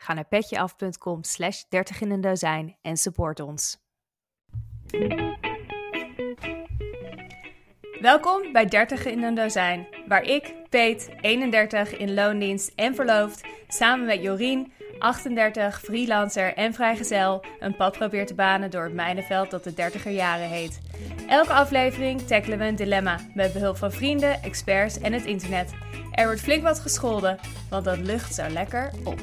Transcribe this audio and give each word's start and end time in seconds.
Ga 0.00 0.14
naar 0.14 0.28
petjeaf.com 0.28 1.22
slash 1.22 1.62
30 1.68 2.00
in 2.00 2.10
een 2.10 2.20
dozijn 2.20 2.76
en 2.82 2.96
support 2.96 3.40
ons. 3.40 3.78
Welkom 8.00 8.52
bij 8.52 8.66
30 8.66 9.04
in 9.04 9.22
een 9.22 9.34
dozijn, 9.34 9.86
waar 10.06 10.22
ik, 10.22 10.54
Peet, 10.68 11.10
31, 11.20 11.96
in 11.96 12.14
loondienst 12.14 12.72
en 12.74 12.94
verloofd, 12.94 13.46
samen 13.68 14.06
met 14.06 14.22
Jorien, 14.22 14.72
38, 14.98 15.80
freelancer 15.80 16.54
en 16.54 16.74
vrijgezel, 16.74 17.44
een 17.58 17.76
pad 17.76 17.98
probeer 17.98 18.26
te 18.26 18.34
banen 18.34 18.70
door 18.70 18.84
het 18.84 18.94
mijnenveld 18.94 19.50
dat 19.50 19.64
de 19.64 19.72
30er 19.72 20.10
jaren 20.10 20.48
heet. 20.48 20.80
Elke 21.28 21.52
aflevering 21.52 22.20
tackelen 22.20 22.58
we 22.58 22.64
een 22.64 22.76
dilemma 22.76 23.18
met 23.34 23.52
behulp 23.52 23.76
van 23.76 23.92
vrienden, 23.92 24.42
experts 24.42 24.98
en 24.98 25.12
het 25.12 25.24
internet. 25.24 25.72
Er 26.12 26.24
wordt 26.24 26.40
flink 26.40 26.62
wat 26.62 26.80
gescholden, 26.80 27.38
want 27.70 27.84
dat 27.84 27.98
lucht 27.98 28.34
zo 28.34 28.48
lekker 28.48 28.90
op. 29.04 29.20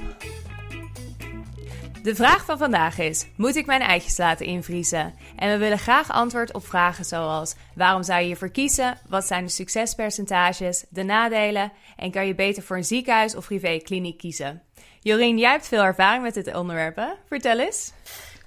De 2.06 2.16
vraag 2.16 2.46
van 2.46 2.58
vandaag 2.58 2.98
is: 2.98 3.26
moet 3.36 3.56
ik 3.56 3.66
mijn 3.66 3.82
eitjes 3.82 4.18
laten 4.18 4.46
invriezen? 4.46 5.14
En 5.36 5.52
we 5.52 5.58
willen 5.58 5.80
graag 5.80 6.12
antwoord 6.12 6.54
op 6.54 6.68
vragen 6.68 7.06
zoals: 7.06 7.56
waarom 7.76 8.04
zou 8.04 8.20
je 8.20 8.26
hiervoor 8.26 8.50
kiezen? 8.50 8.98
Wat 9.10 9.26
zijn 9.26 9.46
de 9.46 9.52
succespercentages, 9.52 10.86
de 10.90 11.04
nadelen? 11.04 11.72
En 11.96 12.12
kan 12.12 12.28
je 12.28 12.36
beter 12.36 12.64
voor 12.64 12.78
een 12.78 12.86
ziekenhuis 12.86 13.36
of 13.36 13.46
privékliniek 13.46 14.18
kiezen? 14.18 14.62
Jorien, 15.00 15.38
jij 15.38 15.52
hebt 15.52 15.68
veel 15.68 15.84
ervaring 15.84 16.24
met 16.24 16.34
dit 16.34 16.56
onderwerp? 16.56 17.18
Vertel 17.28 17.60
eens. 17.60 17.92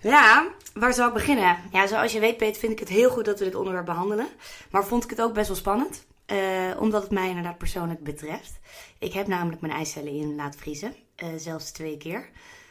Ja, 0.01 0.47
waar 0.75 0.95
zal 0.95 1.09
ik 1.09 1.15
beginnen? 1.15 1.57
Ja, 1.73 1.87
zoals 1.87 2.13
je 2.13 2.21
weet, 2.21 2.37
Peter, 2.37 2.61
vind 2.61 2.73
ik 2.73 2.79
het 2.79 2.89
heel 2.89 3.11
goed 3.11 3.25
dat 3.25 3.39
we 3.39 3.45
dit 3.45 3.55
onderwerp 3.55 3.87
behandelen. 3.87 4.29
Maar 4.71 4.85
vond 4.85 5.05
ik 5.05 5.11
het 5.11 5.21
ook 5.23 5.35
best 5.35 5.49
wel 5.49 5.57
spannend. 5.57 6.07
eh, 6.27 6.39
omdat 6.79 7.03
het 7.03 7.11
mij 7.11 7.29
inderdaad 7.29 7.59
persoonlijk 7.59 8.03
betreft. 8.03 8.59
Ik 8.99 9.13
heb 9.13 9.27
namelijk 9.27 9.61
mijn 9.61 9.73
eicellen 9.73 10.13
in 10.13 10.35
laten 10.37 10.61
vriezen. 10.61 10.95
eh, 11.17 11.29
zelfs 11.37 11.71
twee 11.71 11.97
keer. 11.97 12.29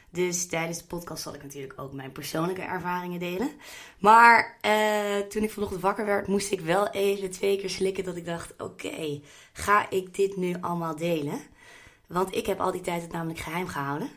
Dus 0.09 0.47
tijdens 0.47 0.78
de 0.78 0.85
podcast 0.85 1.23
zal 1.23 1.34
ik 1.34 1.44
natuurlijk 1.44 1.79
ook 1.79 1.94
mijn 1.94 2.12
persoonlijke 2.12 2.62
ervaringen 2.62 3.19
delen. 3.19 3.50
Maar 4.00 4.57
eh, 4.62 5.18
toen 5.29 5.44
ik 5.44 5.51
vanochtend 5.51 5.81
wakker 5.81 6.06
werd, 6.06 6.28
moest 6.28 6.51
ik 6.51 6.59
wel 6.59 6.90
even 6.90 7.31
twee 7.31 7.57
keer 7.57 7.69
slikken 7.69 8.03
dat 8.03 8.16
ik 8.16 8.25
dacht: 8.25 8.53
oké, 8.57 9.22
ga 9.53 9.90
ik 9.90 10.16
dit 10.16 10.35
nu 10.38 10.56
allemaal 10.62 10.96
delen? 10.96 11.40
Want 12.07 12.35
ik 12.35 12.46
heb 12.46 12.59
al 12.59 12.72
die 12.72 12.81
tijd 12.81 13.01
het 13.01 13.12
namelijk 13.12 13.40
geheim 13.40 13.67
gehouden. 13.67 14.09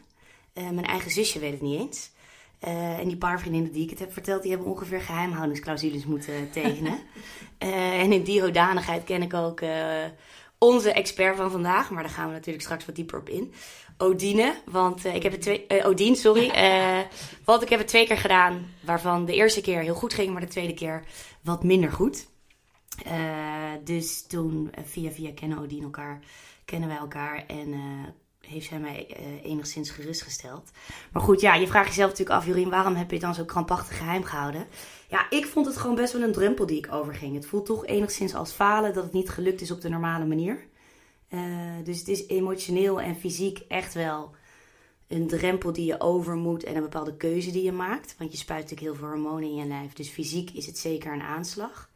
Eh, 0.53 0.71
mijn 0.71 0.87
eigen 0.87 1.11
zusje 1.11 1.39
weet 1.39 1.53
het 1.53 1.61
niet 1.61 1.81
eens. 1.81 2.11
Eh, 2.59 2.99
en 2.99 3.09
die 3.09 3.17
paar 3.17 3.41
vriendinnen 3.41 3.73
die 3.73 3.84
ik 3.84 3.91
het 3.91 3.99
heb 3.99 4.12
verteld, 4.12 4.43
die 4.43 4.50
hebben 4.50 4.71
ongeveer 4.71 5.00
geheimhoudingsclausules 5.00 6.05
moeten 6.05 6.50
tekenen. 6.53 6.99
En 7.59 8.12
in 8.12 8.23
die 8.23 8.41
hoedanigheid 8.41 9.05
ken 9.05 9.23
ik 9.23 9.34
ook 9.34 9.61
onze 10.59 10.93
expert 10.93 11.37
van 11.37 11.50
vandaag. 11.50 11.91
Maar 11.91 12.03
daar 12.03 12.12
gaan 12.12 12.27
we 12.27 12.33
natuurlijk 12.33 12.65
straks 12.65 12.87
wat 12.87 12.95
dieper 12.95 13.19
op 13.19 13.29
in. 13.29 13.53
Odine, 14.00 14.55
want 14.65 15.05
eh, 15.05 15.15
ik 15.15 15.22
heb 15.22 15.33
het 15.33 15.43
twee... 15.43 15.84
Odine, 15.84 16.16
sorry. 16.16 16.50
Eh, 16.61 16.99
want 17.44 17.62
ik 17.62 17.69
heb 17.69 17.78
het 17.78 17.88
twee 17.88 18.06
keer 18.06 18.19
gedaan, 18.19 18.75
waarvan 18.81 19.25
de 19.25 19.34
eerste 19.34 19.61
keer 19.61 19.81
heel 19.81 19.94
goed 19.94 20.15
ging, 20.15 20.33
maar 20.33 20.41
de 20.41 20.47
tweede 20.47 20.75
keer 20.75 21.05
wat 21.43 21.65
minder 21.65 21.93
goed. 21.93 22.28
Dus 23.84 24.27
toen, 24.27 24.71
via 24.84 25.11
via 25.11 25.31
kennen 25.34 25.59
Odine 25.59 25.84
elkaar, 25.84 26.21
kennen 26.65 26.88
wij 26.88 26.99
elkaar 26.99 27.44
en 27.47 27.75
heeft 28.50 28.69
zij 28.69 28.78
mij 28.78 29.06
eh, 29.16 29.50
enigszins 29.50 29.91
gerustgesteld. 29.91 30.71
Maar 31.12 31.22
goed, 31.22 31.41
ja, 31.41 31.55
je 31.55 31.67
vraagt 31.67 31.88
jezelf 31.88 32.11
natuurlijk 32.11 32.38
af, 32.38 32.47
Jorien, 32.47 32.71
waarom 32.71 32.94
heb 32.94 33.06
je 33.06 33.17
het 33.17 33.25
dan 33.25 33.34
zo 33.34 33.44
krampachtig 33.44 33.99
geheim 33.99 34.25
gehouden? 34.25 34.67
Ja, 35.09 35.31
ik 35.31 35.47
vond 35.47 35.67
het 35.67 35.77
gewoon 35.77 35.97
best 35.97 36.12
wel 36.12 36.22
een 36.22 36.32
drempel 36.32 36.67
die 36.67 36.78
ik 36.78 36.93
overging. 36.93 37.34
Het 37.34 37.47
voelt 37.47 37.67
toch 37.67 37.87
enigszins 37.87 38.34
als 38.34 38.53
falen 38.53 38.94
dat 38.94 39.05
het 39.05 39.12
niet 39.12 39.31
gelukt 39.31 39.61
is 39.61 39.71
op 39.71 39.81
de 39.81 39.88
normale 39.88 40.25
manier. 40.25 40.69
Eh, 41.31 41.41
dus 41.85 41.99
het 41.99 42.09
is 42.09 42.27
emotioneel 42.27 43.01
en 43.01 43.17
fysiek 43.17 43.59
echt 43.69 43.95
wel 43.95 44.35
een 45.09 45.27
drempel 45.27 45.73
die 45.73 45.87
je 45.87 46.01
over 46.01 46.35
moet 46.35 46.65
en 46.65 46.77
een 46.77 46.83
bepaalde 46.83 47.17
keuze 47.17 47.51
die 47.51 47.63
je 47.63 47.73
maakt. 47.73 48.15
Want 48.19 48.33
je 48.33 48.39
spuit 48.39 48.61
natuurlijk 48.61 48.89
heel 48.89 48.99
veel 48.99 49.09
hormonen 49.09 49.49
in 49.49 49.55
je 49.55 49.65
lijf. 49.65 49.93
Dus 49.93 50.09
fysiek 50.09 50.51
is 50.51 50.67
het 50.67 50.79
zeker 50.79 51.13
een 51.13 51.23
aanslag 51.23 51.91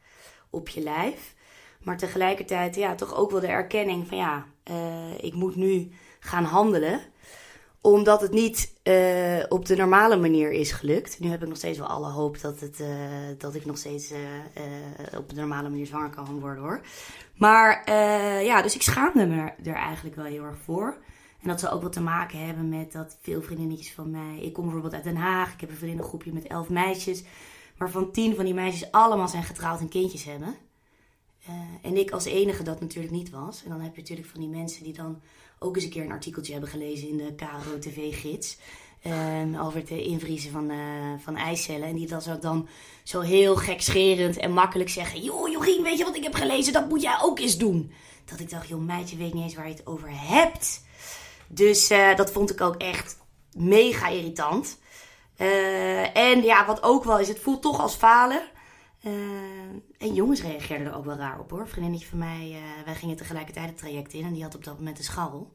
op 0.51 0.69
je 0.69 0.81
lijf. 0.81 1.35
Maar 1.83 1.99
tegelijkertijd, 1.99 2.75
ja, 2.75 2.95
toch 2.95 3.15
ook 3.15 3.31
wel 3.31 3.41
de 3.41 3.47
erkenning 3.47 4.07
van 4.07 4.17
ja, 4.17 4.47
eh, 4.63 5.25
ik 5.25 5.35
moet 5.35 5.57
nu 5.57 5.91
gaan 6.21 6.45
handelen. 6.45 7.01
Omdat 7.87 8.21
het 8.21 8.33
niet 8.33 8.75
eh, 8.83 9.45
op 9.49 9.67
de 9.67 9.77
normale 9.77 10.17
manier 10.17 10.53
is 10.53 10.73
gelukt. 10.73 11.21
Nu 11.21 11.29
heb 11.29 11.43
ik 11.43 11.49
nog 11.49 11.57
steeds 11.57 11.79
wel 11.79 11.87
alle 11.87 12.11
hoop 12.11 12.41
dat, 12.41 12.61
het, 12.61 12.81
eh, 12.81 12.89
dat 13.39 13.55
ik 13.55 13.65
nog 13.65 13.79
steeds 13.79 14.11
eh, 14.11 15.19
op 15.19 15.29
de 15.29 15.35
normale 15.35 15.69
manier 15.69 15.87
zwanger 15.87 16.11
kan 16.11 16.41
worden 16.41 16.63
hoor. 16.63 16.81
Maar 17.37 17.93
ja, 18.45 18.63
dus 18.63 18.75
ik 18.75 18.83
schaamde 18.83 19.27
me 19.27 19.53
er, 19.65 19.75
eigenlijk 19.75 20.17
wel 20.17 20.25
heel 20.25 20.45
erg 20.45 20.59
voor. 20.59 20.97
En 21.43 21.49
dat 21.49 21.61
zou 21.61 21.75
ook 21.75 21.83
wat 21.83 21.93
te 21.93 22.01
maken 22.01 22.47
hebben 22.47 22.69
met 22.69 22.93
dat 22.93 23.19
veel 23.21 23.43
vriendinnetjes 23.43 23.93
van 23.93 24.11
mij. 24.11 24.39
Ik 24.41 24.53
kom 24.53 24.65
bijvoorbeeld 24.65 24.95
uit 24.95 25.05
Den 25.05 25.17
Haag. 25.17 25.53
Ik 25.53 25.61
heb 25.61 25.71
een 25.71 25.77
vriendinnengroepje 25.77 26.33
met 26.33 26.47
elf 26.47 26.69
meisjes. 26.69 27.23
Waarvan 27.77 28.13
tien 28.13 28.35
van 28.35 28.45
die 28.45 28.55
meisjes 28.55 28.91
allemaal 28.91 29.29
zijn 29.29 29.45
getrouwd 29.45 29.81
en 29.81 29.89
kindjes 29.89 30.25
hebben. 30.25 30.57
En 31.83 31.97
ik 31.97 32.11
als 32.11 32.25
enige 32.25 32.63
dat 32.63 32.81
natuurlijk 32.81 33.15
niet 33.15 33.31
was. 33.31 33.65
En 33.65 33.71
dan 33.71 33.81
heb 33.81 33.95
je 33.95 34.01
natuurlijk 34.01 34.29
van 34.29 34.41
die 34.41 34.49
mensen 34.49 34.85
die 34.85 34.93
dan 34.93 35.21
ook 35.65 35.75
eens 35.75 35.85
een 35.85 35.91
keer 35.91 36.05
een 36.05 36.11
artikeltje 36.11 36.53
hebben 36.53 36.71
gelezen 36.71 37.09
in 37.09 37.17
de 37.17 37.35
KRO 37.35 37.79
TV-gids. 37.79 38.59
eh, 39.03 39.67
over 39.67 39.79
het 39.79 39.91
eh, 39.91 40.07
invriezen 40.07 40.51
van, 40.51 40.71
eh, 40.71 40.79
van 41.19 41.37
eicellen. 41.37 41.89
En 41.89 41.95
die 41.95 42.07
dat 42.07 42.23
zo 42.23 42.39
dan 42.39 42.69
zo 43.03 43.21
heel 43.21 43.57
gekscherend 43.57 44.37
en 44.37 44.53
makkelijk 44.53 44.91
zeggen. 44.91 45.23
Joh, 45.23 45.49
Jorien, 45.49 45.83
weet 45.83 45.99
je 45.99 46.05
wat 46.05 46.17
ik 46.17 46.23
heb 46.23 46.35
gelezen? 46.35 46.73
Dat 46.73 46.89
moet 46.89 47.03
jij 47.03 47.19
ook 47.23 47.39
eens 47.39 47.59
doen. 47.59 47.93
Dat 48.25 48.41
ik 48.41 48.51
dacht, 48.51 48.69
joh, 48.69 48.81
meidje, 48.81 49.17
weet 49.17 49.35
niet 49.35 49.43
eens 49.43 49.55
waar 49.55 49.69
je 49.69 49.75
het 49.75 49.87
over 49.87 50.09
hebt. 50.11 50.83
Dus 51.47 51.91
eh, 51.91 52.17
dat 52.17 52.33
vond 52.33 52.51
ik 52.51 52.61
ook 52.61 52.77
echt 52.77 53.19
mega 53.53 54.09
irritant. 54.09 54.79
En 56.15 56.43
ja, 56.43 56.67
wat 56.67 56.83
ook 56.83 57.05
wel 57.05 57.19
is, 57.19 57.29
het 57.29 57.39
voelt 57.39 57.63
toch 57.63 57.81
als 57.81 57.95
falen. 57.95 58.43
Eh, 59.05 59.13
en 59.99 60.15
jongens 60.15 60.43
reageerden 60.43 60.87
er 60.87 60.97
ook 60.97 61.05
wel 61.05 61.17
raar 61.17 61.41
op 61.41 61.51
hoor. 61.51 61.61
Een 61.61 61.69
vriendinnetje 61.69 62.07
van 62.07 62.19
mij, 62.19 62.51
eh, 62.53 62.85
wij 62.85 62.95
gingen 62.95 63.17
tegelijkertijd 63.17 63.67
het 63.67 63.79
traject 63.79 64.13
in 64.13 64.25
en 64.25 64.33
die 64.33 64.43
had 64.43 64.55
op 64.55 64.65
dat 64.65 64.79
moment 64.79 64.99
een 64.99 65.05
scharrel. 65.05 65.53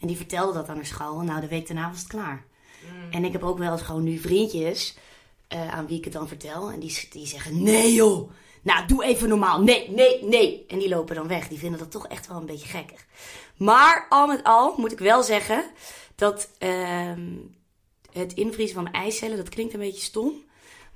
En 0.00 0.06
die 0.06 0.16
vertelde 0.16 0.52
dat 0.52 0.68
aan 0.68 0.76
haar 0.76 0.86
scharrel. 0.86 1.20
Nou, 1.20 1.40
de 1.40 1.48
week 1.48 1.66
daarna 1.66 1.88
was 1.88 1.98
het 1.98 2.08
klaar. 2.08 2.44
En 3.10 3.24
ik 3.24 3.32
heb 3.32 3.42
ook 3.42 3.58
wel 3.58 3.72
eens 3.72 3.82
gewoon 3.82 4.02
nu 4.02 4.18
vriendjes 4.18 4.96
eh, 5.48 5.68
aan 5.68 5.86
wie 5.86 5.98
ik 5.98 6.04
het 6.04 6.12
dan 6.12 6.28
vertel. 6.28 6.70
En 6.70 6.80
die, 6.80 7.08
die 7.10 7.26
zeggen, 7.26 7.62
nee 7.62 7.94
joh, 7.94 8.30
Nou, 8.62 8.86
doe 8.86 9.04
even 9.04 9.28
normaal. 9.28 9.62
Nee, 9.62 9.90
nee, 9.90 10.24
nee. 10.24 10.64
En 10.68 10.78
die 10.78 10.88
lopen 10.88 11.14
dan 11.14 11.28
weg. 11.28 11.48
Die 11.48 11.58
vinden 11.58 11.78
dat 11.78 11.90
toch 11.90 12.06
echt 12.06 12.26
wel 12.26 12.36
een 12.36 12.46
beetje 12.46 12.68
gekkig. 12.68 13.06
Maar 13.56 14.06
al 14.08 14.26
met 14.26 14.44
al 14.44 14.74
moet 14.76 14.92
ik 14.92 14.98
wel 14.98 15.22
zeggen 15.22 15.64
dat 16.14 16.50
ehm, 16.58 17.36
het 18.12 18.32
invriezen 18.32 18.74
van 18.74 18.82
mijn 18.82 18.94
eicellen, 18.94 19.36
dat 19.36 19.48
klinkt 19.48 19.74
een 19.74 19.80
beetje 19.80 20.02
stom. 20.02 20.32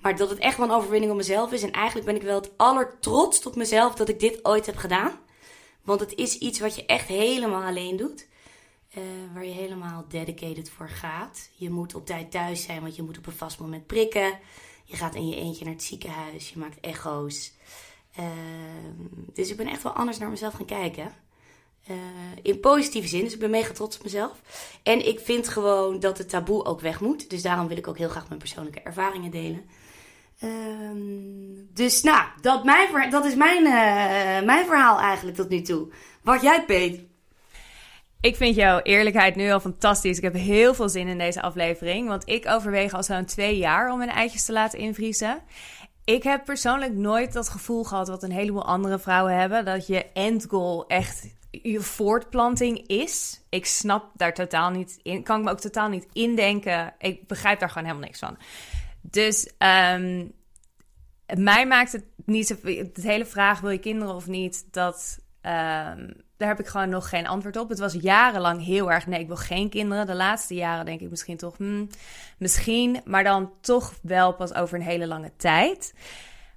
Maar 0.04 0.16
dat 0.16 0.30
het 0.30 0.38
echt 0.38 0.56
wel 0.56 0.68
een 0.68 0.74
overwinning 0.74 1.10
op 1.12 1.16
mezelf 1.16 1.52
is. 1.52 1.62
En 1.62 1.72
eigenlijk 1.72 2.06
ben 2.06 2.16
ik 2.16 2.22
wel 2.22 2.40
het 2.40 2.50
allertrotst 2.56 3.46
op 3.46 3.56
mezelf 3.56 3.94
dat 3.94 4.08
ik 4.08 4.20
dit 4.20 4.44
ooit 4.44 4.66
heb 4.66 4.76
gedaan. 4.76 5.18
Want 5.82 6.00
het 6.00 6.14
is 6.14 6.38
iets 6.38 6.60
wat 6.60 6.74
je 6.74 6.86
echt 6.86 7.08
helemaal 7.08 7.62
alleen 7.62 7.96
doet. 7.96 8.26
Uh, 8.96 9.02
waar 9.34 9.44
je 9.44 9.50
helemaal 9.50 10.04
dedicated 10.08 10.70
voor 10.70 10.88
gaat. 10.88 11.50
Je 11.56 11.70
moet 11.70 11.94
op 11.94 12.06
tijd 12.06 12.30
thuis 12.30 12.62
zijn, 12.62 12.80
want 12.80 12.96
je 12.96 13.02
moet 13.02 13.18
op 13.18 13.26
een 13.26 13.32
vast 13.32 13.58
moment 13.58 13.86
prikken. 13.86 14.38
Je 14.84 14.96
gaat 14.96 15.14
in 15.14 15.28
je 15.28 15.36
eentje 15.36 15.64
naar 15.64 15.74
het 15.74 15.82
ziekenhuis. 15.82 16.50
Je 16.50 16.58
maakt 16.58 16.80
echo's. 16.80 17.52
Uh, 18.18 18.26
dus 19.32 19.50
ik 19.50 19.56
ben 19.56 19.68
echt 19.68 19.82
wel 19.82 19.92
anders 19.92 20.18
naar 20.18 20.30
mezelf 20.30 20.54
gaan 20.54 20.66
kijken. 20.66 21.14
Uh, 21.90 21.96
in 22.42 22.60
positieve 22.60 23.08
zin. 23.08 23.24
Dus 23.24 23.32
ik 23.32 23.38
ben 23.40 23.50
mega 23.50 23.72
trots 23.72 23.96
op 23.96 24.02
mezelf. 24.02 24.40
En 24.82 25.06
ik 25.06 25.20
vind 25.20 25.48
gewoon 25.48 26.00
dat 26.00 26.18
het 26.18 26.28
taboe 26.28 26.64
ook 26.64 26.80
weg 26.80 27.00
moet. 27.00 27.30
Dus 27.30 27.42
daarom 27.42 27.68
wil 27.68 27.76
ik 27.76 27.88
ook 27.88 27.98
heel 27.98 28.08
graag 28.08 28.28
mijn 28.28 28.40
persoonlijke 28.40 28.80
ervaringen 28.80 29.30
delen. 29.30 29.64
Ehm, 30.44 30.98
dus 31.74 32.02
nou, 32.02 32.22
dat, 32.40 32.64
mijn, 32.64 33.10
dat 33.10 33.24
is 33.24 33.34
mijn, 33.34 33.64
uh, 33.64 34.46
mijn 34.46 34.66
verhaal 34.66 34.98
eigenlijk 34.98 35.36
tot 35.36 35.48
nu 35.48 35.60
toe. 35.60 35.88
Wat 36.22 36.42
jij, 36.42 36.64
Peet? 36.64 37.00
Ik 38.20 38.36
vind 38.36 38.56
jouw 38.56 38.80
eerlijkheid 38.80 39.36
nu 39.36 39.50
al 39.50 39.60
fantastisch. 39.60 40.16
Ik 40.16 40.22
heb 40.22 40.34
heel 40.34 40.74
veel 40.74 40.88
zin 40.88 41.08
in 41.08 41.18
deze 41.18 41.42
aflevering. 41.42 42.08
Want 42.08 42.28
ik 42.28 42.48
overweeg 42.48 42.92
al 42.92 43.02
zo'n 43.02 43.24
twee 43.24 43.56
jaar 43.56 43.92
om 43.92 43.98
mijn 43.98 44.10
eitjes 44.10 44.44
te 44.44 44.52
laten 44.52 44.78
invriezen. 44.78 45.42
Ik 46.04 46.22
heb 46.22 46.44
persoonlijk 46.44 46.92
nooit 46.92 47.32
dat 47.32 47.48
gevoel 47.48 47.84
gehad 47.84 48.08
wat 48.08 48.22
een 48.22 48.32
heleboel 48.32 48.64
andere 48.64 48.98
vrouwen 48.98 49.38
hebben. 49.38 49.64
Dat 49.64 49.86
je 49.86 50.06
endgoal 50.12 50.86
echt 50.86 51.26
je 51.50 51.80
voortplanting 51.80 52.86
is. 52.86 53.40
Ik 53.48 53.66
snap 53.66 54.10
daar 54.16 54.34
totaal 54.34 54.70
niet 54.70 54.98
in. 55.02 55.22
Kan 55.22 55.38
ik 55.38 55.44
me 55.44 55.50
ook 55.50 55.60
totaal 55.60 55.88
niet 55.88 56.06
indenken. 56.12 56.94
Ik 56.98 57.26
begrijp 57.26 57.60
daar 57.60 57.68
gewoon 57.68 57.84
helemaal 57.86 58.06
niks 58.06 58.18
van. 58.18 58.36
Dus 59.10 59.46
um, 59.46 60.32
mij 61.36 61.66
maakt 61.66 61.92
het 61.92 62.04
niet 62.24 62.46
zo. 62.46 62.54
Het 62.62 63.02
hele 63.02 63.26
vraag: 63.26 63.60
wil 63.60 63.70
je 63.70 63.78
kinderen 63.78 64.14
of 64.14 64.26
niet? 64.26 64.66
Dat. 64.70 65.18
Um, 65.42 66.22
daar 66.36 66.48
heb 66.48 66.60
ik 66.60 66.66
gewoon 66.66 66.88
nog 66.88 67.08
geen 67.08 67.26
antwoord 67.26 67.56
op. 67.56 67.68
Het 67.68 67.78
was 67.78 67.92
jarenlang 68.00 68.64
heel 68.64 68.92
erg 68.92 69.06
nee, 69.06 69.20
ik 69.20 69.26
wil 69.26 69.36
geen 69.36 69.68
kinderen. 69.68 70.06
De 70.06 70.14
laatste 70.14 70.54
jaren 70.54 70.84
denk 70.84 71.00
ik 71.00 71.10
misschien 71.10 71.36
toch, 71.36 71.56
hmm, 71.56 71.88
misschien, 72.38 73.00
maar 73.04 73.24
dan 73.24 73.52
toch 73.60 73.94
wel 74.02 74.34
pas 74.34 74.54
over 74.54 74.78
een 74.78 74.84
hele 74.84 75.06
lange 75.06 75.32
tijd. 75.36 75.94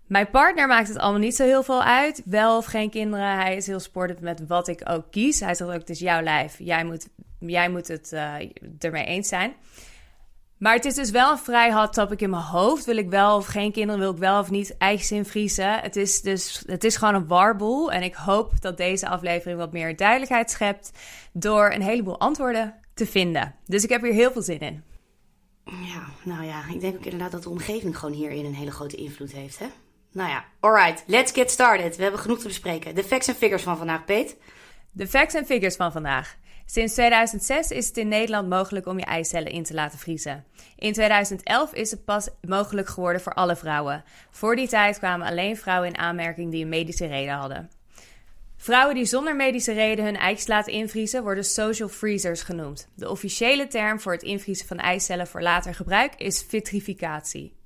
Mijn 0.07 0.29
partner 0.29 0.67
maakt 0.67 0.87
het 0.87 0.97
allemaal 0.97 1.19
niet 1.19 1.35
zo 1.35 1.43
heel 1.43 1.63
veel 1.63 1.83
uit. 1.83 2.21
Wel 2.25 2.57
of 2.57 2.65
geen 2.65 2.89
kinderen. 2.89 3.35
Hij 3.35 3.55
is 3.55 3.67
heel 3.67 3.79
sportief 3.79 4.19
met 4.19 4.47
wat 4.47 4.67
ik 4.67 4.81
ook 4.89 5.11
kies. 5.11 5.39
Hij 5.39 5.55
zegt 5.55 5.69
ook: 5.69 5.79
het 5.79 5.89
is 5.89 5.99
jouw 5.99 6.21
lijf. 6.21 6.55
Jij 6.59 6.83
moet, 6.83 7.07
jij 7.39 7.69
moet 7.69 7.87
het 7.87 8.11
uh, 8.13 8.35
ermee 8.79 9.05
eens 9.05 9.27
zijn. 9.27 9.53
Maar 10.57 10.73
het 10.73 10.85
is 10.85 10.95
dus 10.95 11.11
wel 11.11 11.31
een 11.31 11.37
vrij 11.37 11.73
hot 11.73 11.93
topic 11.93 12.21
in 12.21 12.29
mijn 12.29 12.43
hoofd. 12.43 12.85
Wil 12.85 12.97
ik 12.97 13.09
wel 13.09 13.35
of 13.35 13.45
geen 13.45 13.71
kinderen? 13.71 14.01
Wil 14.01 14.11
ik 14.11 14.17
wel 14.17 14.39
of 14.39 14.49
niet 14.49 14.77
eitjes 14.77 15.11
invriezen? 15.11 15.79
Het 15.79 15.95
is 15.95 16.21
dus 16.21 16.63
het 16.65 16.83
is 16.83 16.95
gewoon 16.95 17.13
een 17.13 17.27
warboel. 17.27 17.91
En 17.91 18.03
ik 18.03 18.13
hoop 18.15 18.61
dat 18.61 18.77
deze 18.77 19.07
aflevering 19.07 19.59
wat 19.59 19.71
meer 19.71 19.95
duidelijkheid 19.95 20.51
schept... 20.51 20.91
door 21.33 21.71
een 21.71 21.81
heleboel 21.81 22.19
antwoorden 22.19 22.75
te 22.93 23.05
vinden. 23.05 23.55
Dus 23.65 23.83
ik 23.83 23.89
heb 23.89 24.01
hier 24.01 24.13
heel 24.13 24.31
veel 24.31 24.41
zin 24.41 24.59
in. 24.59 24.83
Ja, 25.65 26.03
nou 26.23 26.45
ja, 26.45 26.61
ik 26.73 26.81
denk 26.81 26.95
ook 26.95 27.03
inderdaad 27.03 27.31
dat 27.31 27.43
de 27.43 27.49
omgeving 27.49 27.97
gewoon 27.97 28.15
hierin 28.15 28.45
een 28.45 28.55
hele 28.55 28.71
grote 28.71 28.95
invloed 28.95 29.31
heeft, 29.31 29.59
hè? 29.59 29.65
Nou 30.11 30.29
ja, 30.29 30.45
alright, 30.59 31.03
let's 31.07 31.31
get 31.31 31.51
started. 31.51 31.95
We 31.95 32.01
hebben 32.01 32.21
genoeg 32.21 32.39
te 32.39 32.47
bespreken. 32.47 32.95
De 32.95 33.03
facts 33.03 33.27
en 33.27 33.35
figures 33.35 33.63
van 33.63 33.77
vandaag, 33.77 34.05
Peet. 34.05 34.37
De 34.91 35.07
facts 35.07 35.33
en 35.33 35.45
figures 35.45 35.75
van 35.75 35.91
vandaag. 35.91 36.37
Sinds 36.69 36.93
2006 36.93 37.71
is 37.71 37.87
het 37.87 37.97
in 37.97 38.07
Nederland 38.07 38.49
mogelijk 38.49 38.85
om 38.85 38.99
je 38.99 39.05
eicellen 39.05 39.51
in 39.51 39.63
te 39.63 39.73
laten 39.73 39.99
vriezen. 39.99 40.45
In 40.75 40.93
2011 40.93 41.73
is 41.73 41.91
het 41.91 42.05
pas 42.05 42.29
mogelijk 42.41 42.87
geworden 42.87 43.21
voor 43.21 43.33
alle 43.33 43.55
vrouwen. 43.55 44.03
Voor 44.31 44.55
die 44.55 44.67
tijd 44.67 44.97
kwamen 44.97 45.27
alleen 45.27 45.57
vrouwen 45.57 45.89
in 45.89 45.97
aanmerking 45.97 46.51
die 46.51 46.63
een 46.63 46.69
medische 46.69 47.05
reden 47.05 47.33
hadden. 47.33 47.69
Vrouwen 48.57 48.95
die 48.95 49.05
zonder 49.05 49.35
medische 49.35 49.73
reden 49.73 50.05
hun 50.05 50.17
eitjes 50.17 50.47
laten 50.47 50.73
invriezen 50.73 51.23
worden 51.23 51.43
social 51.43 51.89
freezers 51.89 52.41
genoemd. 52.41 52.87
De 52.95 53.09
officiële 53.09 53.67
term 53.67 53.99
voor 53.99 54.11
het 54.11 54.23
invriezen 54.23 54.67
van 54.67 54.77
eicellen 54.77 55.27
voor 55.27 55.41
later 55.41 55.75
gebruik 55.75 56.15
is 56.15 56.45
vitrificatie. 56.47 57.56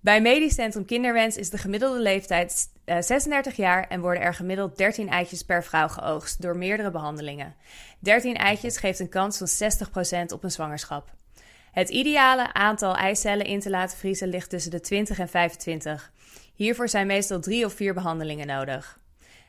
Bij 0.00 0.20
Medisch 0.20 0.54
Centrum 0.54 0.84
Kinderwens 0.84 1.36
is 1.36 1.50
de 1.50 1.58
gemiddelde 1.58 2.00
leeftijd 2.00 2.70
36 2.84 3.52
eh, 3.52 3.58
jaar 3.58 3.86
en 3.88 4.00
worden 4.00 4.22
er 4.22 4.34
gemiddeld 4.34 4.76
13 4.76 5.08
eitjes 5.08 5.42
per 5.42 5.64
vrouw 5.64 5.88
geoogst 5.88 6.42
door 6.42 6.56
meerdere 6.56 6.90
behandelingen. 6.90 7.54
13 7.98 8.36
eitjes 8.36 8.76
geeft 8.76 8.98
een 8.98 9.08
kans 9.08 9.38
van 9.38 9.72
60% 10.28 10.32
op 10.32 10.44
een 10.44 10.50
zwangerschap. 10.50 11.10
Het 11.72 11.88
ideale 11.88 12.52
aantal 12.52 12.96
eicellen 12.96 13.46
in 13.46 13.60
te 13.60 13.70
laten 13.70 13.98
vriezen 13.98 14.28
ligt 14.28 14.50
tussen 14.50 14.70
de 14.70 14.80
20 14.80 15.18
en 15.18 15.28
25. 15.28 16.12
Hiervoor 16.54 16.88
zijn 16.88 17.06
meestal 17.06 17.40
drie 17.40 17.64
of 17.64 17.72
vier 17.72 17.94
behandelingen 17.94 18.46
nodig. 18.46 18.98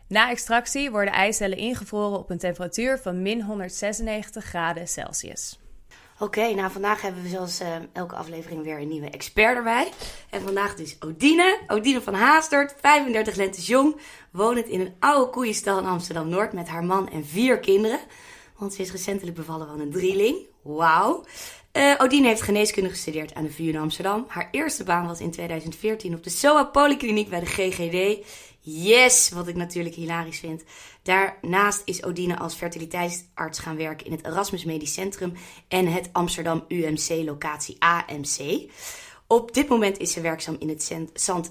Na 0.08 0.30
extractie 0.30 0.92
worden 0.92 1.14
eicellen 1.14 1.58
ingevroren 1.58 2.20
op 2.20 2.30
een 2.30 2.38
temperatuur 2.38 3.00
van 3.00 3.22
min 3.22 3.42
196 3.42 4.46
graden 4.46 4.88
Celsius. 4.88 5.59
Oké, 6.22 6.54
nou 6.54 6.72
vandaag 6.72 7.02
hebben 7.02 7.24
we 7.24 7.30
zoals 7.30 7.62
uh, 7.62 7.68
elke 7.94 8.16
aflevering 8.16 8.64
weer 8.64 8.80
een 8.80 8.88
nieuwe 8.88 9.10
expert 9.10 9.58
erbij. 9.58 9.92
En 10.30 10.42
vandaag 10.42 10.76
dus 10.76 10.96
Odine. 11.00 11.60
Odine 11.68 12.02
van 12.02 12.14
Haastert, 12.14 12.76
35 12.80 13.36
lentes 13.36 13.68
jong. 13.68 13.96
Wonend 14.32 14.68
in 14.68 14.80
een 14.80 14.94
oude 15.00 15.32
koeienstal 15.32 15.80
in 15.80 15.86
Amsterdam-Noord 15.86 16.54
met 16.54 16.68
haar 16.68 16.84
man 16.84 17.10
en 17.10 17.26
vier 17.26 17.60
kinderen. 17.60 18.00
Want 18.58 18.74
ze 18.74 18.82
is 18.82 18.92
recentelijk 18.92 19.38
bevallen 19.38 19.68
van 19.68 19.80
een 19.80 19.92
drieling. 19.92 20.38
Wauw. 20.62 21.26
Uh, 21.74 21.94
Odine 21.98 22.28
heeft 22.28 22.42
geneeskunde 22.42 22.90
gestudeerd 22.90 23.34
aan 23.34 23.44
de 23.44 23.52
VU 23.52 23.68
in 23.68 23.78
Amsterdam. 23.78 24.26
Haar 24.28 24.48
eerste 24.52 24.84
baan 24.84 25.08
was 25.08 25.20
in 25.20 25.32
2014 25.32 26.14
op 26.14 26.24
de 26.24 26.30
SOA 26.30 26.64
Polykliniek 26.64 27.30
bij 27.30 27.40
de 27.40 27.46
GGD. 27.46 28.26
Yes, 28.60 29.30
wat 29.30 29.48
ik 29.48 29.56
natuurlijk 29.56 29.96
hilarisch 29.96 30.40
vind. 30.40 30.64
Daarnaast 31.10 31.82
is 31.86 32.04
Odine 32.04 32.38
als 32.38 32.56
fertiliteitsarts 32.56 33.60
gaan 33.60 33.78
werken 33.78 34.06
in 34.06 34.12
het 34.12 34.26
Erasmus 34.26 34.64
Medisch 34.64 34.94
Centrum 34.94 35.34
en 35.68 35.88
het 35.88 36.10
Amsterdam 36.12 36.66
UMC 36.68 37.10
locatie 37.26 37.76
AMC. 37.80 38.70
Op 39.28 39.54
dit 39.54 39.68
moment 39.68 39.98
is 39.98 40.12
ze 40.12 40.22
werkzaam 40.22 40.56
in 40.60 40.70
het 40.70 40.94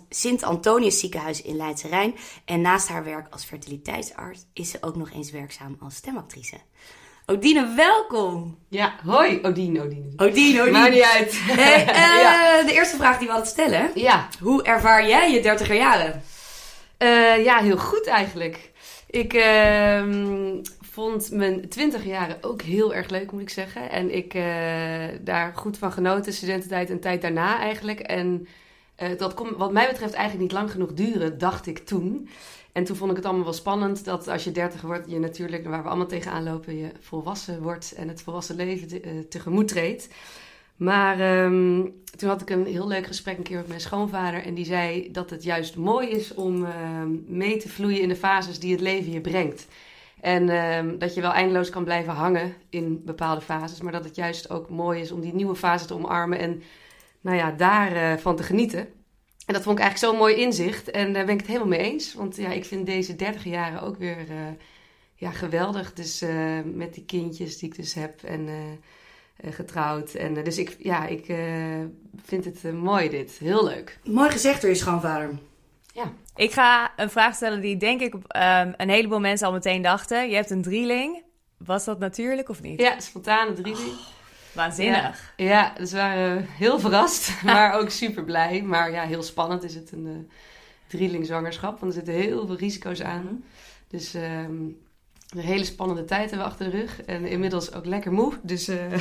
Sint-Antonius 0.08 0.98
ziekenhuis 0.98 1.42
in 1.42 1.56
Leidse 1.56 1.88
Rijn. 1.88 2.14
En 2.44 2.60
naast 2.60 2.88
haar 2.88 3.04
werk 3.04 3.26
als 3.30 3.44
fertiliteitsarts 3.44 4.46
is 4.52 4.70
ze 4.70 4.78
ook 4.80 4.96
nog 4.96 5.10
eens 5.10 5.30
werkzaam 5.30 5.76
als 5.80 5.94
stemactrice. 5.94 6.56
Odine, 7.26 7.74
welkom. 7.74 8.58
Ja, 8.68 8.94
hoi 9.04 9.38
Odine, 9.42 9.82
Odine. 9.82 10.12
Odine, 10.16 10.60
Odine. 10.60 10.70
Maakt 10.70 10.92
niet 10.92 11.02
uit. 11.02 11.40
Hey, 11.46 11.82
uh, 12.60 12.66
De 12.66 12.72
eerste 12.72 12.96
vraag 12.96 13.18
die 13.18 13.26
we 13.26 13.32
hadden 13.32 13.50
stellen. 13.50 13.90
Ja. 13.94 14.28
Hoe 14.40 14.62
ervaar 14.62 15.08
jij 15.08 15.32
je 15.32 15.42
dertiger 15.42 15.76
jaren? 15.76 16.22
Uh, 16.98 17.44
ja, 17.44 17.58
heel 17.58 17.78
goed 17.78 18.06
eigenlijk. 18.06 18.70
Ik 19.10 19.34
uh, 19.34 20.02
vond 20.80 21.30
mijn 21.30 21.68
twintig 21.68 22.04
jaren 22.04 22.42
ook 22.42 22.62
heel 22.62 22.94
erg 22.94 23.10
leuk, 23.10 23.32
moet 23.32 23.40
ik 23.40 23.50
zeggen. 23.50 23.90
En 23.90 24.14
ik 24.14 24.34
uh, 24.34 24.42
daar 25.20 25.52
goed 25.54 25.78
van 25.78 25.92
genoten, 25.92 26.32
studententijd 26.32 26.90
en 26.90 27.00
tijd 27.00 27.22
daarna 27.22 27.58
eigenlijk. 27.58 28.00
En 28.00 28.46
dat 29.16 29.34
kon 29.34 29.56
wat 29.56 29.72
mij 29.72 29.88
betreft 29.88 30.12
eigenlijk 30.12 30.42
niet 30.42 30.58
lang 30.58 30.70
genoeg 30.70 30.92
duren, 30.92 31.38
dacht 31.38 31.66
ik 31.66 31.78
toen. 31.78 32.28
En 32.72 32.84
toen 32.84 32.96
vond 32.96 33.10
ik 33.10 33.16
het 33.16 33.26
allemaal 33.26 33.44
wel 33.44 33.52
spannend 33.52 34.04
dat 34.04 34.28
als 34.28 34.44
je 34.44 34.52
dertig 34.52 34.80
wordt, 34.80 35.10
je 35.10 35.18
natuurlijk, 35.18 35.66
waar 35.66 35.82
we 35.82 35.88
allemaal 35.88 36.06
tegenaan 36.06 36.44
lopen, 36.44 36.76
je 36.76 36.90
volwassen 37.00 37.62
wordt 37.62 37.92
en 37.96 38.08
het 38.08 38.22
volwassen 38.22 38.56
leven 38.56 38.88
te, 38.88 39.26
tegemoet 39.28 39.68
treedt. 39.68 40.08
Maar 40.78 41.44
um, 41.44 41.94
toen 42.16 42.28
had 42.28 42.40
ik 42.40 42.50
een 42.50 42.66
heel 42.66 42.86
leuk 42.86 43.06
gesprek 43.06 43.36
een 43.36 43.42
keer 43.42 43.56
met 43.56 43.68
mijn 43.68 43.80
schoonvader. 43.80 44.42
En 44.42 44.54
die 44.54 44.64
zei 44.64 45.10
dat 45.12 45.30
het 45.30 45.42
juist 45.42 45.76
mooi 45.76 46.08
is 46.08 46.34
om 46.34 46.62
uh, 46.62 46.70
mee 47.26 47.56
te 47.56 47.68
vloeien 47.68 48.00
in 48.00 48.08
de 48.08 48.16
fases 48.16 48.58
die 48.58 48.72
het 48.72 48.80
leven 48.80 49.12
je 49.12 49.20
brengt. 49.20 49.66
En 50.20 50.48
uh, 50.48 50.98
dat 50.98 51.14
je 51.14 51.20
wel 51.20 51.32
eindeloos 51.32 51.70
kan 51.70 51.84
blijven 51.84 52.12
hangen 52.12 52.54
in 52.70 53.02
bepaalde 53.04 53.40
fases. 53.40 53.80
Maar 53.80 53.92
dat 53.92 54.04
het 54.04 54.16
juist 54.16 54.50
ook 54.50 54.68
mooi 54.68 55.00
is 55.00 55.12
om 55.12 55.20
die 55.20 55.34
nieuwe 55.34 55.56
fase 55.56 55.86
te 55.86 55.94
omarmen. 55.94 56.38
En 56.38 56.62
nou 57.20 57.36
ja, 57.36 57.50
daarvan 57.50 58.32
uh, 58.32 58.38
te 58.38 58.44
genieten. 58.44 58.80
En 59.46 59.54
dat 59.54 59.62
vond 59.62 59.78
ik 59.78 59.84
eigenlijk 59.84 60.12
zo'n 60.12 60.26
mooi 60.26 60.34
inzicht. 60.34 60.90
En 60.90 61.12
daar 61.12 61.24
ben 61.24 61.34
ik 61.34 61.40
het 61.40 61.48
helemaal 61.48 61.68
mee 61.68 61.92
eens. 61.92 62.14
Want 62.14 62.36
ja, 62.36 62.50
ik 62.50 62.64
vind 62.64 62.86
deze 62.86 63.16
dertig 63.16 63.44
jaren 63.44 63.82
ook 63.82 63.96
weer 63.96 64.18
uh, 64.18 64.36
ja, 65.14 65.30
geweldig. 65.30 65.92
Dus 65.92 66.22
uh, 66.22 66.60
met 66.64 66.94
die 66.94 67.04
kindjes 67.04 67.58
die 67.58 67.68
ik 67.68 67.76
dus 67.76 67.94
heb. 67.94 68.22
En 68.22 68.48
getrouwd. 69.44 70.14
En, 70.14 70.36
uh, 70.36 70.44
dus 70.44 70.58
ik, 70.58 70.76
ja, 70.78 71.06
ik 71.06 71.28
uh, 71.28 71.38
vind 72.24 72.44
het 72.44 72.72
mooi 72.72 73.08
dit. 73.08 73.30
Heel 73.38 73.64
leuk. 73.64 73.98
Mooi 74.04 74.30
gezegd 74.30 74.60
door 74.60 74.70
je 74.70 74.76
schoonvader. 74.76 75.38
Ja. 75.92 76.12
Ik 76.36 76.52
ga 76.52 76.92
een 76.96 77.10
vraag 77.10 77.34
stellen 77.34 77.60
die 77.60 77.76
denk 77.76 78.00
ik 78.00 78.14
um, 78.14 78.22
een 78.76 78.88
heleboel 78.88 79.20
mensen 79.20 79.46
al 79.46 79.52
meteen 79.52 79.82
dachten. 79.82 80.28
Je 80.28 80.34
hebt 80.34 80.50
een 80.50 80.62
drieling. 80.62 81.22
Was 81.56 81.84
dat 81.84 81.98
natuurlijk 81.98 82.48
of 82.48 82.62
niet? 82.62 82.80
Ja, 82.80 83.00
spontane 83.00 83.52
drieling. 83.52 83.88
Oh, 83.88 84.54
waanzinnig. 84.54 85.34
Ja, 85.36 85.46
ja, 85.46 85.72
dus 85.78 85.90
we 85.90 85.96
waren 85.96 86.46
heel 86.48 86.80
verrast, 86.80 87.32
maar 87.44 87.78
ook 87.78 87.90
super 87.90 88.24
blij. 88.24 88.62
Maar 88.62 88.90
ja, 88.90 89.02
heel 89.02 89.22
spannend 89.22 89.62
is 89.62 89.74
het 89.74 89.92
een 89.92 90.30
drielingzwangerschap. 90.86 91.80
Want 91.80 91.92
er 91.92 92.04
zitten 92.04 92.14
heel 92.14 92.46
veel 92.46 92.56
risico's 92.56 93.02
aan. 93.02 93.24
Mhm. 93.24 93.34
Dus 93.88 94.14
ehm, 94.14 94.52
een 95.28 95.40
hele 95.40 95.64
spannende 95.64 96.04
tijd 96.04 96.30
hebben 96.30 96.38
we 96.38 96.52
achter 96.52 96.70
de 96.70 96.76
rug. 96.76 97.02
En 97.02 97.26
inmiddels 97.26 97.72
ook 97.72 97.86
lekker 97.86 98.12
moe. 98.12 98.32
Dus, 98.42 98.68
eh, 98.68 98.92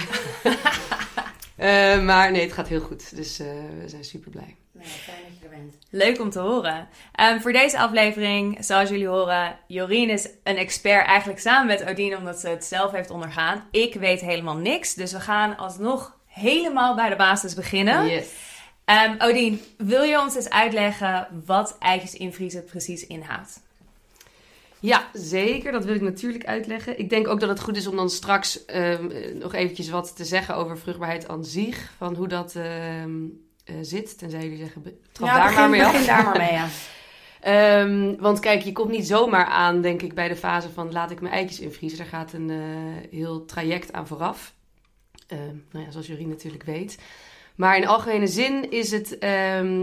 eh, 1.96 2.03
maar 2.03 2.31
nee, 2.31 2.41
het 2.41 2.53
gaat 2.53 2.67
heel 2.67 2.79
goed. 2.79 3.15
Dus 3.15 3.39
eh, 3.39 3.48
we 3.81 3.89
zijn 3.89 4.03
super 4.03 4.31
blij. 4.31 4.55
Nou, 4.72 4.88
fijn 4.88 5.17
dat 5.27 5.38
je 5.39 5.43
er 5.43 5.50
bent. 5.50 5.77
Leuk 5.89 6.22
om 6.22 6.29
te 6.29 6.39
horen. 6.39 6.88
Ehm, 7.12 7.39
voor 7.39 7.51
deze 7.51 7.79
aflevering, 7.79 8.57
zoals 8.65 8.89
jullie 8.89 9.07
horen, 9.07 9.55
Jorien 9.67 10.10
is 10.10 10.29
een 10.43 10.57
expert 10.57 11.05
eigenlijk 11.05 11.39
samen 11.39 11.67
met 11.67 11.89
Odine, 11.89 12.17
omdat 12.17 12.39
ze 12.39 12.48
het 12.48 12.65
zelf 12.65 12.91
heeft 12.91 13.10
ondergaan. 13.10 13.63
Ik 13.72 13.93
weet 13.93 14.22
helemaal 14.22 14.57
niks, 14.57 14.93
dus 14.93 15.12
we 15.12 15.19
gaan 15.19 15.57
alsnog 15.57 16.17
helemaal 16.25 16.96
bij 16.96 17.10
de 17.10 17.15
basis 17.15 17.53
beginnen. 17.53 18.07
Yes. 18.07 18.27
Ehm 18.86 19.15
Odine, 19.19 19.57
wil 19.77 20.03
je 20.03 20.19
ons 20.19 20.36
eens 20.36 20.50
uitleggen 20.50 21.27
wat 21.46 21.77
eitjes 21.79 22.13
invriezen 22.13 22.63
precies 22.63 23.07
inhoudt? 23.07 23.60
Ja, 24.79 25.07
zeker. 25.13 25.72
Dat 25.72 25.86
wil 25.86 25.96
ik 25.96 26.01
natuurlijk 26.01 26.46
uitleggen. 26.46 27.00
Ik 27.00 27.10
denk 27.10 27.27
ook 27.27 27.39
dat 27.39 27.50
het 27.50 27.60
goed 27.60 27.77
is 27.77 27.88
om 27.88 27.96
dan 27.96 28.10
straks 28.10 28.65
ehm, 28.65 29.10
eh, 29.10 29.36
nog 29.36 29.53
eventjes 29.53 29.89
wat 29.89 30.15
te 30.15 30.25
zeggen 30.25 30.55
over 30.55 30.77
vruchtbaarheid 30.77 31.27
aan 31.27 31.46
zich. 31.46 31.91
Van 31.98 32.15
hoe 32.15 32.27
dat 32.27 32.55
ehm, 32.55 33.12
eh, 33.63 33.75
zit. 33.81 34.17
Tenzij 34.17 34.41
jullie 34.41 34.57
zeggen, 34.57 34.84
trap 35.12 35.27
daar 35.27 35.43
begin, 35.43 35.60
maar 35.60 35.69
mee 35.69 35.86
af. 35.86 36.05
daar 36.05 36.24
maar 36.24 36.38
mee, 36.38 36.51
ja. 36.51 36.67
Ehm, 37.39 38.15
want 38.19 38.39
kijk, 38.39 38.62
je 38.62 38.72
komt 38.72 38.89
niet 38.89 39.07
zomaar 39.07 39.46
aan, 39.46 39.81
denk 39.81 40.01
ik, 40.01 40.13
bij 40.13 40.27
de 40.27 40.36
fase 40.36 40.69
van 40.69 40.91
laat 40.91 41.12
ik 41.12 41.22
mijn 41.22 41.34
eitjes 41.34 41.60
invriezen. 41.60 41.98
Daar 41.98 42.07
gaat 42.07 42.34
een 42.34 42.50
eh, 42.50 43.10
heel 43.12 43.46
traject 43.46 43.93
aan 43.93 44.07
vooraf. 44.07 44.55
Nou 45.72 45.86
ja, 45.86 45.91
zoals 45.91 46.07
Jorien 46.07 46.29
natuurlijk 46.29 46.63
weet. 46.63 46.98
Maar 47.55 47.77
in 47.77 47.88
algemene 47.88 48.27
zin 48.27 48.72
is 48.72 48.91
het, 48.91 49.17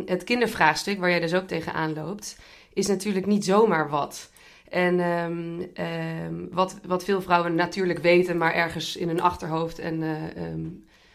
het 0.06 0.24
kindervraagstuk, 0.24 0.98
waar 0.98 1.10
jij 1.10 1.20
dus 1.20 1.34
ook 1.34 1.46
tegenaan 1.46 1.94
loopt, 1.94 2.38
is 2.72 2.86
natuurlijk 2.86 3.26
niet 3.26 3.44
zomaar 3.44 3.88
wat. 3.88 4.30
En 4.74 5.00
ehm, 5.00 5.60
ehm, 5.74 6.34
wat, 6.50 6.78
wat 6.86 7.04
veel 7.04 7.22
vrouwen 7.22 7.54
natuurlijk 7.54 7.98
weten, 7.98 8.36
maar 8.36 8.54
ergens 8.54 8.96
in 8.96 9.08
hun 9.08 9.20
achterhoofd 9.20 9.78
en 9.78 10.02
eh, 10.02 10.36
ehm, 10.36 10.68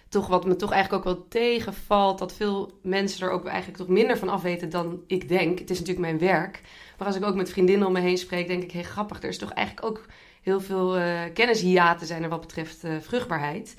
toch 0.09 0.27
wat 0.27 0.45
me 0.45 0.55
toch 0.55 0.71
eigenlijk 0.71 1.05
ook 1.05 1.13
wel 1.13 1.25
tegenvalt, 1.27 2.19
dat 2.19 2.33
veel 2.33 2.71
mensen 2.81 3.27
er 3.27 3.33
ook 3.33 3.45
eigenlijk 3.45 3.77
toch 3.77 3.87
minder 3.87 4.17
van 4.17 4.29
af 4.29 4.41
weten 4.41 4.69
dan 4.69 5.03
ik 5.07 5.27
denk. 5.27 5.59
Het 5.59 5.69
is 5.69 5.79
natuurlijk 5.79 6.05
mijn 6.05 6.19
werk. 6.19 6.61
Maar 6.97 7.07
als 7.07 7.15
ik 7.15 7.25
ook 7.25 7.35
met 7.35 7.49
vriendinnen 7.49 7.87
om 7.87 7.93
me 7.93 7.99
heen 7.99 8.17
spreek, 8.17 8.47
denk 8.47 8.63
ik, 8.63 8.71
hé 8.71 8.83
grappig, 8.83 9.21
er 9.23 9.29
is 9.29 9.37
toch 9.37 9.51
eigenlijk 9.51 9.87
ook 9.87 10.05
heel 10.41 10.61
veel 10.61 10.97
eh 10.97 11.21
kennishiaten 11.33 12.07
zijn 12.07 12.23
er 12.23 12.29
wat 12.29 12.41
betreft 12.41 12.83
eh, 12.83 12.91
vruchtbaarheid. 12.99 13.75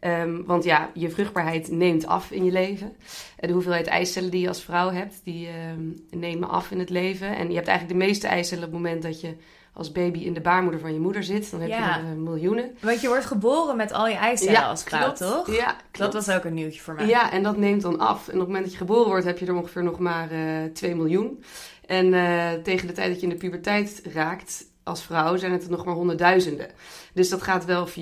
Ehm, 0.00 0.42
want 0.46 0.64
ja, 0.64 0.90
je 0.94 1.10
vruchtbaarheid 1.10 1.70
neemt 1.70 2.06
af 2.06 2.30
in 2.30 2.44
je 2.44 2.52
leven. 2.52 2.92
En 3.36 3.48
de 3.48 3.52
hoeveelheid 3.54 3.86
eicellen 3.86 4.30
die 4.30 4.40
je 4.40 4.48
als 4.48 4.62
vrouw 4.62 4.90
hebt, 4.90 5.14
die 5.24 5.46
ehm, 5.48 6.18
nemen 6.20 6.48
af 6.48 6.70
in 6.70 6.78
het 6.78 6.90
leven. 6.90 7.36
En 7.36 7.48
je 7.48 7.54
hebt 7.54 7.68
eigenlijk 7.68 7.98
de 8.00 8.06
meeste 8.06 8.26
eicellen 8.26 8.64
op 8.64 8.72
het 8.72 8.80
moment 8.82 9.02
dat 9.02 9.20
je 9.20 9.34
als 9.72 9.92
baby 9.92 10.18
in 10.18 10.32
de 10.34 10.40
baarmoeder 10.40 10.80
van 10.80 10.92
je 10.92 10.98
moeder 11.00 11.22
zit. 11.24 11.50
Dan 11.50 11.60
heb 11.60 11.68
Ja. 11.68 11.76
je 11.96 12.00
er 12.02 12.06
eh, 12.10 12.16
miljoenen. 12.16 12.76
Want 12.80 13.00
je 13.00 13.08
wordt 13.08 13.24
geboren 13.26 13.76
met 13.76 13.92
al 13.92 14.08
je 14.08 14.14
eicellen 14.14 14.64
als 14.64 14.82
vrouw, 14.82 15.00
klopt. 15.12 15.18
toch? 15.18 15.56
Ja, 15.56 15.66
Dat 15.66 15.76
klopt. 15.90 16.12
was 16.12 16.30
ook 16.30 16.44
een 16.44 16.54
nieuwtje 16.54 16.80
voor 16.80 16.94
mij. 16.94 17.06
Ja, 17.06 17.32
en 17.32 17.42
dat 17.42 17.56
neemt 17.56 17.82
dan 17.82 17.98
af. 17.98 18.28
En 18.28 18.34
op 18.34 18.38
het 18.38 18.46
moment 18.46 18.62
dat 18.64 18.72
je 18.72 18.78
geboren 18.78 19.06
wordt, 19.08 19.24
heb 19.24 19.38
je 19.38 19.46
er 19.46 19.54
ongeveer 19.54 19.82
nog 19.82 19.98
maar 19.98 20.30
eh 20.30 20.64
2 20.72 20.94
miljoen. 20.94 21.44
En 21.86 22.14
eh, 22.14 22.52
tegen 22.62 22.86
de 22.86 22.92
tijd 22.92 23.08
dat 23.08 23.16
je 23.20 23.22
in 23.26 23.32
de 23.32 23.38
puberteit 23.38 24.02
raakt 24.12 24.64
als 24.90 25.02
vrouw, 25.02 25.36
zijn 25.36 25.52
het 25.52 25.64
er 25.64 25.70
nog 25.70 25.84
maar 25.84 25.94
honderdduizenden. 25.94 26.68
Dus 27.12 27.28
dat 27.28 27.42
gaat 27.42 27.64
wel 27.64 27.88
400.000 27.88 27.94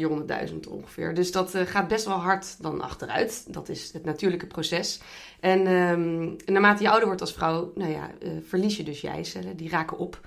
ongeveer. 0.69 1.15
Dus 1.15 1.33
dat 1.33 1.55
eh, 1.55 1.67
gaat 1.67 1.89
best 1.89 2.05
wel 2.05 2.17
hard 2.17 2.63
dan 2.63 2.81
achteruit. 2.81 3.45
Dat 3.49 3.69
is 3.69 3.93
het 3.93 4.05
natuurlijke 4.05 4.47
proces. 4.47 5.01
En 5.41 5.67
ehm, 5.67 6.53
naarmate 6.53 6.83
je 6.83 6.89
ouder 6.89 7.07
wordt 7.07 7.21
als 7.21 7.33
vrouw, 7.33 7.73
nou 7.75 7.91
ja, 7.91 8.11
eh, 8.21 8.31
verlies 8.43 8.77
je 8.77 8.83
dus 8.83 9.01
je 9.01 9.09
eicellen. 9.09 9.57
Die 9.57 9.71
raken 9.71 9.99
op. 9.99 10.21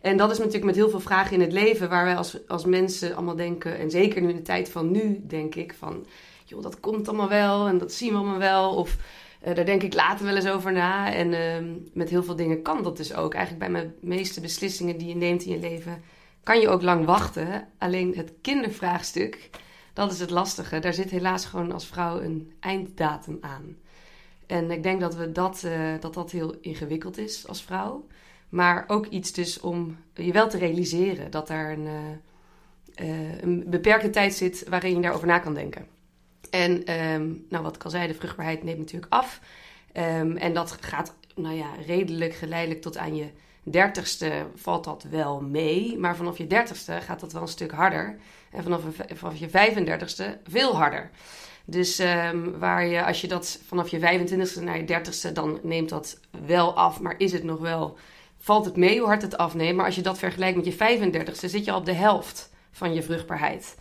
En 0.00 0.16
dat 0.16 0.30
is 0.30 0.38
natuurlijk 0.38 0.64
met 0.64 0.74
heel 0.74 0.90
veel 0.90 1.00
vragen 1.00 1.32
in 1.32 1.40
het 1.40 1.52
leven 1.52 1.88
waar 1.88 2.04
wij 2.04 2.16
als, 2.16 2.38
als 2.46 2.64
mensen 2.64 3.14
allemaal 3.14 3.36
denken, 3.36 3.78
en 3.78 3.90
zeker 3.90 4.22
nu 4.22 4.28
in 4.28 4.36
de 4.36 4.42
tijd 4.42 4.68
van 4.68 4.90
nu, 4.90 5.20
denk 5.26 5.54
ik, 5.54 5.74
van 5.78 6.06
joh, 6.44 6.62
dat 6.62 6.80
komt 6.80 7.08
allemaal 7.08 7.28
wel 7.28 7.66
en 7.66 7.78
dat 7.78 7.92
zien 7.92 8.10
we 8.10 8.16
allemaal 8.16 8.38
wel. 8.38 8.74
Of 8.74 8.96
eh, 9.40 9.54
daar 9.54 9.64
denk 9.64 9.82
ik 9.82 9.94
later 9.94 10.24
wel 10.24 10.36
eens 10.36 10.48
over 10.48 10.72
na. 10.72 11.12
En 11.12 11.32
ehm, 11.32 11.76
met 11.92 12.10
heel 12.10 12.22
veel 12.22 12.36
dingen 12.36 12.62
kan 12.62 12.82
dat 12.82 12.96
dus 12.96 13.14
ook. 13.14 13.34
Eigenlijk 13.34 13.64
bij 13.64 13.72
mijn 13.72 13.94
meeste 14.00 14.40
beslissingen 14.40 14.98
die 14.98 15.08
je 15.08 15.16
neemt 15.16 15.44
in 15.44 15.52
je 15.52 15.58
leven, 15.58 16.02
kan 16.42 16.60
je 16.60 16.68
ook 16.68 16.82
lang 16.82 17.04
wachten. 17.04 17.68
Alleen 17.78 18.14
het 18.16 18.32
kindervraagstuk, 18.42 19.50
dat 19.92 20.12
is 20.12 20.20
het 20.20 20.30
lastige. 20.30 20.78
Daar 20.78 20.94
zit 20.94 21.10
helaas 21.10 21.44
gewoon 21.44 21.72
als 21.72 21.86
vrouw 21.86 22.20
een 22.20 22.52
einddatum 22.60 23.38
aan. 23.40 23.76
En 24.46 24.70
ik 24.70 24.82
denk 24.82 25.00
dat 25.00 25.14
we 25.14 25.32
dat, 25.32 25.64
eh, 25.64 25.92
dat, 26.00 26.14
dat 26.14 26.30
heel 26.30 26.54
ingewikkeld 26.60 27.18
is 27.18 27.48
als 27.48 27.62
vrouw. 27.62 28.06
Maar 28.48 28.84
ook 28.86 29.06
iets 29.06 29.32
dus 29.32 29.60
om 29.60 29.96
je 30.14 30.32
wel 30.32 30.48
te 30.48 30.58
realiseren 30.58 31.30
dat 31.30 31.46
daar 31.46 31.72
een, 31.72 31.88
eh, 32.94 33.42
een 33.42 33.64
beperkte 33.66 34.10
tijd 34.10 34.34
zit 34.34 34.68
waarin 34.68 34.94
je 34.94 35.00
daarover 35.00 35.26
na 35.26 35.38
kan 35.38 35.54
denken. 35.54 35.86
En 36.50 36.84
ehm, 36.84 37.32
nou, 37.48 37.62
wat 37.62 37.74
ik 37.74 37.84
al 37.84 37.90
zei, 37.90 38.06
de 38.06 38.14
vruchtbaarheid 38.14 38.62
neemt 38.62 38.78
natuurlijk 38.78 39.12
af. 39.12 39.40
Ehm, 39.92 40.36
en 40.36 40.54
dat 40.54 40.76
gaat 40.80 41.14
nou 41.34 41.54
ja, 41.54 41.66
redelijk 41.86 42.34
geleidelijk 42.34 42.82
tot 42.82 42.96
aan 42.96 43.16
je 43.16 43.30
dertigste 43.62 44.46
valt 44.54 44.84
dat 44.84 45.06
wel 45.10 45.40
mee. 45.40 45.98
Maar 45.98 46.16
vanaf 46.16 46.38
je 46.38 46.46
dertigste 46.46 46.92
gaat 47.00 47.20
dat 47.20 47.32
wel 47.32 47.42
een 47.42 47.48
stuk 47.48 47.72
harder. 47.72 48.18
En 48.50 48.62
vanaf, 48.62 48.82
vanaf 49.14 49.36
je 49.36 49.48
35ste 49.48 50.42
veel 50.44 50.76
harder. 50.76 51.10
Dus 51.64 51.98
ehm, 51.98 52.58
waar 52.58 52.86
je, 52.86 53.04
als 53.04 53.20
je 53.20 53.28
dat 53.28 53.60
vanaf 53.66 53.88
je 53.88 53.98
25ste 53.98 54.62
naar 54.62 54.78
je 54.78 55.00
30ste, 55.00 55.32
dan 55.32 55.58
neemt 55.62 55.88
dat 55.88 56.20
wel 56.46 56.76
af. 56.76 57.00
Maar 57.00 57.14
is 57.18 57.32
het 57.32 57.42
nog 57.42 57.58
wel, 57.58 57.96
valt 58.38 58.64
het 58.64 58.76
mee 58.76 58.98
hoe 58.98 59.08
hard 59.08 59.22
het 59.22 59.36
afneemt. 59.36 59.76
Maar 59.76 59.86
als 59.86 59.94
je 59.94 60.02
dat 60.02 60.18
vergelijkt 60.18 60.56
met 60.56 60.66
je 60.66 60.72
35ste, 60.72 61.48
zit 61.48 61.64
je 61.64 61.70
al 61.70 61.78
op 61.78 61.84
de 61.84 61.92
helft 61.92 62.50
van 62.70 62.94
je 62.94 63.02
vruchtbaarheid. 63.02 63.76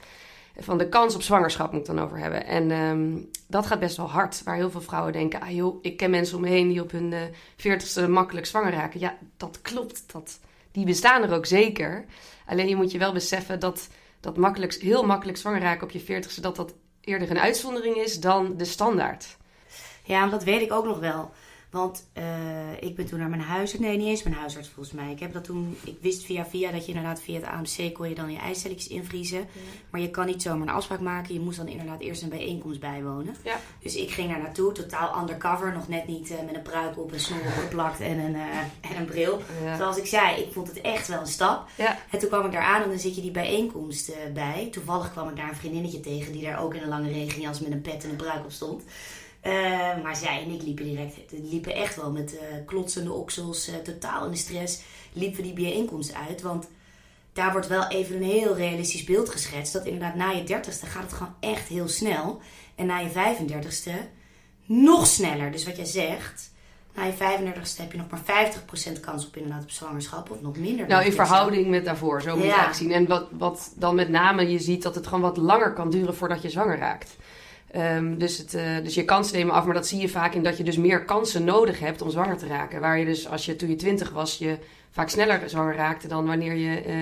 Van 0.60 0.78
de 0.78 0.90
kans 0.90 1.16
op 1.16 1.22
zwangerschap 1.22 1.72
moet 1.72 1.82
ik 1.82 1.96
dan 1.96 2.00
over 2.00 2.18
hebben. 2.18 2.46
En 2.46 2.72
ehm, 2.72 3.18
dat 3.48 3.66
gaat 3.66 3.80
best 3.80 3.98
wel 3.98 4.10
hard. 4.10 4.44
Waar 4.44 4.56
heel 4.56 4.72
veel 4.72 4.82
vrouwen 4.82 5.14
denken: 5.14 5.42
ah 5.42 5.52
joh, 5.52 5.78
ik 5.82 5.98
ken 5.98 6.10
mensen 6.10 6.36
om 6.36 6.42
me 6.42 6.50
heen 6.50 6.68
die 6.68 6.82
op 6.82 6.92
hun 6.92 7.14
eh 7.14 7.22
40ste 7.58 8.10
makkelijk 8.10 8.46
zwanger 8.46 8.72
raken. 8.72 9.00
Ja, 9.00 9.18
dat 9.38 9.62
klopt. 9.62 10.04
Dat, 10.12 10.40
die 10.72 10.86
bestaan 10.86 11.24
er 11.24 11.34
ook 11.34 11.46
zeker. 11.46 12.06
Alleen 12.46 12.68
je 12.68 12.76
moet 12.76 12.92
je 12.92 12.98
wel 12.98 13.14
beseffen 13.14 13.60
dat 13.60 13.88
dat 14.20 14.38
makkelijk, 14.38 14.74
heel 14.74 15.06
makkelijk 15.06 15.38
zwanger 15.38 15.62
raken 15.62 15.84
op 15.84 15.92
je 15.92 16.02
40ste, 16.02 16.42
dat 16.42 16.56
dat 16.56 16.74
eerder 17.02 17.32
een 17.32 17.40
uitzondering 17.40 17.96
is 17.96 18.20
dan 18.20 18.58
de 18.58 18.66
standaard. 18.66 19.38
Ja, 20.04 20.28
dat 20.28 20.44
weet 20.44 20.62
ik 20.62 20.74
ook 20.74 20.86
nog 20.86 21.00
wel. 21.00 21.32
Want 21.70 22.08
eh, 22.14 22.24
ik 22.80 22.96
ben 22.96 23.06
toen 23.06 23.20
naar 23.20 23.30
mijn 23.30 23.42
huisarts... 23.42 23.86
Nee, 23.86 23.98
niet 23.98 24.08
eens 24.08 24.24
mijn 24.24 24.36
huisarts 24.36 24.70
volgens 24.70 24.96
mij. 24.96 25.12
Ik 25.12 25.20
heb 25.20 25.34
dat 25.34 25.44
toen... 25.44 25.78
Ik 25.84 25.98
wist 26.02 26.24
via 26.24 26.46
via 26.46 26.72
dat 26.72 26.82
je 26.82 26.88
inderdaad 26.88 27.22
via 27.22 27.36
het 27.36 27.46
AMC... 27.46 27.94
kon 27.94 28.10
je 28.10 28.16
dan 28.16 28.32
je 28.32 28.38
eicelletjes 28.38 28.88
invriezen. 28.88 29.48
Maar 29.90 30.02
je 30.02 30.10
kan 30.10 30.26
niet 30.26 30.42
zomaar 30.42 30.68
een 30.68 30.74
afspraak 30.74 31.00
maken. 31.00 31.34
Je 31.34 31.40
moest 31.40 31.58
dan 31.58 31.68
inderdaad 31.68 32.00
eerst 32.00 32.22
een 32.22 32.30
bijeenkomst 32.30 32.80
bijwonen. 32.80 33.36
Ja. 33.44 33.60
Dus 33.82 33.96
ik 33.96 34.12
ging 34.12 34.30
daar 34.30 34.40
naartoe, 34.40 34.72
totaal 34.72 35.20
undercover. 35.22 35.74
Nog 35.74 35.88
net 35.88 36.08
niet 36.08 36.32
eh, 36.32 36.46
met 36.46 36.56
een 36.56 36.62
pruik 36.62 36.98
op, 36.98 37.12
een 37.12 37.20
snor 37.20 37.40
opgeplakt 37.40 38.00
en 38.00 38.20
een, 38.20 38.36
eh, 38.36 38.92
en 38.92 38.98
een 38.98 39.06
bril. 39.06 39.42
Ja. 39.64 39.78
Zoals 39.78 39.98
ik 39.98 40.06
zei, 40.06 40.42
ik 40.42 40.54
vond 40.54 40.68
het 40.68 40.82
echt 40.82 41.08
wel 41.08 41.20
een 41.20 41.28
stap. 41.28 41.70
Ja. 41.76 41.98
En 42.12 42.20
toen 42.20 42.30
kwam 42.30 42.46
ik 42.46 42.52
daar 42.52 42.64
aan 42.64 42.82
en 42.82 42.90
dan 42.90 43.00
zit 43.00 43.16
je 43.16 43.22
die 43.22 43.32
bijeenkomst 43.32 44.12
bij. 44.34 44.68
Toevallig 44.72 45.12
kwam 45.12 45.30
ik 45.30 45.36
daar 45.36 45.50
een 45.50 45.56
vriendinnetje 45.56 46.00
tegen 46.00 46.32
die 46.32 46.44
daar 46.44 46.64
ook 46.64 46.74
in 46.74 46.82
een 46.82 46.90
lange 46.90 47.12
regenjas 47.12 47.60
met 47.60 47.72
een 47.72 47.82
pet 47.82 48.04
en 48.04 48.10
een 48.10 48.16
pruik 48.16 48.44
op 48.44 48.52
stond. 48.52 48.84
Eh, 49.48 50.04
maar 50.04 50.16
zij 50.16 50.42
en 50.44 50.52
ik 50.52 50.62
liepen 50.62 50.86
direct, 50.86 51.16
liepen 51.32 51.76
echt 51.76 51.96
wel 51.96 52.12
met 52.12 52.38
eh, 52.38 52.46
klotsende 52.66 53.12
oksels, 53.12 53.68
eh, 53.68 53.76
totaal 53.76 54.26
in 54.26 54.32
de 54.32 54.38
stress, 54.38 54.82
liepen 55.14 55.38
we 55.38 55.44
die 55.44 55.54
bijeenkomst 55.54 56.14
uit. 56.28 56.42
Want 56.42 56.68
daar 57.34 57.52
wordt 57.52 57.68
wel 57.68 57.88
even 57.88 58.16
een 58.16 58.24
heel 58.24 58.56
realistisch 58.56 59.04
beeld 59.04 59.30
geschetst. 59.30 59.74
Dat 59.74 59.86
inderdaad 59.86 60.16
na 60.16 60.30
je 60.30 60.44
dertigste 60.44 60.86
gaat 60.86 61.04
het 61.04 61.14
gewoon 61.14 61.36
echt 61.40 61.68
heel 61.68 61.88
snel. 61.88 62.40
En 62.76 62.86
na 62.86 62.98
je 63.00 63.10
35ste 63.10 63.92
nog 64.66 65.08
sneller. 65.08 65.52
Dus 65.52 65.66
wat 65.66 65.76
jij 65.76 65.86
zegt, 65.86 66.52
na 66.96 67.04
je 67.04 67.14
35ste 67.14 67.82
heb 67.82 67.92
je 67.92 67.98
nog 67.98 68.10
maar 68.10 68.24
50% 68.24 69.00
kans 69.00 69.28
op 69.28 69.36
inderdaad 69.36 69.64
op 69.64 69.72
zwangerschap. 69.72 70.32
Of 70.32 70.42
nog 70.42 70.58
minder. 70.58 70.88
Nou, 70.88 71.06
in 71.06 71.12
zo. 71.12 71.18
verhouding 71.26 71.68
met 71.68 71.86
daarvoor, 71.86 72.22
zo 72.22 72.34
moet 72.36 72.44
je 72.44 72.50
Ja. 72.50 72.56
eigenlijk 72.58 72.84
zien. 72.84 72.92
En 72.92 73.08
wat, 73.08 73.28
wat 73.32 73.74
dan 73.76 73.96
met 73.96 74.10
name 74.10 74.50
je 74.50 74.60
ziet 74.60 74.84
dat 74.84 74.96
het 74.96 75.06
gewoon 75.08 75.22
wat 75.22 75.38
langer 75.38 75.74
kan 75.74 75.90
duren 75.90 76.16
voordat 76.16 76.42
je 76.42 76.50
zwanger 76.50 76.78
raakt. 76.78 77.16
Ehm, 77.72 78.18
dus, 78.18 78.38
het, 78.38 78.54
eh, 78.54 78.64
dus 78.84 78.96
je 78.96 79.06
kansen 79.06 79.38
nemen 79.38 79.54
af, 79.54 79.66
maar 79.66 79.74
dat 79.74 79.88
zie 79.88 80.00
je 80.00 80.10
vaak 80.10 80.34
in 80.34 80.44
dat 80.44 80.58
je 80.58 80.64
dus 80.64 80.78
meer 80.78 81.06
kansen 81.06 81.44
nodig 81.44 81.80
hebt 81.80 82.02
om 82.02 82.10
zwanger 82.10 82.38
te 82.38 82.48
raken. 82.48 82.82
Waar 82.82 83.00
je 83.00 83.06
dus 83.06 83.28
als 83.28 83.46
je 83.46 83.56
toen 83.56 83.70
je 83.70 83.76
20 83.76 84.10
was, 84.12 84.38
je 84.38 84.58
vaak 84.92 85.10
sneller 85.10 85.50
zwanger 85.50 85.76
raakte 85.76 86.08
dan 86.08 86.26
wanneer 86.26 86.54
je 86.54 86.82
eh 86.82 86.96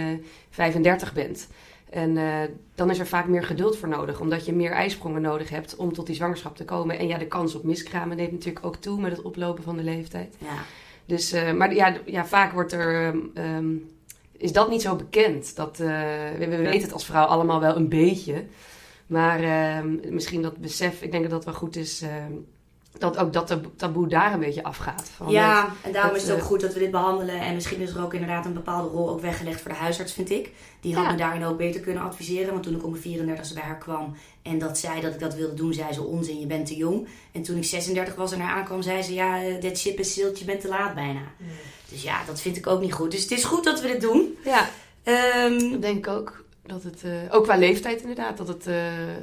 35 0.49 1.13
bent. 1.13 1.47
En 1.89 2.17
eh, 2.17 2.39
dan 2.75 2.89
is 2.89 2.99
er 2.99 3.07
vaak 3.07 3.27
meer 3.27 3.43
geduld 3.43 3.77
voor 3.77 3.87
nodig, 3.87 4.19
omdat 4.19 4.45
je 4.45 4.53
meer 4.53 4.71
ijsprongen 4.71 5.21
nodig 5.21 5.49
hebt 5.49 5.75
om 5.75 5.93
tot 5.93 6.05
die 6.05 6.15
zwangerschap 6.15 6.55
te 6.55 6.65
komen. 6.65 6.99
En 6.99 7.07
ja, 7.07 7.17
de 7.17 7.27
kans 7.27 7.55
op 7.55 7.63
miskramen 7.63 8.17
neemt 8.17 8.31
natuurlijk 8.31 8.65
ook 8.65 8.75
toe 8.75 9.01
met 9.01 9.11
het 9.11 9.21
oplopen 9.21 9.63
van 9.63 9.77
de 9.77 9.83
leeftijd. 9.83 10.35
Ja. 10.37 10.57
Dus, 11.05 11.31
eh, 11.31 11.51
maar 11.51 11.73
ja, 11.73 11.95
ja, 12.05 12.25
vaak 12.25 12.51
wordt 12.51 12.71
er, 12.71 13.05
ehm, 13.05 13.17
ehm, 13.33 13.65
is 14.37 14.51
dat 14.51 14.69
niet 14.69 14.81
zo 14.81 14.95
bekend. 14.95 15.55
Dat, 15.55 15.79
eh, 15.79 15.87
we, 16.37 16.47
we 16.47 16.57
weten 16.57 16.81
het 16.81 16.93
als 16.93 17.05
vrouw 17.05 17.25
allemaal 17.25 17.59
wel 17.59 17.75
een 17.75 17.89
beetje. 17.89 18.43
Maar 19.05 19.39
ehm, 19.39 20.13
misschien 20.13 20.41
dat 20.41 20.57
besef, 20.57 21.01
ik 21.01 21.11
denk 21.11 21.23
dat 21.23 21.31
dat 21.31 21.45
wel 21.45 21.53
goed 21.53 21.75
is 21.75 22.01
ehm, 22.01 22.33
dat 22.97 23.17
ook 23.17 23.33
dat 23.33 23.57
taboe 23.75 24.07
daar 24.07 24.33
een 24.33 24.39
beetje 24.39 24.63
afgaat. 24.63 25.09
Van 25.15 25.31
ja, 25.31 25.69
en 25.81 25.91
daarom 25.91 26.15
is 26.15 26.21
het 26.21 26.31
ook 26.31 26.43
goed 26.43 26.61
dat 26.61 26.73
we 26.73 26.79
dit 26.79 26.91
behandelen. 26.91 27.39
En 27.39 27.53
misschien 27.53 27.79
is 27.79 27.95
er 27.95 28.03
ook 28.03 28.13
inderdaad 28.13 28.45
een 28.45 28.53
bepaalde 28.53 28.89
rol 28.89 29.09
ook 29.09 29.21
weggelegd 29.21 29.61
voor 29.61 29.71
de 29.71 29.77
huisarts, 29.77 30.13
vind 30.13 30.29
ik. 30.29 30.51
Die 30.81 30.95
had 30.95 31.11
me 31.11 31.17
daarin 31.17 31.45
ook 31.45 31.57
beter 31.57 31.81
kunnen 31.81 32.03
adviseren. 32.03 32.51
Want 32.51 32.63
toen 32.63 32.75
ik 32.75 32.83
om 32.83 32.91
mijn 32.91 33.03
34e 33.03 33.53
bij 33.53 33.63
haar 33.63 33.77
kwam 33.77 34.15
en 34.41 34.59
dat 34.59 34.77
zei 34.77 35.01
dat 35.01 35.13
ik 35.13 35.19
dat 35.19 35.35
wilde 35.35 35.53
doen, 35.53 35.73
zei 35.73 35.93
ze 35.93 36.03
onzin, 36.03 36.39
je 36.39 36.45
bent 36.45 36.65
te 36.65 36.75
jong. 36.75 37.07
En 37.31 37.41
toen 37.41 37.57
ik 37.57 37.63
36 37.63 38.15
was 38.15 38.31
en 38.31 38.39
haar 38.39 38.57
aankwam, 38.57 38.81
zei 38.81 39.01
ze 39.01 39.13
ja, 39.13 39.39
dat 39.59 39.77
ship 39.77 39.99
is 39.99 40.13
zilt, 40.13 40.39
je 40.39 40.45
bent 40.45 40.61
te 40.61 40.67
laat 40.67 40.95
bijna. 40.95 41.21
Dus 41.89 42.03
ja, 42.03 42.25
dat 42.25 42.41
vind 42.41 42.57
ik 42.57 42.67
ook 42.67 42.81
niet 42.81 42.93
goed. 42.93 43.11
Dus 43.11 43.21
het 43.21 43.31
is 43.31 43.43
goed 43.43 43.63
dat 43.63 43.81
we 43.81 43.87
dit 43.87 44.01
doen. 44.01 44.37
Ja, 44.43 44.69
um, 45.45 45.71
dat 45.71 45.81
denk 45.81 45.97
ik 45.97 46.07
ook. 46.07 46.44
Dat 46.65 46.83
het, 46.83 47.03
uh, 47.05 47.11
ook 47.29 47.43
qua 47.43 47.57
leeftijd 47.57 48.01
inderdaad, 48.01 48.37
dat 48.37 48.47
het, 48.47 48.67
uh, 48.67 48.75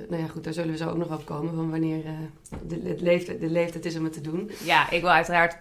nou 0.08 0.22
ja 0.22 0.28
goed, 0.28 0.44
daar 0.44 0.52
zullen 0.52 0.70
we 0.70 0.76
zo 0.76 0.88
ook 0.88 0.96
nog 0.96 1.12
op 1.12 1.24
komen, 1.24 1.54
van 1.54 1.70
wanneer 1.70 2.04
uh, 2.04 2.10
de, 2.66 2.82
de, 2.82 2.96
leeftijd, 2.98 3.40
de 3.40 3.50
leeftijd 3.50 3.84
is 3.84 3.96
om 3.96 4.04
het 4.04 4.12
te 4.12 4.20
doen. 4.20 4.50
Ja, 4.64 4.90
ik 4.90 5.00
wil 5.00 5.10
uiteraard 5.10 5.56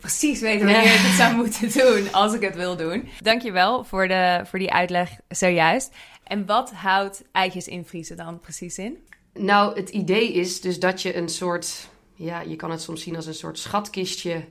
precies 0.00 0.40
weten 0.40 0.66
wanneer 0.66 0.94
ik 0.94 1.00
het 1.00 1.16
zou 1.16 1.34
moeten 1.42 1.72
doen, 1.72 2.12
als 2.12 2.34
ik 2.34 2.40
het 2.40 2.56
wil 2.56 2.76
doen. 2.76 3.08
Dankjewel 3.20 3.84
voor, 3.84 4.08
de, 4.08 4.40
voor 4.44 4.58
die 4.58 4.72
uitleg 4.72 5.10
zojuist. 5.28 5.94
En 6.24 6.46
wat 6.46 6.72
houdt 6.72 7.22
eitjes 7.32 7.68
invriezen 7.68 8.16
dan 8.16 8.40
precies 8.40 8.78
in? 8.78 8.98
Nou, 9.32 9.76
het 9.78 9.88
idee 9.88 10.32
is 10.32 10.60
dus 10.60 10.80
dat 10.80 11.02
je 11.02 11.16
een 11.16 11.28
soort, 11.28 11.88
ja, 12.14 12.40
je 12.40 12.56
kan 12.56 12.70
het 12.70 12.82
soms 12.82 13.02
zien 13.02 13.16
als 13.16 13.26
een 13.26 13.34
soort 13.34 13.58
schatkistje 13.58 14.44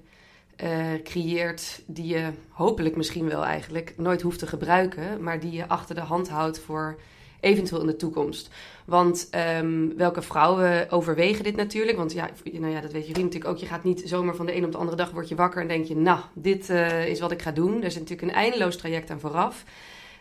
uh, 0.63 1.01
creëert 1.03 1.83
die 1.85 2.07
je 2.07 2.29
hopelijk 2.49 2.95
misschien 2.95 3.27
wel 3.29 3.45
eigenlijk 3.45 3.93
nooit 3.97 4.21
hoeft 4.21 4.39
te 4.39 4.47
gebruiken, 4.47 5.23
maar 5.23 5.39
die 5.39 5.51
je 5.51 5.67
achter 5.67 5.95
de 5.95 6.01
hand 6.01 6.29
houdt 6.29 6.59
voor 6.59 6.99
eventueel 7.39 7.81
in 7.81 7.87
de 7.87 7.95
toekomst. 7.95 8.49
Want 8.85 9.29
um, 9.59 9.97
welke 9.97 10.21
vrouwen 10.21 10.89
overwegen 10.89 11.43
dit 11.43 11.55
natuurlijk? 11.55 11.97
Want 11.97 12.13
ja, 12.13 12.29
nou 12.43 12.71
ja, 12.73 12.81
dat 12.81 12.91
weet 12.91 13.07
jullie 13.07 13.23
natuurlijk 13.23 13.51
ook. 13.51 13.57
Je 13.57 13.65
gaat 13.65 13.83
niet 13.83 14.01
zomaar 14.05 14.35
van 14.35 14.45
de 14.45 14.55
een 14.55 14.65
op 14.65 14.71
de 14.71 14.77
andere 14.77 14.97
dag 14.97 15.11
word 15.11 15.29
je 15.29 15.35
wakker 15.35 15.61
en 15.61 15.67
denk 15.67 15.85
je, 15.85 15.95
nou, 15.95 16.19
dit 16.33 16.69
uh, 16.69 17.07
is 17.07 17.19
wat 17.19 17.31
ik 17.31 17.41
ga 17.41 17.51
doen. 17.51 17.77
Er 17.77 17.83
is 17.83 17.95
natuurlijk 17.95 18.21
een 18.21 18.37
eindeloos 18.37 18.77
traject 18.77 19.09
aan 19.09 19.19
vooraf. 19.19 19.63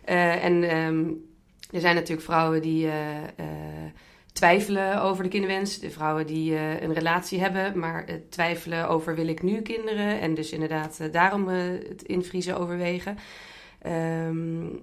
Uh, 0.09 0.45
en 0.45 0.77
um, 0.77 1.25
er 1.71 1.81
zijn 1.81 1.95
natuurlijk 1.95 2.27
vrouwen 2.27 2.63
die 2.63 2.89
twijfelen 4.35 5.03
over 5.03 5.23
de 5.23 5.29
kinderwens. 5.29 5.79
De 5.79 5.91
vrouwen 5.91 6.27
die 6.27 6.53
uh, 6.53 6.81
een 6.81 6.93
relatie 6.93 7.41
hebben, 7.41 7.79
maar 7.79 8.11
uh, 8.11 8.15
twijfelen 8.29 8.89
over 8.89 9.15
wil 9.15 9.29
ik 9.29 9.43
nu 9.43 9.63
kinderen. 9.63 10.21
En 10.21 10.35
dus 10.35 10.53
inderdaad 10.53 10.99
uh, 11.01 11.13
daarom 11.13 11.49
het 11.49 12.03
invriezen 12.03 12.59
overwegen. 12.59 13.19
Um, 14.27 14.81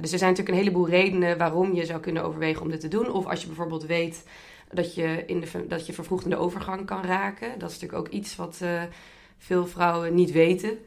dus 0.00 0.12
er 0.12 0.18
zijn 0.18 0.30
natuurlijk 0.30 0.48
een 0.48 0.64
heleboel 0.64 0.88
redenen 0.88 1.38
waarom 1.38 1.74
je 1.74 1.84
zou 1.84 2.00
kunnen 2.00 2.24
overwegen 2.24 2.62
om 2.62 2.70
dit 2.70 2.80
te 2.80 2.88
doen. 2.88 3.10
Of 3.10 3.26
als 3.26 3.40
je 3.40 3.46
bijvoorbeeld 3.46 3.86
weet 3.86 4.24
dat 4.72 4.94
je, 4.94 5.22
in 5.26 5.40
de, 5.40 5.66
dat 5.68 5.86
je 5.86 5.92
vervroegd 5.92 6.24
in 6.24 6.30
de 6.30 6.36
overgang 6.36 6.86
kan 6.86 7.04
raken. 7.04 7.58
Dat 7.58 7.70
is 7.70 7.80
natuurlijk 7.80 8.06
ook 8.06 8.14
iets 8.14 8.36
wat 8.36 8.60
veel 9.38 9.66
vrouwen 9.66 10.14
niet 10.14 10.32
weten. 10.32 10.78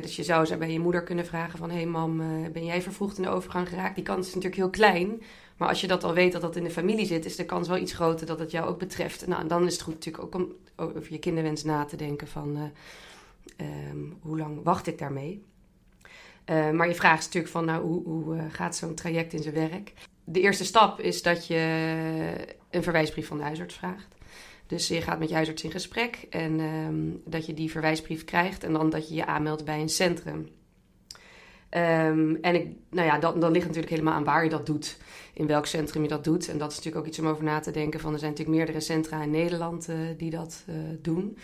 dus 0.00 0.16
je 0.16 0.22
zou 0.22 0.56
bij 0.56 0.70
je 0.70 0.80
moeder 0.80 1.02
kunnen 1.02 1.26
vragen 1.26 1.58
van... 1.58 1.70
hé 1.70 1.76
hey 1.76 1.86
mam, 1.86 2.22
ben 2.52 2.64
jij 2.64 2.82
vervroegd 2.82 3.16
in 3.16 3.22
de 3.22 3.28
overgang 3.28 3.68
geraakt? 3.68 3.94
Die 3.94 4.04
kans 4.04 4.26
is 4.26 4.34
natuurlijk 4.34 4.60
heel 4.62 4.70
klein... 4.70 5.22
Maar 5.56 5.68
als 5.68 5.80
je 5.80 5.86
dat 5.86 6.04
al 6.04 6.14
weet 6.14 6.32
dat 6.32 6.40
dat 6.40 6.56
in 6.56 6.64
de 6.64 6.70
familie 6.70 7.06
zit, 7.06 7.24
is 7.24 7.36
de 7.36 7.44
kans 7.44 7.68
wel 7.68 7.78
iets 7.78 7.92
groter 7.92 8.26
dat 8.26 8.38
het 8.38 8.50
jou 8.50 8.68
ook 8.68 8.78
betreft. 8.78 9.26
Nou, 9.26 9.40
en 9.40 9.48
dan 9.48 9.66
is 9.66 9.72
het 9.72 9.82
goed 9.82 9.94
natuurlijk 9.94 10.24
ook 10.24 10.34
om 10.34 10.52
over 10.76 11.12
je 11.12 11.18
kinderwens 11.18 11.64
na 11.64 11.84
te 11.84 11.96
denken 11.96 12.28
van 12.28 12.56
uh, 12.56 13.90
um, 13.90 14.16
hoe 14.20 14.38
lang 14.38 14.62
wacht 14.62 14.86
ik 14.86 14.98
daarmee? 14.98 15.42
Uh, 16.50 16.70
maar 16.70 16.88
je 16.88 16.94
vraagt 16.94 17.24
natuurlijk 17.24 17.52
van, 17.52 17.64
nou, 17.64 17.84
hoe, 17.84 18.02
hoe 18.04 18.34
uh, 18.34 18.42
gaat 18.48 18.76
zo'n 18.76 18.94
traject 18.94 19.32
in 19.32 19.42
zijn 19.42 19.54
werk? 19.54 19.92
De 20.24 20.40
eerste 20.40 20.64
stap 20.64 21.00
is 21.00 21.22
dat 21.22 21.46
je 21.46 21.56
een 22.70 22.82
verwijsbrief 22.82 23.26
van 23.26 23.36
de 23.36 23.42
huisarts 23.42 23.74
vraagt. 23.74 24.14
Dus 24.66 24.88
je 24.88 25.00
gaat 25.00 25.18
met 25.18 25.28
je 25.28 25.34
huisarts 25.34 25.62
in 25.62 25.70
gesprek 25.70 26.26
en 26.30 26.60
um, 26.60 27.22
dat 27.24 27.46
je 27.46 27.54
die 27.54 27.70
verwijsbrief 27.70 28.24
krijgt 28.24 28.64
en 28.64 28.72
dan 28.72 28.90
dat 28.90 29.08
je 29.08 29.14
je 29.14 29.26
aanmeldt 29.26 29.64
bij 29.64 29.80
een 29.80 29.88
centrum. 29.88 30.48
Um, 31.76 32.38
en 32.40 32.54
ik, 32.54 32.66
nou 32.90 33.06
ja, 33.06 33.18
dan, 33.18 33.40
dan 33.40 33.52
ligt 33.52 33.66
natuurlijk 33.66 33.92
helemaal 33.92 34.14
aan 34.14 34.24
waar 34.24 34.44
je 34.44 34.50
dat 34.50 34.66
doet. 34.66 34.96
In 35.32 35.46
welk 35.46 35.66
centrum 35.66 36.02
je 36.02 36.08
dat 36.08 36.24
doet. 36.24 36.48
En 36.48 36.58
dat 36.58 36.70
is 36.70 36.76
natuurlijk 36.76 37.04
ook 37.04 37.10
iets 37.10 37.18
om 37.18 37.26
over 37.26 37.44
na 37.44 37.60
te 37.60 37.70
denken. 37.70 38.00
Van, 38.00 38.12
er 38.12 38.18
zijn 38.18 38.30
natuurlijk 38.30 38.56
meerdere 38.56 38.80
centra 38.80 39.22
in 39.22 39.30
Nederland 39.30 39.88
uh, 39.88 39.96
die 40.16 40.30
dat 40.30 40.64
uh, 40.68 40.74
doen. 41.02 41.38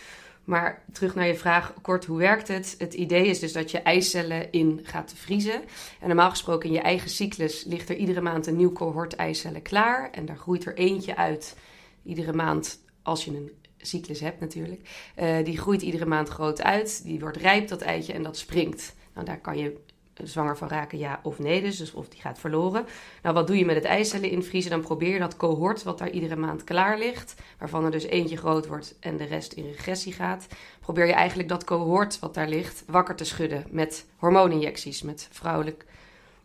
Maar 0.45 0.83
terug 0.93 1.15
naar 1.15 1.27
je 1.27 1.35
vraag, 1.35 1.75
kort, 1.83 2.05
hoe 2.05 2.19
werkt 2.19 2.49
het? 2.49 2.75
Het 2.79 2.95
idee 2.95 3.27
is 3.27 3.39
dus 3.39 3.53
dat 3.53 3.71
je 3.71 3.79
eicellen 3.79 4.53
in 4.53 4.81
gaat 4.83 5.13
vriezen. 5.17 5.63
En 6.01 6.07
normaal 6.07 6.31
gesproken 6.31 6.69
in 6.69 6.75
je 6.75 6.81
eigen 6.81 7.11
cyclus 7.11 7.65
ligt 7.65 7.89
er 7.89 7.97
iedere 7.97 8.21
maand 8.21 8.47
een 8.47 8.57
nieuw 8.57 8.73
cohort 8.73 9.15
eicellen 9.15 9.63
klaar. 9.63 10.11
En 10.11 10.27
daar 10.27 10.37
groeit 10.37 10.67
er 10.67 10.77
eentje 10.77 11.17
uit 11.17 11.57
iedere 12.03 12.33
maand 12.33 12.81
als 13.03 13.25
je 13.25 13.31
een 13.31 13.51
cyclus 13.79 14.21
hebt 14.21 14.41
natuurlijk. 14.41 15.13
Uh, 15.21 15.45
die 15.45 15.59
groeit 15.59 15.83
iedere 15.83 16.07
maand 16.07 16.29
groot 16.29 16.63
uit. 16.63 17.05
Die 17.05 17.21
wordt 17.21 17.37
rijp, 17.37 17.69
dat 17.69 17.81
eitje, 17.81 18.13
en 18.13 18.23
dat 18.23 18.37
springt. 18.37 18.95
Nou, 19.15 19.27
daar 19.27 19.41
kan 19.41 19.59
je 19.59 19.77
zwanger 20.15 20.57
van 20.57 20.69
raken, 20.69 20.99
ja 20.99 21.21
of 21.23 21.39
nee. 21.39 21.63
Dus, 21.63 21.77
dus 21.77 21.93
of 21.93 22.09
die 22.09 22.21
gaat 22.21 22.39
verloren. 22.39 22.87
Nou, 23.23 23.35
wat 23.35 23.47
doe 23.47 23.59
je 23.59 23.65
met 23.65 23.75
het 23.75 23.85
eicellen 23.85 24.31
invriezen? 24.31 24.71
Dan 24.71 24.81
probeer 24.81 25.13
je 25.13 25.19
dat 25.19 25.37
cohort 25.37 25.83
wat 25.83 25.99
daar 25.99 26.11
iedere 26.11 26.37
maand 26.37 26.65
klaar 26.65 26.99
ligt, 26.99 27.35
waarvan 27.59 27.85
er 27.85 27.91
dus 27.91 28.05
eentje 28.05 28.37
groot 28.37 28.67
wordt 28.67 28.97
en 29.01 29.17
de 29.17 29.25
rest 29.25 29.53
in 29.53 29.65
regressie 29.65 30.13
gaat. 30.13 30.47
Probeer 30.81 31.07
je 31.07 31.13
eigenlijk 31.13 31.49
dat 31.49 31.65
cohort 31.65 32.19
wat 32.19 32.35
daar 32.35 32.49
ligt 32.49 32.85
wakker 32.87 33.15
te 33.15 33.25
schudden 33.25 33.65
met 33.71 34.07
hormooninjecties, 34.17 35.03
met 35.03 35.29
vrouwelijk 35.31 35.85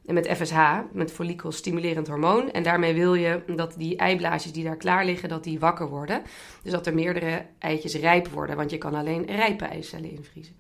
en 0.06 0.14
met 0.14 0.28
FSH, 0.28 0.80
met 0.92 1.12
follikelstimulerend 1.12 2.08
hormoon. 2.08 2.52
En 2.52 2.64
daarmee 2.64 2.94
wil 2.94 3.14
je 3.14 3.42
dat 3.56 3.74
die 3.78 3.98
eiblaasjes 3.98 4.52
die 4.52 4.64
daar 4.64 4.78
klaar 4.78 5.06
liggen, 5.06 5.30
dat 5.30 5.44
die 5.44 5.60
wakker 5.60 5.88
worden. 5.88 6.22
Dus 6.64 6.72
dat 6.72 6.88
er 6.88 6.94
meerdere 6.94 7.46
eitjes 7.60 7.96
rijp 7.96 8.28
worden, 8.28 8.56
want 8.56 8.72
je 8.72 8.78
kan 8.78 8.94
alleen 8.94 9.26
rijpe 9.26 9.66
eicellen 9.66 10.12
invriezen. 10.12 10.56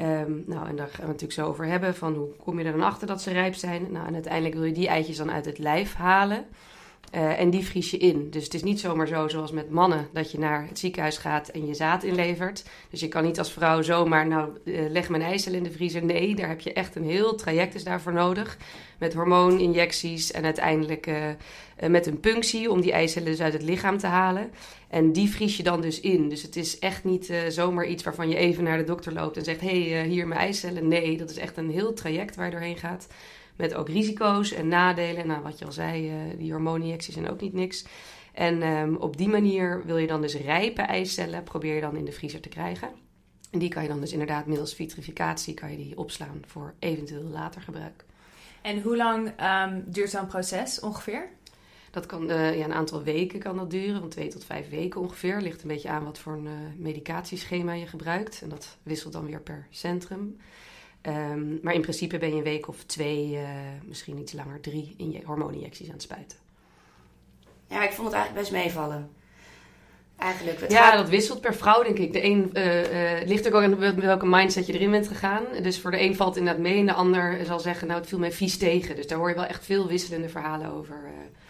Um, 0.00 0.44
nou, 0.46 0.68
en 0.68 0.76
daar 0.76 0.88
gaan 0.88 1.00
we 1.00 1.06
natuurlijk 1.06 1.32
zo 1.32 1.46
over 1.46 1.64
hebben. 1.64 1.94
Van 1.94 2.14
hoe 2.14 2.28
kom 2.44 2.58
je 2.58 2.64
er 2.64 2.72
dan 2.72 2.82
achter 2.82 3.06
dat 3.06 3.22
ze 3.22 3.32
rijp 3.32 3.54
zijn? 3.54 3.86
Nou, 3.90 4.06
en 4.06 4.14
uiteindelijk 4.14 4.54
wil 4.54 4.64
je 4.64 4.72
die 4.72 4.88
eitjes 4.88 5.16
dan 5.16 5.32
uit 5.32 5.44
het 5.44 5.58
lijf 5.58 5.94
halen. 5.94 6.46
Uh, 7.14 7.40
en 7.40 7.50
die 7.50 7.64
vries 7.64 7.90
je 7.90 7.96
in. 7.96 8.30
Dus 8.30 8.44
het 8.44 8.54
is 8.54 8.62
niet 8.62 8.80
zomaar 8.80 9.06
zo 9.06 9.28
zoals 9.28 9.52
met 9.52 9.70
mannen 9.70 10.08
dat 10.12 10.30
je 10.30 10.38
naar 10.38 10.66
het 10.68 10.78
ziekenhuis 10.78 11.18
gaat 11.18 11.48
en 11.48 11.66
je 11.66 11.74
zaad 11.74 12.02
inlevert. 12.02 12.64
Dus 12.90 13.00
je 13.00 13.08
kan 13.08 13.24
niet 13.24 13.38
als 13.38 13.52
vrouw 13.52 13.82
zomaar, 13.82 14.26
nou 14.26 14.50
uh, 14.64 14.90
leg 14.90 15.08
mijn 15.08 15.22
eicel 15.22 15.52
in 15.52 15.62
de 15.62 15.70
vriezer. 15.70 16.04
Nee, 16.04 16.34
daar 16.34 16.48
heb 16.48 16.60
je 16.60 16.72
echt 16.72 16.96
een 16.96 17.04
heel 17.04 17.34
traject 17.34 17.74
is 17.74 17.84
daarvoor 17.84 18.12
nodig. 18.12 18.58
Met 18.98 19.14
hormooninjecties 19.14 20.30
en 20.30 20.44
uiteindelijk 20.44 21.06
uh, 21.06 21.28
met 21.88 22.06
een 22.06 22.20
punctie 22.20 22.70
om 22.70 22.80
die 22.80 22.92
eicellen 22.92 23.30
dus 23.30 23.40
uit 23.40 23.52
het 23.52 23.62
lichaam 23.62 23.98
te 23.98 24.06
halen. 24.06 24.50
En 24.88 25.12
die 25.12 25.30
vries 25.30 25.56
je 25.56 25.62
dan 25.62 25.80
dus 25.80 26.00
in. 26.00 26.28
Dus 26.28 26.42
het 26.42 26.56
is 26.56 26.78
echt 26.78 27.04
niet 27.04 27.32
zomaar 27.48 27.86
iets 27.86 28.02
waarvan 28.02 28.28
je 28.28 28.36
even 28.36 28.64
naar 28.64 28.78
de 28.78 28.84
dokter 28.84 29.12
loopt 29.12 29.36
en 29.36 29.44
zegt: 29.44 29.60
hé, 29.60 29.90
hey, 29.90 30.06
hier 30.06 30.26
mijn 30.26 30.40
eicellen. 30.40 30.88
Nee, 30.88 31.16
dat 31.16 31.30
is 31.30 31.36
echt 31.36 31.56
een 31.56 31.70
heel 31.70 31.92
traject 31.92 32.36
waar 32.36 32.46
je 32.46 32.52
doorheen 32.52 32.76
gaat. 32.76 33.06
Met 33.56 33.74
ook 33.74 33.88
risico's 33.88 34.52
en 34.52 34.68
nadelen. 34.68 35.26
Nou, 35.26 35.42
wat 35.42 35.58
je 35.58 35.64
al 35.64 35.72
zei, 35.72 36.12
die 36.38 36.52
hormooninjecties 36.52 37.14
zijn 37.14 37.30
ook 37.30 37.40
niet 37.40 37.52
niks. 37.52 37.84
En 38.38 38.62
um, 38.62 38.96
op 38.96 39.16
die 39.16 39.28
manier 39.28 39.82
wil 39.84 39.96
je 39.96 40.06
dan 40.06 40.20
dus 40.20 40.34
rijpe 40.34 40.82
eicellen, 40.82 41.42
probeer 41.42 41.74
je 41.74 41.80
dan 41.80 41.96
in 41.96 42.04
de 42.04 42.12
vriezer 42.12 42.40
te 42.40 42.48
krijgen. 42.48 42.88
En 43.50 43.58
die 43.58 43.68
kan 43.68 43.82
je 43.82 43.88
dan 43.88 44.00
dus 44.00 44.12
inderdaad 44.12 44.46
middels 44.46 44.74
vitrificatie 44.74 45.54
kan 45.54 45.70
je 45.70 45.76
die 45.76 45.98
opslaan 45.98 46.42
voor 46.46 46.74
eventueel 46.78 47.22
later 47.22 47.60
gebruik. 47.60 48.04
En 48.62 48.82
hoe 48.82 48.96
lang 48.96 49.32
um, 49.40 49.84
duurt 49.86 50.10
zo'n 50.10 50.26
proces 50.26 50.80
ongeveer? 50.80 51.28
Dat 51.90 52.06
kan 52.06 52.30
uh, 52.30 52.58
ja, 52.58 52.64
een 52.64 52.72
aantal 52.72 53.02
weken 53.02 53.38
kan 53.38 53.56
dat 53.56 53.70
duren, 53.70 54.00
van 54.00 54.08
twee 54.08 54.28
tot 54.28 54.44
vijf 54.44 54.68
weken 54.68 55.00
ongeveer. 55.00 55.40
Ligt 55.40 55.62
een 55.62 55.68
beetje 55.68 55.88
aan 55.88 56.04
wat 56.04 56.18
voor 56.18 56.32
een 56.32 56.44
uh, 56.44 56.52
medicatieschema 56.76 57.72
je 57.72 57.86
gebruikt. 57.86 58.42
En 58.42 58.48
dat 58.48 58.76
wisselt 58.82 59.12
dan 59.12 59.26
weer 59.26 59.40
per 59.40 59.66
centrum. 59.70 60.36
Um, 61.02 61.58
maar 61.62 61.74
in 61.74 61.80
principe 61.80 62.18
ben 62.18 62.28
je 62.28 62.36
een 62.36 62.42
week 62.42 62.68
of 62.68 62.84
twee, 62.84 63.30
uh, 63.30 63.48
misschien 63.84 64.18
iets 64.18 64.32
langer, 64.32 64.60
drie 64.60 64.94
in 64.96 65.10
je 65.10 65.24
hormooninjecties 65.24 65.86
aan 65.86 65.92
het 65.92 66.02
spuiten. 66.02 66.38
Ja, 67.66 67.84
ik 67.84 67.92
vond 67.92 68.06
het 68.06 68.16
eigenlijk 68.16 68.48
best 68.48 68.62
meevallen. 68.62 69.10
Eigenlijk. 70.18 70.60
Het 70.60 70.72
ja, 70.72 70.88
gaat... 70.88 70.98
dat 70.98 71.08
wisselt 71.08 71.40
per 71.40 71.54
vrouw, 71.54 71.82
denk 71.82 71.98
ik. 71.98 72.12
De 72.12 72.24
een 72.24 72.50
uh, 72.52 73.20
uh, 73.20 73.26
ligt 73.26 73.52
ook 73.52 73.62
aan 73.62 74.00
welke 74.00 74.26
mindset 74.26 74.66
je 74.66 74.72
erin 74.72 74.90
bent 74.90 75.08
gegaan. 75.08 75.42
Dus 75.62 75.80
voor 75.80 75.90
de 75.90 76.00
een 76.00 76.16
valt 76.16 76.36
inderdaad 76.36 76.62
mee 76.62 76.78
en 76.78 76.86
de 76.86 76.92
ander 76.92 77.44
zal 77.44 77.60
zeggen, 77.60 77.86
nou 77.86 78.00
het 78.00 78.08
viel 78.08 78.18
mij 78.18 78.32
vies 78.32 78.58
tegen. 78.58 78.96
Dus 78.96 79.06
daar 79.06 79.18
hoor 79.18 79.28
je 79.28 79.34
wel 79.34 79.44
echt 79.44 79.64
veel 79.64 79.86
wisselende 79.86 80.28
verhalen 80.28 80.72
over. 80.72 80.96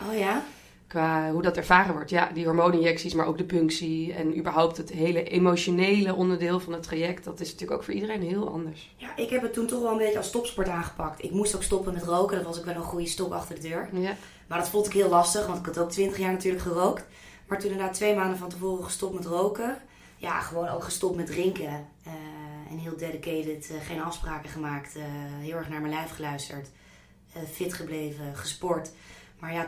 oh 0.09 0.19
ja? 0.19 0.45
qua 0.89 1.31
hoe 1.31 1.43
dat 1.43 1.57
ervaren 1.57 1.95
wordt. 1.95 2.11
Ja, 2.11 2.31
die 2.35 2.45
hormooninjecties, 2.45 3.15
maar 3.15 3.27
ook 3.27 3.39
de 3.39 3.45
punctie 3.45 4.15
en 4.15 4.39
überhaupt 4.39 4.77
het 4.77 4.91
hele 4.91 5.25
emotionele 5.25 6.15
onderdeel 6.15 6.61
van 6.61 6.73
het 6.73 6.83
traject. 6.83 7.25
Dat 7.25 7.41
is 7.41 7.47
natuurlijk 7.47 7.79
ook 7.79 7.85
voor 7.85 7.95
iedereen 7.95 8.23
heel 8.23 8.49
anders. 8.49 8.95
Ja, 8.97 9.17
ik 9.17 9.31
heb 9.31 9.43
het 9.43 9.53
toen 9.53 9.67
toch 9.67 9.83
wel 9.83 9.93
een 9.93 9.99
beetje 9.99 10.17
als 10.17 10.27
stopsport 10.27 10.69
aangepakt. 10.69 11.25
Ik 11.25 11.31
moest 11.31 11.55
ook 11.55 11.63
stoppen 11.63 11.93
met 11.93 12.05
roken, 12.05 12.37
dat 12.37 12.47
was 12.47 12.59
ook 12.59 12.65
wel 12.65 12.75
een 12.75 12.83
goede 12.83 13.07
stop 13.07 13.33
achter 13.33 13.55
de 13.55 13.69
deur. 13.69 13.89
Ja. 13.93 14.17
Maar 14.47 14.59
dat 14.59 14.69
vond 14.69 14.87
ik 14.87 14.93
heel 14.93 15.09
lastig, 15.09 15.47
want 15.47 15.59
ik 15.59 15.67
had 15.67 15.79
ook 15.79 15.91
twintig 15.91 16.19
jaar 16.19 16.33
natuurlijk 16.33 16.63
gerookt. 16.63 17.05
Maar 17.49 17.59
toen 17.59 17.71
inderdaad 17.71 17.95
twee 17.95 18.15
maanden 18.15 18.39
van 18.39 18.49
tevoren 18.49 18.85
gestopt 18.85 19.15
met 19.15 19.27
roken. 19.27 19.77
Ja, 20.17 20.41
gewoon 20.41 20.69
ook 20.69 20.85
gestopt 20.85 21.17
met 21.17 21.27
drinken. 21.27 21.87
Uh, 22.07 22.13
en 22.71 22.79
heel 22.79 22.97
dedicated, 22.97 23.71
uh, 23.71 23.77
geen 23.87 24.03
afspraken 24.03 24.51
gemaakt. 24.51 24.97
Uh, 24.97 25.03
heel 25.39 25.57
erg 25.57 25.69
naar 25.69 25.81
mijn 25.81 25.93
lijf 25.93 26.11
geluisterd. 26.11 26.69
fit 27.53 27.75
gebleven, 27.75 28.37
gesport. 28.37 28.91
Maar 29.39 29.53
ja, 29.53 29.67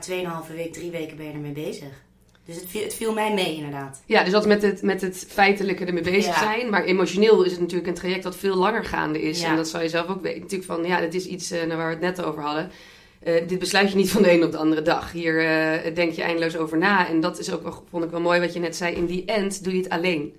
2,5 0.49 0.55
week, 0.55 0.73
drie 0.73 0.90
weken 0.90 1.16
ben 1.16 1.27
je 1.27 1.33
ermee 1.33 1.53
bezig. 1.53 2.03
Dus 2.45 2.61
het 2.61 2.71
viel, 2.71 2.83
het 2.83 2.95
viel 2.95 3.12
mij 3.12 3.35
mee 3.35 3.55
inderdaad. 3.55 4.03
Ja, 4.07 4.23
dus 4.23 4.33
dat 4.33 4.47
met 4.47 4.62
het, 4.62 4.83
met 4.83 5.01
het 5.01 5.27
feitelijke 5.29 5.85
ermee 5.85 6.03
bezig 6.03 6.35
Ja. 6.35 6.38
zijn. 6.38 6.71
Maar 6.71 6.85
emotioneel 6.85 7.43
is 7.43 7.51
het 7.51 7.61
natuurlijk 7.61 7.88
een 7.88 7.95
traject 7.95 8.23
dat 8.23 8.37
veel 8.37 8.57
langer 8.57 8.85
gaande 8.85 9.23
is. 9.23 9.40
Ja. 9.40 9.49
En 9.49 9.57
dat 9.57 9.69
zou 9.69 9.83
je 9.83 9.88
zelf 9.88 10.09
ook 10.09 10.23
weten. 10.23 10.40
Natuurlijk 10.40 10.71
van, 10.71 10.85
ja, 10.85 11.01
dat 11.01 11.14
is 11.14 11.27
iets 11.27 11.51
eh, 11.51 11.66
waar 11.66 11.87
we 11.87 11.93
het 11.93 12.16
net 12.16 12.23
over 12.23 12.43
hadden. 12.43 12.71
Eh, 13.20 13.48
dit 13.48 13.59
besluit 13.59 13.90
je 13.90 13.96
niet 13.96 14.11
van 14.11 14.22
de 14.22 14.33
een 14.33 14.44
op 14.44 14.50
de 14.50 14.59
andere 14.59 14.83
dag. 14.83 15.12
Hier 15.12 15.46
eh, 15.46 15.94
denk 15.94 16.12
je 16.12 16.22
eindeloos 16.22 16.56
over 16.56 16.78
na. 16.78 17.09
En 17.09 17.20
dat 17.20 17.38
is 17.38 17.52
ook 17.52 17.83
vond 17.90 18.04
ik 18.04 18.11
wel 18.11 18.20
mooi 18.20 18.40
wat 18.40 18.52
je 18.52 18.61
net 18.61 18.76
zei. 18.76 18.94
In 18.94 19.06
die 19.06 19.24
end 19.24 19.64
doe 19.64 19.72
je 19.72 19.83
het 19.83 19.88
alleen. 19.88 20.35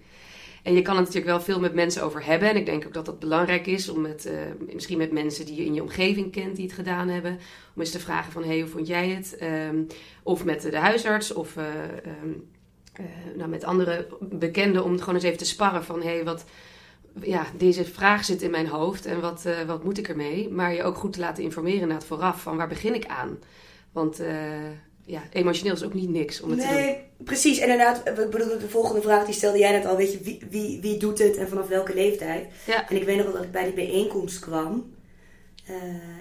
En 0.63 0.73
je 0.73 0.81
kan 0.81 0.95
het 0.95 1.05
natuurlijk 1.05 1.31
wel 1.31 1.41
veel 1.41 1.59
met 1.59 1.73
mensen 1.73 2.03
over 2.03 2.25
hebben. 2.25 2.49
En 2.49 2.55
ik 2.55 2.65
denk 2.65 2.85
ook 2.85 2.93
dat 2.93 3.05
dat 3.05 3.19
belangrijk 3.19 3.67
is 3.67 3.89
om 3.89 4.01
met, 4.01 4.25
eh, 4.25 4.33
misschien 4.73 4.97
met 4.97 5.11
mensen 5.11 5.45
die 5.45 5.55
je 5.55 5.65
in 5.65 5.73
je 5.73 5.81
omgeving 5.81 6.31
kent 6.31 6.55
die 6.55 6.65
het 6.65 6.73
gedaan 6.73 7.07
hebben. 7.07 7.39
Om 7.75 7.81
eens 7.81 7.91
te 7.91 7.99
vragen 7.99 8.31
van, 8.31 8.41
hé, 8.41 8.47
hey, 8.47 8.59
hoe 8.59 8.69
vond 8.69 8.87
jij 8.87 9.09
het? 9.09 9.37
Ehm, 9.37 9.83
of 10.23 10.43
met 10.43 10.61
de 10.61 10.77
huisarts 10.77 11.33
of 11.33 11.57
eh, 11.57 11.65
ehm, 11.83 12.31
eh, 12.93 13.05
nou, 13.35 13.49
met 13.49 13.63
andere 13.63 14.07
bekenden 14.19 14.83
om 14.83 14.99
gewoon 14.99 15.15
eens 15.15 15.23
even 15.23 15.37
te 15.37 15.45
sparren 15.45 15.83
van, 15.83 16.01
hé, 16.01 16.09
hey, 16.09 16.23
wat... 16.23 16.45
Ja, 17.21 17.45
deze 17.57 17.85
vraag 17.85 18.25
zit 18.25 18.41
in 18.41 18.51
mijn 18.51 18.67
hoofd 18.67 19.05
en 19.05 19.21
wat, 19.21 19.45
eh, 19.45 19.61
wat 19.61 19.83
moet 19.83 19.97
ik 19.97 20.07
ermee? 20.07 20.49
Maar 20.49 20.73
je 20.73 20.83
ook 20.83 20.97
goed 20.97 21.13
te 21.13 21.19
laten 21.19 21.43
informeren 21.43 21.87
na 21.87 21.93
het 21.93 22.05
vooraf 22.05 22.41
van 22.41 22.57
waar 22.57 22.67
begin 22.67 22.93
ik 22.93 23.05
aan? 23.05 23.39
Want 23.91 24.19
eh, 24.19 24.69
ja, 25.05 25.21
emotioneel 25.31 25.73
is 25.73 25.83
ook 25.83 25.93
niet 25.93 26.09
niks 26.09 26.41
om 26.41 26.49
het 26.49 26.59
te 26.59 26.67
doen. 26.67 26.75
Nee, 26.75 26.97
precies. 27.17 27.57
En 27.57 27.69
inderdaad, 27.69 28.07
ik 28.07 28.29
bedoel, 28.29 28.59
de 28.59 28.69
volgende 28.69 29.01
vraag 29.01 29.25
die 29.25 29.33
stelde 29.33 29.57
jij 29.57 29.71
net 29.71 29.85
al. 29.85 29.97
Weet 29.97 30.11
je, 30.11 30.19
wie, 30.19 30.41
wie, 30.49 30.81
wie 30.81 30.97
doet 30.97 31.19
het 31.19 31.37
en 31.37 31.47
vanaf 31.47 31.67
welke 31.67 31.93
leeftijd? 31.93 32.47
Ja. 32.65 32.89
En 32.89 32.95
ik 32.95 33.03
weet 33.03 33.15
nog 33.15 33.25
wel 33.25 33.35
dat 33.35 33.43
ik 33.43 33.51
bij 33.51 33.63
die 33.63 33.73
bijeenkomst 33.73 34.39
kwam. 34.39 34.93
Eh, 35.65 35.75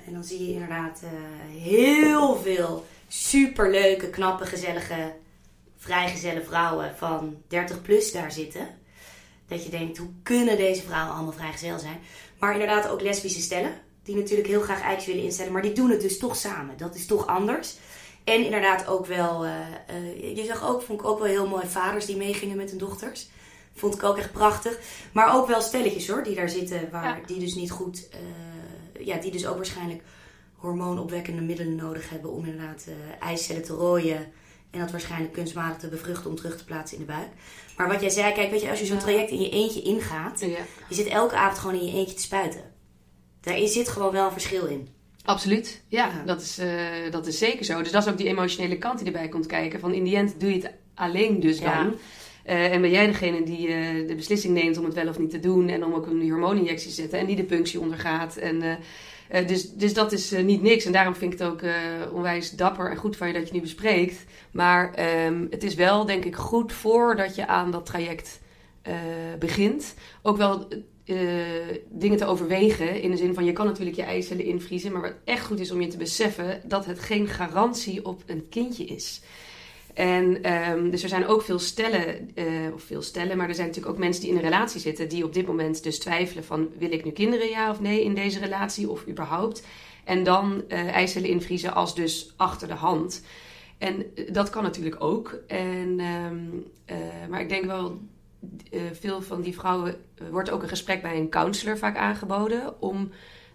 en 0.07 0.13
dan 0.13 0.25
zie 0.25 0.47
je 0.47 0.53
inderdaad 0.53 1.01
eh, 1.03 1.63
heel 1.63 2.37
veel 2.37 2.87
superleuke, 3.09 4.11
knappe, 4.11 4.47
gezellige, 4.47 5.13
vrijgezelle 5.77 6.43
vrouwen 6.43 6.97
van 6.97 7.43
30 7.49 7.83
plus 7.83 8.13
daar 8.13 8.33
zitten. 8.33 8.69
Dat 9.51 9.65
je 9.65 9.71
denkt, 9.71 9.99
hoe 9.99 10.09
kunnen 10.23 10.57
deze 10.57 10.83
vrouwen 10.83 11.15
allemaal 11.15 11.33
vrijgezel 11.33 11.79
zijn? 11.79 11.99
Maar 12.39 12.53
inderdaad 12.53 12.89
ook 12.89 13.01
lesbische 13.01 13.41
stellen. 13.41 13.73
Die 14.03 14.17
natuurlijk 14.17 14.49
heel 14.49 14.61
graag 14.61 14.81
eitjes 14.83 15.07
willen 15.07 15.23
instellen. 15.23 15.53
Maar 15.53 15.63
die 15.63 15.73
doen 15.73 15.91
het 15.91 16.01
dus 16.01 16.19
toch 16.19 16.37
samen. 16.37 16.77
Dat 16.77 16.95
is 16.95 17.07
toch 17.07 17.27
anders. 17.27 17.77
En 18.25 18.45
inderdaad 18.45 18.87
ook 18.87 19.07
wel... 19.07 19.45
eh, 19.45 19.61
eh, 19.87 20.37
je 20.37 20.45
zag 20.45 20.69
ook, 20.69 20.83
vond 20.83 21.01
ik 21.01 21.07
ook 21.07 21.19
wel 21.19 21.29
heel 21.29 21.47
mooi, 21.47 21.67
vaders 21.67 22.07
die 22.07 22.17
meegingen 22.17 22.57
met 22.57 22.71
hun 22.71 22.79
dochters. 22.79 23.29
Vond 23.75 23.95
ik 23.95 24.03
ook 24.03 24.19
echt 24.19 24.33
prachtig. 24.33 24.79
Maar 25.13 25.37
ook 25.37 25.47
wel 25.47 25.61
stelletjes 25.61 26.09
hoor, 26.09 26.23
die 26.23 26.35
daar 26.35 26.49
zitten. 26.49 26.89
Waar, 26.91 27.05
Ja. 27.05 27.27
Die 27.27 27.39
dus 27.39 27.55
niet 27.55 27.71
goed... 27.71 28.09
eh, 28.09 29.07
ja, 29.07 29.17
die 29.17 29.31
dus 29.33 29.47
ook 29.47 29.57
waarschijnlijk 29.57 30.03
hormoonopwekkende 30.57 31.43
middelen 31.43 31.75
nodig 31.75 32.11
hebben... 32.11 32.31
om 32.31 32.45
inderdaad 32.45 32.87
eicellen 33.21 33.63
te 33.63 33.73
rooien. 33.73 34.33
En 34.71 34.81
dat 34.81 34.91
waarschijnlijk 34.91 35.33
kunstmatig 35.33 35.77
te 35.79 35.89
bevruchten 35.89 36.31
om 36.31 36.37
terug 36.37 36.57
te 36.57 36.65
plaatsen 36.65 36.99
in 36.99 37.07
de 37.07 37.13
buik. 37.13 37.29
Maar 37.77 37.89
wat 37.89 38.01
jij 38.01 38.11
zei, 38.11 38.33
kijk, 38.33 38.51
weet 38.51 38.61
je, 38.61 38.71
als 38.71 38.79
je 38.81 38.87
zo'n 38.87 38.99
traject 38.99 39.31
in 39.31 39.41
je 39.41 39.51
eentje 39.51 39.83
ingaat... 39.83 40.41
Ja. 40.41 40.47
Je 40.89 40.95
zit 40.95 41.07
elke 41.07 41.35
avond 41.35 41.59
gewoon 41.59 41.81
in 41.81 41.87
je 41.87 41.93
eentje 41.93 42.15
te 42.15 42.23
spuiten. 42.23 42.61
Daar 43.41 43.67
zit 43.67 43.89
gewoon 43.89 44.13
wel 44.13 44.25
een 44.27 44.33
verschil 44.33 44.67
in. 44.67 44.89
Absoluut, 45.25 45.83
ja, 45.89 46.07
Ja. 46.07 46.23
Dat, 46.25 46.41
is, 46.41 46.59
eh, 46.59 46.71
dat 47.11 47.27
is 47.27 47.39
zeker 47.39 47.65
zo. 47.65 47.83
Dus 47.83 47.93
dat 47.93 48.03
is 48.07 48.11
ook 48.13 48.19
die 48.19 48.27
emotionele 48.29 48.79
kant 48.79 48.99
die 48.99 49.07
erbij 49.07 49.29
komt 49.29 49.47
kijken. 49.47 49.81
Van 49.81 49.95
in 49.95 50.05
die 50.05 50.17
end 50.17 50.41
doe 50.41 50.51
je 50.51 50.57
het 50.57 50.71
alleen 50.95 51.41
dus 51.41 51.59
Ja. 51.59 51.83
dan. 51.83 51.95
Eh, 52.45 52.73
en 52.73 52.81
ben 52.81 52.91
jij 52.91 53.07
degene 53.07 53.43
die 53.43 53.69
eh, 53.69 54.09
de 54.09 54.15
beslissing 54.15 54.55
neemt 54.55 54.79
om 54.79 54.85
het 54.85 54.95
wel 54.95 55.09
of 55.09 55.19
niet 55.19 55.31
te 55.31 55.41
doen. 55.41 55.69
En 55.69 55.85
om 55.85 55.95
ook 55.95 56.07
een 56.07 56.31
hormooninjectie 56.31 56.89
te 56.89 56.95
zetten. 56.95 57.19
En 57.19 57.27
die 57.27 57.37
de 57.37 57.45
punctie 57.45 57.81
ondergaat. 57.81 58.37
En, 58.37 58.79
eh, 59.31 59.47
dus, 59.47 59.73
dus 59.73 59.95
dat 59.95 60.13
is 60.13 60.33
eh, 60.33 60.45
niet 60.45 60.63
niks. 60.63 60.85
En 60.85 60.93
daarom 60.93 61.15
vind 61.15 61.33
ik 61.33 61.39
het 61.39 61.49
ook 61.49 61.63
eh, 61.63 61.75
onwijs 62.13 62.51
dapper 62.51 62.91
en 62.91 62.97
goed 62.97 63.17
van 63.17 63.27
je 63.27 63.33
dat 63.33 63.49
je 63.49 63.55
nu 63.55 63.61
bespreekt. 63.61 64.25
Maar 64.51 64.95
ehm, 64.95 65.47
het 65.51 65.63
is 65.63 65.75
wel 65.75 66.07
denk 66.07 66.25
ik 66.25 66.37
goed 66.37 66.73
voordat 66.73 67.35
je 67.35 67.47
aan 67.47 67.71
dat 67.71 67.87
traject 67.87 68.41
begint. 69.39 69.95
Ook 70.23 70.37
wel 70.37 70.69
dingen 71.89 72.17
te 72.17 72.25
overwegen. 72.25 73.03
In 73.03 73.11
de 73.11 73.17
zin 73.17 73.35
van 73.35 73.45
je 73.45 73.53
kan 73.53 73.67
natuurlijk 73.67 73.97
je 73.97 74.03
eicellen 74.03 74.45
invriezen. 74.45 74.93
Maar 74.93 75.01
wat 75.01 75.15
echt 75.25 75.47
goed 75.47 75.61
is 75.61 75.71
om 75.71 75.81
je 75.81 75.89
te 75.89 75.97
beseffen 75.97 76.61
dat 76.65 76.87
het 76.87 76.99
geen 76.99 77.27
garantie 77.27 78.05
op 78.05 78.23
een 78.27 78.49
kindje 78.49 78.85
is. 78.85 79.21
En 79.95 80.43
ehm, 80.43 80.91
dus 80.91 81.03
er 81.03 81.09
zijn 81.09 81.27
ook 81.27 81.43
veel 81.43 81.59
stellen, 81.59 82.31
eh, 82.35 82.47
of 82.75 82.83
veel 82.83 83.03
stellen, 83.03 83.37
maar 83.37 83.49
er 83.49 83.55
zijn 83.55 83.67
natuurlijk 83.67 83.95
ook 83.95 84.03
mensen 84.03 84.23
die 84.23 84.31
in 84.31 84.37
een 84.37 84.43
relatie 84.43 84.81
zitten 84.81 85.09
die 85.09 85.25
op 85.25 85.33
dit 85.33 85.47
moment 85.47 85.83
dus 85.83 85.99
twijfelen 85.99 86.45
van 86.45 86.69
wil 86.79 86.93
ik 86.93 87.05
nu 87.05 87.11
kinderen 87.11 87.49
ja 87.49 87.71
of 87.71 87.81
nee 87.81 88.05
in 88.05 88.15
deze 88.15 88.39
relatie 88.39 88.91
of 88.91 89.07
überhaupt. 89.09 89.67
En 90.05 90.25
dan 90.25 90.63
eh 90.69 90.89
eicellen 90.89 91.29
invriezen 91.29 91.75
als 91.75 91.95
dus 91.95 92.33
achter 92.37 92.69
de 92.69 92.75
hand. 92.75 93.25
En 93.79 94.15
eh, 94.15 94.33
dat 94.33 94.51
kan 94.51 94.63
natuurlijk 94.63 95.03
ook. 95.03 95.39
En, 95.47 96.01
ehm, 96.01 96.39
eh, 96.85 97.29
maar 97.29 97.41
ik 97.41 97.49
denk 97.49 97.65
wel, 97.65 98.01
veel 98.93 99.23
van 99.23 99.41
die 99.41 99.55
vrouwen 99.55 99.95
wordt 100.31 100.51
ook 100.51 100.63
een 100.63 100.69
gesprek 100.69 101.03
bij 101.03 101.17
een 101.17 101.29
counselor 101.29 101.79
vaak 101.79 101.97
aangeboden. 101.97 102.81
Om 102.83 103.11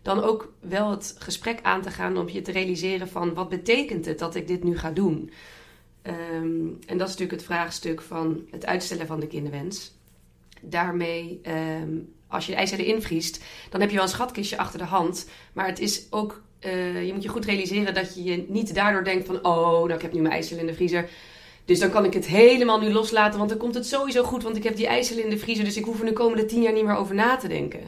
dan 0.05 0.23
ook 0.23 0.53
wel 0.59 0.91
het 0.91 1.15
gesprek 1.19 1.59
aan 1.61 1.81
te 1.81 1.91
gaan 1.91 2.17
om 2.17 2.29
je 2.29 2.41
te 2.41 2.51
realiseren 2.51 3.07
van 3.07 3.33
wat 3.33 3.49
betekent 3.49 4.05
het 4.05 4.19
dat 4.19 4.35
ik 4.35 4.47
dit 4.47 4.63
nu 4.63 4.77
ga 4.77 4.91
doen. 4.91 5.31
Ehm, 6.05 6.67
en 6.87 6.97
dat 6.97 7.07
is 7.07 7.15
natuurlijk 7.17 7.31
het 7.31 7.43
vraagstuk 7.43 8.01
van 8.01 8.47
het 8.51 8.65
uitstellen 8.65 9.07
van 9.07 9.19
de 9.19 9.27
kinderwens. 9.27 9.93
Daarmee, 10.61 11.39
ehm, 11.43 11.89
als 12.27 12.45
je 12.45 12.51
de 12.51 12.57
eicellen 12.57 12.85
invriest, 12.85 13.43
dan 13.69 13.79
heb 13.79 13.89
je 13.89 13.95
wel 13.95 14.05
een 14.05 14.11
schatkistje 14.11 14.57
achter 14.57 14.79
de 14.79 14.85
hand. 14.85 15.29
Maar 15.53 15.67
het 15.67 15.79
is 15.79 16.07
ook, 16.09 16.41
eh, 16.59 17.05
je 17.05 17.13
moet 17.13 17.23
je 17.23 17.29
goed 17.29 17.45
realiseren 17.45 17.93
dat 17.93 18.15
je 18.15 18.23
je 18.23 18.45
niet 18.47 18.75
daardoor 18.75 19.03
denkt 19.03 19.25
van... 19.25 19.35
oh, 19.35 19.71
nou 19.71 19.93
ik 19.93 20.01
heb 20.01 20.13
nu 20.13 20.21
mijn 20.21 20.33
eicellen 20.33 20.61
in 20.61 20.67
de 20.67 20.73
vriezer. 20.73 21.09
Dus 21.65 21.79
dan 21.79 21.89
kan 21.89 22.05
ik 22.05 22.13
het 22.13 22.25
helemaal 22.25 22.79
nu 22.79 22.91
loslaten, 22.91 23.37
want 23.37 23.49
dan 23.49 23.59
komt 23.59 23.75
het 23.75 23.87
sowieso 23.87 24.23
goed. 24.23 24.43
Want 24.43 24.55
ik 24.55 24.63
heb 24.63 24.75
die 24.75 24.87
eicellen 24.87 25.23
in 25.23 25.29
de 25.29 25.37
vriezer, 25.37 25.65
dus 25.65 25.77
ik 25.77 25.85
hoef 25.85 25.99
er 25.99 26.05
de 26.05 26.13
komende 26.13 26.45
tien 26.45 26.61
jaar 26.61 26.73
niet 26.73 26.85
meer 26.85 26.95
over 26.95 27.15
na 27.15 27.35
te 27.35 27.47
denken. 27.47 27.81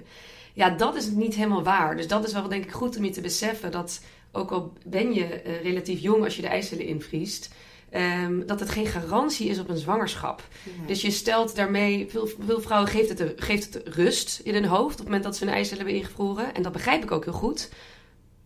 Ja, 0.54 0.70
dat 0.70 0.96
is 0.96 1.10
niet 1.10 1.36
helemaal 1.36 1.64
waar. 1.64 1.98
Dus 1.98 2.08
dat 2.08 2.28
is 2.28 2.34
wel 2.34 2.48
denk 2.48 2.64
ik 2.64 2.72
goed 2.72 2.98
om 2.98 3.04
je 3.04 3.12
te 3.12 3.22
beseffen 3.22 3.72
dat... 3.72 4.02
ook 4.32 4.52
al 4.52 4.74
ben 4.86 5.14
je 5.14 5.26
eh, 5.26 5.62
relatief 5.62 6.00
jong 6.00 6.24
als 6.24 6.36
je 6.36 6.42
de 6.42 6.48
eicellen 6.48 6.86
invriest... 6.86 7.50
ehm, 7.90 8.46
dat 8.46 8.60
het 8.60 8.70
geen 8.70 8.86
garantie 8.86 9.50
is 9.50 9.60
op 9.60 9.70
een 9.70 9.78
zwangerschap. 9.78 10.48
Dus 10.86 11.02
je 11.02 11.12
stelt 11.12 11.56
daarmee, 11.56 12.08
veel, 12.10 12.30
veel 12.46 12.62
vrouwen 12.62 12.90
geeft 12.90 13.20
het, 13.20 13.34
geeft 13.36 13.74
het 13.74 13.88
rust 13.88 14.40
in 14.44 14.54
hun 14.54 14.66
hoofd 14.66 14.92
op 14.92 14.98
het 14.98 15.06
moment 15.06 15.24
dat 15.24 15.38
ze 15.38 15.44
hun 15.44 15.54
eicellen 15.54 15.84
hebben 15.84 16.02
ingevroren. 16.02 16.54
En 16.54 16.62
dat 16.62 16.72
begrijp 16.72 17.04
ik 17.04 17.12
ook 17.12 17.24
heel 17.24 17.34
goed. 17.34 17.70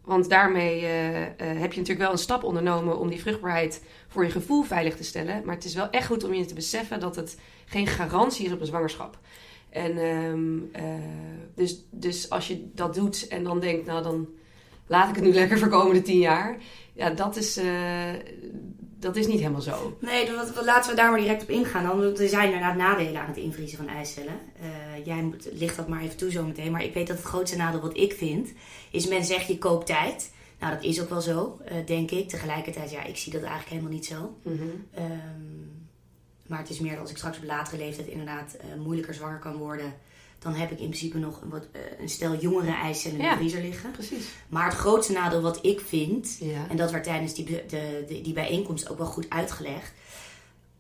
Want 0.02 0.30
daarmee 0.30 0.82
eh, 0.82 1.22
eh, 1.22 1.32
heb 1.38 1.74
je 1.74 1.80
natuurlijk 1.80 2.00
wel 2.00 2.12
een 2.12 2.18
stap 2.18 2.44
ondernomen 2.44 3.00
om 3.00 3.10
die 3.10 3.22
vruchtbaarheid 3.22 3.84
voor 4.08 4.24
je 4.24 4.32
gevoel 4.32 4.64
veilig 4.64 4.96
te 4.96 5.04
stellen. 5.04 5.42
Maar 5.46 5.56
het 5.56 5.66
is 5.66 5.74
wel 5.74 5.90
echt 5.90 6.06
goed 6.08 6.24
om 6.24 6.34
je 6.34 6.46
te 6.46 6.54
beseffen 6.54 7.00
dat 7.00 7.16
het 7.16 7.38
geen 7.66 7.88
garantie 7.88 8.46
is 8.46 8.52
op 8.52 8.60
een 8.60 8.66
zwangerschap. 8.66 9.20
En 9.70 9.98
ehm, 9.98 10.58
eh, 10.72 10.84
dus, 11.56 11.86
dus 11.90 12.30
als 12.30 12.48
je 12.48 12.70
dat 12.74 12.94
doet 12.94 13.28
en 13.28 13.44
dan 13.44 13.60
denkt, 13.60 13.86
nou 13.86 14.04
dan 14.04 14.30
laat 14.88 15.10
ik 15.10 15.16
het 15.16 15.24
nu 15.24 15.34
lekker 15.34 15.58
voor 15.58 15.70
de 15.70 15.76
komende 15.76 16.02
tien 16.02 16.20
jaar. 16.20 16.58
Ja, 16.94 17.10
dat 17.10 17.36
is, 17.36 17.60
dat 19.02 19.16
is 19.16 19.28
niet 19.28 19.40
helemaal 19.40 19.62
zo. 19.62 19.98
Nee, 20.00 20.26
dan 20.26 20.36
wat- 20.36 20.54
wat- 20.54 20.66
laten 20.66 20.90
we 20.90 20.96
daar 20.96 21.12
maar 21.12 21.20
direct 21.20 21.42
op 21.42 21.50
ingaan. 21.50 21.84
Dan, 21.88 22.00
want 22.02 22.20
er 22.20 22.28
zijn 22.30 22.46
inderdaad 22.46 22.76
nadelen 22.76 23.22
aan 23.22 23.28
het 23.28 23.38
invriezen 23.38 23.78
van 23.78 23.88
eicellen. 23.88 24.40
Eh, 24.62 25.06
jij 25.06 25.22
moet, 25.24 25.48
licht 25.52 25.76
dat 25.78 25.88
maar 25.88 26.02
even 26.02 26.18
toe 26.18 26.32
zo 26.32 26.44
meteen. 26.44 26.72
Maar 26.72 26.84
ik 26.84 26.94
weet 26.94 27.08
dat 27.08 27.18
het 27.18 27.26
grootste 27.26 27.58
nadeel 27.58 27.80
wat 27.82 27.98
ik 27.98 28.14
vind... 28.14 28.50
is 28.92 29.08
men 29.08 29.26
zegt 29.26 29.48
je 29.48 29.58
koopt 29.58 29.86
tijd. 29.86 30.32
Nou, 30.60 30.74
dat 30.74 30.84
is 30.84 31.02
ook 31.02 31.10
wel 31.10 31.22
zo, 31.22 31.60
eh, 31.66 31.76
denk 31.86 32.12
ik. 32.12 32.30
Tegelijkertijd, 32.30 32.92
ja, 32.92 33.04
ik 33.04 33.18
zie 33.18 33.32
dat 33.32 33.42
eigenlijk 33.42 33.72
helemaal 33.72 33.92
niet 33.94 34.06
zo. 34.06 34.36
Ehm, 34.94 35.10
maar 36.48 36.60
het 36.60 36.70
is 36.70 36.80
meer 36.80 36.92
dat 36.92 37.00
als 37.02 37.10
ik 37.12 37.18
straks 37.18 37.38
op 37.38 37.44
latere 37.44 37.78
leeftijd 37.78 38.08
inderdaad 38.08 38.54
eh, 38.54 38.80
moeilijker 38.84 39.14
zwanger 39.14 39.40
kan 39.40 39.56
worden... 39.56 39.94
dan 40.42 40.54
heb 40.54 40.72
ik 40.72 40.80
in 40.80 40.88
principe 40.88 41.18
nog 41.18 41.42
een, 41.42 41.50
wat, 41.50 41.68
eh, 41.72 41.82
een 42.00 42.10
stel 42.10 42.36
jongere 42.36 42.72
eicellen 42.74 43.18
in 43.18 43.24
de 43.30 43.36
vriezer 43.36 43.62
liggen. 43.62 43.92
Precies. 43.92 44.26
Maar 44.50 44.66
het 44.66 44.74
grootste 44.78 45.14
nadeel 45.14 45.42
wat 45.42 45.60
ik 45.66 45.80
vind, 45.80 46.38
en 46.70 46.78
dat 46.78 46.92
werd 46.92 47.04
tijdens 47.04 47.34
die, 47.34 47.46
de- 47.46 48.06
die 48.24 48.34
bijeenkomst 48.34 48.90
ook 48.90 48.98
wel 48.98 49.08
goed 49.08 49.30
uitgelegd. 49.30 49.92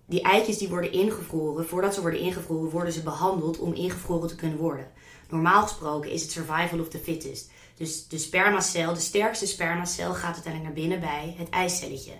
Die 0.06 0.22
eitjes 0.22 0.58
die 0.58 0.70
worden 0.70 0.92
ingevroren, 0.92 1.68
voordat 1.68 1.94
ze 1.94 2.02
worden 2.02 2.20
ingevroren, 2.20 2.70
worden 2.72 2.94
ze 2.94 3.02
behandeld 3.02 3.60
om 3.60 3.74
ingevroren 3.74 4.28
te 4.28 4.36
kunnen 4.36 4.58
worden. 4.58 4.88
Normaal 5.30 5.62
gesproken 5.62 6.12
is 6.12 6.22
het 6.22 6.32
survival 6.32 6.80
of 6.80 6.90
the 6.90 6.98
fittest. 6.98 7.50
Dus 7.78 8.08
de 8.08 8.18
spermacel, 8.18 8.94
de 8.94 9.00
sterkste 9.00 9.48
spermacel, 9.48 10.14
gaat 10.14 10.34
uiteindelijk 10.34 10.64
naar 10.64 10.74
binnen 10.88 11.00
bij 11.00 11.36
het 11.38 11.50
eicelletje. 11.50 12.12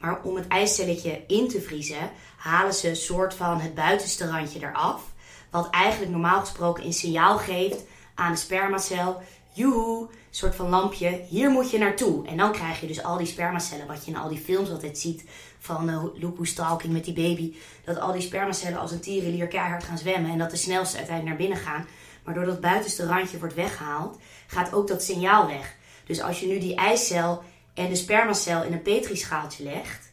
Maar 0.00 0.20
om 0.22 0.36
het 0.36 0.46
eicelletje 0.48 1.22
in 1.26 1.48
te 1.48 1.60
vriezen, 1.60 2.10
halen 2.36 2.74
ze 2.74 2.88
een 2.88 2.96
soort 2.96 3.34
van 3.34 3.60
het 3.60 3.74
buitenste 3.74 4.26
randje 4.28 4.58
eraf. 4.60 5.02
Wat 5.50 5.70
eigenlijk 5.70 6.12
normaal 6.12 6.40
gesproken 6.40 6.84
een 6.84 6.92
signaal 6.92 7.38
geeft 7.38 7.84
aan 8.14 8.32
de 8.32 8.38
spermacel. 8.38 9.22
Joehoe, 9.52 10.08
soort 10.30 10.54
van 10.54 10.68
lampje, 10.68 11.24
hier 11.28 11.50
moet 11.50 11.70
je 11.70 11.78
naartoe. 11.78 12.26
En 12.26 12.36
dan 12.36 12.52
krijg 12.52 12.80
je 12.80 12.86
dus 12.86 13.02
al 13.02 13.16
die 13.16 13.26
spermacellen, 13.26 13.86
wat 13.86 14.04
je 14.04 14.10
in 14.10 14.16
al 14.16 14.28
die 14.28 14.38
films 14.38 14.70
altijd 14.70 14.98
ziet. 14.98 15.24
Van 15.58 15.88
uh, 15.88 16.04
Who's 16.34 16.50
Stalking 16.50 16.92
met 16.92 17.04
die 17.04 17.14
baby. 17.14 17.56
Dat 17.84 18.00
al 18.00 18.12
die 18.12 18.22
spermacellen 18.22 18.78
als 18.78 18.92
een 18.92 19.00
tierenlier 19.00 19.46
keihard 19.46 19.84
gaan 19.84 19.98
zwemmen. 19.98 20.30
En 20.30 20.38
dat 20.38 20.50
de 20.50 20.56
snelste 20.56 20.96
uiteindelijk 20.96 21.38
naar 21.38 21.48
binnen 21.48 21.66
gaan. 21.66 21.86
Maar 22.24 22.34
doordat 22.34 22.52
het 22.52 22.62
buitenste 22.62 23.06
randje 23.06 23.38
wordt 23.38 23.54
weggehaald, 23.54 24.18
gaat 24.46 24.72
ook 24.72 24.88
dat 24.88 25.02
signaal 25.02 25.46
weg. 25.46 25.76
Dus 26.04 26.20
als 26.20 26.40
je 26.40 26.46
nu 26.46 26.58
die 26.58 26.74
eicel 26.74 27.42
en 27.74 27.88
de 27.88 27.96
spermacel 27.96 28.62
in 28.62 28.72
een 28.72 28.82
petrischaaltje 28.82 29.64
legt, 29.64 30.12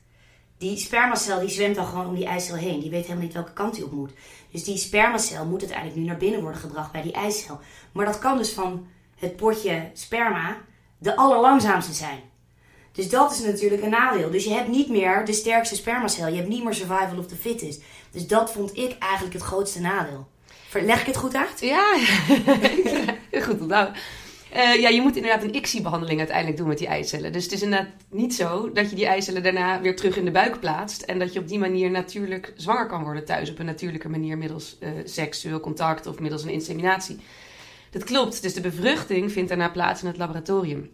die 0.57 0.77
spermacel 0.77 1.39
die 1.39 1.49
zwemt 1.49 1.75
dan 1.75 1.85
gewoon 1.85 2.07
om 2.07 2.15
die 2.15 2.25
eicel 2.25 2.55
heen. 2.55 2.79
Die 2.79 2.89
weet 2.89 3.01
helemaal 3.01 3.23
niet 3.23 3.33
welke 3.33 3.53
kant 3.53 3.75
hij 3.75 3.85
op 3.85 3.91
moet. 3.91 4.11
Dus 4.55 4.63
die 4.63 4.77
spermacel 4.77 5.45
moet 5.45 5.59
uiteindelijk 5.59 5.97
nu 5.97 6.05
naar 6.05 6.17
binnen 6.17 6.41
worden 6.41 6.59
gebracht 6.59 6.91
bij 6.91 7.01
die 7.01 7.11
eicel. 7.11 7.59
Maar 7.91 8.05
dat 8.05 8.19
kan 8.19 8.37
dus 8.37 8.51
van 8.51 8.87
het 9.17 9.35
potje 9.35 9.89
sperma 9.93 10.57
de 10.97 11.15
allerlangzaamste 11.15 11.93
zijn. 11.93 12.19
Dus 12.91 13.09
dat 13.09 13.31
is 13.31 13.39
natuurlijk 13.39 13.83
een 13.83 13.89
nadeel. 13.89 14.31
Dus 14.31 14.43
je 14.43 14.53
hebt 14.53 14.67
niet 14.67 14.89
meer 14.89 15.25
de 15.25 15.33
sterkste 15.33 15.75
spermacel. 15.75 16.27
Je 16.27 16.35
hebt 16.35 16.47
niet 16.47 16.63
meer 16.63 16.73
survival 16.73 17.17
of 17.17 17.27
the 17.27 17.35
fittest. 17.35 17.81
Dus 18.11 18.27
dat 18.27 18.51
vond 18.51 18.77
ik 18.77 18.97
eigenlijk 18.97 19.33
het 19.33 19.43
grootste 19.43 19.81
nadeel. 19.81 20.27
Leg 20.73 20.99
ik 20.99 21.05
het 21.05 21.17
goed 21.17 21.35
uit? 21.35 21.59
Ja, 21.59 21.97
goed 23.45 23.67
Nou, 23.67 23.89
Uh, 24.55 24.81
ja, 24.81 24.89
je 24.89 25.01
moet 25.01 25.15
inderdaad 25.15 25.43
een 25.43 25.55
ICSI-behandeling 25.55 26.19
uiteindelijk 26.19 26.57
doen 26.57 26.67
met 26.67 26.77
die 26.77 26.87
eicellen. 26.87 27.31
Dus 27.31 27.43
het 27.43 27.51
is 27.51 27.61
inderdaad 27.61 27.89
niet 28.09 28.35
zo 28.35 28.71
dat 28.71 28.89
je 28.89 28.95
die 28.95 29.05
eicellen 29.05 29.43
daarna 29.43 29.81
weer 29.81 29.95
terug 29.95 30.17
in 30.17 30.25
de 30.25 30.31
buik 30.31 30.59
plaatst. 30.59 31.01
En 31.01 31.19
dat 31.19 31.33
je 31.33 31.39
op 31.39 31.47
die 31.47 31.59
manier 31.59 31.91
natuurlijk 31.91 32.53
zwanger 32.55 32.85
kan 32.87 33.03
worden 33.03 33.25
thuis 33.25 33.49
op 33.49 33.59
een 33.59 33.65
natuurlijke 33.65 34.09
manier 34.09 34.37
middels 34.37 34.77
uh, 34.79 34.89
seksueel 35.05 35.59
contact 35.59 36.07
of 36.07 36.19
middels 36.19 36.43
een 36.43 36.49
inseminatie. 36.49 37.19
Dat 37.91 38.03
klopt. 38.03 38.41
Dus 38.41 38.53
de 38.53 38.61
bevruchting 38.61 39.31
vindt 39.31 39.49
daarna 39.49 39.69
plaats 39.69 40.01
in 40.01 40.07
het 40.07 40.17
laboratorium. 40.17 40.89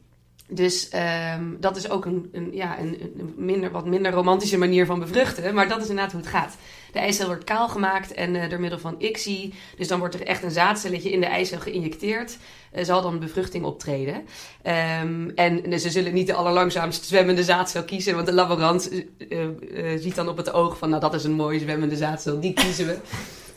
Dus 0.54 0.90
um, 1.36 1.58
dat 1.60 1.78
is 1.78 1.90
ook 1.90 2.06
een, 2.06 2.30
een 2.32 2.50
ja, 2.54 2.80
een, 2.80 3.12
een, 3.18 3.34
minder, 3.38 3.72
wat 3.72 3.86
minder 3.86 4.12
romantische 4.12 4.58
manier 4.58 4.86
van 4.86 5.00
bevruchten. 5.00 5.54
Maar 5.54 5.68
dat 5.68 5.82
is 5.82 5.90
inderdaad 5.90 6.12
hoe 6.12 6.22
het 6.22 6.30
gaat. 6.30 6.56
De 6.92 7.00
eicel 7.00 7.28
wordt 7.28 7.44
kaal 7.44 7.70
gemaakt 7.70 8.14
en 8.14 8.36
uh, 8.36 8.50
door 8.50 8.60
middel 8.60 8.80
van 8.80 8.96
ICSI. 8.98 9.54
Dus 9.78 9.88
dan 9.88 10.00
wordt 10.00 10.16
er 10.16 10.26
echt 10.26 10.44
een 10.44 10.52
zaadcelletje 10.52 11.12
in 11.12 11.20
de 11.20 11.26
eicel 11.26 11.60
geïnjecteerd. 11.60 12.38
Zal 12.82 13.02
dan 13.02 13.20
bevruchting 13.20 13.66
optreden. 13.66 14.16
Um, 15.04 15.32
en 15.36 15.80
ze 15.80 15.90
zullen 15.90 16.14
niet 16.14 16.28
de 16.28 16.34
allerlangzaamst 16.34 17.06
zwemmende 17.06 17.44
zaadcel 17.44 17.84
kiezen. 17.84 18.16
Want 18.16 18.28
de 18.28 18.34
laborant 18.34 18.92
uh, 19.30 19.48
ziet 19.98 20.16
dan 20.16 20.30
op 20.30 20.38
het 20.38 20.54
oog 20.54 20.78
van... 20.78 20.90
nou, 20.90 21.02
dat 21.02 21.14
is 21.14 21.24
een 21.24 21.32
mooie 21.32 21.60
zwemmende 21.60 21.96
zaadcel, 21.96 22.40
die 22.40 22.54
kiezen 22.54 22.86
we. 22.88 22.98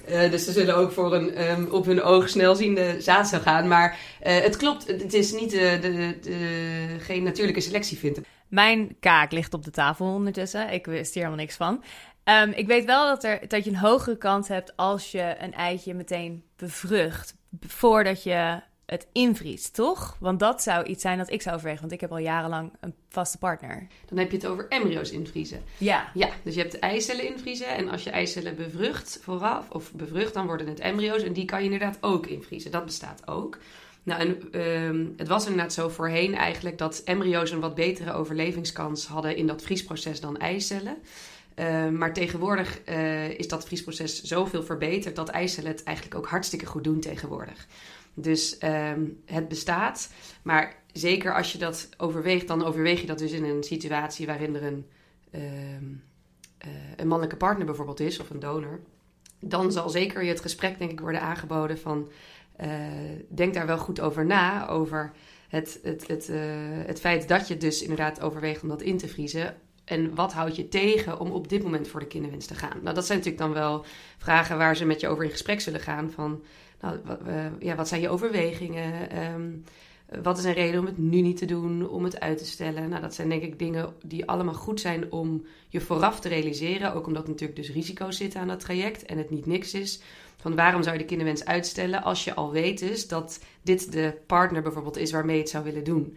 Uh, 0.09 0.31
dus 0.31 0.45
ze 0.45 0.53
zullen 0.53 0.77
ook 0.77 0.93
voor 0.93 1.15
een 1.15 1.51
um, 1.51 1.69
op 1.71 1.85
hun 1.85 2.03
oog 2.03 2.29
snelziende 2.29 3.01
zaadcel 3.01 3.41
gaan. 3.41 3.69
Maar 3.69 3.99
uh, 4.27 4.41
het 4.41 4.57
klopt, 4.57 4.87
het 4.87 5.15
is 5.15 5.33
niet 5.33 5.51
de, 5.51 5.79
de, 5.81 6.97
geen 6.99 7.23
natuurlijke 7.23 7.61
selectie 7.61 7.99
vindt. 7.99 8.21
Mijn 8.49 8.97
kaak 9.01 9.33
ligt 9.33 9.55
op 9.55 9.65
de 9.65 9.71
tafel 9.71 10.07
ondertussen. 10.07 10.73
Ik 10.73 10.87
wist 10.87 11.15
hier 11.15 11.23
helemaal 11.23 11.45
niks 11.45 11.57
van. 11.57 11.85
Um, 12.25 12.53
ik 12.53 12.67
weet 12.67 12.85
wel 12.85 13.07
dat, 13.07 13.25
er, 13.25 13.49
dat 13.49 13.65
je 13.65 13.71
een 13.71 13.77
hogere 13.77 14.19
kans 14.19 14.49
hebt 14.49 14.77
als 14.77 15.11
je 15.11 15.35
een 15.39 15.55
eitje 15.55 15.95
meteen 15.95 16.45
bevrucht. 16.57 17.35
Voordat 17.61 18.23
je 18.23 18.61
het 18.87 19.07
invriest, 19.13 19.75
toch? 19.75 20.17
Want 20.21 20.39
dat 20.39 20.63
zou 20.63 20.85
iets 20.85 21.03
zijn 21.03 21.19
dat 21.19 21.31
ik 21.31 21.43
zou 21.43 21.55
overwegen, 21.55 21.81
want 21.81 21.93
ik 21.93 22.01
heb 22.01 22.11
al 22.11 22.19
jarenlang 22.19 22.73
een 22.81 22.95
vaste 23.09 23.39
partner. 23.39 23.87
Dan 24.09 24.19
heb 24.19 24.31
je 24.31 24.37
het 24.37 24.47
over 24.47 24.69
embryo's 24.69 25.11
invriezen. 25.11 25.63
Ja. 25.79 26.11
Ja, 26.15 26.29
dus 26.43 26.55
je 26.55 26.61
hebt 26.61 26.79
eicellen 26.79 27.29
invriezen 27.29 27.69
en 27.69 27.89
als 27.89 28.05
je 28.05 28.11
eicellen 28.11 28.57
bevrucht 28.57 29.19
vooraf, 29.23 29.71
of 29.71 29.93
bevrucht, 29.93 30.35
dan 30.35 30.47
worden 30.47 30.67
het 30.67 30.81
embryo's 30.81 31.23
en 31.23 31.33
die 31.33 31.45
kan 31.45 31.59
je 31.59 31.65
inderdaad 31.65 31.99
ook 32.01 32.27
invriezen. 32.27 32.71
Dat 32.71 32.85
bestaat 32.85 33.29
ook. 33.29 33.59
Nou, 34.03 34.21
en 34.21 34.61
um, 34.61 35.15
het 35.17 35.29
was 35.29 35.47
inderdaad 35.47 35.73
zo 35.73 35.89
voorheen 35.89 36.35
eigenlijk 36.35 36.79
dat 36.79 37.03
embryo's 37.05 37.51
een 37.51 37.61
wat 37.61 37.75
betere 37.75 38.13
overlevingskans 38.13 39.07
hadden 39.07 39.37
in 39.37 39.47
dat 39.47 39.63
vriesproces 39.63 40.21
dan 40.21 40.37
eicellen. 40.37 40.97
Uh, 41.59 41.89
maar 41.89 42.13
tegenwoordig 42.13 42.81
uh, 42.89 43.29
is 43.31 43.49
dat 43.49 43.67
vriesproces 43.67 44.23
zoveel 44.23 44.63
verbeterd 44.63 45.17
dat 45.17 45.29
eicellen 45.29 45.71
het 45.71 45.83
eigenlijk 45.83 46.17
ook 46.17 46.27
hartstikke 46.27 46.67
goed 46.67 46.85
doen 46.85 47.01
tegenwoordig. 47.01 47.67
Dus 48.15 48.59
um, 48.63 49.23
het 49.25 49.49
bestaat. 49.49 50.13
Maar 50.43 50.77
zeker 50.93 51.35
als 51.35 51.53
je 51.53 51.59
dat 51.59 51.89
overweegt, 51.97 52.49
dan 52.49 52.65
overweeg 52.65 53.01
je 53.01 53.07
dat 53.07 53.19
dus 53.19 53.33
in 53.33 53.45
een 53.45 53.63
situatie 53.63 54.27
waarin 54.27 54.55
er 54.55 54.63
een, 54.63 54.87
um, 55.35 56.03
uh, 56.67 56.73
een 56.97 57.09
mannelijke 57.09 57.37
partner 57.37 57.67
bijvoorbeeld 57.67 58.01
is, 58.01 58.19
of 58.19 58.31
een 58.31 58.41
donor. 58.41 58.81
Dan 59.41 59.73
zal 59.73 59.89
zeker 59.89 60.23
je 60.23 60.29
het 60.29 60.41
gesprek, 60.41 60.79
denk 60.79 60.91
ik, 60.91 61.01
worden 61.01 61.21
aangeboden 61.21 61.79
van 61.79 62.09
uh, 62.61 62.69
denk 63.29 63.55
daar 63.55 63.67
wel 63.67 63.79
goed 63.79 64.01
over 64.01 64.27
na. 64.27 64.69
Over 64.69 65.13
het, 65.49 65.79
het, 65.83 66.07
het, 66.07 66.29
uh, 66.29 66.41
het 66.87 67.01
feit 67.01 67.29
dat 67.29 67.49
je 67.49 67.57
dus 67.57 67.83
inderdaad 67.83 68.21
overweegt 68.21 68.63
om 68.63 68.69
dat 68.69 68.83
in 68.83 68.99
te 68.99 69.09
vriezen. 69.09 69.57
En 69.85 70.15
wat 70.15 70.33
houdt 70.33 70.57
je 70.57 70.69
tegen 70.69 71.21
om 71.21 71.31
op 71.31 71.49
dit 71.49 71.63
moment 71.63 71.89
voor 71.89 72.01
de 72.01 72.07
kinderwens 72.07 72.47
te 72.47 72.55
gaan? 72.55 72.79
Nou, 72.83 72.95
dat 72.95 73.07
zijn 73.07 73.19
natuurlijk 73.19 73.45
dan 73.45 73.55
wel 73.55 73.85
vragen 74.19 74.59
waar 74.59 74.77
ze 74.77 74.85
met 74.85 75.01
je 75.01 75.09
over 75.09 75.25
in 75.25 75.31
gesprek 75.31 75.61
zullen 75.61 75.81
gaan. 75.81 76.11
Van, 76.11 76.43
nou, 76.85 77.51
ja, 77.59 77.75
wat 77.75 77.89
zijn 77.89 78.01
je 78.01 78.09
overwegingen? 78.09 79.19
Um, 79.35 79.65
wat 80.23 80.39
is 80.39 80.45
een 80.45 80.53
reden 80.53 80.81
om 80.81 80.87
het 80.87 80.99
nu 80.99 81.21
niet 81.21 81.37
te 81.37 81.45
doen, 81.45 81.89
om 81.89 82.05
het 82.05 82.21
uit 82.21 82.39
te 82.39 82.47
stellen? 82.47 82.89
Nou, 82.89 83.03
dat 83.03 83.15
zijn 83.15 83.29
denk 83.29 83.43
ik 83.43 83.59
dingen 83.59 83.95
die 84.05 84.27
allemaal 84.27 84.55
goed 84.55 84.81
zijn 84.81 85.13
om 85.13 85.47
je 85.69 85.81
vooraf 85.81 86.21
te 86.21 86.29
realiseren. 86.29 86.95
Ook 86.95 87.07
omdat 87.07 87.29
natuurlijk 87.29 87.59
dus 87.59 87.71
risico's 87.71 88.17
zitten 88.17 88.41
aan 88.41 88.49
dat 88.49 88.61
traject 88.61 89.05
en 89.05 89.19
het 89.19 89.31
niet 89.31 89.47
niks 89.47 89.75
is. 89.75 90.01
Van 90.37 90.55
waarom 90.55 90.83
zou 90.83 90.95
je 90.95 91.01
de 91.01 91.09
kinderwens 91.09 91.45
uitstellen 91.45 92.03
als 92.03 92.25
je 92.25 92.35
al 92.35 92.53
weet 92.53 92.79
dus 92.79 93.09
dat 93.09 93.41
dit 93.63 93.93
de 93.93 94.15
partner 94.27 94.63
bijvoorbeeld 94.63 94.97
is 94.97 95.13
waarmee 95.13 95.37
je 95.37 95.43
het 95.43 95.51
zou 95.51 95.65
willen 95.65 95.85
doen? 95.85 96.17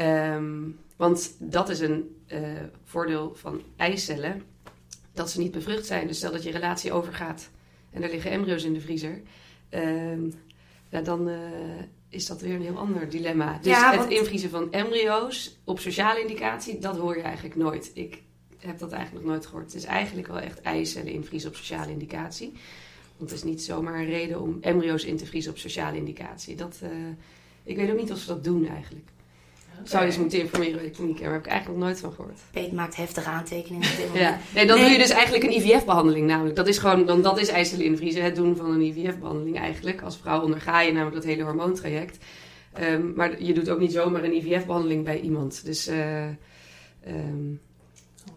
Um, 0.00 0.78
want 0.96 1.34
dat 1.38 1.68
is 1.68 1.80
een 1.80 2.16
uh, 2.32 2.38
voordeel 2.84 3.32
van 3.34 3.62
eicellen, 3.76 4.42
dat 5.12 5.30
ze 5.30 5.38
niet 5.38 5.52
bevrucht 5.52 5.86
zijn. 5.86 6.06
Dus 6.06 6.16
stel 6.16 6.32
dat 6.32 6.42
je 6.42 6.50
relatie 6.50 6.92
overgaat 6.92 7.50
en 7.90 8.02
er 8.02 8.10
liggen 8.10 8.30
embryo's 8.30 8.64
in 8.64 8.72
de 8.72 8.80
vriezer, 8.80 9.20
ja, 10.88 11.00
dan 11.00 11.28
uh, 11.28 11.36
is 12.08 12.26
dat 12.26 12.40
weer 12.40 12.54
een 12.54 12.62
heel 12.62 12.78
ander 12.78 13.08
dilemma. 13.08 13.58
Dus 13.62 13.72
ja, 13.72 13.96
want... 13.96 14.08
het 14.08 14.18
invriezen 14.18 14.50
van 14.50 14.72
embryo's 14.72 15.58
op 15.64 15.78
sociale 15.78 16.20
indicatie, 16.20 16.78
dat 16.78 16.96
hoor 16.96 17.16
je 17.16 17.22
eigenlijk 17.22 17.56
nooit. 17.56 17.90
Ik 17.94 18.22
heb 18.58 18.78
dat 18.78 18.92
eigenlijk 18.92 19.24
nog 19.24 19.34
nooit 19.34 19.46
gehoord. 19.46 19.64
Het 19.64 19.74
is 19.74 19.84
eigenlijk 19.84 20.28
wel 20.28 20.38
echt 20.38 20.60
eicellen 20.60 21.12
invriezen 21.12 21.50
op 21.50 21.56
sociale 21.56 21.90
indicatie. 21.90 22.52
Want 23.16 23.30
het 23.30 23.38
is 23.38 23.44
niet 23.44 23.62
zomaar 23.62 23.98
een 23.98 24.06
reden 24.06 24.40
om 24.40 24.58
embryo's 24.60 25.04
in 25.04 25.16
te 25.16 25.26
vriezen 25.26 25.52
op 25.52 25.58
sociale 25.58 25.96
indicatie. 25.96 26.56
Dat, 26.56 26.80
uh, 26.82 26.90
ik 27.62 27.76
weet 27.76 27.90
ook 27.90 27.98
niet 28.00 28.12
of 28.12 28.18
ze 28.18 28.26
dat 28.26 28.44
doen 28.44 28.66
eigenlijk. 28.66 29.08
Okay. 29.80 29.92
Zou 29.92 30.02
je 30.02 30.08
eens 30.08 30.18
moeten 30.18 30.40
informeren 30.40 30.74
bij 30.74 30.84
de 30.84 30.90
kliniek. 30.90 31.20
Daar 31.20 31.32
heb 31.32 31.44
ik 31.44 31.46
eigenlijk 31.46 31.78
nog 31.78 31.88
nooit 31.88 32.00
van 32.00 32.12
gehoord. 32.12 32.38
Peet 32.50 32.72
maakt 32.72 32.96
heftige 32.96 33.28
aantekeningen. 33.28 33.88
ja. 34.14 34.38
Nee, 34.54 34.66
dan 34.66 34.76
nee. 34.76 34.84
doe 34.84 34.94
je 34.94 35.02
dus 35.02 35.10
eigenlijk 35.10 35.44
een 35.44 35.56
IVF-behandeling 35.56 36.26
namelijk. 36.26 36.56
Dat 36.56 36.66
is 36.66 36.78
gewoon, 36.78 37.06
dan, 37.06 37.22
dat 37.22 37.38
is 37.38 37.48
eicellen 37.48 37.84
invriezen. 37.84 38.24
Het 38.24 38.36
doen 38.36 38.56
van 38.56 38.70
een 38.70 38.80
IVF-behandeling 38.80 39.58
eigenlijk. 39.58 40.02
Als 40.02 40.18
vrouw 40.18 40.42
onderga 40.42 40.80
je 40.80 40.92
namelijk 40.92 41.16
dat 41.16 41.24
hele 41.24 41.42
hormoontraject. 41.42 42.18
Um, 42.80 43.12
maar 43.16 43.42
je 43.42 43.52
doet 43.52 43.70
ook 43.70 43.78
niet 43.78 43.92
zomaar 43.92 44.24
een 44.24 44.34
IVF-behandeling 44.34 45.04
bij 45.04 45.20
iemand. 45.20 45.64
Dus... 45.64 45.88
Uh, 45.88 46.24
um, 47.06 47.60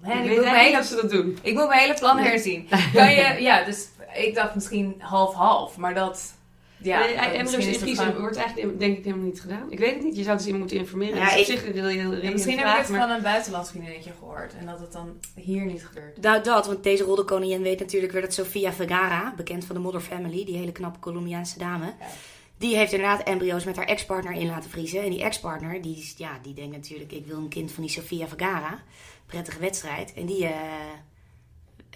ik, 0.04 0.14
ik 0.14 0.30
weet 0.30 0.44
eigenlijk 0.44 0.74
dat 0.74 0.86
ze 0.86 0.96
dat 0.96 1.10
doen. 1.10 1.38
Ik 1.42 1.54
moet 1.54 1.68
mijn 1.68 1.80
hele 1.80 1.94
plan 1.94 2.18
herzien. 2.18 2.68
Kan 2.94 3.12
je, 3.12 3.36
ja, 3.50 3.64
dus 3.64 3.88
ik 4.14 4.36
dacht 4.36 4.56
misschien 4.56 4.96
half-half, 5.00 5.78
maar 5.78 5.94
dat... 5.94 6.34
Ja, 6.84 7.00
nee, 7.00 7.16
embryo's 7.16 7.66
invriezen 7.66 8.20
wordt 8.20 8.38
eigenlijk 8.38 8.80
denk 8.80 8.98
ik 8.98 9.04
helemaal 9.04 9.26
niet 9.26 9.42
gedaan. 9.42 9.72
Ik 9.72 9.80
weet 9.80 9.94
het 9.94 10.04
niet. 10.04 10.16
Je 10.16 10.24
zou 10.24 10.38
het 10.38 10.46
eens 10.46 10.46
iemand 10.46 10.60
moeten 10.60 10.78
informeren. 10.78 11.16
Ja, 11.16 11.34
ik, 11.34 11.74
wil 11.74 11.88
je 11.88 12.00
heel 12.00 12.22
ja, 12.22 12.32
Misschien 12.32 12.58
heb 12.58 12.68
ik 12.68 12.74
het 12.74 12.90
maar... 12.90 13.08
van 13.08 13.10
een 13.10 13.22
buitenlands 13.22 13.70
vriendinnetje 13.70 14.12
gehoord. 14.20 14.54
En 14.60 14.66
dat 14.66 14.80
het 14.80 14.92
dan 14.92 15.18
hier 15.36 15.66
niet 15.66 15.86
gebeurt. 15.86 16.22
Nou, 16.22 16.44
dat. 16.44 16.68
Want 16.68 16.84
deze 16.84 17.04
roddelkoningin 17.04 17.62
weet 17.62 17.80
natuurlijk 17.80 18.12
weer 18.12 18.22
dat 18.22 18.34
Sofia 18.34 18.74
Vergara, 18.74 19.34
bekend 19.36 19.66
van 19.66 19.76
de 19.76 19.82
Modern 19.82 20.04
Family, 20.04 20.46
die 20.46 20.58
hele 20.58 20.72
knappe 20.72 21.00
Colombiaanse 21.00 21.60
dame... 21.60 21.86
Ja. 21.86 22.06
Die 22.58 22.76
heeft 22.76 22.92
inderdaad 22.92 23.24
embryo's 23.24 23.64
met 23.64 23.76
haar 23.76 23.86
ex-partner 23.86 24.34
in 24.34 24.48
laten 24.48 24.70
vriezen. 24.70 25.04
En 25.04 25.10
die 25.10 25.24
ex-partner, 25.24 25.82
die, 25.82 26.14
ja, 26.18 26.40
die 26.42 26.54
denkt 26.54 26.76
natuurlijk... 26.76 27.12
ik 27.12 27.26
wil 27.26 27.38
een 27.38 27.48
kind 27.48 27.72
van 27.72 27.84
die 27.84 27.92
Sofia 27.92 28.28
Vergara. 28.28 28.84
Prettige 29.26 29.60
wedstrijd. 29.60 30.14
En 30.14 30.26
die... 30.26 30.44
Uh, 30.44 30.50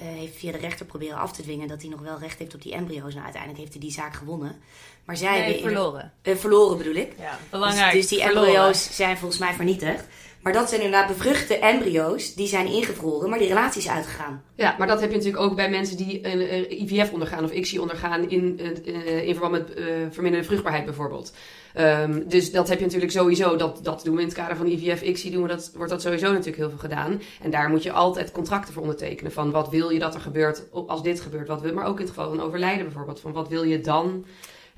heeft 0.03 0.37
via 0.37 0.51
de 0.51 0.57
rechter 0.57 0.85
proberen 0.85 1.17
af 1.17 1.31
te 1.31 1.41
dwingen 1.41 1.67
dat 1.67 1.81
hij 1.81 1.89
nog 1.89 1.99
wel 1.99 2.19
recht 2.19 2.39
heeft 2.39 2.53
op 2.53 2.61
die 2.61 2.73
embryo's. 2.73 3.13
Nou, 3.13 3.23
uiteindelijk 3.23 3.61
heeft 3.61 3.73
hij 3.73 3.81
die 3.81 3.91
zaak 3.91 4.13
gewonnen. 4.13 4.55
Maar 5.05 5.17
zij 5.17 5.31
nee, 5.31 5.41
hebben 5.41 5.61
verloren. 5.61 6.13
Uh, 6.23 6.35
verloren 6.35 6.77
bedoel 6.77 6.95
ik. 6.95 7.13
Ja, 7.19 7.39
belangrijk. 7.49 7.91
Dus, 7.91 8.01
dus 8.01 8.09
die 8.09 8.25
verloren. 8.25 8.47
embryo's 8.47 8.95
zijn 8.95 9.17
volgens 9.17 9.39
mij 9.39 9.53
vernietigd. 9.53 10.05
Maar 10.41 10.53
dat 10.53 10.69
zijn 10.69 10.81
inderdaad 10.81 11.07
bevruchte 11.07 11.57
embryo's, 11.59 12.33
die 12.33 12.47
zijn 12.47 12.67
ingevroren, 12.67 13.29
maar 13.29 13.39
die 13.39 13.47
relatie 13.47 13.81
is 13.81 13.89
uitgegaan. 13.89 14.43
Ja, 14.55 14.75
maar 14.77 14.87
dat 14.87 15.01
heb 15.01 15.09
je 15.09 15.17
natuurlijk 15.17 15.43
ook 15.43 15.55
bij 15.55 15.69
mensen 15.69 15.97
die 15.97 16.27
een, 16.27 16.81
IVF 16.81 17.11
ondergaan 17.11 17.43
of 17.43 17.51
ICSI 17.51 17.79
ondergaan 17.79 18.29
in, 18.29 18.59
in 19.25 19.35
verband 19.35 19.51
met 19.51 19.77
uh, 19.77 19.85
verminderde 20.11 20.47
vruchtbaarheid 20.47 20.85
bijvoorbeeld. 20.85 21.33
Um, 21.79 22.27
dus 22.27 22.51
dat 22.51 22.67
heb 22.67 22.77
je 22.77 22.85
natuurlijk 22.85 23.11
sowieso, 23.11 23.55
dat, 23.55 23.79
dat 23.83 24.03
doen 24.03 24.15
we 24.15 24.21
in 24.21 24.27
het 24.27 24.35
kader 24.35 24.57
van 24.57 24.67
IVF, 24.67 25.01
ICSI, 25.01 25.31
doen 25.31 25.41
we 25.41 25.47
dat, 25.47 25.71
wordt 25.75 25.91
dat 25.91 26.01
sowieso 26.01 26.27
natuurlijk 26.27 26.57
heel 26.57 26.69
veel 26.69 26.77
gedaan. 26.77 27.21
En 27.41 27.51
daar 27.51 27.69
moet 27.69 27.83
je 27.83 27.91
altijd 27.91 28.31
contracten 28.31 28.73
voor 28.73 28.81
ondertekenen 28.81 29.31
van 29.31 29.51
wat 29.51 29.69
wil 29.69 29.89
je 29.89 29.99
dat 29.99 30.13
er 30.13 30.21
gebeurt 30.21 30.63
als 30.71 31.03
dit 31.03 31.21
gebeurt. 31.21 31.47
Wat 31.47 31.61
wil, 31.61 31.73
maar 31.73 31.85
ook 31.85 31.99
in 31.99 32.05
het 32.05 32.15
geval 32.15 32.29
van 32.29 32.41
overlijden 32.41 32.85
bijvoorbeeld, 32.85 33.19
van 33.19 33.31
wat 33.31 33.47
wil 33.47 33.63
je 33.63 33.81
dan... 33.81 34.25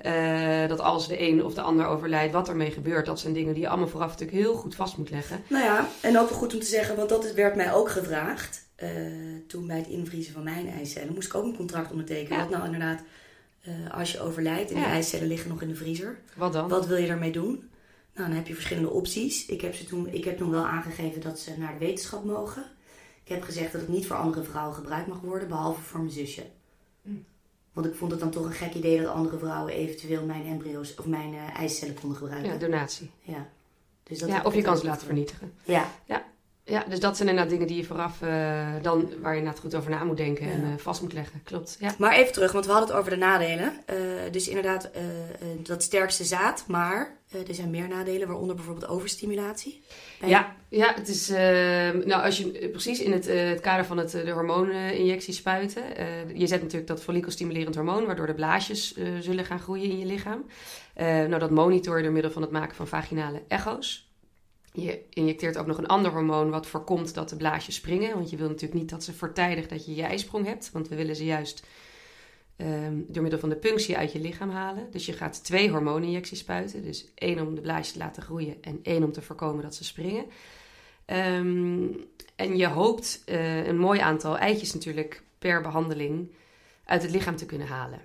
Uh, 0.06 0.68
dat 0.68 0.80
als 0.80 1.08
de 1.08 1.22
een 1.22 1.44
of 1.46 1.54
de 1.54 1.62
ander 1.62 1.86
overlijdt, 1.86 2.34
wat 2.34 2.50
ermee 2.50 2.72
gebeurt. 2.72 3.06
Dat 3.06 3.20
zijn 3.20 3.34
dingen 3.34 3.54
die 3.54 3.64
je 3.64 3.70
allemaal 3.70 3.88
vooraf 3.88 4.10
natuurlijk 4.10 4.38
heel 4.38 4.56
goed 4.56 4.76
vast 4.76 4.98
moet 4.98 5.10
leggen. 5.10 5.44
Nou 5.48 5.64
ja, 5.64 5.88
en 6.02 6.20
ook 6.20 6.30
wel 6.30 6.38
goed 6.38 6.54
om 6.54 6.60
te 6.60 6.66
zeggen, 6.66 6.96
want 6.96 7.10
dat 7.10 7.34
werd 7.34 7.56
mij 7.56 7.74
ook 7.74 7.90
gevraagd. 7.90 8.68
Uh, 8.84 8.90
toen 9.48 9.68
bij 9.68 9.78
het 9.78 9.88
invriezen 9.88 10.34
van 10.34 10.44
mijn 10.44 10.70
eicellen 10.70 11.14
moest 11.14 11.28
ik 11.28 11.36
ook 11.36 11.44
een 11.44 11.56
contract 11.56 11.92
ondertekenen. 11.92 12.38
Ja. 12.38 12.44
Wat 12.44 12.54
nou 12.54 12.66
inderdaad, 12.66 13.04
uh, 13.70 13.92
als 13.94 14.12
je 14.12 14.20
overlijdt 14.20 14.72
en 14.72 14.78
ja. 14.78 14.84
die 14.84 14.92
eicellen 14.92 15.28
liggen 15.28 15.50
nog 15.50 15.62
in 15.62 15.68
de 15.68 15.76
vriezer. 15.76 16.20
Wat 16.36 16.54
dan? 16.54 16.70
Wat 16.70 16.88
wil 16.88 16.98
je 16.98 17.08
daarmee 17.08 17.32
doen? 17.32 17.70
Nou, 18.14 18.28
dan 18.28 18.38
heb 18.38 18.48
je 18.48 18.54
verschillende 18.54 18.90
opties. 18.90 19.46
Ik 19.46 19.62
heb, 19.62 19.76
ze 19.76 19.86
toen, 19.86 20.08
ik 20.08 20.24
heb 20.24 20.38
toen 20.38 20.52
wel 20.52 20.66
aangegeven 20.66 21.22
dat 21.22 21.40
ze 21.40 21.58
naar 21.58 21.74
de 21.74 21.86
wetenschap 21.86 22.24
mogen. 22.24 22.64
Ik 23.24 23.36
heb 23.36 23.44
gezegd 23.44 23.72
dat 23.72 23.82
het 23.82 23.90
niet 23.90 24.08
voor 24.08 24.16
andere 24.16 24.44
vrouwen 24.44 24.76
gebruikt 24.76 25.08
mag 25.08 25.20
worden, 25.20 25.48
behalve 25.48 25.82
voor 25.82 26.00
mijn 26.00 26.12
zusje. 26.12 26.46
Mm. 27.02 27.26
Want 27.74 27.86
ik 27.86 27.96
vond 27.96 28.12
het 28.12 28.20
dan 28.20 28.30
toch 28.30 28.46
een 28.46 28.52
gek 28.52 28.74
idee 28.74 29.02
dat 29.02 29.14
andere 29.14 29.38
vrouwen 29.38 29.74
eventueel 29.74 30.26
mijn 30.26 30.46
embryo's 30.46 30.96
of 30.98 31.06
mijn 31.06 31.34
eh, 31.34 31.60
eicellen 31.60 32.00
konden 32.00 32.18
gebruiken. 32.18 32.52
Ja, 32.52 32.58
donatie. 32.58 33.12
Ja. 33.22 33.50
Dus 34.04 34.20
dat 34.20 34.30
Ja, 34.30 34.42
of 34.44 34.56
je 34.56 34.62
kan 34.62 34.78
ze 34.78 34.86
laten 34.86 35.06
vernietigen. 35.06 35.54
Ja, 35.64 35.92
Ja, 36.06 36.26
dus 36.90 37.00
dat 37.00 37.18
zijn 37.18 37.30
inderdaad 37.30 37.52
dingen 37.52 37.68
die 37.68 37.78
je 37.78 37.84
vooraf 37.84 38.22
eh, 38.22 38.68
dan, 38.82 39.10
waar 39.22 39.32
je 39.32 39.38
inderdaad 39.38 39.62
goed 39.62 39.76
over 39.76 39.90
na 39.90 40.04
moet 40.04 40.18
denken 40.18 40.52
en 40.52 40.64
eh, 40.64 40.70
vast 40.78 41.02
moet 41.02 41.14
leggen. 41.14 41.42
Klopt. 41.44 41.78
Ja. 41.80 41.96
maar 41.98 42.14
even 42.14 42.34
terug, 42.34 42.52
want 42.52 42.66
we 42.66 42.72
hadden 42.72 42.90
het 42.90 43.00
over 43.00 43.12
de 43.12 43.18
nadelen. 43.18 43.74
Eh, 43.86 43.96
dus 44.32 44.48
inderdaad, 44.48 44.90
dat 45.64 45.84
sterkste 45.84 46.24
zaad, 46.24 46.64
maar 46.68 47.18
er 47.48 47.56
zijn 47.56 47.70
meer 47.70 47.88
nadelen, 47.88 48.28
waaronder 48.28 48.56
bijvoorbeeld 48.56 48.88
overstimulatie. 48.88 49.82
Bij- 50.20 50.30
Ja, 50.30 50.56
ja, 50.70 50.94
het 50.94 51.08
is. 51.08 51.30
nou, 52.06 52.24
als 52.24 52.38
je 52.38 52.70
precies 52.72 53.00
in 53.00 53.12
het, 53.12 53.26
het 53.28 53.60
kader 53.60 53.86
van 53.86 53.98
het, 53.98 54.12
de 54.12 54.32
hormooninjectie 54.32 55.34
spuiten. 55.34 55.84
je 56.34 56.48
zet 56.48 56.62
natuurlijk 56.62 56.88
dat 56.88 57.04
follikelstimulerend 57.04 57.76
hormoon, 57.76 58.06
waardoor 58.06 58.28
de 58.28 58.34
blaasjes 58.34 58.96
zullen 59.20 59.46
gaan 59.46 59.60
groeien 59.60 59.90
in 59.90 60.00
je 60.00 60.06
lichaam. 60.06 60.46
Nou, 60.96 61.40
dat 61.40 61.52
monitor 61.52 61.98
je 61.98 62.04
door 62.04 62.12
middel 62.12 62.32
van 62.32 62.42
het 62.42 62.52
maken 62.52 62.76
van 62.76 62.88
vaginale 62.88 63.42
echo's. 63.48 64.09
Je 64.74 65.02
injecteert 65.10 65.58
ook 65.58 65.66
nog 65.66 65.78
een 65.78 65.88
ander 65.88 66.12
hormoon 66.12 66.50
wat 66.50 66.68
voorkomt 66.68 67.14
dat 67.14 67.30
de 67.30 67.36
blaasjes 67.36 67.76
springen. 67.76 68.14
Want 68.14 68.30
je 68.30 68.38
wil 68.38 68.48
natuurlijk 68.48 68.80
niet 68.80 68.90
dat 68.90 69.04
ze 69.04 69.14
voortijdig 69.14 69.68
dat 69.68 69.86
je 69.86 69.96
je 69.96 70.04
ijsprong 70.04 70.46
hebt. 70.46 70.72
Want 70.72 70.88
we 70.88 70.96
willen 70.96 71.16
ze 71.16 71.26
juist 71.26 71.64
ehm, 72.56 72.94
door 73.08 73.22
middel 73.22 73.40
van 73.40 73.50
de 73.50 73.56
punctie 73.56 73.98
uit 73.98 74.12
je 74.12 74.20
lichaam 74.20 74.50
halen. 74.50 74.88
Dus 74.92 75.06
je 75.06 75.14
gaat 75.14 75.44
twee 75.44 75.70
hormooninjecties 75.70 76.40
spuiten. 76.40 76.84
Dus 76.84 77.06
één 77.16 77.40
om 77.40 77.56
de 77.56 77.62
blaasjes 77.62 77.92
te 77.92 78.00
laten 78.00 78.24
groeien 78.24 78.58
en 78.62 78.80
één 78.84 79.04
om 79.04 79.12
te 79.12 79.22
voorkomen 79.22 79.64
dat 79.64 79.76
ze 79.76 79.84
springen. 79.84 80.26
Ehm, 81.06 81.88
en 82.36 82.58
je 82.58 82.68
hoopt 82.68 83.22
eh, 83.26 83.68
een 83.68 83.78
mooi 83.78 84.00
aantal 84.00 84.38
eitjes 84.38 84.74
natuurlijk 84.74 85.22
per 85.40 85.62
behandeling 85.62 86.32
uit 86.86 87.02
het 87.02 87.12
lichaam 87.12 87.36
te 87.36 87.46
kunnen 87.46 87.68
halen. 87.68 88.02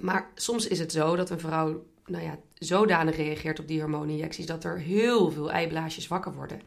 Maar 0.00 0.30
soms 0.34 0.68
is 0.68 0.78
het 0.78 0.92
zo 0.92 1.16
dat 1.16 1.30
een 1.30 1.40
vrouw 1.40 1.84
nou 2.06 2.24
ja, 2.24 2.38
zodanig 2.54 3.16
reageert 3.16 3.58
op 3.58 3.68
die 3.68 3.80
hormooninjecties 3.80 4.46
dat 4.46 4.64
er 4.64 4.78
heel 4.78 5.30
veel 5.30 5.50
eiblaasjes 5.50 6.08
wakker 6.08 6.34
worden. 6.34 6.60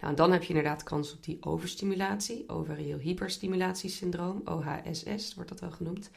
Nou, 0.00 0.10
en 0.10 0.14
dan 0.14 0.32
heb 0.32 0.42
je 0.42 0.48
inderdaad 0.48 0.82
kans 0.82 1.12
op 1.12 1.24
die 1.24 1.38
overstimulatie, 1.40 2.44
ovarieel 2.48 2.98
hyperstimullatiesyndroom, 2.98 4.42
OHSS 4.44 5.34
wordt 5.34 5.50
dat 5.50 5.60
wel 5.60 5.70
genoemd. 5.70 6.10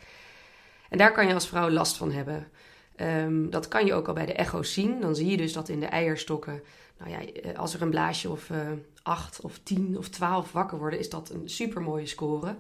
En 0.89 0.97
daar 0.97 1.11
kan 1.11 1.27
je 1.27 1.33
als 1.33 1.47
vrouw 1.47 1.69
last 1.69 1.97
van 1.97 2.11
hebben. 2.11 2.47
Ehm, 2.95 3.49
dat 3.49 3.67
kan 3.67 3.85
je 3.85 3.93
ook 3.93 4.07
al 4.07 4.13
bij 4.13 4.25
de 4.25 4.33
echo's 4.33 4.73
zien. 4.73 5.01
Dan 5.01 5.15
zie 5.15 5.29
je 5.29 5.37
dus 5.37 5.53
dat 5.53 5.69
in 5.69 5.79
de 5.79 5.85
eierstokken, 5.85 6.63
nou 6.97 7.11
ja, 7.11 7.31
eh, 7.31 7.57
als 7.57 7.73
er 7.73 7.81
een 7.81 7.89
blaasje 7.89 8.29
of 8.29 8.49
eh, 8.49 8.57
acht 9.03 9.41
of 9.41 9.59
tien 9.63 9.97
of 9.97 10.09
twaalf 10.09 10.51
wakker 10.51 10.77
worden, 10.77 10.99
is 10.99 11.09
dat 11.09 11.29
een 11.29 11.49
super 11.49 11.81
mooie 11.81 12.05
score. 12.05 12.55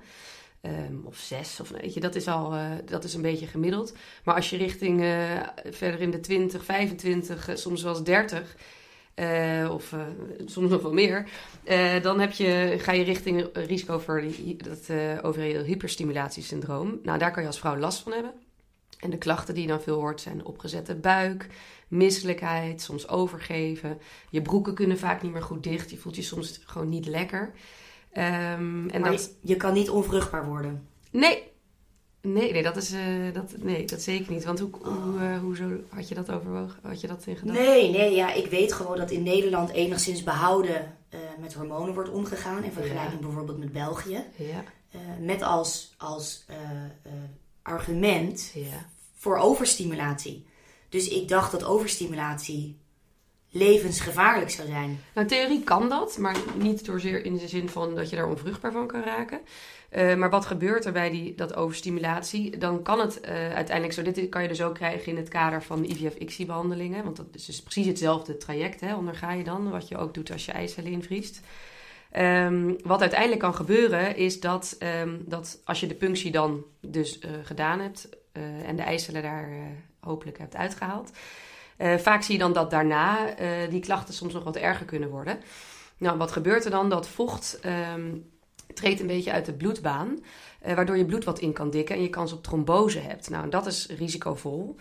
Ehm, 0.61 0.95
of 1.03 1.17
zes, 1.17 1.59
of 1.59 1.69
weet 1.69 1.93
je, 1.93 1.99
dat 1.99 2.15
is 2.15 2.27
al 2.27 2.53
eh, 2.53 2.69
dat 2.85 3.03
is 3.03 3.13
een 3.13 3.21
beetje 3.21 3.47
gemiddeld. 3.47 3.93
Maar 4.23 4.35
als 4.35 4.49
je 4.49 4.57
richting 4.57 5.01
eh, 5.01 5.41
verder 5.69 6.01
in 6.01 6.11
de 6.11 6.19
20, 6.19 6.65
25, 6.65 7.47
eh, 7.47 7.55
soms 7.55 7.83
wel 7.83 7.93
eens 7.95 8.03
30, 8.03 8.55
eh, 9.13 9.69
of 9.71 9.95
soms 10.45 10.69
nog 10.69 10.81
wel 10.81 10.93
meer, 10.93 11.29
dan 12.01 12.19
heb 12.19 12.31
je, 12.31 12.75
ga 12.77 12.91
je 12.91 13.03
richting 13.03 13.49
risico 13.53 13.99
voor 13.99 14.23
dat 14.57 14.87
uh, 14.91 15.17
ovarieel 15.21 15.63
hyperstimullatiesyndroom. 15.63 16.99
Nou, 17.03 17.19
daar 17.19 17.31
kan 17.31 17.41
je 17.41 17.47
als 17.47 17.59
vrouw 17.59 17.77
last 17.77 18.03
van 18.03 18.11
hebben. 18.11 18.33
En 18.99 19.09
de 19.09 19.17
klachten 19.17 19.53
die 19.53 19.63
je 19.63 19.69
dan 19.69 19.81
veel 19.81 19.99
hoort 19.99 20.21
zijn 20.21 20.45
opgezette 20.45 20.95
buik, 20.95 21.47
misselijkheid, 21.87 22.81
soms 22.81 23.07
overgeven. 23.07 23.97
Je 24.29 24.41
broeken 24.41 24.73
kunnen 24.73 24.97
vaak 24.97 25.21
niet 25.21 25.31
meer 25.31 25.41
goed 25.41 25.63
dicht. 25.63 25.89
Je 25.89 25.97
voelt 25.97 26.15
je 26.15 26.21
soms 26.21 26.61
gewoon 26.65 26.89
niet 26.89 27.05
lekker. 27.05 27.53
Ehm, 28.11 28.89
en 28.89 29.01
maar 29.01 29.11
dat, 29.11 29.31
je, 29.41 29.55
kan 29.55 29.73
niet 29.73 29.89
onvruchtbaar 29.89 30.45
worden. 30.45 30.87
Nee. 31.11 31.49
Nee, 32.21 32.51
nee, 32.51 32.63
dat 32.63 32.77
is, 32.77 32.91
eh, 32.91 33.33
dat, 33.33 33.53
nee, 33.57 33.85
dat 33.85 34.01
zeker 34.01 34.31
niet. 34.31 34.43
Want 34.43 34.59
hoe, 34.59 34.69
hoe, 34.81 35.19
eh, 35.19 35.39
hoezo 35.39 35.69
had 35.89 36.07
je 36.07 36.15
dat 36.15 36.31
overwogen? 36.31 36.79
Had 36.81 37.01
je 37.01 37.07
dat 37.07 37.25
in 37.25 37.35
gedachten? 37.35 37.63
Nee, 37.63 37.91
nee, 37.91 38.15
ja, 38.15 38.33
ik 38.33 38.45
weet 38.45 38.73
gewoon 38.73 38.97
dat 38.97 39.11
in 39.11 39.23
Nederland 39.23 39.69
enigszins 39.69 40.23
behouden 40.23 40.97
eh, 41.09 41.19
met 41.39 41.53
hormonen 41.53 41.93
wordt 41.93 42.09
omgegaan. 42.09 42.63
In 42.63 42.71
vergelijking 42.71 43.19
Ja. 43.19 43.25
bijvoorbeeld 43.27 43.57
met 43.59 43.71
België. 43.71 44.23
Ja, 44.35 44.63
met 45.19 45.41
als, 45.41 45.93
als 45.97 46.45
argument 47.61 48.51
ja. 48.53 48.85
voor 49.15 49.37
overstimulatie. 49.37 50.45
Dus 50.89 51.07
ik 51.07 51.27
dacht 51.27 51.51
dat 51.51 51.63
overstimulatie 51.63 52.77
levensgevaarlijk 53.51 54.51
zou 54.51 54.67
zijn. 54.67 54.99
Nou, 55.13 55.27
theorie 55.27 55.63
kan 55.63 55.89
dat, 55.89 56.17
maar 56.17 56.35
niet 56.55 56.85
doorzeer 56.85 57.25
in 57.25 57.37
de 57.37 57.47
zin 57.47 57.69
van 57.69 57.95
dat 57.95 58.09
je 58.09 58.15
daar 58.15 58.29
onvruchtbaar 58.29 58.71
van 58.71 58.87
kan 58.87 59.03
raken. 59.03 59.39
Eh, 59.91 60.15
maar 60.15 60.29
wat 60.29 60.45
gebeurt 60.45 60.85
er 60.85 60.91
bij 60.91 61.09
die, 61.09 61.35
dat 61.35 61.55
overstimulatie? 61.55 62.57
Dan 62.57 62.81
kan 62.81 62.99
het 62.99 63.19
eh, 63.19 63.33
uiteindelijk 63.33 63.93
zo. 63.93 64.01
Dit 64.01 64.29
kan 64.29 64.41
je 64.41 64.47
dus 64.47 64.61
ook 64.61 64.75
krijgen 64.75 65.11
in 65.11 65.17
het 65.17 65.29
kader 65.29 65.63
van 65.63 65.83
IVF-ICSI-behandelingen. 65.83 67.03
Want 67.03 67.17
dat 67.17 67.25
is 67.31 67.45
dus 67.45 67.61
precies 67.61 67.85
hetzelfde 67.85 68.37
traject, 68.37 68.81
hè, 68.81 68.95
onderga 68.95 69.31
je 69.31 69.43
dan. 69.43 69.69
Wat 69.69 69.87
je 69.87 69.97
ook 69.97 70.13
doet 70.13 70.31
als 70.31 70.45
je 70.45 70.51
eicellen 70.51 70.91
invriest. 70.91 71.41
Ehm, 72.11 72.73
wat 72.83 73.01
uiteindelijk 73.01 73.41
kan 73.41 73.55
gebeuren 73.55 74.15
is 74.15 74.39
dat, 74.39 74.75
ehm, 74.79 75.17
dat 75.25 75.61
als 75.65 75.79
je 75.79 75.87
de 75.87 75.95
punctie 75.95 76.31
dan 76.31 76.63
dus 76.81 77.19
eh, 77.19 77.31
gedaan 77.43 77.79
hebt 77.79 78.09
en 78.65 78.75
de 78.75 78.81
eicellen 78.81 79.21
daar 79.21 79.49
hopelijk 79.99 80.37
hebt 80.37 80.55
uitgehaald, 80.55 81.11
eh, 81.77 81.97
vaak 81.97 82.23
zie 82.23 82.33
je 82.33 82.39
dan 82.39 82.53
dat 82.53 82.71
daarna 82.71 83.35
eh, 83.35 83.49
die 83.69 83.79
klachten 83.79 84.13
soms 84.13 84.33
nog 84.33 84.43
wat 84.43 84.55
erger 84.55 84.85
kunnen 84.85 85.09
worden. 85.09 85.39
Nou, 85.97 86.17
wat 86.17 86.31
gebeurt 86.31 86.65
er 86.65 86.71
dan? 86.71 86.89
Dat 86.89 87.07
vocht 87.07 87.59
ehm, 87.61 88.15
treedt 88.73 88.99
een 88.99 89.07
beetje 89.07 89.31
uit 89.31 89.45
de 89.45 89.53
bloedbaan, 89.53 90.19
eh, 90.61 90.75
waardoor 90.75 90.97
je 90.97 91.05
bloed 91.05 91.23
wat 91.23 91.39
in 91.39 91.53
kan 91.53 91.69
dikken 91.69 91.95
en 91.95 92.01
je 92.01 92.09
kans 92.09 92.33
op 92.33 92.43
trombose 92.43 92.99
hebt. 92.99 93.29
Nou, 93.29 93.43
en 93.43 93.49
dat 93.49 93.65
is 93.65 93.87
risicovol. 93.97 94.75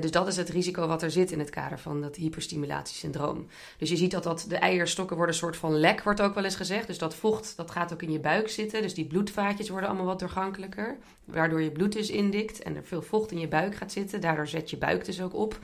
Dus 0.00 0.10
dat 0.10 0.26
is 0.26 0.36
het 0.36 0.48
risico 0.48 0.86
wat 0.86 1.02
er 1.02 1.10
zit 1.10 1.30
in 1.30 1.38
het 1.38 1.50
kader 1.50 1.78
van 1.78 2.00
dat 2.00 2.16
hyperstimullatiesyndroom. 2.16 3.46
Dus 3.78 3.88
je 3.88 3.96
ziet 3.96 4.10
dat, 4.10 4.22
dat 4.22 4.44
de 4.48 4.56
eierstokken 4.56 5.16
worden 5.16 5.34
een 5.34 5.40
soort 5.40 5.56
van 5.56 5.78
lek, 5.78 6.02
wordt 6.02 6.20
ook 6.20 6.34
wel 6.34 6.44
eens 6.44 6.56
gezegd. 6.56 6.86
Dus 6.86 6.98
dat 6.98 7.14
vocht, 7.14 7.56
dat 7.56 7.70
gaat 7.70 7.92
ook 7.92 8.02
in 8.02 8.12
je 8.12 8.20
buik 8.20 8.48
zitten. 8.48 8.82
Dus 8.82 8.94
die 8.94 9.06
bloedvaatjes 9.06 9.68
worden 9.68 9.88
allemaal 9.88 10.06
wat 10.06 10.18
doorgankelijker. 10.18 10.98
Waardoor 11.24 11.62
je 11.62 11.70
bloed 11.70 11.92
dus 11.92 12.10
indikt 12.10 12.62
en 12.62 12.76
er 12.76 12.84
veel 12.84 13.02
vocht 13.02 13.30
in 13.30 13.38
je 13.38 13.48
buik 13.48 13.74
gaat 13.74 13.92
zitten. 13.92 14.20
Daardoor 14.20 14.46
zet 14.46 14.70
je 14.70 14.76
buik 14.76 15.04
dus 15.04 15.22
ook 15.22 15.34
op. 15.34 15.58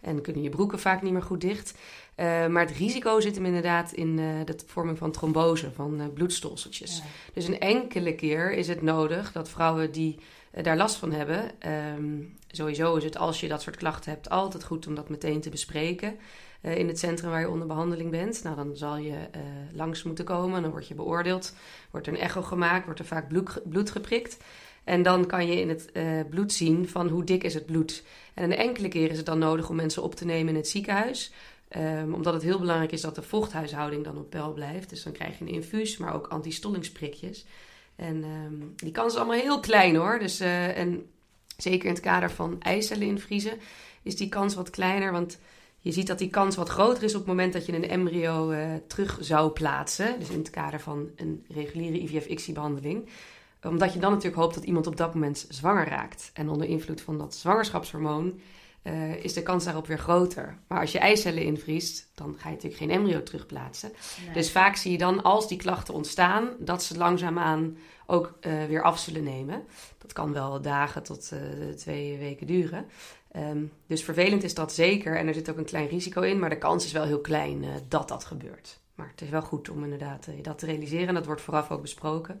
En 0.00 0.20
kunnen 0.20 0.42
je 0.42 0.48
broeken 0.48 0.78
vaak 0.78 1.02
niet 1.02 1.12
meer 1.12 1.22
goed 1.22 1.40
dicht. 1.40 1.74
Uh, 2.16 2.46
maar 2.46 2.66
het 2.66 2.76
risico 2.76 3.20
zit 3.20 3.34
hem 3.34 3.44
inderdaad 3.44 3.92
in 3.92 4.18
uh, 4.18 4.44
de 4.44 4.54
vorming 4.66 4.98
van 4.98 5.10
trombose, 5.10 5.72
van 5.72 6.00
uh, 6.00 6.06
bloedstolseltjes. 6.14 6.96
Ja. 6.96 7.04
Dus 7.32 7.48
een 7.48 7.60
enkele 7.60 8.14
keer 8.14 8.52
is 8.52 8.68
het 8.68 8.82
nodig 8.82 9.32
dat 9.32 9.48
vrouwen 9.48 9.92
die 9.92 10.18
daar 10.62 10.76
last 10.76 10.96
van 10.96 11.12
hebben... 11.12 11.50
Um, 11.98 12.36
sowieso 12.48 12.96
is 12.96 13.04
het 13.04 13.16
als 13.16 13.40
je 13.40 13.48
dat 13.48 13.62
soort 13.62 13.76
klachten 13.76 14.10
hebt 14.10 14.30
altijd 14.30 14.64
goed 14.64 14.86
om 14.86 14.94
dat 14.94 15.08
meteen 15.08 15.40
te 15.40 15.50
bespreken... 15.50 16.16
in 16.60 16.88
het 16.88 16.98
centrum 16.98 17.30
waar 17.30 17.40
je 17.40 17.50
onder 17.50 17.66
behandeling 17.66 18.10
bent. 18.10 18.42
Nou, 18.42 18.56
dan 18.56 18.76
zal 18.76 18.96
je 18.96 19.16
langs 19.72 20.02
moeten 20.02 20.24
komen, 20.24 20.62
dan 20.62 20.70
word 20.70 20.88
je 20.88 20.94
beoordeeld. 20.94 21.54
Wordt 21.90 22.06
er 22.06 22.12
een 22.12 22.20
echo 22.20 22.42
gemaakt, 22.42 22.84
wordt 22.84 23.00
er 23.00 23.06
vaak 23.06 23.28
bloed, 23.28 23.60
bloed 23.64 23.90
geprikt... 23.90 24.36
En 24.84 25.02
dan 25.02 25.26
kan 25.26 25.46
je 25.46 25.60
in 25.60 25.68
het 25.68 25.88
uh, 25.92 26.20
bloed 26.30 26.52
zien 26.52 26.88
van 26.88 27.08
hoe 27.08 27.24
dik 27.24 27.44
is 27.44 27.54
het 27.54 27.66
bloed. 27.66 28.04
En 28.36 28.44
een 28.44 28.56
enkele 28.56 28.88
keer 28.88 29.10
is 29.10 29.16
het 29.16 29.26
dan 29.26 29.38
nodig 29.38 29.68
om 29.68 29.76
mensen 29.76 30.02
op 30.02 30.14
te 30.14 30.24
nemen 30.24 30.48
in 30.48 30.56
het 30.56 30.68
ziekenhuis. 30.68 31.32
Um, 31.76 32.14
omdat 32.14 32.34
het 32.34 32.42
heel 32.42 32.58
belangrijk 32.58 32.92
is 32.92 33.00
dat 33.00 33.14
de 33.14 33.22
vochthuishouding 33.22 34.04
dan 34.04 34.18
op 34.18 34.30
peil 34.30 34.52
blijft. 34.52 34.90
Dus 34.90 35.02
dan 35.02 35.12
krijg 35.12 35.38
je 35.38 35.44
een 35.44 35.50
infuus, 35.50 35.96
maar 35.96 36.14
ook 36.14 36.26
anti-stollingsprikjes. 36.26 37.46
En 37.96 38.24
um, 38.24 38.72
die 38.76 38.92
kans 38.92 39.12
is 39.12 39.18
allemaal 39.18 39.40
heel 39.40 39.60
klein 39.60 39.96
hoor. 39.96 40.18
Dus, 40.18 40.40
uh, 40.40 40.78
en 40.78 41.06
zeker 41.56 41.88
in 41.88 41.94
het 41.94 42.02
kader 42.02 42.30
van 42.30 42.60
eicellen 42.60 43.06
invriezen 43.06 43.58
is 44.02 44.16
die 44.16 44.28
kans 44.28 44.54
wat 44.54 44.70
kleiner. 44.70 45.12
Want 45.12 45.38
je 45.78 45.92
ziet 45.92 46.06
dat 46.06 46.18
die 46.18 46.30
kans 46.30 46.56
wat 46.56 46.68
groter 46.68 47.02
is 47.02 47.12
op 47.12 47.18
het 47.18 47.28
moment 47.28 47.52
dat 47.52 47.66
je 47.66 47.72
een 47.72 47.88
embryo 47.88 48.50
uh, 48.50 48.74
terug 48.86 49.18
zou 49.20 49.50
plaatsen. 49.50 50.18
Dus 50.18 50.28
in 50.28 50.38
het 50.38 50.50
kader 50.50 50.80
van 50.80 51.10
een 51.16 51.44
reguliere 51.48 52.02
IVF-ICSI-behandeling 52.02 53.08
omdat 53.62 53.92
je 53.92 53.98
dan 53.98 54.10
natuurlijk 54.10 54.42
hoopt 54.42 54.54
dat 54.54 54.64
iemand 54.64 54.86
op 54.86 54.96
dat 54.96 55.14
moment 55.14 55.46
zwanger 55.48 55.88
raakt. 55.88 56.30
En 56.34 56.48
onder 56.48 56.68
invloed 56.68 57.00
van 57.00 57.18
dat 57.18 57.34
zwangerschapshormoon 57.34 58.40
uh, 58.82 59.24
is 59.24 59.32
de 59.32 59.42
kans 59.42 59.64
daarop 59.64 59.86
weer 59.86 59.98
groter. 59.98 60.58
Maar 60.66 60.80
als 60.80 60.92
je 60.92 60.98
eicellen 60.98 61.42
invriest, 61.42 62.10
dan 62.14 62.34
ga 62.38 62.48
je 62.48 62.54
natuurlijk 62.54 62.82
geen 62.82 62.90
embryo 62.90 63.22
terugplaatsen. 63.22 63.92
Nee. 64.24 64.34
Dus 64.34 64.50
vaak 64.50 64.76
zie 64.76 64.92
je 64.92 64.98
dan, 64.98 65.22
als 65.22 65.48
die 65.48 65.58
klachten 65.58 65.94
ontstaan, 65.94 66.48
dat 66.58 66.82
ze 66.82 66.96
langzaamaan 66.96 67.76
ook 68.06 68.38
uh, 68.40 68.64
weer 68.64 68.82
af 68.82 68.98
zullen 68.98 69.24
nemen. 69.24 69.64
Dat 69.98 70.12
kan 70.12 70.32
wel 70.32 70.60
dagen 70.60 71.02
tot 71.02 71.30
uh, 71.32 71.68
twee 71.74 72.18
weken 72.18 72.46
duren. 72.46 72.86
Um, 73.36 73.72
dus 73.86 74.04
vervelend 74.04 74.42
is 74.42 74.54
dat 74.54 74.72
zeker. 74.72 75.16
En 75.16 75.26
er 75.26 75.34
zit 75.34 75.50
ook 75.50 75.58
een 75.58 75.64
klein 75.64 75.88
risico 75.88 76.20
in. 76.20 76.38
Maar 76.38 76.50
de 76.50 76.58
kans 76.58 76.84
is 76.84 76.92
wel 76.92 77.04
heel 77.04 77.20
klein 77.20 77.64
dat 77.88 78.08
dat 78.08 78.24
gebeurt. 78.24 78.80
Maar 78.94 79.08
het 79.08 79.20
is 79.20 79.28
wel 79.28 79.42
goed 79.42 79.70
om 79.70 79.84
inderdaad 79.84 80.28
dat 80.42 80.58
te 80.58 80.66
realiseren. 80.66 81.08
En 81.08 81.14
dat 81.14 81.26
wordt 81.26 81.40
vooraf 81.40 81.70
ook 81.70 81.82
besproken. 81.82 82.40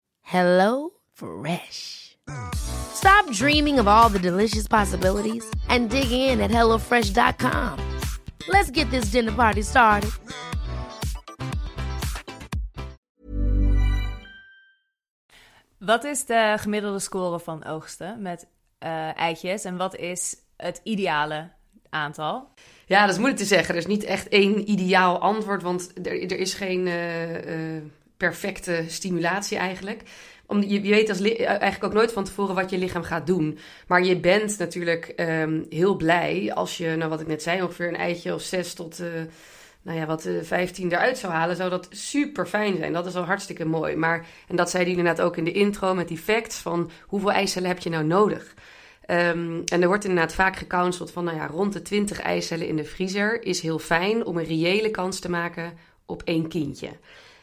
Hello 0.31 0.91
Fresh. 1.11 2.17
Stop 2.93 3.29
dreaming 3.31 3.79
of 3.79 3.87
all 3.87 4.09
the 4.09 4.19
delicious 4.19 4.65
possibilities 4.65 5.43
and 5.67 5.89
dig 5.89 6.11
in 6.11 6.39
at 6.39 6.51
HelloFresh.com. 6.51 7.77
Let's 8.47 8.71
get 8.71 8.89
this 8.89 9.11
dinner 9.11 9.33
party 9.33 9.61
started. 9.61 10.11
Wat 15.77 16.03
is 16.03 16.25
de 16.25 16.55
gemiddelde 16.59 16.99
score 16.99 17.39
van 17.39 17.65
oogsten 17.65 18.21
met 18.21 18.47
eh, 18.77 19.17
eitjes 19.17 19.63
en 19.63 19.77
wat 19.77 19.95
is 19.95 20.35
het 20.57 20.81
ideale 20.83 21.49
aantal? 21.89 22.49
Ja, 22.85 23.01
dat 23.01 23.09
is 23.09 23.17
moeilijk 23.17 23.41
te 23.41 23.47
zeggen. 23.47 23.73
Er 23.73 23.79
is 23.79 23.87
niet 23.87 24.03
echt 24.03 24.27
één 24.27 24.69
ideaal 24.69 25.19
antwoord, 25.19 25.61
want 25.61 25.91
er, 26.03 26.31
er 26.31 26.39
is 26.39 26.53
geen 26.53 26.87
eh, 26.87 27.75
eh, 27.75 27.83
perfecte 28.21 28.83
stimulatie 28.87 29.57
eigenlijk. 29.57 30.01
Om, 30.45 30.61
je, 30.63 30.81
weet 30.81 31.09
als 31.09 31.19
li- 31.19 31.35
eigenlijk 31.35 31.83
ook 31.83 31.93
nooit 31.93 32.11
van 32.11 32.23
tevoren 32.23 32.55
wat 32.55 32.69
je 32.69 32.77
lichaam 32.77 33.03
gaat 33.03 33.27
doen. 33.27 33.57
Maar 33.87 34.03
je 34.03 34.19
bent 34.19 34.57
natuurlijk 34.57 35.05
ehm, 35.05 35.61
heel 35.69 35.95
blij 35.95 36.51
als 36.53 36.77
je, 36.77 36.95
nou 36.95 37.09
wat 37.09 37.21
ik 37.21 37.27
net 37.27 37.43
zei, 37.43 37.61
ongeveer 37.61 37.87
een 37.87 37.95
eitje 37.95 38.33
of 38.33 38.41
zes 38.41 38.73
tot, 38.73 38.99
eh, 38.99 39.07
nou 39.81 39.99
ja, 39.99 40.05
wat 40.05 40.25
eh, 40.25 40.33
15 40.41 40.91
eruit 40.91 41.17
zou 41.17 41.33
halen. 41.33 41.55
Zou 41.55 41.69
dat 41.69 41.87
super 41.89 42.47
fijn 42.47 42.77
zijn. 42.77 42.93
Dat 42.93 43.05
is 43.05 43.15
al 43.15 43.23
hartstikke 43.23 43.65
mooi. 43.65 43.95
Maar, 43.95 44.25
en 44.47 44.55
dat 44.55 44.69
zei 44.69 44.83
die 44.83 44.97
inderdaad 44.97 45.25
ook 45.25 45.37
in 45.37 45.43
de 45.43 45.51
intro 45.51 45.93
met 45.93 46.07
die 46.07 46.17
facts 46.17 46.57
van 46.57 46.91
hoeveel 47.05 47.31
eicellen 47.31 47.67
heb 47.69 47.79
je 47.79 47.89
nou 47.89 48.03
nodig? 48.03 48.53
Ehm, 49.05 49.61
en 49.65 49.81
er 49.81 49.87
wordt 49.87 50.05
inderdaad 50.05 50.33
vaak 50.33 50.55
gecounseld 50.55 51.11
van, 51.11 51.23
nou 51.23 51.37
ja, 51.37 51.47
rond 51.47 51.73
de 51.73 51.81
20 51.81 52.19
eicellen 52.19 52.67
in 52.67 52.75
de 52.75 52.83
vriezer 52.83 53.43
is 53.43 53.61
heel 53.61 53.79
fijn 53.79 54.25
om 54.25 54.37
een 54.37 54.45
reële 54.45 54.91
kans 54.91 55.19
te 55.19 55.29
maken 55.29 55.73
op 56.05 56.21
één 56.25 56.47
kindje. 56.47 56.89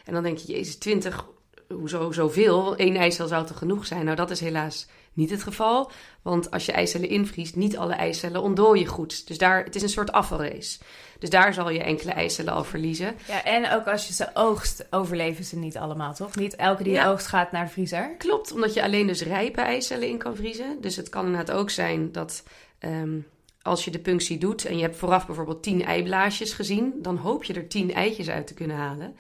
En 0.08 0.14
dan 0.14 0.22
denk 0.22 0.38
je, 0.38 0.52
jezus, 0.52 0.76
20, 0.76 1.26
hoezo 1.68 2.12
zoveel? 2.12 2.74
Eén 2.76 2.96
eicel 2.96 3.26
zou 3.26 3.46
toch 3.46 3.58
genoeg 3.58 3.86
zijn? 3.86 4.04
Nou, 4.04 4.16
dat 4.16 4.30
is 4.30 4.40
helaas 4.40 4.86
niet 5.12 5.30
het 5.30 5.42
geval. 5.42 5.90
Want 6.22 6.50
als 6.50 6.66
je 6.66 6.72
eicellen 6.72 7.08
invriest, 7.08 7.56
niet 7.56 7.76
alle 7.76 7.92
eicellen 7.94 8.42
ontdooien 8.42 8.86
goed. 8.86 9.26
Dus 9.26 9.38
daar, 9.38 9.64
het 9.64 9.74
is 9.74 9.82
een 9.82 9.88
soort 9.88 10.12
afvalrace. 10.12 10.78
Dus 11.18 11.30
daar 11.30 11.54
zal 11.54 11.70
je 11.70 11.82
enkele 11.82 12.12
eicellen 12.12 12.52
al 12.52 12.64
verliezen. 12.64 13.14
Ja, 13.26 13.44
en 13.44 13.70
ook 13.70 13.86
als 13.86 14.06
je 14.06 14.12
ze 14.12 14.28
oogst, 14.34 14.86
overleven 14.90 15.44
ze 15.44 15.56
niet 15.56 15.76
allemaal, 15.76 16.14
toch? 16.14 16.36
Niet 16.36 16.56
elke 16.56 16.82
die 16.82 16.92
Ja. 16.92 17.10
oogst 17.10 17.26
gaat 17.26 17.52
naar 17.52 17.64
de 17.64 17.70
vriezer. 17.70 18.14
Klopt, 18.18 18.52
omdat 18.52 18.74
je 18.74 18.82
alleen 18.82 19.06
dus 19.06 19.22
rijpe 19.22 19.60
eicellen 19.60 20.08
in 20.08 20.18
kan 20.18 20.36
vriezen. 20.36 20.80
Dus 20.80 20.96
het 20.96 21.08
kan 21.08 21.26
inderdaad 21.26 21.56
ook 21.56 21.70
zijn 21.70 22.12
dat 22.12 22.42
ehm, 22.78 23.18
als 23.62 23.84
je 23.84 23.90
de 23.90 23.98
punctie 23.98 24.38
doet 24.38 24.64
en 24.64 24.76
je 24.76 24.82
hebt 24.82 24.96
vooraf 24.96 25.26
bijvoorbeeld 25.26 25.62
10 25.62 25.84
eiblaasjes 25.84 26.52
gezien, 26.52 26.92
dan 27.02 27.16
hoop 27.16 27.44
je 27.44 27.54
er 27.54 27.68
10 27.68 27.94
eitjes 27.94 28.28
uit 28.28 28.46
te 28.46 28.54
kunnen 28.54 28.76
halen. 28.76 29.16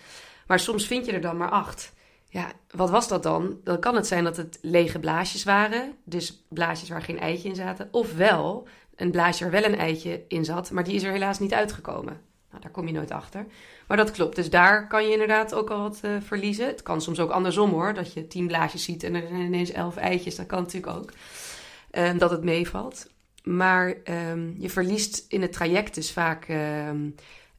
Maar 0.48 0.60
soms 0.60 0.86
vind 0.86 1.06
je 1.06 1.12
er 1.12 1.20
dan 1.20 1.36
maar 1.36 1.50
8. 1.50 1.92
Ja, 2.28 2.52
wat 2.70 2.90
was 2.90 3.08
dat 3.08 3.22
dan? 3.22 3.60
Dan 3.64 3.80
kan 3.80 3.94
het 3.94 4.06
zijn 4.06 4.24
dat 4.24 4.36
het 4.36 4.58
lege 4.62 4.98
blaasjes 4.98 5.44
waren, 5.44 5.92
dus 6.04 6.44
blaasjes 6.48 6.88
waar 6.88 7.02
geen 7.02 7.18
eitje 7.18 7.48
in 7.48 7.54
zaten. 7.54 7.88
Ofwel 7.90 8.68
een 8.96 9.10
blaasje 9.10 9.42
waar 9.42 9.52
wel 9.52 9.64
een 9.64 9.78
eitje 9.78 10.24
in 10.28 10.44
zat, 10.44 10.70
maar 10.70 10.84
die 10.84 10.94
is 10.94 11.02
er 11.02 11.12
helaas 11.12 11.38
niet 11.38 11.54
uitgekomen. 11.54 12.20
Nou, 12.50 12.62
daar 12.62 12.70
kom 12.70 12.86
je 12.86 12.92
nooit 12.92 13.10
achter. 13.10 13.46
Maar 13.86 13.96
dat 13.96 14.10
klopt. 14.10 14.36
Dus 14.36 14.50
daar 14.50 14.86
kan 14.88 15.04
je 15.04 15.12
inderdaad 15.12 15.54
ook 15.54 15.70
al 15.70 15.82
wat 15.82 15.98
eh, 16.02 16.10
verliezen. 16.20 16.66
Het 16.66 16.82
kan 16.82 17.00
soms 17.00 17.20
ook 17.20 17.30
andersom 17.30 17.70
hoor. 17.70 17.94
Dat 17.94 18.12
je 18.12 18.26
tien 18.26 18.46
blaasjes 18.46 18.84
ziet 18.84 19.02
en 19.02 19.14
er 19.14 19.28
zijn 19.28 19.40
ineens 19.40 19.70
elf 19.70 19.96
eitjes. 19.96 20.36
Dat 20.36 20.46
kan 20.46 20.62
natuurlijk 20.62 20.96
ook. 20.96 21.12
Ehm, 21.90 22.18
dat 22.18 22.30
het 22.30 22.44
meevalt. 22.44 23.10
Maar 23.42 23.94
ehm, 24.04 24.50
je 24.58 24.70
verliest 24.70 25.24
in 25.28 25.42
het 25.42 25.52
traject 25.52 25.94
dus 25.94 26.12
vaak... 26.12 26.44
ehm, 26.48 27.10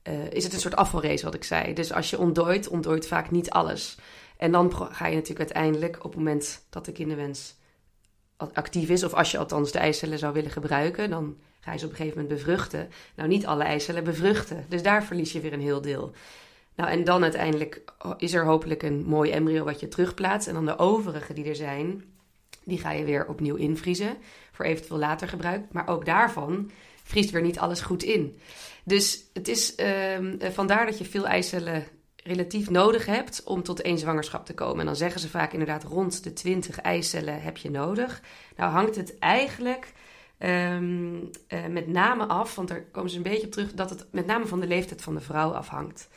eh, 0.01 0.31
is 0.31 0.43
het 0.43 0.53
een 0.53 0.59
soort 0.59 0.75
afvalrace 0.75 1.25
wat 1.25 1.33
ik 1.33 1.43
zei. 1.43 1.73
Dus 1.73 1.93
als 1.93 2.09
je 2.09 2.19
ontdooit, 2.19 2.67
ontdooit 2.67 3.07
vaak 3.07 3.31
niet 3.31 3.49
alles. 3.49 3.97
En 4.37 4.51
dan 4.51 4.73
ga 4.73 5.07
je 5.07 5.15
natuurlijk 5.15 5.51
uiteindelijk 5.51 5.95
op 5.95 6.03
het 6.03 6.15
moment 6.15 6.65
dat 6.69 6.85
de 6.85 6.91
kinderwens 6.91 7.55
actief 8.53 8.89
is... 8.89 9.03
of 9.03 9.13
als 9.13 9.31
je 9.31 9.37
althans 9.37 9.71
de 9.71 9.79
eicellen 9.79 10.19
zou 10.19 10.33
willen 10.33 10.51
gebruiken... 10.51 11.09
dan 11.09 11.37
ga 11.59 11.71
je 11.71 11.77
ze 11.79 11.85
op 11.85 11.91
een 11.91 11.97
gegeven 11.97 12.21
moment 12.21 12.37
bevruchten. 12.37 12.89
Nou, 13.15 13.29
niet 13.29 13.45
alle 13.45 13.63
eicellen 13.63 14.03
bevruchten. 14.03 14.65
Dus 14.69 14.83
daar 14.83 15.03
verlies 15.03 15.31
je 15.31 15.39
weer 15.39 15.53
een 15.53 15.61
heel 15.61 15.81
deel. 15.81 16.11
Nou, 16.75 16.91
en 16.91 17.03
dan 17.03 17.23
uiteindelijk 17.23 17.83
is 18.17 18.33
er 18.33 18.45
hopelijk 18.45 18.83
een 18.83 19.05
mooi 19.05 19.31
embryo 19.31 19.63
wat 19.63 19.79
je 19.79 19.87
terugplaatst. 19.87 20.47
En 20.47 20.53
dan 20.53 20.65
de 20.65 20.77
overige 20.77 21.33
die 21.33 21.45
er 21.45 21.55
zijn, 21.55 22.03
die 22.63 22.77
ga 22.77 22.91
je 22.91 23.03
weer 23.03 23.27
opnieuw 23.27 23.55
invriezen. 23.55 24.17
Voor 24.51 24.65
eventueel 24.65 24.99
later 24.99 25.27
gebruik. 25.27 25.65
Maar 25.71 25.87
ook 25.87 26.05
daarvan 26.05 26.71
vriest 27.03 27.29
weer 27.29 27.41
niet 27.41 27.59
alles 27.59 27.81
goed 27.81 28.03
in. 28.03 28.39
Dus 28.89 29.29
het 29.33 29.47
is 29.47 29.75
ehm, 29.75 30.35
eh, 30.39 30.49
vandaar 30.49 30.85
dat 30.85 30.97
je 30.97 31.05
veel 31.05 31.27
eicellen 31.27 31.83
relatief 32.23 32.69
nodig 32.69 33.05
hebt 33.05 33.43
om 33.43 33.63
tot 33.63 33.81
één 33.81 33.97
zwangerschap 33.97 34.45
te 34.45 34.53
komen. 34.53 34.79
En 34.79 34.85
dan 34.85 34.95
zeggen 34.95 35.21
ze 35.21 35.29
vaak 35.29 35.51
inderdaad 35.51 35.83
rond 35.83 36.23
de 36.23 36.33
20 36.33 36.79
eicellen 36.79 37.41
heb 37.41 37.57
je 37.57 37.69
nodig. 37.69 38.21
Nou 38.55 38.71
hangt 38.71 38.95
het 38.95 39.19
eigenlijk 39.19 39.93
ehm, 40.37 41.15
eh, 41.47 41.65
met 41.65 41.87
name 41.87 42.25
af, 42.25 42.55
want 42.55 42.67
daar 42.67 42.81
komen 42.81 43.09
ze 43.09 43.17
een 43.17 43.23
beetje 43.23 43.45
op 43.45 43.51
terug, 43.51 43.73
dat 43.73 43.89
het 43.89 44.05
met 44.11 44.25
name 44.25 44.45
van 44.45 44.59
de 44.59 44.67
leeftijd 44.67 45.01
van 45.01 45.13
de 45.13 45.21
vrouw 45.21 45.51
afhangt. 45.53 46.09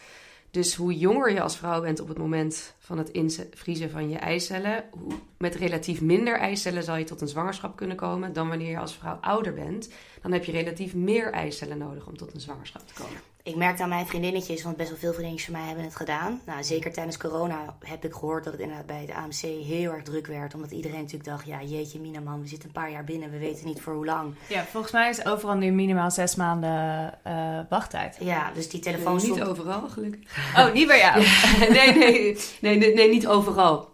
Dus 0.52 0.74
hoe 0.74 0.98
jonger 0.98 1.32
je 1.32 1.40
als 1.40 1.56
vrouw 1.56 1.80
bent 1.80 2.00
op 2.00 2.08
het 2.08 2.18
moment 2.18 2.74
van 2.78 2.98
het 2.98 3.10
invriezen 3.10 3.90
van 3.90 4.10
je 4.10 4.16
eicellen, 4.16 4.84
hoe, 4.90 5.12
met 5.38 5.54
relatief 5.54 6.00
minder 6.00 6.38
eicellen 6.38 6.82
zal 6.82 6.96
je 6.96 7.04
tot 7.04 7.20
een 7.20 7.28
zwangerschap 7.28 7.76
kunnen 7.76 7.96
komen 7.96 8.32
dan 8.32 8.48
wanneer 8.48 8.70
je 8.70 8.78
als 8.78 8.94
vrouw 8.94 9.18
ouder 9.20 9.54
bent. 9.54 9.88
Dan 10.22 10.32
heb 10.32 10.44
je 10.44 10.52
relatief 10.52 10.94
meer 10.94 11.32
eicellen 11.32 11.78
nodig 11.78 12.06
om 12.06 12.16
tot 12.16 12.34
een 12.34 12.40
zwangerschap 12.40 12.86
te 12.86 12.94
komen. 12.94 13.20
Ik 13.44 13.56
merkte 13.56 13.82
aan 13.82 13.88
mijn 13.88 14.06
vriendinnetjes, 14.06 14.62
want 14.62 14.76
best 14.76 14.88
wel 14.88 14.98
veel 14.98 15.12
vriendinnetjes 15.12 15.50
van 15.50 15.58
mij 15.58 15.66
hebben 15.66 15.84
het 15.84 15.96
gedaan. 15.96 16.40
Nou, 16.46 16.64
zeker 16.64 16.92
tijdens 16.92 17.16
corona 17.16 17.76
heb 17.80 18.04
ik 18.04 18.12
gehoord 18.12 18.44
dat 18.44 18.52
het 18.52 18.62
inderdaad 18.62 18.86
bij 18.86 19.00
het 19.00 19.10
AMC 19.10 19.64
heel 19.66 19.92
erg 19.92 20.02
druk 20.02 20.26
werd. 20.26 20.54
Omdat 20.54 20.70
iedereen 20.70 21.00
natuurlijk 21.00 21.24
dacht, 21.24 21.46
ja 21.46 21.62
jeetje 21.62 22.00
mina 22.00 22.20
man, 22.20 22.40
we 22.40 22.48
zitten 22.48 22.68
een 22.68 22.74
paar 22.74 22.90
jaar 22.90 23.04
binnen, 23.04 23.30
we 23.30 23.38
weten 23.38 23.66
niet 23.66 23.80
voor 23.80 23.94
hoe 23.94 24.04
lang. 24.04 24.34
Ja, 24.46 24.64
volgens 24.64 24.92
mij 24.92 25.08
is 25.08 25.26
overal 25.26 25.56
nu 25.56 25.70
minimaal 25.70 26.10
zes 26.10 26.34
maanden 26.34 27.14
eh, 27.22 27.58
wachttijd. 27.68 28.16
Ja, 28.20 28.50
dus 28.54 28.68
die 28.68 28.80
telefoon 28.80 29.14
niet 29.14 29.22
stond... 29.22 29.42
overal, 29.42 29.88
gelukkig. 29.88 30.20
Oh, 30.56 30.72
niet 30.72 30.86
bij 30.86 30.98
jou. 30.98 31.20
nee, 31.76 31.94
nee, 31.94 32.38
nee, 32.60 32.76
nee, 32.76 32.94
nee, 32.94 33.08
niet 33.08 33.26
overal. 33.26 33.91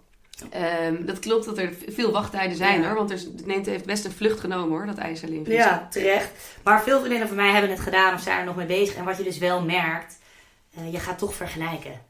Ehm, 0.50 1.04
dat 1.04 1.18
klopt 1.18 1.44
dat 1.44 1.58
er 1.58 1.72
veel 1.88 2.10
wachttijden 2.12 2.56
zijn 2.56 2.80
Ja. 2.80 2.86
hoor. 2.86 2.96
Want 2.96 3.10
er, 3.10 3.16
het 3.18 3.46
neemt, 3.46 3.66
heeft 3.66 3.84
best 3.84 4.04
een 4.04 4.12
vlucht 4.12 4.40
genomen 4.40 4.68
hoor, 4.68 4.86
dat 4.86 4.98
invriezen. 4.98 5.46
Ja, 5.54 5.86
terecht. 5.90 6.30
Maar 6.64 6.82
veel 6.82 6.98
vriendinnen 6.98 7.28
van 7.28 7.36
mij 7.36 7.50
hebben 7.50 7.70
het 7.70 7.80
gedaan 7.80 8.14
of 8.14 8.20
zijn 8.20 8.38
er 8.38 8.44
nog 8.44 8.56
mee 8.56 8.66
bezig. 8.66 8.94
En 8.94 9.04
wat 9.04 9.16
je 9.16 9.22
dus 9.22 9.38
wel 9.38 9.62
merkt, 9.62 10.18
eh, 10.74 10.92
je 10.92 10.98
gaat 10.98 11.18
toch 11.18 11.34
vergelijken. 11.34 12.00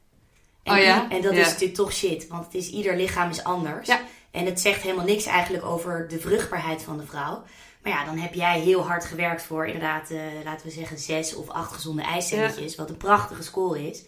En, 0.62 0.72
Oh 0.76 0.82
ja? 0.82 1.06
en 1.10 1.22
dat 1.22 1.32
Ja. 1.34 1.40
is 1.40 1.46
natuurlijk 1.46 1.74
toch 1.74 1.92
shit, 1.92 2.26
want 2.26 2.44
het 2.44 2.54
is, 2.54 2.70
ieder 2.70 2.96
lichaam 2.96 3.30
is 3.30 3.44
anders. 3.44 3.86
Ja. 3.86 4.00
En 4.30 4.46
het 4.46 4.60
zegt 4.60 4.82
helemaal 4.82 5.04
niks 5.04 5.26
eigenlijk 5.26 5.64
over 5.64 6.08
de 6.08 6.18
vruchtbaarheid 6.20 6.82
van 6.82 6.98
de 6.98 7.06
vrouw. 7.06 7.42
Maar 7.82 7.92
ja, 7.92 8.04
dan 8.04 8.18
heb 8.18 8.34
jij 8.34 8.60
heel 8.60 8.86
hard 8.86 9.04
gewerkt 9.04 9.42
voor 9.42 9.66
inderdaad, 9.66 10.10
eh, 10.10 10.18
laten 10.44 10.66
we 10.66 10.72
zeggen, 10.72 10.98
zes 10.98 11.34
of 11.34 11.48
acht 11.48 11.72
gezonde 11.72 12.02
eicelletjes. 12.02 12.76
Wat 12.76 12.88
een 12.90 12.96
prachtige 12.96 13.42
score 13.42 13.88
is. 13.90 14.02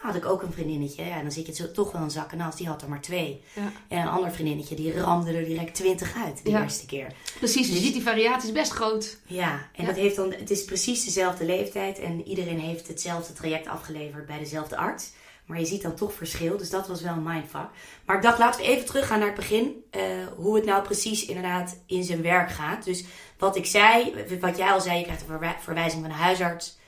Had 0.00 0.14
ik 0.14 0.24
ook 0.26 0.42
een 0.42 0.52
vriendinnetje. 0.52 1.04
Ja, 1.04 1.22
dan 1.22 1.32
zit 1.32 1.46
je 1.46 1.54
zo 1.54 1.70
toch 1.70 1.92
wel 1.92 2.02
een 2.02 2.10
zak 2.10 2.32
en 2.32 2.40
as. 2.40 2.56
Die 2.56 2.66
had 2.66 2.82
er 2.82 2.88
maar 2.88 3.00
twee. 3.00 3.42
Ja. 3.54 3.72
En 3.88 3.98
een 4.00 4.08
ander 4.08 4.32
vriendinnetje, 4.32 4.74
die 4.74 5.00
ramde 5.00 5.32
er 5.32 5.44
direct 5.44 5.74
twintig 5.74 6.14
uit 6.24 6.44
de 6.44 6.50
Ja. 6.50 6.62
eerste 6.62 6.86
keer. 6.86 7.12
Precies, 7.38 7.68
je 7.68 7.76
ziet 7.78 7.92
die 7.92 8.02
variatie 8.02 8.48
is 8.48 8.54
best 8.54 8.72
groot. 8.72 9.18
Ja, 9.26 9.66
en. 9.76 9.84
Dat 9.86 9.96
heeft 9.96 10.16
dan, 10.16 10.32
het 10.32 10.50
is 10.50 10.64
precies 10.64 11.04
dezelfde 11.04 11.44
leeftijd 11.44 11.98
en 11.98 12.28
iedereen 12.28 12.58
heeft 12.60 12.88
hetzelfde 12.88 13.32
traject 13.32 13.66
afgeleverd 13.68 14.26
bij 14.26 14.38
dezelfde 14.38 14.76
arts. 14.76 15.10
Maar 15.46 15.58
je 15.58 15.66
ziet 15.66 15.82
dan 15.82 15.94
toch 15.94 16.12
verschil, 16.14 16.56
dus 16.56 16.70
dat 16.70 16.88
was 16.88 17.00
wel 17.02 17.12
een 17.12 17.22
mindfuck. 17.22 17.68
Maar 18.04 18.16
ik 18.16 18.22
dacht, 18.22 18.38
laten 18.38 18.60
we 18.60 18.66
even 18.66 18.86
teruggaan 18.86 19.18
naar 19.18 19.28
het 19.28 19.36
begin. 19.36 19.84
eh, 19.90 20.02
hoe 20.36 20.54
het 20.56 20.64
nou 20.64 20.82
precies 20.82 21.24
inderdaad 21.26 21.76
in 21.86 22.04
zijn 22.04 22.22
werk 22.22 22.50
gaat. 22.50 22.84
Dus 22.84 23.04
wat 23.38 23.56
ik 23.56 23.66
zei, 23.66 24.14
wat 24.40 24.56
jij 24.56 24.70
al 24.72 24.80
zei, 24.80 24.98
je 24.98 25.02
krijgt 25.04 25.20
een 25.22 25.26
verwij- 25.28 25.56
verwijzing 25.60 26.02
van 26.02 26.10
een 26.10 26.16
huisarts. 26.16 26.78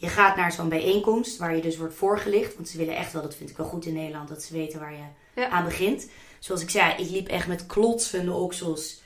Je 0.00 0.08
gaat 0.08 0.36
naar 0.36 0.52
zo'n 0.52 0.68
bijeenkomst 0.68 1.36
waar 1.36 1.56
je 1.56 1.62
dus 1.62 1.76
wordt 1.76 1.94
voorgelicht. 1.94 2.54
Want 2.54 2.68
ze 2.68 2.78
willen 2.78 2.96
echt 2.96 3.12
wel, 3.12 3.22
dat 3.22 3.34
vind 3.36 3.50
ik 3.50 3.56
wel 3.56 3.66
goed 3.66 3.86
in 3.86 3.92
Nederland, 3.94 4.28
dat 4.28 4.42
ze 4.42 4.52
weten 4.52 4.80
waar 4.80 4.92
je 4.92 5.04
Ja. 5.34 5.48
aan 5.48 5.64
begint. 5.64 6.08
zoals 6.38 6.62
ik 6.62 6.70
zei, 6.70 7.02
ik 7.02 7.10
liep 7.10 7.28
echt 7.28 7.46
met 7.46 7.66
klotsende 7.66 8.32
oksels 8.32 9.02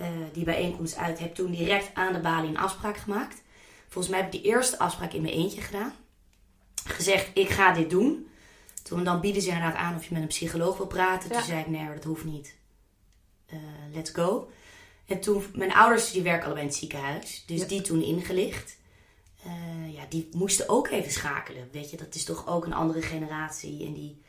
uh, 0.00 0.06
die 0.32 0.44
bijeenkomst 0.44 0.96
uit. 0.96 1.18
Heb 1.18 1.34
toen 1.34 1.50
direct 1.50 1.94
aan 1.94 2.12
de 2.12 2.18
balie 2.20 2.48
een 2.48 2.58
afspraak 2.58 2.96
gemaakt. 2.96 3.42
Volgens 3.88 4.08
mij 4.08 4.22
heb 4.22 4.34
ik 4.34 4.42
die 4.42 4.50
eerste 4.50 4.78
afspraak 4.78 5.12
in 5.12 5.22
mijn 5.22 5.34
eentje 5.34 5.60
gedaan. 5.60 5.94
Gezegd, 6.84 7.30
ik 7.34 7.48
ga 7.48 7.72
dit 7.72 7.90
doen. 7.90 8.28
Toen 8.82 9.04
dan 9.04 9.20
bieden 9.20 9.42
ze 9.42 9.48
inderdaad 9.48 9.74
aan 9.76 9.96
of 9.96 10.04
je 10.04 10.12
met 10.12 10.22
een 10.22 10.28
psycholoog 10.28 10.76
wil 10.76 10.86
praten. 10.86 11.30
Toen 11.30 11.42
zei 11.42 11.60
ik, 11.60 11.66
nee, 11.66 11.94
dat 11.94 12.04
hoeft 12.04 12.24
niet. 12.24 12.54
Uh, 13.52 13.58
let's 13.94 14.10
go. 14.10 14.50
En 15.06 15.20
toen, 15.20 15.44
mijn 15.54 15.72
ouders 15.72 16.10
die 16.10 16.22
werken 16.22 16.44
allebei 16.44 16.64
in 16.64 16.70
het 16.70 16.78
ziekenhuis. 16.80 17.44
Dus 17.46 17.66
die 17.66 17.80
toen 17.80 18.02
ingelicht. 18.02 18.76
Uh, 19.48 19.94
ja, 19.94 20.02
die 20.08 20.28
moesten 20.32 20.68
ook 20.68 20.88
even 20.88 21.12
schakelen. 21.12 21.68
Weet 21.72 21.90
je, 21.90 21.96
dat 21.96 22.14
is 22.14 22.24
toch 22.24 22.46
ook 22.46 22.64
een 22.64 22.72
andere 22.72 23.02
generatie. 23.02 23.86
En 23.86 23.92
die 23.92 24.22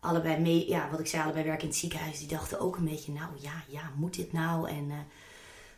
allebei 0.00 0.40
mee, 0.40 0.68
ja, 0.68 0.90
wat 0.90 1.00
ik 1.00 1.06
zei, 1.06 1.22
allebei 1.22 1.44
werken 1.44 1.62
in 1.62 1.68
het 1.68 1.76
ziekenhuis. 1.76 2.18
Die 2.18 2.28
dachten 2.28 2.60
ook 2.60 2.76
een 2.76 2.84
beetje, 2.84 3.12
nou 3.12 3.30
ja, 3.40 3.62
ja, 3.68 3.92
moet 3.96 4.14
dit 4.14 4.32
nou? 4.32 4.68
En 4.68 4.84
uh, 4.88 4.94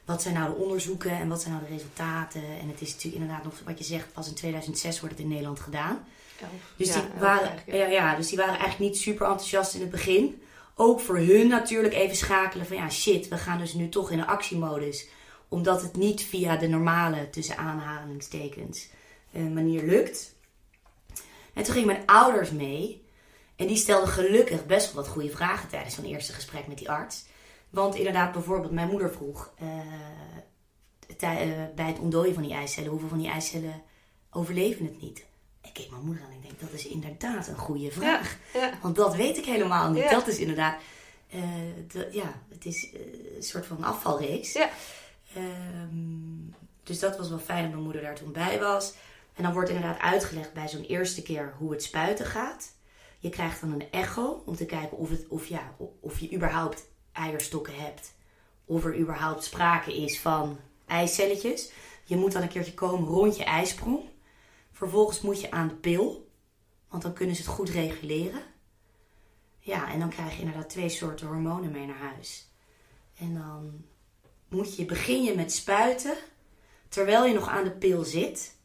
wat 0.05 0.23
zijn 0.23 0.35
nou 0.35 0.55
de 0.55 0.61
onderzoeken 0.63 1.11
en 1.11 1.29
wat 1.29 1.41
zijn 1.41 1.55
nou 1.55 1.67
de 1.67 1.73
resultaten? 1.73 2.43
En 2.61 2.69
het 2.69 2.81
is 2.81 2.93
natuurlijk 2.93 3.23
inderdaad 3.23 3.45
nog, 3.45 3.55
wat 3.65 3.79
je 3.79 3.85
zegt, 3.85 4.13
pas 4.13 4.29
in 4.29 4.35
2006 4.35 5.01
wordt 5.01 5.15
het 5.15 5.25
in 5.25 5.31
Nederland 5.31 5.61
gedaan. 5.61 6.07
Elf. 6.41 6.51
Dus, 6.77 6.95
ja, 6.95 7.01
die 7.01 7.21
waren, 7.21 7.59
ja, 7.67 7.87
ja, 7.87 8.17
dus 8.17 8.29
die 8.29 8.39
waren 8.39 8.59
eigenlijk 8.59 8.91
niet 8.91 9.01
super 9.01 9.27
enthousiast 9.27 9.75
in 9.75 9.81
het 9.81 9.91
begin. 9.91 10.43
Ook 10.75 11.01
voor 11.01 11.19
hun 11.19 11.49
natuurlijk 11.49 11.95
even 11.95 12.17
schakelen 12.17 12.67
van 12.67 12.77
ja, 12.77 12.91
shit, 12.91 13.29
we 13.29 13.37
gaan 13.37 13.59
dus 13.59 13.75
nu 13.75 13.89
toch 13.89 14.11
in 14.11 14.19
een 14.19 14.27
actiemodus. 14.27 15.09
Omdat 15.49 15.83
het 15.83 15.97
niet 15.97 16.23
via 16.23 16.57
de 16.57 16.69
normale, 16.69 17.31
tussen 17.31 17.57
aanhalingstekens, 17.57 18.89
uh, 19.33 19.51
manier 19.53 19.83
lukt. 19.83 20.37
En 21.55 21.63
toen 21.65 21.73
gingen 21.73 21.89
mijn 21.89 22.07
ouders 22.07 22.51
mee. 22.51 23.07
En 23.57 23.67
die 23.67 23.77
stelden 23.77 24.09
gelukkig 24.09 24.67
best 24.67 24.93
wel 24.93 25.03
wat 25.03 25.13
goede 25.13 25.31
vragen 25.31 25.69
tijdens 25.69 25.95
zo'n 25.95 26.05
eerste 26.05 26.33
gesprek 26.33 26.67
met 26.67 26.79
die 26.79 26.91
arts. 26.91 27.25
Want 27.71 27.95
inderdaad, 27.95 28.33
bijvoorbeeld, 28.33 28.73
mijn 28.73 28.89
moeder 28.89 29.13
vroeg 29.13 29.53
uh, 29.63 29.69
bij 31.75 31.87
het 31.87 31.99
ontdooien 31.99 32.35
van 32.35 32.43
die 32.43 32.53
eicellen: 32.53 32.91
hoeveel 32.91 33.09
van 33.09 33.19
die 33.19 33.31
eicellen 33.31 33.83
overleven 34.31 34.85
het 34.85 35.03
niet? 35.03 35.25
Ik 35.63 35.73
keek 35.73 35.91
mijn 35.91 36.05
moeder 36.05 36.25
aan 36.25 36.31
en 36.31 36.37
ik 36.37 36.43
denk: 36.43 36.61
dat 36.61 36.73
is 36.73 36.87
inderdaad 36.87 37.49
een 37.49 37.57
goede 37.57 37.91
vraag. 37.91 38.37
Ja, 38.53 38.79
Want 38.83 38.97
dat 38.97 39.15
weet 39.17 39.37
ik 39.37 39.45
helemaal 39.45 39.91
niet. 39.91 40.11
Dat 40.11 40.27
is 40.27 40.39
inderdaad, 40.39 40.81
uh, 41.35 41.43
de, 41.93 42.09
ja, 42.13 42.43
het 42.49 42.65
is 42.65 42.89
een 43.37 43.43
soort 43.43 43.67
van 43.67 43.85
afvalrace. 43.85 44.69
Um, 45.37 46.55
dus 46.83 46.99
dat 46.99 47.17
was 47.17 47.29
wel 47.29 47.39
fijn 47.39 47.63
dat 47.63 47.71
mijn 47.71 47.83
moeder 47.83 48.03
daar 48.03 48.15
toen 48.15 48.33
bij 48.33 48.59
was. 48.59 48.95
En 49.35 49.43
dan 49.43 49.53
wordt 49.53 49.69
inderdaad 49.69 49.99
uitgelegd 49.99 50.53
bij 50.53 50.69
zo'n 50.69 50.85
eerste 50.85 51.23
keer 51.23 51.55
hoe 51.59 51.71
het 51.71 51.83
spuiten 51.83 52.27
gaat. 52.27 52.77
Je 53.19 53.29
krijgt 53.29 53.61
dan 53.61 53.73
een 53.73 53.91
echo 53.91 54.43
om 54.47 54.57
te 54.57 54.67
kijken 54.67 54.97
of, 54.97 55.11
het, 55.11 55.29
of, 55.29 55.47
ja, 55.47 55.75
of 56.01 56.19
je 56.19 56.35
überhaupt 56.35 56.89
eierstokken 57.13 57.75
hebt. 57.81 58.15
Of 58.65 58.85
er 58.85 58.99
überhaupt 58.99 59.45
sprake 59.45 59.97
is 59.97 60.21
van 60.21 60.59
eicelletjes. 60.87 61.73
Je 62.05 62.17
moet 62.17 62.33
dan 62.33 62.43
een 62.43 62.49
keertje 62.49 62.75
komen 62.75 63.09
rond 63.09 63.37
je 63.37 63.45
ijsprong. 63.45 64.01
Vervolgens 64.73 65.21
moet 65.21 65.41
je 65.41 65.51
aan 65.51 65.69
de 65.69 65.75
pil. 65.75 66.31
Want 66.89 67.03
dan 67.03 67.13
kunnen 67.13 67.37
ze 67.37 67.43
het 67.43 67.51
goed 67.51 67.69
reguleren. 67.69 68.43
Ja, 69.59 69.93
en 69.93 69.99
dan 69.99 70.09
krijg 70.09 70.35
je 70.35 70.41
inderdaad 70.41 70.71
twee 70.71 70.89
soorten 70.89 71.27
hormonen 71.27 71.71
mee 71.71 71.87
naar 71.87 72.13
huis. 72.13 72.51
En 73.19 73.35
dan 73.35 73.85
moet 74.49 74.77
je, 74.77 74.85
begin 74.85 75.23
je 75.23 75.35
met 75.35 75.53
spuiten. 75.53 76.17
Terwijl 76.89 77.27
je 77.27 77.35
nog 77.35 77.49
aan 77.49 77.65
de 77.65 77.71
pil 77.71 78.05
zit. 78.05 78.57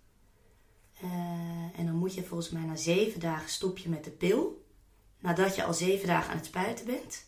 Uh, 1.03 1.09
en 1.75 1.85
dan 1.85 1.95
moet 1.95 2.13
je 2.13 2.23
volgens 2.23 2.49
mij 2.49 2.61
na 2.61 2.75
zeven 2.75 3.19
dagen 3.19 3.49
stop 3.49 3.77
je 3.77 3.89
met 3.89 4.03
de 4.03 4.11
pil. 4.11 4.65
Nadat 5.19 5.55
je 5.55 5.63
al 5.63 5.73
zeven 5.73 6.07
dagen 6.07 6.31
aan 6.31 6.37
het 6.37 6.45
spuiten 6.45 6.85
bent. 6.85 7.25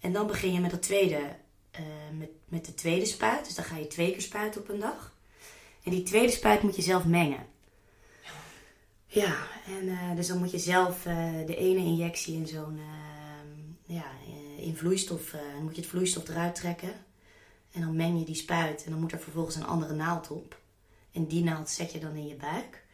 En 0.00 0.12
dan 0.12 0.26
begin 0.26 0.52
je 0.52 0.60
met, 0.60 0.70
de 0.70 0.78
tweede, 0.78 1.36
uh, 1.72 2.18
met, 2.18 2.30
met 2.48 2.64
de 2.64 2.74
tweede 2.74 3.06
spuit. 3.06 3.44
Dus 3.44 3.54
dan 3.54 3.64
ga 3.64 3.76
je 3.76 3.86
twee 3.86 4.10
keer 4.10 4.22
spuiten 4.22 4.60
op 4.60 4.68
een 4.68 4.80
dag. 4.80 5.14
En 5.82 5.90
die 5.90 6.02
tweede 6.02 6.32
spuit 6.32 6.62
moet 6.62 6.76
je 6.76 6.82
zelf 6.82 7.04
mengen. 7.04 7.46
Ja, 9.06 9.36
en 9.66 9.84
uh, 9.84 10.14
dus 10.14 10.26
dan 10.26 10.38
moet 10.38 10.50
je 10.50 10.58
zelf 10.58 11.02
de 11.46 11.56
ene 11.56 11.78
injectie 11.78 12.34
in 12.34 12.46
zo'n 12.46 12.80
ja, 13.86 14.04
in 14.56 14.76
vloeistof, 14.76 15.34
moet 15.62 15.74
je 15.74 15.80
het 15.80 15.90
vloeistof 15.90 16.28
eruit 16.28 16.54
trekken. 16.54 17.06
En 17.76 17.82
dan 17.82 17.96
meng 17.96 18.18
je 18.18 18.24
die 18.24 18.34
spuit 18.34 18.84
en 18.84 18.90
dan 18.90 19.00
moet 19.00 19.12
er 19.12 19.20
vervolgens 19.20 19.56
een 19.56 19.66
andere 19.66 19.94
naald 19.94 20.30
op. 20.30 20.60
En 21.12 21.26
die 21.26 21.44
naald 21.44 21.68
zet 21.68 21.92
je 21.92 21.98
dan 21.98 22.14
in 22.14 22.26
je 22.26 22.34
buik. 22.34 22.84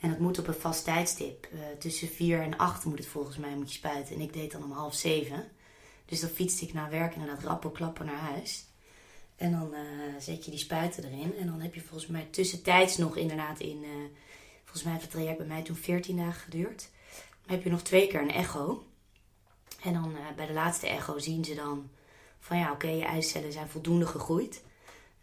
En 0.00 0.10
dat 0.10 0.18
moet 0.18 0.38
op 0.38 0.46
een 0.46 0.54
vast 0.54 0.84
tijdstip. 0.84 1.48
Uh, 1.52 1.60
tussen 1.78 2.08
4 2.08 2.42
en 2.42 2.56
8 2.56 2.84
moet 2.84 2.98
het 2.98 3.06
volgens 3.06 3.36
mij 3.36 3.54
moet 3.54 3.72
je 3.72 3.78
spuiten. 3.78 4.14
En 4.14 4.20
ik 4.20 4.32
deed 4.32 4.52
dan 4.52 4.64
om 4.64 4.72
half 4.72 4.94
7. 4.94 5.48
Dus 6.04 6.20
dan 6.20 6.30
fietste 6.30 6.64
ik 6.64 6.72
naar 6.72 6.90
werk 6.90 7.14
en 7.14 7.20
inderdaad 7.20 7.44
rappel 7.44 7.70
klappen 7.70 8.06
naar 8.06 8.20
huis. 8.20 8.64
En 9.36 9.52
dan 9.52 9.74
uh, 9.74 9.80
zet 10.18 10.44
je 10.44 10.50
die 10.50 10.60
spuiten 10.60 11.04
erin. 11.04 11.36
En 11.36 11.46
dan 11.46 11.60
heb 11.60 11.74
je 11.74 11.80
volgens 11.80 12.10
mij 12.10 12.28
tussentijds 12.30 12.96
nog 12.96 13.16
inderdaad 13.16 13.60
in... 13.60 13.82
Uh, 13.82 13.88
volgens 14.62 14.82
mij 14.82 14.92
heeft 14.92 15.04
het 15.04 15.14
traject 15.14 15.38
bij 15.38 15.46
mij 15.46 15.62
toen 15.62 15.76
14 15.76 16.16
dagen 16.16 16.40
geduurd. 16.40 16.88
Dan 17.46 17.54
heb 17.54 17.64
je 17.64 17.70
nog 17.70 17.82
twee 17.82 18.06
keer 18.06 18.20
een 18.22 18.30
echo. 18.30 18.84
En 19.82 19.92
dan 19.92 20.16
bij 20.36 20.46
de 20.46 20.52
laatste 20.52 20.86
echo 20.86 21.18
zien 21.18 21.44
ze 21.44 21.54
dan... 21.54 21.90
Van 22.40 22.58
ja, 22.58 22.72
oké, 22.72 22.86
okay, 22.86 22.96
je 22.96 23.04
eicellen 23.04 23.52
zijn 23.52 23.68
voldoende 23.68 24.06
gegroeid. 24.06 24.62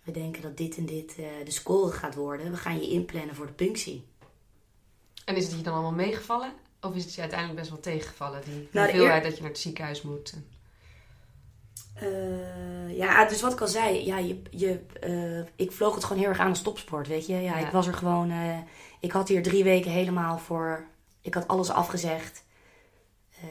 We 0.04 0.12
denken 0.12 0.42
dat 0.42 0.58
dit 0.58 0.78
en 0.78 0.86
dit 0.86 1.16
de 1.16 1.52
score 1.52 1.92
gaat 1.92 2.16
worden. 2.16 2.52
We 2.52 2.58
gaan 2.58 2.80
je 2.80 2.90
inplannen 2.90 3.36
voor 3.36 3.46
de 3.46 3.54
punctie. 3.54 4.06
En 5.26 5.36
is 5.36 5.44
het 5.48 5.58
je 5.58 5.62
dan 5.62 5.74
allemaal 5.74 5.92
meegevallen? 5.92 6.54
Of 6.82 6.96
is 6.96 7.04
het 7.04 7.14
je 7.14 7.22
uiteindelijk 7.22 7.60
best 7.60 7.72
wel 7.72 7.80
tegengevallen? 7.80 8.42
Die 8.46 8.68
nou, 8.72 8.90
hoeveelheid 8.90 9.24
dat 9.24 9.36
je 9.36 9.42
naar 9.42 9.50
het 9.50 9.60
ziekenhuis 9.60 10.02
moet? 10.02 10.34
Uh, 12.04 12.98
ja, 12.98 13.26
dus 13.26 13.42
wat 13.42 13.54
ik 13.54 13.62
al 13.62 13.68
zei. 13.68 14.06
Ja, 14.06 14.18
je, 14.18 14.42
je, 14.50 14.80
uh, 15.04 15.46
ik 15.56 15.72
vloog 15.72 15.96
het 15.96 16.04
gewoon 16.04 16.22
heel 16.22 16.32
erg 16.32 16.40
aan 16.40 16.52
de 16.52 16.58
stopsport, 16.58 17.08
weet 17.08 17.26
je. 17.26 17.34
Ja, 17.34 17.40
ja. 17.40 17.66
ik 17.66 17.72
was 17.72 17.88
er 17.88 17.94
gewoon... 17.94 18.32
Ik 19.00 19.12
had 19.12 19.28
hier 19.28 19.44
drie 19.44 19.64
weken 19.64 19.92
helemaal 19.92 20.38
voor... 20.38 20.86
Ik 21.22 21.34
had 21.34 21.48
alles 21.48 21.70
afgezegd. 21.70 22.44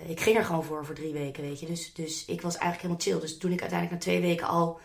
Ik 0.07 0.21
ging 0.21 0.37
er 0.37 0.45
gewoon 0.45 0.65
voor, 0.65 0.85
voor 0.85 0.95
drie 0.95 1.13
weken, 1.13 1.43
weet 1.43 1.61
je. 1.61 1.67
Dus, 1.67 1.95
dus 1.95 2.25
ik 2.25 2.41
was 2.41 2.57
eigenlijk 2.57 2.83
helemaal 2.83 3.03
chill. 3.03 3.29
Dus 3.29 3.39
toen 3.39 3.53
ik 3.53 3.61
uiteindelijk 3.61 4.01
na 4.05 4.11
twee 4.11 4.21
weken 4.21 4.47
al 4.47 4.81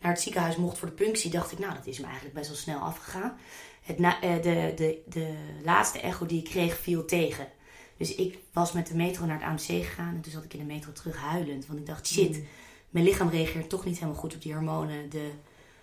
naar 0.00 0.12
het 0.12 0.20
ziekenhuis 0.20 0.56
mocht 0.56 0.78
voor 0.78 0.88
de 0.88 0.94
punctie... 0.94 1.30
dacht 1.30 1.52
ik, 1.52 1.58
nou, 1.58 1.74
dat 1.74 1.86
is 1.86 1.98
me 1.98 2.04
eigenlijk 2.04 2.34
best 2.34 2.48
wel 2.48 2.56
snel 2.56 2.78
afgegaan 2.78 3.38
het 3.86 4.00
eh, 4.20 4.42
de, 4.42 4.72
de, 4.76 5.02
de 5.08 5.34
laatste 5.64 6.00
echo 6.00 6.26
die 6.26 6.38
ik 6.38 6.44
kreeg 6.44 6.76
viel 6.78 7.04
tegen. 7.04 7.48
Dus 7.96 8.14
ik 8.14 8.38
was 8.52 8.72
met 8.72 8.86
de 8.86 8.94
metro 8.94 9.26
naar 9.26 9.40
het 9.40 9.48
AMC 9.48 9.84
gegaan. 9.84 10.14
En 10.14 10.20
toen 10.20 10.32
zat 10.32 10.44
ik 10.44 10.52
in 10.52 10.58
de 10.58 10.72
metro 10.72 10.92
terug 10.92 11.16
huilend. 11.16 11.66
Want 11.66 11.78
ik 11.78 11.86
dacht, 11.86 12.06
shit, 12.06 12.36
mm. 12.36 12.44
mijn 12.90 13.04
lichaam 13.04 13.28
reageert 13.28 13.68
toch 13.68 13.84
niet 13.84 13.98
helemaal 13.98 14.20
goed 14.20 14.34
op 14.34 14.42
die 14.42 14.52
hormonen. 14.52 15.10
De 15.10 15.30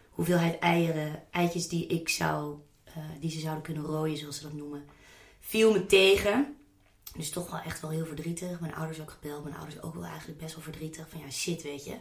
hoeveelheid 0.09 0.59
eieren, 0.59 1.24
eitjes 1.32 1.68
die 1.68 1.88
ik 1.88 2.09
zou, 2.09 2.55
uh, 2.88 3.03
die 3.20 3.32
ze 3.32 3.39
zouden 3.39 3.64
kunnen 3.64 3.84
rooien, 3.84 4.18
zoals 4.18 4.38
ze 4.38 4.43
dat 4.43 4.53
noemen, 4.53 4.86
viel 5.39 5.72
me 5.72 5.86
tegen. 5.86 6.55
Dus 7.16 7.30
toch 7.30 7.51
wel 7.51 7.59
echt 7.59 7.82
wel 7.82 7.89
heel 7.89 8.05
verdrietig. 8.05 8.59
Mijn 8.59 8.76
ouders 8.76 9.01
ook 9.01 9.11
gebeld. 9.11 9.43
Mijn 9.43 9.55
ouders 9.55 9.82
ook 9.82 9.93
wel 9.93 10.03
eigenlijk 10.03 10.39
best 10.39 10.55
wel 10.55 10.64
verdrietig. 10.64 11.09
Van 11.09 11.20
ja, 11.20 11.32
shit, 11.32 11.61
weet 11.61 11.86
je. 11.86 11.95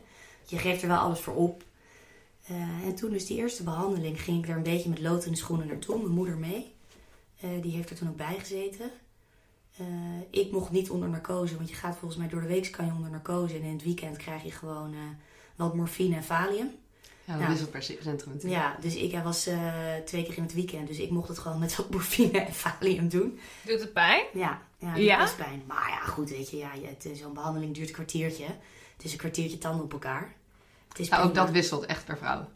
Je 0.47 0.59
geeft 0.59 0.83
er 0.83 0.89
wel 0.89 0.99
alles 0.99 1.21
voor 1.21 1.35
op. 1.35 1.65
Uh, 2.51 2.87
en 2.87 2.95
toen 2.95 3.11
dus 3.11 3.27
die 3.27 3.37
eerste 3.37 3.63
behandeling 3.63 4.23
ging 4.23 4.43
ik 4.45 4.51
er 4.51 4.57
een 4.57 4.63
beetje 4.63 4.89
met 4.89 5.01
lood 5.01 5.25
in 5.25 5.33
de 5.33 5.39
schoenen 5.39 5.67
naartoe. 5.67 5.99
Mijn 5.99 6.11
moeder 6.15 6.37
mee. 6.37 6.75
Uh, 7.45 7.63
die 7.63 7.73
heeft 7.73 7.91
er 7.91 7.97
toen 7.97 8.09
ook 8.09 8.17
bij 8.17 8.37
gezeten. 8.39 8.91
Uh, 9.81 9.87
ik 10.31 10.53
mocht 10.53 10.71
niet 10.71 10.91
onder 10.91 11.09
narcose, 11.09 11.57
want 11.57 11.69
je 11.69 11.75
gaat 11.75 11.97
volgens 11.97 12.21
mij 12.21 12.29
door 12.29 12.41
de 12.41 12.47
week 12.47 12.71
kan 12.71 12.87
je 12.87 12.93
onder 12.93 13.11
narcose. 13.11 13.55
En 13.55 13.63
in 13.63 13.73
het 13.73 13.83
weekend 13.83 14.17
krijg 14.17 14.43
je 14.43 14.51
gewoon 14.51 14.95
wat 15.57 15.75
morfine 15.75 16.17
en 16.17 16.25
valium. 16.25 16.71
Ja, 17.25 17.39
dat 17.39 17.49
nou, 17.49 17.61
is 17.61 17.69
per 17.69 17.83
centrum 17.83 18.33
natuurlijk. 18.33 18.63
Ja, 18.63 18.77
dus 18.81 18.95
ik 18.95 19.19
was 19.23 19.49
twee 20.05 20.25
keer 20.25 20.37
in 20.37 20.43
het 20.43 20.55
weekend. 20.55 20.89
Dus 20.89 20.99
ik 20.99 21.11
mocht 21.11 21.29
het 21.29 21.39
gewoon 21.39 21.59
met 21.59 21.77
wat 21.77 21.91
morfine 21.95 22.41
en 22.41 22.55
valium 22.55 23.09
doen. 23.09 23.39
Doet 23.63 23.81
het 23.81 23.93
pijn? 23.93 24.25
Ja, 24.33 24.63
ja, 24.83 25.18
het 25.20 25.35
ja? 25.39 25.45
pijn. 25.45 25.62
Maar 25.66 25.89
ja, 25.89 26.11
goed, 26.11 26.30
weet 26.30 26.51
je, 26.51 26.57
ja, 26.57 26.70
zo'n 27.14 27.35
behandeling 27.35 27.74
duurt 27.74 27.89
een 27.89 27.95
kwartiertje. 27.95 28.47
Het 28.97 29.05
is 29.05 29.12
een 29.12 29.18
kwartiertje 29.18 29.59
tanden 29.59 29.85
op 29.85 29.93
elkaar. 29.93 30.33
Ja, 30.95 31.22
ook 31.22 31.35
dat 31.35 31.51
wisselt 31.51 31.87
echt 31.87 32.05
per 32.05 32.18
vrouw. 32.18 32.49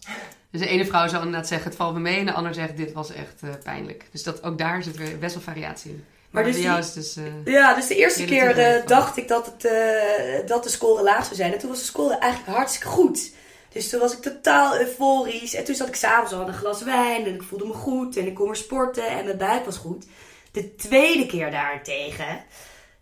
Dus 0.50 0.60
de 0.60 0.66
ene 0.66 0.86
vrouw 0.86 1.08
zal 1.08 1.22
inderdaad 1.22 1.48
zeggen, 1.48 1.68
het 1.68 1.76
valt 1.76 1.94
me 1.94 2.00
mee. 2.00 2.18
En 2.18 2.26
de 2.26 2.32
ander 2.32 2.54
zegt, 2.54 2.76
dit 2.76 2.92
was 2.92 3.12
echt 3.12 3.42
uh, 3.44 3.50
pijnlijk. 3.62 4.08
Dus 4.12 4.22
dat, 4.22 4.42
ook 4.42 4.58
daar 4.58 4.82
zit 4.82 4.96
weer 4.96 5.18
best 5.18 5.34
wel 5.34 5.42
variatie 5.42 5.90
in. 5.90 6.04
Maar, 6.30 6.42
maar 6.42 6.52
dus 6.52 6.62
jou 6.62 6.78
is 6.78 6.92
dus... 6.92 7.16
Uh, 7.16 7.24
ja, 7.44 7.74
dus 7.74 7.86
de 7.86 7.94
eerste 7.94 8.24
keer 8.24 8.58
uh, 8.58 8.86
dacht 8.86 9.16
ik 9.16 9.28
dat, 9.28 9.46
het, 9.46 10.48
dat 10.48 10.62
de 10.62 10.68
score 10.68 11.02
laag 11.02 11.24
zou 11.24 11.34
zijn. 11.34 11.52
En 11.52 11.58
toen 11.58 11.68
was 11.68 11.78
de 11.78 11.84
score 11.84 12.14
eigenlijk 12.14 12.56
hartstikke 12.56 12.88
goed. 12.88 13.32
Dus 13.72 13.88
toen 13.88 14.00
was 14.00 14.12
ik 14.12 14.22
totaal 14.22 14.78
euforisch. 14.78 15.54
En 15.54 15.64
toen 15.64 15.74
zat 15.74 15.88
ik 15.88 15.94
s'avonds 15.94 16.32
al 16.32 16.48
een 16.48 16.54
glas 16.54 16.82
wijn. 16.82 17.24
En 17.26 17.34
ik 17.34 17.42
voelde 17.42 17.66
me 17.66 17.72
goed. 17.72 18.16
En 18.16 18.26
ik 18.26 18.34
kon 18.34 18.46
weer 18.46 18.56
sporten. 18.56 19.08
En 19.08 19.24
mijn 19.24 19.38
buik 19.38 19.64
was 19.64 19.76
goed. 19.76 20.06
De 20.56 20.74
tweede 20.74 21.26
keer 21.26 21.50
daarentegen 21.50 22.44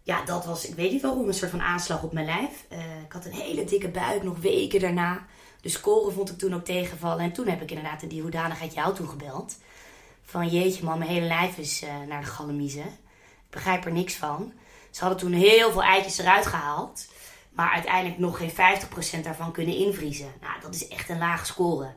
ja, 0.02 0.24
dat 0.24 0.44
was, 0.44 0.68
ik 0.68 0.74
weet 0.74 0.92
niet 0.92 1.02
waarom, 1.02 1.28
een 1.28 1.34
soort 1.34 1.50
van 1.50 1.62
aanslag 1.62 2.02
op 2.02 2.12
mijn 2.12 2.26
lijf. 2.26 2.64
Uh, 2.72 2.78
ik 2.78 3.12
had 3.12 3.24
een 3.24 3.32
hele 3.32 3.64
dikke 3.64 3.88
buik, 3.88 4.22
nog 4.22 4.38
weken 4.38 4.80
daarna. 4.80 5.26
De 5.60 5.68
score 5.68 6.12
vond 6.12 6.30
ik 6.30 6.38
toen 6.38 6.54
ook 6.54 6.64
tegenvallen. 6.64 7.24
En 7.24 7.32
toen 7.32 7.48
heb 7.48 7.62
ik 7.62 7.70
inderdaad 7.70 8.02
in 8.02 8.08
die 8.08 8.22
hoedanigheid 8.22 8.74
jou 8.74 8.94
toen 8.94 9.08
gebeld. 9.08 9.56
Van 10.22 10.48
jeetje 10.48 10.84
man, 10.84 10.98
mijn 10.98 11.10
hele 11.10 11.26
lijf 11.26 11.58
is 11.58 11.82
uh, 11.82 11.88
naar 12.08 12.20
de 12.20 12.26
galamiezen. 12.26 12.84
Ik 12.84 13.50
begrijp 13.50 13.84
er 13.84 13.92
niks 13.92 14.14
van. 14.14 14.52
Ze 14.90 15.00
hadden 15.00 15.18
toen 15.18 15.32
heel 15.32 15.72
veel 15.72 15.82
eitjes 15.82 16.18
eruit 16.18 16.46
gehaald. 16.46 17.06
Maar 17.50 17.70
uiteindelijk 17.70 18.18
nog 18.18 18.36
geen 18.36 18.52
50% 19.20 19.20
daarvan 19.22 19.52
kunnen 19.52 19.76
invriezen. 19.76 20.32
Nou, 20.40 20.60
dat 20.60 20.74
is 20.74 20.88
echt 20.88 21.08
een 21.08 21.18
lage 21.18 21.44
score. 21.44 21.94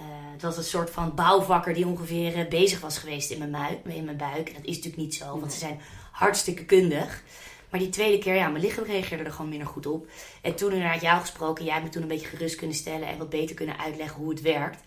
Uh, 0.00 0.06
het 0.32 0.42
was 0.42 0.56
een 0.56 0.64
soort 0.64 0.90
van 0.90 1.14
bouwvakker 1.14 1.74
die 1.74 1.86
ongeveer 1.86 2.38
uh, 2.38 2.48
bezig 2.48 2.80
was 2.80 2.98
geweest 2.98 3.30
in 3.30 3.38
mijn, 3.38 3.50
buik, 3.50 3.84
in 3.84 4.04
mijn 4.04 4.16
buik. 4.16 4.48
En 4.48 4.54
dat 4.54 4.64
is 4.64 4.76
natuurlijk 4.76 5.02
niet 5.02 5.14
zo, 5.14 5.40
want 5.40 5.52
ze 5.52 5.58
zijn 5.58 5.80
hartstikke 6.12 6.64
kundig. 6.64 7.22
Maar 7.70 7.80
die 7.80 7.88
tweede 7.88 8.18
keer, 8.18 8.34
ja, 8.34 8.48
mijn 8.48 8.64
lichaam 8.64 8.84
reageerde 8.84 9.24
er 9.24 9.32
gewoon 9.32 9.48
minder 9.48 9.68
goed 9.68 9.86
op. 9.86 10.06
En 10.42 10.54
toen 10.54 10.72
inderdaad 10.72 11.00
jou 11.00 11.20
gesproken, 11.20 11.64
jij 11.64 11.72
hebt 11.72 11.84
me 11.84 11.90
toen 11.90 12.02
een 12.02 12.08
beetje 12.08 12.26
gerust 12.26 12.56
kunnen 12.56 12.76
stellen 12.76 13.08
en 13.08 13.18
wat 13.18 13.30
beter 13.30 13.54
kunnen 13.54 13.78
uitleggen 13.78 14.20
hoe 14.20 14.30
het 14.30 14.40
werkt. 14.40 14.82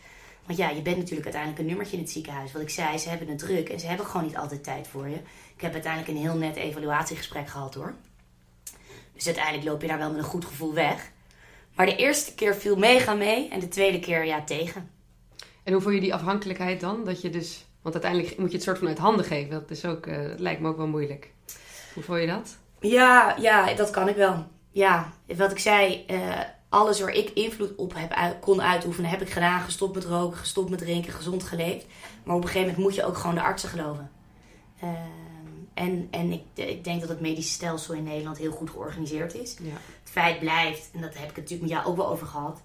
Want 0.45 0.57
ja, 0.57 0.69
je 0.69 0.81
bent 0.81 0.97
natuurlijk 0.97 1.23
uiteindelijk 1.23 1.61
een 1.61 1.67
nummertje 1.67 1.95
in 1.97 2.03
het 2.03 2.11
ziekenhuis. 2.11 2.51
Wat 2.51 2.61
ik 2.61 2.69
zei, 2.69 2.97
ze 2.97 3.09
hebben 3.09 3.27
het 3.27 3.37
druk 3.37 3.69
en 3.69 3.79
ze 3.79 3.87
hebben 3.87 4.05
gewoon 4.05 4.25
niet 4.25 4.37
altijd 4.37 4.63
tijd 4.63 4.87
voor 4.87 5.07
je. 5.07 5.19
Ik 5.55 5.61
heb 5.61 5.73
uiteindelijk 5.73 6.11
een 6.11 6.21
heel 6.21 6.37
net 6.37 6.55
evaluatiegesprek 6.55 7.49
gehad 7.49 7.73
hoor. 7.73 7.93
Dus 9.13 9.25
uiteindelijk 9.25 9.65
loop 9.65 9.81
je 9.81 9.87
daar 9.87 9.97
wel 9.97 10.09
met 10.09 10.17
een 10.17 10.23
goed 10.23 10.45
gevoel 10.45 10.73
weg. 10.73 11.11
Maar 11.75 11.85
de 11.85 11.95
eerste 11.95 12.35
keer 12.35 12.55
viel 12.55 12.75
mega 12.75 13.13
mee 13.13 13.49
en 13.49 13.59
de 13.59 13.67
tweede 13.67 13.99
keer 13.99 14.25
ja 14.25 14.43
tegen. 14.43 15.00
En 15.63 15.73
hoe 15.73 15.81
voel 15.81 15.91
je 15.91 15.99
die 15.99 16.13
afhankelijkheid 16.13 16.79
dan? 16.79 17.03
Dat 17.03 17.21
je 17.21 17.29
dus, 17.29 17.65
want 17.81 17.95
uiteindelijk 17.95 18.37
moet 18.37 18.49
je 18.49 18.55
het 18.55 18.65
soort 18.65 18.77
van 18.77 18.87
uit 18.87 18.97
handen 18.97 19.25
geven. 19.25 19.51
Dat, 19.51 19.71
is 19.71 19.85
ook, 19.85 20.05
uh, 20.05 20.27
dat 20.27 20.39
lijkt 20.39 20.61
me 20.61 20.67
ook 20.67 20.77
wel 20.77 20.87
moeilijk. 20.87 21.33
Hoe 21.93 22.03
voel 22.03 22.15
je 22.15 22.27
dat? 22.27 22.57
Ja, 22.79 23.35
ja, 23.39 23.73
dat 23.73 23.89
kan 23.89 24.09
ik 24.09 24.15
wel. 24.15 24.47
Ja, 24.71 25.13
wat 25.35 25.51
ik 25.51 25.59
zei, 25.59 26.05
uh, 26.11 26.39
alles 26.69 26.99
waar 27.01 27.13
ik 27.13 27.29
invloed 27.29 27.75
op 27.75 27.93
heb, 27.95 28.37
kon 28.39 28.61
uitoefenen, 28.61 29.09
heb 29.09 29.21
ik 29.21 29.29
gedaan. 29.29 29.61
Gestopt 29.61 29.95
met 29.95 30.05
roken, 30.05 30.37
gestopt 30.37 30.69
met 30.69 30.79
drinken, 30.79 31.13
gezond 31.13 31.43
geleefd. 31.43 31.85
Maar 32.23 32.35
op 32.35 32.41
een 32.41 32.47
gegeven 32.47 32.67
moment 32.67 32.85
moet 32.85 32.95
je 32.95 33.05
ook 33.05 33.17
gewoon 33.17 33.35
de 33.35 33.41
artsen 33.41 33.69
geloven. 33.69 34.11
Uh, 34.83 34.89
en 35.73 36.07
en 36.11 36.31
ik, 36.31 36.43
ik, 36.53 36.83
denk 36.83 36.99
dat 36.99 37.09
het 37.09 37.21
medische 37.21 37.51
stelsel 37.51 37.93
in 37.93 38.03
Nederland 38.03 38.37
heel 38.37 38.51
goed 38.51 38.69
georganiseerd 38.69 39.33
is. 39.33 39.57
Ja. 39.59 39.69
Het 40.03 40.11
feit 40.11 40.39
blijft, 40.39 40.89
en 40.93 41.01
dat 41.01 41.13
heb 41.13 41.29
ik 41.29 41.35
het 41.35 41.35
natuurlijk 41.35 41.61
met 41.61 41.71
jou 41.71 41.85
ook 41.85 41.95
wel 41.95 42.09
over 42.09 42.27
gehad. 42.27 42.61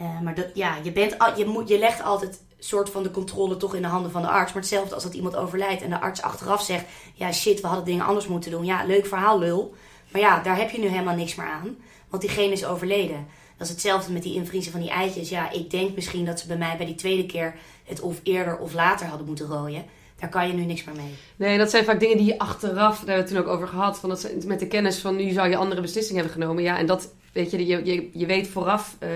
Uh, 0.00 0.20
maar 0.20 0.34
dat, 0.34 0.46
ja, 0.54 0.76
je, 0.82 0.92
bent, 0.92 1.16
je, 1.36 1.46
moet, 1.46 1.68
je 1.68 1.78
legt 1.78 2.02
altijd 2.02 2.40
soort 2.58 2.90
van 2.90 3.02
de 3.02 3.10
controle 3.10 3.56
toch 3.56 3.74
in 3.74 3.82
de 3.82 3.88
handen 3.88 4.10
van 4.10 4.22
de 4.22 4.28
arts. 4.28 4.52
Maar 4.52 4.62
hetzelfde 4.62 4.94
als 4.94 5.02
dat 5.02 5.14
iemand 5.14 5.36
overlijdt 5.36 5.82
en 5.82 5.90
de 5.90 6.00
arts 6.00 6.22
achteraf 6.22 6.62
zegt: 6.62 6.84
Ja, 7.14 7.32
shit, 7.32 7.60
we 7.60 7.66
hadden 7.66 7.84
dingen 7.84 8.04
anders 8.04 8.26
moeten 8.26 8.50
doen. 8.50 8.64
Ja, 8.64 8.84
leuk 8.84 9.06
verhaal, 9.06 9.38
lul. 9.38 9.74
Maar 10.10 10.20
ja, 10.20 10.42
daar 10.42 10.56
heb 10.56 10.70
je 10.70 10.78
nu 10.78 10.86
helemaal 10.86 11.16
niks 11.16 11.34
meer 11.34 11.46
aan. 11.46 11.76
Want 12.08 12.22
diegene 12.22 12.52
is 12.52 12.64
overleden. 12.64 13.26
Dat 13.56 13.66
is 13.66 13.72
hetzelfde 13.72 14.12
met 14.12 14.22
die 14.22 14.34
invriezen 14.34 14.72
van 14.72 14.80
die 14.80 14.90
eitjes. 14.90 15.28
Ja, 15.28 15.50
ik 15.50 15.70
denk 15.70 15.94
misschien 15.94 16.24
dat 16.24 16.40
ze 16.40 16.46
bij 16.46 16.56
mij 16.56 16.76
bij 16.76 16.86
die 16.86 16.94
tweede 16.94 17.26
keer 17.26 17.54
het 17.84 18.00
of 18.00 18.20
eerder 18.22 18.58
of 18.58 18.72
later 18.72 19.06
hadden 19.06 19.26
moeten 19.26 19.46
rooien. 19.46 19.84
Daar 20.16 20.28
kan 20.28 20.46
je 20.46 20.52
nu 20.52 20.64
niks 20.64 20.84
meer 20.84 20.94
mee. 20.94 21.14
Nee, 21.36 21.58
dat 21.58 21.70
zijn 21.70 21.84
vaak 21.84 22.00
dingen 22.00 22.16
die 22.16 22.26
je 22.26 22.38
achteraf, 22.38 22.98
daar 22.98 23.06
hebben 23.06 23.14
we 23.14 23.20
het 23.20 23.26
toen 23.26 23.38
ook 23.38 23.48
over 23.48 23.68
gehad, 23.68 23.98
van 23.98 24.08
dat 24.08 24.30
met 24.46 24.58
de 24.58 24.66
kennis 24.66 24.98
van 24.98 25.16
nu 25.16 25.30
zou 25.30 25.48
je 25.48 25.56
andere 25.56 25.80
beslissingen 25.80 26.22
hebben 26.22 26.42
genomen. 26.42 26.62
Ja, 26.62 26.78
en 26.78 26.86
dat, 26.86 27.12
weet 27.32 27.50
je, 27.50 27.66
je, 27.66 27.84
je, 27.84 28.10
je 28.12 28.26
weet 28.26 28.48
vooraf, 28.48 28.96
uh, 29.02 29.08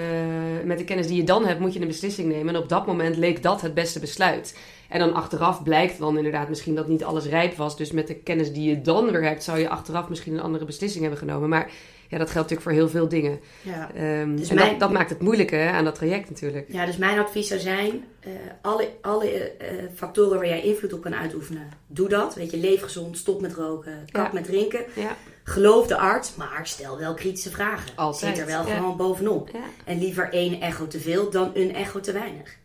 met 0.65 0.79
de 0.79 0.85
kennis 0.85 1.07
die 1.07 1.17
je 1.17 1.25
dan 1.25 1.47
hebt, 1.47 1.61
moet 1.61 1.73
je 1.73 1.81
een 1.81 1.87
beslissing 1.87 2.29
nemen. 2.29 2.55
En 2.55 2.61
op 2.61 2.69
dat 2.69 2.87
moment 2.87 3.17
leek 3.17 3.43
dat 3.43 3.61
het 3.61 3.75
beste 3.75 4.01
besluit. 4.01 4.59
En 4.89 4.99
dan 4.99 5.15
achteraf 5.15 5.63
blijkt 5.63 5.99
dan 5.99 6.17
inderdaad 6.17 6.49
misschien 6.49 6.75
dat 6.75 6.89
niet 6.89 7.05
alles 7.05 7.25
rijp 7.25 7.57
was. 7.57 7.77
Dus 7.77 7.93
met 7.93 8.07
de 8.07 8.15
kennis 8.15 8.53
die 8.53 8.69
je 8.69 8.81
dan 8.81 9.11
weer 9.11 9.23
hebt, 9.23 9.43
zou 9.43 9.59
je 9.59 9.69
achteraf 9.69 10.09
misschien 10.09 10.35
een 10.35 10.41
andere 10.41 10.65
beslissing 10.65 11.03
hebben 11.03 11.21
genomen. 11.21 11.49
Maar 11.49 11.71
ja, 12.09 12.19
dat 12.19 12.31
geldt 12.31 12.51
natuurlijk 12.51 12.63
voor 12.63 12.73
heel 12.73 12.89
veel 12.89 13.09
dingen. 13.09 13.41
Ja. 13.63 13.91
Um, 14.21 14.37
dus 14.37 14.49
en 14.49 14.57
dat, 14.57 14.81
dat, 14.81 14.93
maakt 14.93 15.11
het 15.11 15.21
moeilijke 15.21 15.59
aan 15.59 15.85
dat 15.85 15.95
traject 15.95 16.29
natuurlijk. 16.31 16.73
Ja, 16.73 16.87
dus 16.87 16.97
mijn 16.97 17.19
advies 17.19 17.49
zou 17.49 17.61
zijn: 17.61 18.05
uh, 18.27 18.33
alle, 18.63 18.89
alle 19.01 19.33
uh, 19.33 19.69
factoren 19.95 20.39
waar 20.39 20.49
jij 20.49 20.63
invloed 20.63 20.93
op 20.93 21.03
kan 21.03 21.15
uitoefenen, 21.15 21.69
doe 21.87 22.09
dat. 22.09 22.35
Weet 22.35 22.51
je, 22.51 22.57
leef 22.57 22.83
gezond, 22.83 23.19
stop 23.19 23.41
met 23.41 23.53
roken, 23.53 24.05
kap 24.13 24.33
met 24.33 24.45
drinken. 24.45 24.85
Ja. 24.95 25.17
Geloof 25.45 25.87
de 25.87 25.97
arts, 25.97 26.35
maar 26.35 26.61
stel 26.63 26.99
wel 26.99 27.15
kritische 27.15 27.51
vragen. 27.51 27.91
Altijd. 27.97 28.37
Zit 28.37 28.47
er 28.47 28.53
wel 28.53 28.65
gewoon 28.65 28.97
bovenop. 28.97 29.51
En 29.85 29.99
liever 29.99 30.33
één 30.33 30.61
echo 30.61 30.87
te 30.87 31.01
veel 31.01 31.31
dan 31.31 31.51
een 31.55 31.75
echo 31.75 32.01
te 32.01 32.13
weinig 32.13 32.57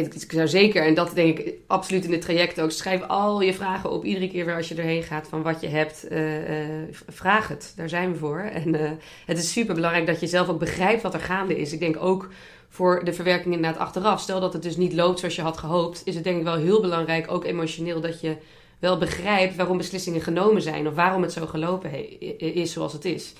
ik 0.00 0.32
zou 0.32 0.48
zeker, 0.48 0.86
en 0.86 0.94
dat 0.94 1.14
denk 1.14 1.38
ik 1.38 1.54
absoluut 1.66 2.04
in 2.04 2.12
het 2.12 2.20
traject 2.20 2.60
ook, 2.60 2.70
schrijf 2.70 3.02
al 3.02 3.40
je 3.40 3.54
vragen 3.54 3.90
op 3.90 4.04
iedere 4.04 4.28
keer 4.28 4.46
weer 4.46 4.56
als 4.56 4.68
je 4.68 4.74
erheen 4.74 5.02
gaat 5.02 5.28
van 5.28 5.42
wat 5.42 5.60
je 5.60 5.68
hebt. 5.68 6.06
Uh, 6.10 6.80
uh, 6.80 6.88
vraag 7.08 7.48
het, 7.48 7.72
daar 7.76 7.88
zijn 7.88 8.12
we 8.12 8.18
voor. 8.18 8.38
En 8.38 8.74
uh, 8.74 8.90
het 9.26 9.38
is 9.38 9.52
super 9.52 9.74
belangrijk 9.74 10.06
dat 10.06 10.20
je 10.20 10.26
zelf 10.26 10.48
ook 10.48 10.58
begrijpt 10.58 11.02
wat 11.02 11.14
er 11.14 11.20
gaande 11.20 11.58
is. 11.58 11.72
Ik 11.72 11.80
denk 11.80 11.96
ook 12.02 12.28
voor 12.68 13.04
de 13.04 13.12
verwerking 13.12 13.54
inderdaad 13.54 13.80
achteraf. 13.80 14.20
Stel 14.20 14.40
dat 14.40 14.52
het 14.52 14.62
dus 14.62 14.76
niet 14.76 14.92
loopt 14.92 15.18
zoals 15.18 15.36
je 15.36 15.42
had 15.42 15.58
gehoopt, 15.58 16.02
is 16.04 16.14
het 16.14 16.24
denk 16.24 16.38
ik 16.38 16.44
wel 16.44 16.56
heel 16.56 16.80
belangrijk, 16.80 17.30
ook 17.30 17.44
emotioneel, 17.44 18.00
dat 18.00 18.20
je 18.20 18.36
wel 18.84 18.98
begrijpt 18.98 19.56
waarom 19.56 19.76
beslissingen 19.76 20.20
genomen 20.20 20.62
zijn 20.62 20.86
of 20.86 20.94
waarom 20.94 21.22
het 21.22 21.32
zo 21.32 21.46
gelopen 21.46 22.20
is 22.38 22.72
zoals 22.72 22.92
het 22.92 23.04
is. 23.04 23.32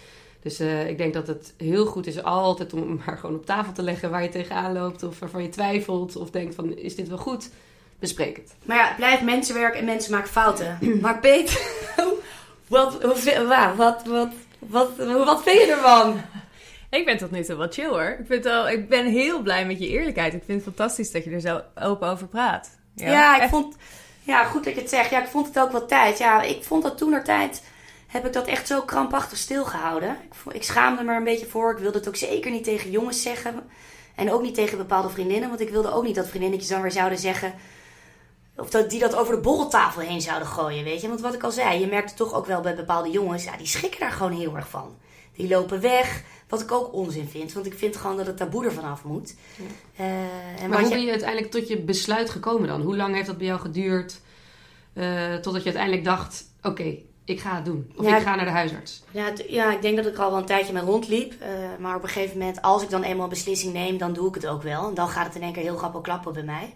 Dus 0.42 0.60
uh, 0.60 0.88
ik 0.88 0.98
denk 0.98 1.14
dat 1.14 1.26
het 1.26 1.54
heel 1.56 1.86
goed 1.86 2.06
is 2.06 2.22
altijd 2.22 2.72
om 2.72 2.96
maar 3.06 3.18
gewoon 3.18 3.36
op 3.36 3.46
tafel 3.46 3.72
te 3.72 3.82
leggen 3.82 4.10
waar 4.10 4.22
je 4.22 4.28
tegenaan 4.28 4.72
loopt 4.72 5.02
of 5.02 5.18
waarvan 5.18 5.42
je 5.42 5.48
twijfelt 5.48 6.16
of 6.16 6.30
denkt 6.30 6.54
van 6.54 6.76
is 6.76 6.94
dit 6.94 7.08
wel 7.08 7.18
goed? 7.18 7.50
Bespreek 7.98 8.36
het. 8.36 8.54
Maar 8.64 8.76
ja, 8.76 8.86
het 8.86 8.96
blijft 8.96 9.22
mensenwerk 9.22 9.74
en 9.74 9.84
mensen 9.84 10.12
maken 10.12 10.30
fouten. 10.30 10.78
maar 11.00 11.20
Peet, 11.20 11.50
wat, 12.66 13.02
wat, 13.02 13.24
wat, 13.76 14.02
wat, 14.06 14.32
wat, 14.58 14.96
wat 15.24 15.42
vind 15.42 15.60
je 15.60 15.66
ervan? 15.70 16.20
Ik 16.90 17.04
ben 17.04 17.16
tot 17.16 17.30
nu 17.30 17.44
toe 17.44 17.56
wel 17.56 17.70
chill 17.70 17.88
hoor. 17.88 18.16
Ik, 18.20 18.26
vind 18.26 18.44
wel, 18.44 18.68
ik 18.68 18.88
ben 18.88 19.06
heel 19.06 19.42
blij 19.42 19.66
met 19.66 19.78
je 19.78 19.88
eerlijkheid. 19.88 20.34
Ik 20.34 20.42
vind 20.46 20.64
het 20.64 20.74
fantastisch 20.74 21.10
dat 21.10 21.24
je 21.24 21.30
er 21.30 21.40
zo 21.40 21.60
open 21.74 22.08
over 22.08 22.26
praat. 22.26 22.78
Ja, 22.94 23.10
ja 23.10 23.42
ik 23.42 23.48
vond... 23.48 23.76
Ja, 24.24 24.44
goed 24.44 24.64
dat 24.64 24.74
je 24.74 24.80
het 24.80 24.90
zegt. 24.90 25.10
Ja, 25.10 25.22
ik 25.22 25.28
vond 25.28 25.46
het 25.46 25.58
ook 25.58 25.72
wel 25.72 25.86
tijd. 25.86 26.18
Ja, 26.18 26.42
ik 26.42 26.64
vond 26.64 26.82
dat 26.82 26.98
toen 26.98 27.22
tijd 27.22 27.62
heb 28.06 28.26
ik 28.26 28.32
dat 28.32 28.46
echt 28.46 28.66
zo 28.66 28.82
krampachtig 28.82 29.38
stilgehouden. 29.38 30.10
Ik, 30.10 30.54
ik 30.54 30.62
schaamde 30.62 31.02
me 31.02 31.10
er 31.10 31.16
een 31.16 31.24
beetje 31.24 31.46
voor. 31.46 31.70
Ik 31.72 31.78
wilde 31.78 31.98
het 31.98 32.08
ook 32.08 32.16
zeker 32.16 32.50
niet 32.50 32.64
tegen 32.64 32.90
jongens 32.90 33.22
zeggen. 33.22 33.70
En 34.14 34.32
ook 34.32 34.42
niet 34.42 34.54
tegen 34.54 34.78
bepaalde 34.78 35.08
vriendinnen. 35.08 35.48
Want 35.48 35.60
ik 35.60 35.70
wilde 35.70 35.92
ook 35.92 36.04
niet 36.04 36.14
dat 36.14 36.28
vriendinnetjes 36.28 36.70
dan 36.70 36.82
weer 36.82 36.92
zouden 36.92 37.18
zeggen... 37.18 37.54
Of 38.56 38.70
dat 38.70 38.90
die 38.90 39.00
dat 39.00 39.14
over 39.14 39.34
de 39.34 39.40
borreltafel 39.40 40.00
heen 40.00 40.20
zouden 40.20 40.48
gooien, 40.48 40.84
weet 40.84 41.00
je. 41.00 41.08
Want 41.08 41.20
wat 41.20 41.34
ik 41.34 41.42
al 41.42 41.50
zei, 41.50 41.80
je 41.80 41.86
merkte 41.86 42.14
toch 42.14 42.34
ook 42.34 42.46
wel 42.46 42.60
bij 42.60 42.74
bepaalde 42.74 43.10
jongens... 43.10 43.44
Ja, 43.44 43.56
die 43.56 43.66
schrikken 43.66 44.00
daar 44.00 44.12
gewoon 44.12 44.32
heel 44.32 44.56
erg 44.56 44.68
van. 44.68 44.96
Die 45.36 45.48
lopen 45.48 45.80
weg. 45.80 46.22
Wat 46.48 46.60
ik 46.60 46.72
ook 46.72 46.92
onzin 46.92 47.28
vind. 47.28 47.52
Want 47.52 47.66
ik 47.66 47.74
vind 47.74 47.96
gewoon 47.96 48.16
dat 48.16 48.26
het 48.26 48.36
taboe 48.36 48.64
ervan 48.64 48.84
af 48.84 49.04
moet. 49.04 49.34
Uh, 50.00 50.62
en 50.62 50.68
maar 50.70 50.80
hoe 50.80 50.88
ben 50.88 51.04
je 51.04 51.10
uiteindelijk 51.10 51.50
tot 51.50 51.68
je 51.68 51.78
besluit 51.78 52.30
gekomen 52.30 52.68
dan? 52.68 52.82
Hoe 52.82 52.96
lang 52.96 53.14
heeft 53.14 53.26
dat 53.26 53.38
bij 53.38 53.46
jou 53.46 53.60
geduurd... 53.60 54.20
Uh, 54.94 55.34
totdat 55.34 55.62
je 55.62 55.68
uiteindelijk 55.68 56.04
dacht... 56.04 56.44
Oké, 56.62 56.96
ik 57.24 57.40
ga 57.40 57.54
het 57.54 57.64
doen. 57.64 57.92
Of 57.96 58.06
ik 58.06 58.22
ga 58.22 58.34
naar 58.34 58.44
de 58.44 58.50
huisarts. 58.50 59.02
Ja, 59.10 59.32
ja, 59.48 59.72
ik 59.72 59.82
denk 59.82 59.96
dat 59.96 60.06
ik 60.06 60.18
al 60.18 60.30
wel 60.30 60.38
een 60.38 60.44
tijdje 60.44 60.72
mee 60.72 60.82
rondliep. 60.82 61.32
Uh, 61.32 61.48
maar 61.78 61.96
op 61.96 62.02
een 62.02 62.08
gegeven 62.08 62.38
moment, 62.38 62.62
als 62.62 62.82
ik 62.82 62.90
dan 62.90 63.02
eenmaal 63.02 63.24
een 63.24 63.30
beslissing 63.30 63.72
neem, 63.72 63.98
dan 63.98 64.12
doe 64.12 64.28
ik 64.28 64.34
het 64.34 64.46
ook 64.46 64.62
wel. 64.62 64.88
En 64.88 64.94
dan 64.94 65.08
gaat 65.08 65.26
het 65.26 65.34
in 65.34 65.42
één 65.42 65.52
keer 65.52 65.62
heel 65.62 65.76
grappig 65.76 66.00
klappen 66.00 66.32
bij 66.32 66.42
mij. 66.42 66.74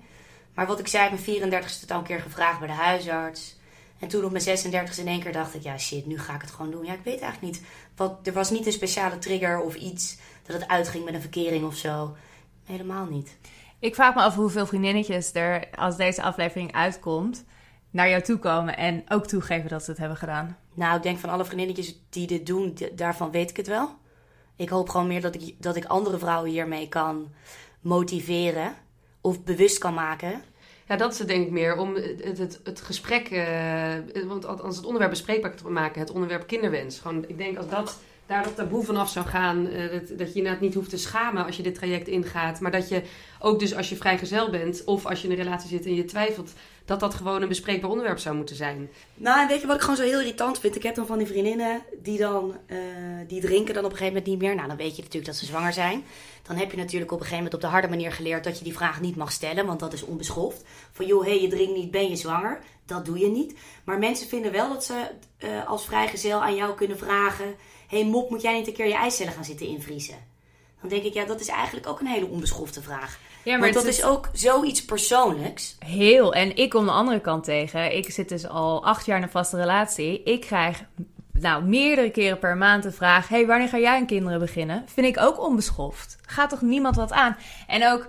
Maar 0.55 0.67
wat 0.67 0.79
ik 0.79 0.87
zei, 0.87 1.11
mijn 1.11 1.53
34ste 1.53 1.89
al 1.89 1.99
een 1.99 2.05
keer 2.05 2.21
gevraagd 2.21 2.59
bij 2.59 2.69
de 2.69 2.75
huisarts. 2.75 3.58
En 3.99 4.09
toen 4.09 4.25
op 4.25 4.31
mijn 4.31 4.45
36e 4.45 4.99
in 4.99 5.07
één 5.07 5.21
keer 5.21 5.33
dacht 5.33 5.55
ik, 5.55 5.63
ja 5.63 5.79
shit, 5.79 6.07
nu 6.07 6.19
ga 6.19 6.35
ik 6.35 6.41
het 6.41 6.51
gewoon 6.51 6.71
doen. 6.71 6.85
Ja, 6.85 6.93
ik 6.93 7.05
weet 7.05 7.21
eigenlijk 7.21 7.53
niet. 7.53 7.67
Wat, 7.97 8.27
er 8.27 8.33
was 8.33 8.51
niet 8.51 8.67
een 8.67 8.73
speciale 8.73 9.19
trigger 9.19 9.61
of 9.61 9.75
iets 9.75 10.19
dat 10.43 10.61
het 10.61 10.69
uitging 10.69 11.05
met 11.05 11.15
een 11.15 11.21
verkering 11.21 11.65
of 11.65 11.77
zo. 11.77 12.17
Helemaal 12.65 13.07
niet. 13.07 13.37
Ik 13.79 13.95
vraag 13.95 14.15
me 14.15 14.21
af 14.21 14.35
hoeveel 14.35 14.67
vriendinnetjes 14.67 15.35
er, 15.35 15.69
als 15.75 15.97
deze 15.97 16.23
aflevering 16.23 16.73
uitkomt, 16.73 17.45
naar 17.91 18.09
jou 18.09 18.23
toe 18.23 18.39
komen 18.39 18.77
en 18.77 19.05
ook 19.09 19.27
toegeven 19.27 19.69
dat 19.69 19.85
ze 19.85 19.91
het 19.91 20.01
hebben 20.01 20.17
gedaan? 20.17 20.57
Nou, 20.75 20.97
ik 20.97 21.03
denk 21.03 21.19
van 21.19 21.31
alle 21.31 21.45
vriendinnetjes 21.45 22.01
die 22.11 22.27
dit 22.27 22.47
doen, 22.47 22.79
daarvan 22.95 23.31
weet 23.31 23.51
ik 23.51 23.57
het 23.57 23.67
wel. 23.67 23.91
Ik 24.57 24.69
hoop 24.69 24.89
gewoon 24.89 25.07
meer 25.07 25.21
dat 25.21 25.35
ik, 25.35 25.55
dat 25.59 25.77
ik 25.77 25.85
andere 25.85 26.19
vrouwen 26.19 26.51
hiermee 26.51 26.89
kan 26.89 27.33
motiveren 27.81 28.75
of 29.21 29.43
bewust 29.43 29.79
kan 29.79 29.95
maken. 29.95 30.43
Ja, 30.89 30.97
dat 30.97 31.19
het 31.19 31.29
denk 31.29 31.47
ik 31.47 31.53
meer 31.53 31.77
om 31.77 31.95
het, 31.95 32.39
het, 32.39 32.61
het 32.65 32.81
gesprek, 32.81 33.31
uh, 33.31 33.95
want 34.27 34.47
als 34.47 34.77
het 34.77 34.85
onderwerp 34.85 35.11
bespreekbaar 35.11 35.55
te 35.55 35.69
maken, 35.69 36.01
het 36.01 36.11
onderwerp 36.11 36.47
kinderwens. 36.47 36.99
Gewoon, 36.99 37.25
ik 37.29 37.39
denk 37.39 37.57
als 37.57 37.69
dat 37.69 37.99
daar 38.27 38.43
dat 38.43 38.57
taboe 38.57 38.85
vanaf 38.85 39.11
zou 39.11 39.27
gaan. 39.27 39.67
Uh, 39.67 39.91
dat, 39.91 40.19
dat 40.19 40.29
je 40.29 40.35
inderdaad 40.35 40.61
niet 40.61 40.75
hoeft 40.75 40.91
te 40.91 40.99
schamen 40.99 41.45
als 41.45 41.57
je 41.57 41.63
dit 41.63 41.75
traject 41.75 42.09
ingaat. 42.09 42.61
Maar 42.61 42.71
dat 42.71 42.89
je 42.89 43.03
ook 43.39 43.59
dus 43.59 43.75
als 43.75 43.89
je 43.89 43.97
vrijgezel 43.97 44.51
bent 44.51 44.83
of 44.85 45.07
als 45.07 45.21
je 45.23 45.29
in 45.29 45.39
een 45.39 45.43
relatie 45.43 45.69
zit 45.69 45.87
en 45.87 45.95
je 45.95 46.05
twijfelt, 46.05 46.53
dat 46.89 47.01
dat 47.01 47.15
gewoon 47.15 47.43
een 47.43 47.49
bespreekbaar 47.49 47.91
onderwerp 47.91 48.19
zou 48.19 48.37
moeten 48.37 48.57
zijn. 48.57 48.91
Nou, 49.15 49.41
en 49.41 49.49
weet 49.49 49.61
je 49.61 49.67
wat 49.67 49.77
ik 49.77 49.83
gewoon 49.83 49.97
zo 49.97 50.03
heel 50.03 50.21
irritant 50.21 50.61
vind? 50.61 50.77
Ik 50.77 50.83
heb 50.83 50.95
dan 50.95 51.07
van 51.07 51.19
die 51.19 51.27
vriendinnen 51.27 51.83
die 52.03 52.19
dan, 52.19 52.55
uh, 52.67 52.79
die 53.27 53.41
drinken 53.41 53.75
dan 53.75 53.85
op 53.85 53.91
een 53.91 53.97
gegeven 53.97 54.15
moment 54.15 54.27
niet 54.27 54.39
meer. 54.43 54.55
Nou, 54.55 54.69
dan 54.69 54.77
weet 54.77 54.97
je 54.97 55.03
natuurlijk 55.03 55.27
dat 55.27 55.37
ze 55.37 55.47
zwanger 55.47 55.73
zijn. 55.73 56.05
Dan 56.43 56.57
heb 56.57 56.71
je 56.71 56.77
natuurlijk 56.77 57.13
op 57.13 57.21
een 57.21 57.27
gegeven 57.27 57.45
moment 57.45 57.55
op 57.55 57.61
de 57.61 57.75
harde 57.75 57.89
manier 57.89 58.13
geleerd 58.13 58.45
dat 58.45 58.59
je 58.59 58.65
die 58.65 58.73
vraag 58.73 59.01
niet 59.01 59.17
mag 59.17 59.33
stellen, 59.33 59.67
want 59.67 59.81
dat 59.81 59.93
is 59.93 60.05
onbeschoft. 60.05 60.65
Van 60.93 61.07
joh, 61.07 61.25
hé, 61.25 61.31
hey, 61.31 61.41
je 61.43 61.49
drinkt 61.49 61.77
niet, 61.77 61.91
ben 61.91 62.09
je 62.09 62.17
zwanger? 62.17 62.61
Dat 62.87 63.05
doe 63.05 63.19
je 63.19 63.29
niet. 63.31 63.55
Maar 63.85 63.99
mensen 63.99 64.29
vinden 64.29 64.53
wel 64.53 64.69
dat 64.69 64.85
ze 64.85 65.09
uh, 65.39 65.69
als 65.69 65.87
vrijgezel 65.87 66.43
aan 66.43 66.55
jou 66.55 66.75
kunnen 66.75 66.99
vragen: 66.99 67.55
hey, 67.89 68.05
mop, 68.05 68.31
moet 68.31 68.43
jij 68.43 68.59
niet 68.59 68.67
een 68.67 68.73
keer 68.73 68.89
je 68.89 68.95
eicellen 68.95 69.33
gaan 69.33 69.45
zitten 69.45 69.67
invriezen? 69.67 70.17
Dan 70.81 70.89
denk 70.89 71.03
ik, 71.03 71.15
ja, 71.15 71.25
dat 71.25 71.41
is 71.41 71.49
eigenlijk 71.49 71.87
ook 71.87 72.01
een 72.01 72.07
hele 72.07 72.27
onbeschofte 72.27 72.83
vraag. 72.83 73.19
Ja, 73.49 73.57
maar 73.57 73.73
Want 73.73 73.85
dat 73.85 73.95
is... 73.95 74.05
ook 74.05 74.29
zoiets 74.33 74.85
persoonlijks. 74.85 75.77
Heel. 75.79 76.35
En 76.35 76.57
ik 76.57 76.71
kom 76.71 76.85
de 76.85 76.91
andere 76.91 77.21
kant 77.21 77.45
tegen. 77.45 77.97
Ik 77.97 78.11
zit 78.11 78.29
dus 78.29 78.49
al 78.49 78.85
acht 78.85 79.07
jaar 79.07 79.17
in 79.17 79.23
een 79.23 79.31
vaste 79.31 79.57
relatie. 79.57 80.23
Ik 80.23 80.41
krijg 80.41 80.85
nou, 81.33 81.65
meerdere 81.65 82.11
keren 82.11 82.39
per 82.39 82.57
maand 82.57 82.83
de 82.83 82.93
vraag: 82.93 83.29
hey, 83.29 83.47
wanneer 83.47 83.69
ga 83.69 83.79
jij 83.79 83.97
aan 83.97 84.07
kinderen 84.07 84.39
beginnen? 84.39 84.85
Vind 84.87 85.07
ik 85.07 85.19
ook 85.21 85.41
onbeschoft. 85.41 86.19
Gaat 86.23 86.51
toch 86.51 86.63
niemand 86.63 86.97
wat 86.97 87.13
aan? 87.13 87.37
En 87.67 87.87
ook, 87.87 88.09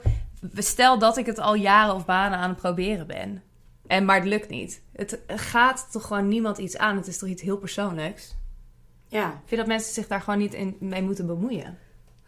stel 0.55 0.99
dat 0.99 1.17
ik 1.17 1.25
het 1.25 1.39
al 1.39 1.55
jaren 1.55 1.95
of 1.95 2.05
banen 2.05 2.37
aan 2.37 2.49
het 2.49 2.57
proberen 2.57 3.07
ben. 3.07 3.43
En, 3.87 4.05
maar 4.05 4.15
het 4.15 4.27
lukt 4.27 4.49
niet. 4.49 4.81
Het 4.93 5.19
gaat 5.27 5.87
toch 5.91 6.05
gewoon 6.07 6.27
niemand 6.27 6.57
iets 6.57 6.77
aan. 6.77 6.95
Het 6.95 7.07
is 7.07 7.17
toch 7.17 7.29
iets 7.29 7.41
heel 7.41 7.57
persoonlijks? 7.57 8.35
Ja. 9.07 9.29
Vind 9.29 9.49
je 9.49 9.55
dat 9.55 9.67
mensen 9.67 9.93
zich 9.93 10.07
daar 10.07 10.21
gewoon 10.21 10.39
niet 10.39 10.53
in, 10.53 10.77
mee 10.79 11.01
moeten 11.01 11.27
bemoeien? 11.27 11.77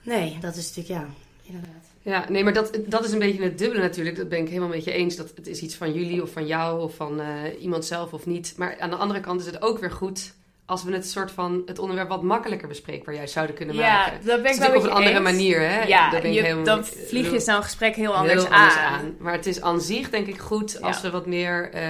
Nee, 0.03 0.37
dat 0.39 0.55
is 0.55 0.75
natuurlijk, 0.75 0.99
ja, 0.99 1.13
inderdaad. 1.41 1.90
Ja, 2.03 2.25
nee, 2.29 2.43
maar 2.43 2.53
dat, 2.53 2.79
dat 2.85 3.05
is 3.05 3.11
een 3.11 3.19
beetje 3.19 3.43
het 3.43 3.57
dubbele 3.57 3.81
natuurlijk. 3.81 4.15
Dat 4.15 4.29
ben 4.29 4.39
ik 4.39 4.47
helemaal 4.47 4.69
met 4.69 4.83
je 4.83 4.91
eens. 4.91 5.15
Dat 5.15 5.31
het 5.35 5.47
is 5.47 5.61
iets 5.61 5.75
van 5.75 5.93
jullie 5.93 6.21
of 6.21 6.31
van 6.31 6.47
jou 6.47 6.81
of 6.81 6.95
van 6.95 7.19
eh, 7.19 7.27
iemand 7.59 7.85
zelf 7.85 8.13
of 8.13 8.25
niet. 8.25 8.53
Maar 8.57 8.75
aan 8.79 8.89
de 8.89 8.95
andere 8.95 9.19
kant 9.19 9.39
is 9.39 9.45
het 9.45 9.61
ook 9.61 9.79
weer 9.79 9.91
goed 9.91 10.33
als 10.65 10.83
we 10.83 10.93
het 10.93 11.07
soort 11.09 11.31
van 11.31 11.61
het 11.65 11.79
onderwerp 11.79 12.09
wat 12.09 12.21
makkelijker 12.23 12.67
bespreekbaar 12.67 13.15
juist 13.15 13.33
zouden 13.33 13.55
kunnen 13.55 13.75
Ja, 13.75 13.97
maken. 13.97 14.25
dat 14.25 14.41
ben 14.41 14.51
ik 14.51 14.57
Het 14.59 14.61
is 14.61 14.67
wel 14.67 14.77
op 14.77 14.83
een 14.83 14.89
andere 14.89 15.15
eens. 15.15 15.23
manier, 15.23 15.59
hè? 15.59 15.81
Ja, 15.83 16.09
Daar 16.09 16.21
ben 16.21 16.29
ik 16.29 16.35
je- 16.35 16.41
helemaal- 16.43 16.63
dan 16.63 16.85
vlieg 16.85 17.31
je 17.31 17.39
zo'n 17.39 17.63
gesprek 17.63 17.95
heel 17.95 18.05
heel 18.05 18.15
anders, 18.15 18.43
anders 18.45 18.75
aan. 18.75 18.93
aan. 18.99 19.15
Maar 19.19 19.33
het 19.33 19.45
is 19.45 19.61
aan 19.61 19.81
zich 19.81 20.09
denk 20.09 20.27
ik 20.27 20.37
goed 20.39 20.81
als 20.81 20.95
Ja. 20.95 21.01
we 21.01 21.09
wat 21.09 21.25
meer, 21.25 21.71
eh, 21.71 21.83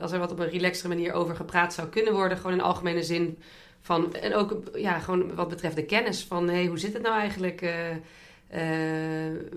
als 0.00 0.12
er 0.12 0.18
wat 0.18 0.32
op 0.32 0.38
een 0.38 0.48
relaxtere 0.50 0.88
manier 0.88 1.12
over 1.12 1.36
gepraat 1.36 1.74
zou 1.74 1.88
kunnen 1.88 2.12
worden, 2.12 2.36
gewoon 2.38 2.52
in 2.52 2.60
algemene 2.62 3.02
zin 3.02 3.38
van 3.82 4.14
en 4.14 4.34
ook 4.34 4.56
ja, 4.74 4.98
gewoon 4.98 5.34
wat 5.34 5.48
betreft 5.48 5.76
de 5.76 5.84
kennis 5.84 6.24
van 6.28 6.48
hey, 6.48 6.66
hoe 6.66 6.78
zit 6.78 6.92
het 6.92 7.02
nou 7.02 7.18
eigenlijk? 7.20 7.62
eh, 7.62 7.72
eh, 8.50 8.62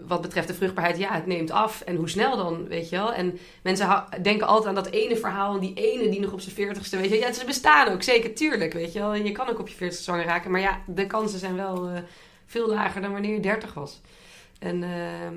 wat 0.06 0.22
betreft 0.22 0.48
de 0.48 0.54
vruchtbaarheid, 0.54 0.98
ja, 0.98 1.14
het 1.14 1.26
neemt 1.26 1.52
af. 1.52 1.82
En 1.82 1.96
hoe 1.96 2.10
snel 2.10 2.38
dan, 2.38 2.68
weet 2.68 2.90
je 2.90 2.96
wel? 2.96 3.14
En 3.14 3.40
mensen 3.62 4.06
denken 4.22 4.48
altijd 4.48 4.68
aan 4.68 4.84
dat 4.84 4.94
ene 4.94 5.18
verhaal. 5.18 5.54
En 5.54 5.60
die 5.60 5.74
ene 5.74 6.10
die 6.10 6.20
nog 6.20 6.32
op 6.32 6.42
zijn 6.42 6.56
veertigste, 6.56 6.98
weet 6.98 7.10
je 7.10 7.18
Ja, 7.18 7.32
ze 7.32 7.46
bestaan 7.46 7.88
ook, 7.88 8.04
zeker, 8.04 8.34
tuurlijk, 8.34 8.74
weet 8.74 8.94
je 8.94 9.00
wel. 9.00 9.14
En 9.14 9.26
je 9.26 9.32
kan 9.32 9.50
ook 9.50 9.60
op 9.60 9.68
je 9.68 9.76
veertigste 9.76 10.04
zwanger 10.04 10.26
raken. 10.26 10.52
Maar 10.52 10.62
ja, 10.62 10.82
de 10.88 11.08
kansen 11.08 11.40
zijn 11.40 11.56
wel 11.56 11.88
eh, 11.88 12.02
veel 12.46 12.68
lager 12.68 13.02
dan 13.02 13.12
wanneer 13.12 13.34
je 13.34 13.40
dertig 13.40 13.74
was. 13.74 14.02
En 14.60 14.84
ehm, 14.84 15.36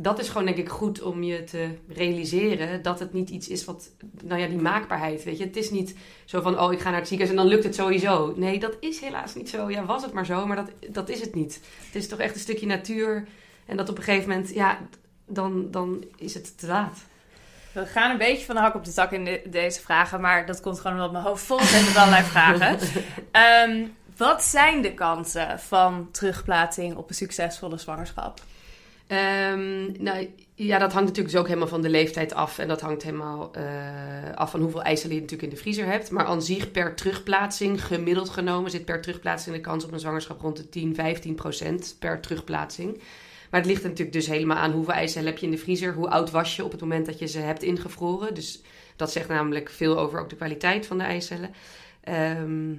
dat 0.00 0.18
is 0.18 0.28
gewoon 0.28 0.44
denk 0.44 0.56
ik 0.56 0.68
goed 0.68 1.02
om 1.02 1.22
je 1.22 1.44
te 1.44 1.68
realiseren 1.88 2.82
dat 2.82 2.98
het 2.98 3.12
niet 3.12 3.30
iets 3.30 3.48
is 3.48 3.64
wat, 3.64 3.90
nou 4.22 4.40
ja, 4.40 4.46
die 4.46 4.58
maakbaarheid, 4.58 5.24
weet 5.24 5.38
je. 5.38 5.44
Het 5.44 5.56
is 5.56 5.70
niet 5.70 5.94
zo 6.24 6.40
van, 6.40 6.60
oh, 6.60 6.72
ik 6.72 6.80
ga 6.80 6.90
naar 6.90 6.98
het 6.98 7.08
ziekenhuis 7.08 7.38
en 7.38 7.42
dan 7.44 7.52
lukt 7.54 7.64
het 7.64 7.74
sowieso. 7.74 8.32
Nee, 8.36 8.58
dat 8.58 8.76
is 8.80 9.00
helaas 9.00 9.34
niet 9.34 9.48
zo. 9.50 9.70
Ja, 9.70 9.84
was 9.84 10.02
het 10.02 10.12
maar 10.12 10.26
zo, 10.26 10.46
maar 10.46 10.56
dat, 10.56 10.70
dat 10.88 11.08
is 11.08 11.20
het 11.20 11.34
niet. 11.34 11.60
Het 11.86 11.94
is 11.94 12.08
toch 12.08 12.18
echt 12.18 12.34
een 12.34 12.40
stukje 12.40 12.66
natuur. 12.66 13.26
En 13.66 13.76
dat 13.76 13.88
op 13.88 13.96
een 13.98 14.02
gegeven 14.04 14.28
moment, 14.28 14.54
ja, 14.54 14.78
dan, 15.26 15.70
dan 15.70 16.04
is 16.16 16.34
het 16.34 16.58
te 16.58 16.66
laat. 16.66 16.98
We 17.72 17.86
gaan 17.86 18.10
een 18.10 18.18
beetje 18.18 18.46
van 18.46 18.54
de 18.54 18.60
hak 18.60 18.74
op 18.74 18.84
de 18.84 18.92
tak 18.92 19.12
in 19.12 19.24
de- 19.24 19.42
deze 19.46 19.80
vragen, 19.80 20.20
maar 20.20 20.46
dat 20.46 20.60
komt 20.60 20.80
gewoon 20.80 20.96
omdat 20.96 21.12
mijn 21.12 21.24
hoofd 21.24 21.44
vol 21.44 21.60
zit 21.60 21.84
met 21.86 21.96
allerlei 21.96 22.22
vragen. 22.24 22.78
Ehm, 23.30 23.86
wat 24.16 24.42
zijn 24.42 24.82
de 24.82 24.94
kansen 24.94 25.60
van 25.60 26.08
terugplaatsing 26.12 26.96
op 26.96 27.08
een 27.08 27.14
succesvolle 27.14 27.78
zwangerschap? 27.78 28.40
Ehm, 29.08 30.02
nou, 30.02 30.28
ja, 30.54 30.78
dat 30.78 30.92
hangt 30.92 31.08
natuurlijk 31.08 31.30
dus 31.30 31.40
ook 31.40 31.46
helemaal 31.46 31.68
van 31.68 31.82
de 31.82 31.88
leeftijd 31.88 32.34
af. 32.34 32.58
En 32.58 32.68
dat 32.68 32.80
hangt 32.80 33.02
helemaal 33.02 33.52
eh, 33.52 34.34
af 34.34 34.50
van 34.50 34.60
hoeveel 34.60 34.82
eicellen 34.82 35.14
je 35.14 35.20
natuurlijk 35.20 35.48
in 35.48 35.54
de 35.54 35.62
vriezer 35.62 35.86
hebt. 35.86 36.10
Maar 36.10 36.24
aan 36.24 36.42
zich 36.42 36.70
per 36.70 36.94
terugplaatsing, 36.94 37.84
gemiddeld 37.84 38.28
genomen, 38.28 38.70
zit 38.70 38.84
per 38.84 39.00
terugplaatsing 39.00 39.54
de 39.54 39.60
kans 39.60 39.84
op 39.84 39.92
een 39.92 40.00
zwangerschap 40.00 40.40
rond 40.40 40.56
de 40.56 40.68
10, 40.68 40.94
15 40.94 41.34
procent 41.34 41.96
per 41.98 42.20
terugplaatsing. 42.20 43.02
Maar 43.50 43.60
het 43.60 43.68
ligt 43.68 43.82
natuurlijk 43.82 44.12
dus 44.12 44.26
helemaal 44.26 44.56
aan 44.56 44.72
hoeveel 44.72 44.94
eicellen 44.94 45.28
heb 45.28 45.38
je 45.38 45.46
in 45.46 45.52
de 45.52 45.58
vriezer. 45.58 45.94
Hoe 45.94 46.10
oud 46.10 46.30
was 46.30 46.56
je 46.56 46.64
op 46.64 46.70
het 46.70 46.80
moment 46.80 47.06
dat 47.06 47.18
je 47.18 47.26
ze 47.26 47.38
hebt 47.38 47.62
ingevroren. 47.62 48.34
Dus 48.34 48.60
dat 48.96 49.12
zegt 49.12 49.28
namelijk 49.28 49.70
veel 49.70 49.98
over 49.98 50.20
ook 50.20 50.28
de 50.28 50.36
kwaliteit 50.36 50.86
van 50.86 50.98
de 50.98 51.04
eicellen. 51.04 51.50
Ehm, 52.00 52.74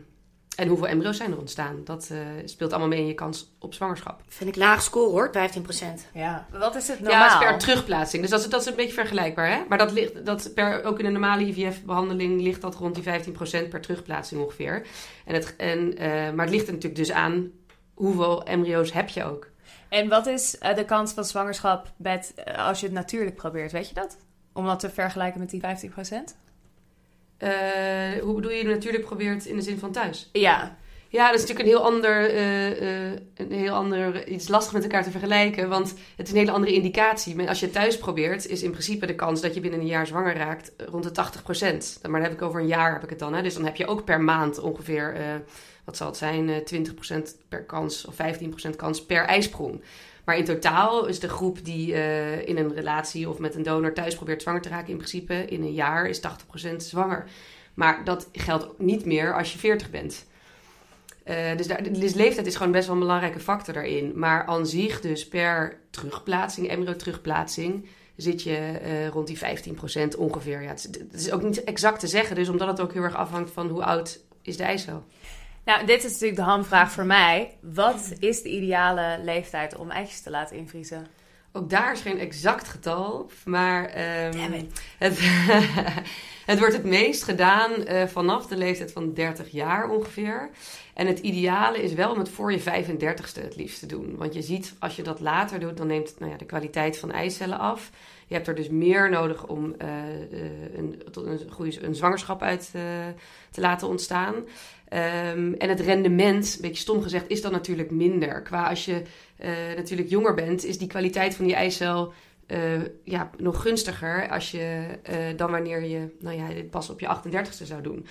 en 0.59 0.67
hoeveel 0.67 0.87
embryo's 0.87 1.17
zijn 1.17 1.31
er 1.31 1.37
ontstaan. 1.37 1.81
Dat 1.83 2.09
eh, 2.11 2.17
speelt 2.45 2.71
allemaal 2.71 2.89
mee 2.89 2.99
in 2.99 3.07
je 3.07 3.13
kans 3.13 3.51
op 3.59 3.73
zwangerschap. 3.73 4.21
Vind 4.27 4.49
ik 4.49 4.55
laag 4.55 4.81
score 4.81 5.09
hoor, 5.09 5.31
15%. 5.31 6.07
Ja. 6.13 6.47
Wat 6.51 6.75
is 6.75 6.87
het 6.87 6.97
Ja, 6.97 7.03
normaal? 7.03 7.23
het 7.23 7.41
is 7.41 7.47
per 7.47 7.57
terugplaatsing. 7.57 8.21
Dus 8.21 8.31
dat 8.31 8.39
is, 8.39 8.49
dat 8.49 8.61
is 8.61 8.67
een 8.67 8.75
beetje 8.75 8.93
vergelijkbaar. 8.93 9.49
Hè? 9.49 9.63
Maar 9.69 9.77
dat 9.77 9.91
ligt, 9.91 10.25
dat 10.25 10.51
per, 10.53 10.83
ook 10.83 10.99
in 10.99 11.05
een 11.05 11.11
normale 11.11 11.45
IVF-behandeling 11.47 12.41
ligt 12.41 12.61
dat 12.61 12.75
rond 12.75 12.95
die 12.95 13.03
15% 13.03 13.69
per 13.69 13.81
terugplaatsing 13.81 14.41
ongeveer. 14.41 14.85
En 15.25 15.33
het, 15.33 15.55
en, 15.55 15.97
eh, 15.97 16.09
maar 16.09 16.45
het 16.45 16.53
ligt 16.53 16.67
er 16.67 16.73
natuurlijk 16.73 17.01
dus 17.01 17.11
aan 17.11 17.51
hoeveel 17.93 18.43
embryo's 18.43 18.91
heb 18.91 19.09
je 19.09 19.23
ook. 19.23 19.47
En 19.89 20.09
wat 20.09 20.27
is 20.27 20.57
eh, 20.57 20.75
de 20.75 20.85
kans 20.85 21.11
van 21.13 21.25
zwangerschap 21.25 21.91
met, 21.97 22.33
als 22.55 22.79
je 22.79 22.85
het 22.85 22.95
natuurlijk 22.95 23.35
probeert? 23.35 23.71
Weet 23.71 23.87
je 23.87 23.93
dat? 23.93 24.17
Om 24.53 24.65
dat 24.65 24.79
te 24.79 24.89
vergelijken 24.89 25.39
met 25.39 25.49
die 25.49 25.61
15%? 25.61 26.35
Eh, 27.39 28.21
hoe 28.21 28.33
bedoel 28.35 28.51
je 28.51 28.63
natuurlijk 28.63 29.05
probeert 29.05 29.45
in 29.45 29.55
de 29.55 29.61
zin 29.61 29.79
van 29.79 29.91
thuis? 29.91 30.29
Ja. 30.31 30.77
Ja, 31.11 31.25
dat 31.31 31.39
is 31.39 31.41
natuurlijk 31.41 31.69
een 31.69 31.75
heel 31.75 31.85
ander, 31.93 32.29
eh, 32.29 33.07
eh, 33.11 33.19
een 33.35 33.51
heel 33.51 33.73
ander 33.73 34.27
iets 34.27 34.47
lastig 34.47 34.73
met 34.73 34.83
elkaar 34.83 35.03
te 35.03 35.11
vergelijken. 35.11 35.69
Want 35.69 35.93
het 36.15 36.27
is 36.27 36.33
een 36.33 36.39
hele 36.39 36.51
andere 36.51 36.73
indicatie. 36.73 37.35
Maar 37.35 37.47
als 37.47 37.59
je 37.59 37.69
thuis 37.69 37.97
probeert, 37.97 38.47
is 38.47 38.63
in 38.63 38.71
principe 38.71 39.05
de 39.05 39.15
kans 39.15 39.41
dat 39.41 39.53
je 39.53 39.59
binnen 39.59 39.79
een 39.79 39.85
jaar 39.85 40.07
zwanger 40.07 40.35
raakt 40.35 40.71
rond 40.89 41.03
de 41.03 41.11
80%. 41.11 41.99
Maar 42.01 42.19
dan 42.21 42.29
heb 42.29 42.39
ik 42.39 42.41
over 42.41 42.61
een 42.61 42.67
jaar 42.67 42.93
heb 42.93 43.03
ik 43.03 43.09
het 43.09 43.19
dan. 43.19 43.33
Hè? 43.33 43.41
Dus 43.41 43.53
dan 43.53 43.65
heb 43.65 43.75
je 43.75 43.87
ook 43.87 44.03
per 44.03 44.21
maand 44.21 44.59
ongeveer, 44.59 45.17
wat 45.83 45.97
zal 45.97 46.07
het 46.07 46.17
zijn, 46.17 46.49
eh 46.49 46.63
20% 46.63 47.37
per 47.47 47.63
kans 47.63 48.05
of 48.05 48.15
15% 48.15 48.75
kans 48.75 49.05
per 49.05 49.25
ijsprong. 49.25 49.81
Maar 50.29 50.37
in 50.37 50.45
totaal 50.45 51.05
is 51.05 51.19
de 51.19 51.29
groep 51.29 51.65
die 51.65 51.93
eh, 51.93 52.47
in 52.47 52.57
een 52.57 52.73
relatie 52.73 53.29
of 53.29 53.39
met 53.39 53.55
een 53.55 53.63
donor 53.63 53.93
thuis 53.93 54.15
probeert 54.15 54.41
zwanger 54.41 54.61
te 54.61 54.69
raken, 54.69 54.89
in 54.89 54.97
principe 54.97 55.45
in 55.45 55.61
een 55.61 55.73
jaar 55.73 56.07
is 56.07 56.21
80% 56.21 56.75
zwanger. 56.77 57.25
Maar 57.73 58.03
dat 58.03 58.29
geldt 58.31 58.79
niet 58.79 59.05
meer 59.05 59.37
als 59.37 59.53
je 59.53 59.59
40 59.59 59.89
bent. 59.89 60.25
Eh, 61.23 61.57
dus, 61.57 61.67
daar, 61.67 61.83
dus 61.93 62.13
leeftijd 62.13 62.47
is 62.47 62.55
gewoon 62.55 62.71
best 62.71 62.85
wel 62.85 62.95
een 62.95 63.01
belangrijke 63.01 63.39
factor 63.39 63.73
daarin. 63.73 64.11
Maar 64.15 64.45
aan 64.45 64.67
zich 64.67 65.01
dus 65.01 65.27
per 65.27 65.79
terugplaatsing, 65.89 66.67
embryo-terugplaatsing, 66.67 67.87
zit 68.15 68.43
je 68.43 68.55
eh, 68.55 69.07
rond 69.07 69.27
die 69.27 69.39
15% 70.13 70.17
ongeveer. 70.17 70.61
Ja, 70.61 70.69
het, 70.69 70.79
is, 70.79 70.99
het 71.11 71.21
is 71.21 71.31
ook 71.31 71.43
niet 71.43 71.63
exact 71.63 71.99
te 71.99 72.07
zeggen, 72.07 72.35
dus 72.35 72.49
omdat 72.49 72.67
het 72.67 72.81
ook 72.81 72.93
heel 72.93 73.03
erg 73.03 73.15
afhangt 73.15 73.51
van 73.51 73.69
hoe 73.69 73.83
oud 73.83 74.19
is 74.41 74.57
de 74.57 74.63
eicel. 74.63 75.03
Nou, 75.69 75.85
dit 75.85 76.03
is 76.03 76.11
natuurlijk 76.11 76.35
de 76.35 76.45
hamvraag 76.45 76.91
voor 76.91 77.05
mij. 77.05 77.57
Wat 77.61 78.13
is 78.19 78.41
de 78.41 78.49
ideale 78.49 79.19
leeftijd 79.23 79.75
om 79.75 79.89
eitjes 79.89 80.21
te 80.21 80.29
laten 80.29 80.55
invriezen? 80.55 81.07
Ook 81.51 81.69
daar 81.69 81.91
is 81.91 82.01
geen 82.01 82.19
exact 82.19 82.67
getal, 82.67 83.29
maar 83.45 83.95
it. 84.53 84.81
het, 84.97 85.19
het 86.51 86.59
wordt 86.59 86.73
het 86.73 86.83
meest 86.83 87.23
gedaan 87.23 87.85
eh, 87.85 88.07
vanaf 88.07 88.47
de 88.47 88.57
leeftijd 88.57 88.91
van 88.91 89.13
30 89.13 89.51
jaar 89.51 89.89
ongeveer. 89.89 90.49
En 90.93 91.07
het 91.07 91.19
ideale 91.19 91.83
is 91.83 91.93
wel 91.93 92.11
om 92.11 92.19
het 92.19 92.29
voor 92.29 92.51
je 92.51 92.61
35ste 92.61 93.41
het 93.41 93.55
liefst 93.55 93.79
te 93.79 93.85
doen. 93.85 94.15
Want 94.17 94.33
je 94.33 94.41
ziet, 94.41 94.73
als 94.79 94.95
je 94.95 95.03
dat 95.03 95.19
later 95.19 95.59
doet, 95.59 95.77
dan 95.77 95.87
neemt 95.87 96.15
nou 96.19 96.31
ja, 96.31 96.37
de 96.37 96.45
kwaliteit 96.45 96.97
van 96.97 97.11
eicellen 97.11 97.59
af. 97.59 97.89
Je 98.27 98.35
hebt 98.35 98.47
er 98.47 98.55
dus 98.55 98.69
meer 98.69 99.09
nodig 99.09 99.47
om 99.47 99.75
eh, 99.77 99.87
eh, 99.87 100.75
een, 100.75 101.01
een, 101.13 101.51
goede, 101.51 101.83
een 101.83 101.95
zwangerschap 101.95 102.41
uit 102.41 102.71
te 103.51 103.61
laten 103.61 103.87
ontstaan. 103.87 104.35
Ehm, 104.89 105.53
en 105.53 105.69
het 105.69 105.79
rendement, 105.79 106.55
een 106.55 106.61
beetje 106.61 106.81
stom 106.81 107.01
gezegd, 107.01 107.29
is 107.29 107.41
dan 107.41 107.51
natuurlijk 107.51 107.91
minder. 107.91 108.41
Qua 108.41 108.69
als 108.69 108.85
je 108.85 109.01
eh, 109.37 109.49
natuurlijk 109.75 110.09
jonger 110.09 110.33
bent, 110.33 110.65
is 110.65 110.77
die 110.77 110.87
kwaliteit 110.87 111.35
van 111.35 111.45
die 111.45 111.55
eicel 111.55 112.13
eh, 112.47 112.81
ja, 113.03 113.29
nog 113.37 113.61
gunstiger 113.61 114.29
als 114.29 114.51
je, 114.51 114.85
eh, 115.03 115.17
dan 115.35 115.51
wanneer 115.51 115.83
je 115.83 116.07
nou 116.19 116.37
ja, 116.37 116.47
dit 116.47 116.69
pas 116.69 116.89
op 116.89 116.99
je 116.99 117.07
38ste 117.07 117.65
zou 117.65 117.81
doen. 117.81 118.05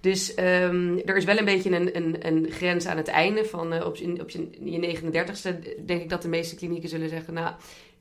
Dus 0.00 0.34
ehm, 0.34 0.98
er 1.04 1.16
is 1.16 1.24
wel 1.24 1.38
een 1.38 1.44
beetje 1.44 1.70
een, 1.70 1.96
een, 1.96 2.26
een 2.26 2.50
grens 2.50 2.86
aan 2.86 2.96
het 2.96 3.08
einde. 3.08 3.44
Van, 3.44 3.84
op, 3.84 3.96
je, 3.96 4.20
op 4.20 4.30
je, 4.30 4.48
je 4.60 4.98
39ste 4.98 5.84
denk 5.86 6.02
ik 6.02 6.08
dat 6.08 6.22
de 6.22 6.28
meeste 6.28 6.54
klinieken 6.54 6.88
zullen 6.88 7.08
zeggen... 7.08 7.34
nou, 7.34 7.54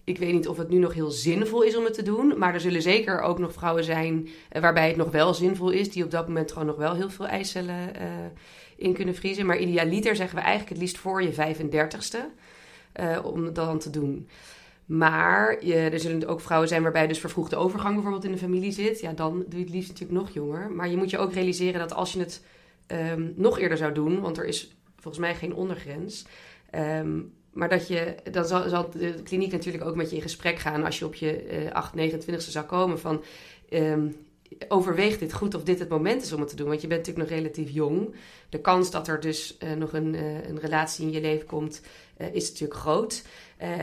ik 0.03 0.17
weet 0.17 0.33
niet 0.33 0.47
of 0.47 0.57
het 0.57 0.69
nu 0.69 0.77
nog 0.77 0.93
heel 0.93 1.11
zinvol 1.11 1.61
is 1.61 1.75
om 1.77 1.83
het 1.83 1.93
te 1.93 2.03
doen. 2.03 2.37
Maar 2.37 2.53
er 2.53 2.59
zullen 2.59 2.81
zeker 2.81 3.21
ook 3.21 3.39
nog 3.39 3.53
vrouwen 3.53 3.83
zijn 3.83 4.29
eh, 4.49 4.61
waarbij 4.61 4.87
het 4.87 4.97
nog 4.97 5.11
wel 5.11 5.33
zinvol 5.33 5.69
is. 5.69 5.91
Die 5.91 6.03
op 6.03 6.11
dat 6.11 6.27
moment 6.27 6.51
gewoon 6.51 6.67
nog 6.67 6.75
wel 6.77 6.95
heel 6.95 7.09
veel 7.09 7.27
eicellen 7.27 7.95
eh, 7.95 8.07
in 8.77 8.93
kunnen 8.93 9.15
vriezen. 9.15 9.45
Maar 9.45 9.57
idealiter 9.57 10.15
zeggen 10.15 10.35
we 10.35 10.41
eigenlijk 10.41 10.71
het 10.71 10.81
liefst 10.81 10.97
voor 10.97 11.23
je 11.23 11.33
35ste. 11.33 12.17
eh, 12.93 13.19
om 13.23 13.43
dat 13.43 13.55
dan 13.55 13.79
te 13.79 13.89
doen. 13.89 14.27
Maar 14.85 15.57
er 15.59 15.99
zullen 15.99 16.27
ook 16.27 16.41
vrouwen 16.41 16.69
zijn 16.69 16.81
waarbij 16.81 17.07
dus 17.07 17.19
vervroegde 17.19 17.55
overgang 17.55 17.93
bijvoorbeeld 17.93 18.25
in 18.25 18.31
de 18.31 18.37
familie 18.37 18.71
zit. 18.71 18.99
Ja, 18.99 19.13
dan 19.13 19.43
doe 19.47 19.59
je 19.59 19.65
het 19.65 19.73
liefst 19.73 19.89
natuurlijk 19.89 20.19
nog 20.19 20.29
jonger. 20.33 20.71
Maar 20.71 20.89
je 20.89 20.97
moet 20.97 21.09
je 21.09 21.17
ook 21.17 21.33
realiseren 21.33 21.79
dat 21.79 21.93
als 21.93 22.13
je 22.13 22.19
het 22.19 22.43
ehm, 22.87 23.29
nog 23.35 23.59
eerder 23.59 23.77
zou 23.77 23.93
doen, 23.93 24.19
want 24.21 24.37
er 24.37 24.45
is 24.45 24.75
volgens 24.95 25.23
mij 25.23 25.35
geen 25.35 25.53
ondergrens. 25.53 26.25
ehm, 26.69 27.19
maar 27.53 27.69
dat 27.69 27.87
je, 27.87 28.15
dan 28.31 28.45
zal, 28.45 28.69
zal 28.69 28.89
de 28.89 29.13
kliniek 29.23 29.51
natuurlijk 29.51 29.85
ook 29.85 29.95
met 29.95 30.09
je 30.09 30.15
in 30.15 30.21
gesprek 30.21 30.59
gaan 30.59 30.83
als 30.83 30.99
je 30.99 31.05
op 31.05 31.15
je 31.15 31.35
eh 31.35 31.71
8, 31.71 31.93
29ste 31.95 32.51
zou 32.51 32.65
komen. 32.65 32.99
Van, 32.99 33.23
ehm, 33.69 34.07
overweeg 34.67 35.17
dit 35.17 35.33
goed 35.33 35.55
of 35.55 35.63
dit 35.63 35.79
het 35.79 35.89
moment 35.89 36.21
is 36.21 36.33
om 36.33 36.39
het 36.39 36.49
te 36.49 36.55
doen. 36.55 36.67
Want 36.67 36.81
je 36.81 36.87
bent 36.87 36.99
natuurlijk 36.99 37.29
nog 37.29 37.39
relatief 37.39 37.69
jong. 37.69 38.15
De 38.49 38.59
kans 38.59 38.91
dat 38.91 39.07
er 39.07 39.19
dus 39.19 39.57
eh, 39.57 39.71
nog 39.71 39.93
een, 39.93 40.15
eh, 40.15 40.47
een 40.47 40.59
relatie 40.59 41.05
in 41.05 41.11
je 41.11 41.21
leven 41.21 41.45
komt, 41.45 41.81
eh, 42.17 42.33
is 42.33 42.49
natuurlijk 42.49 42.79
groot. 42.79 43.23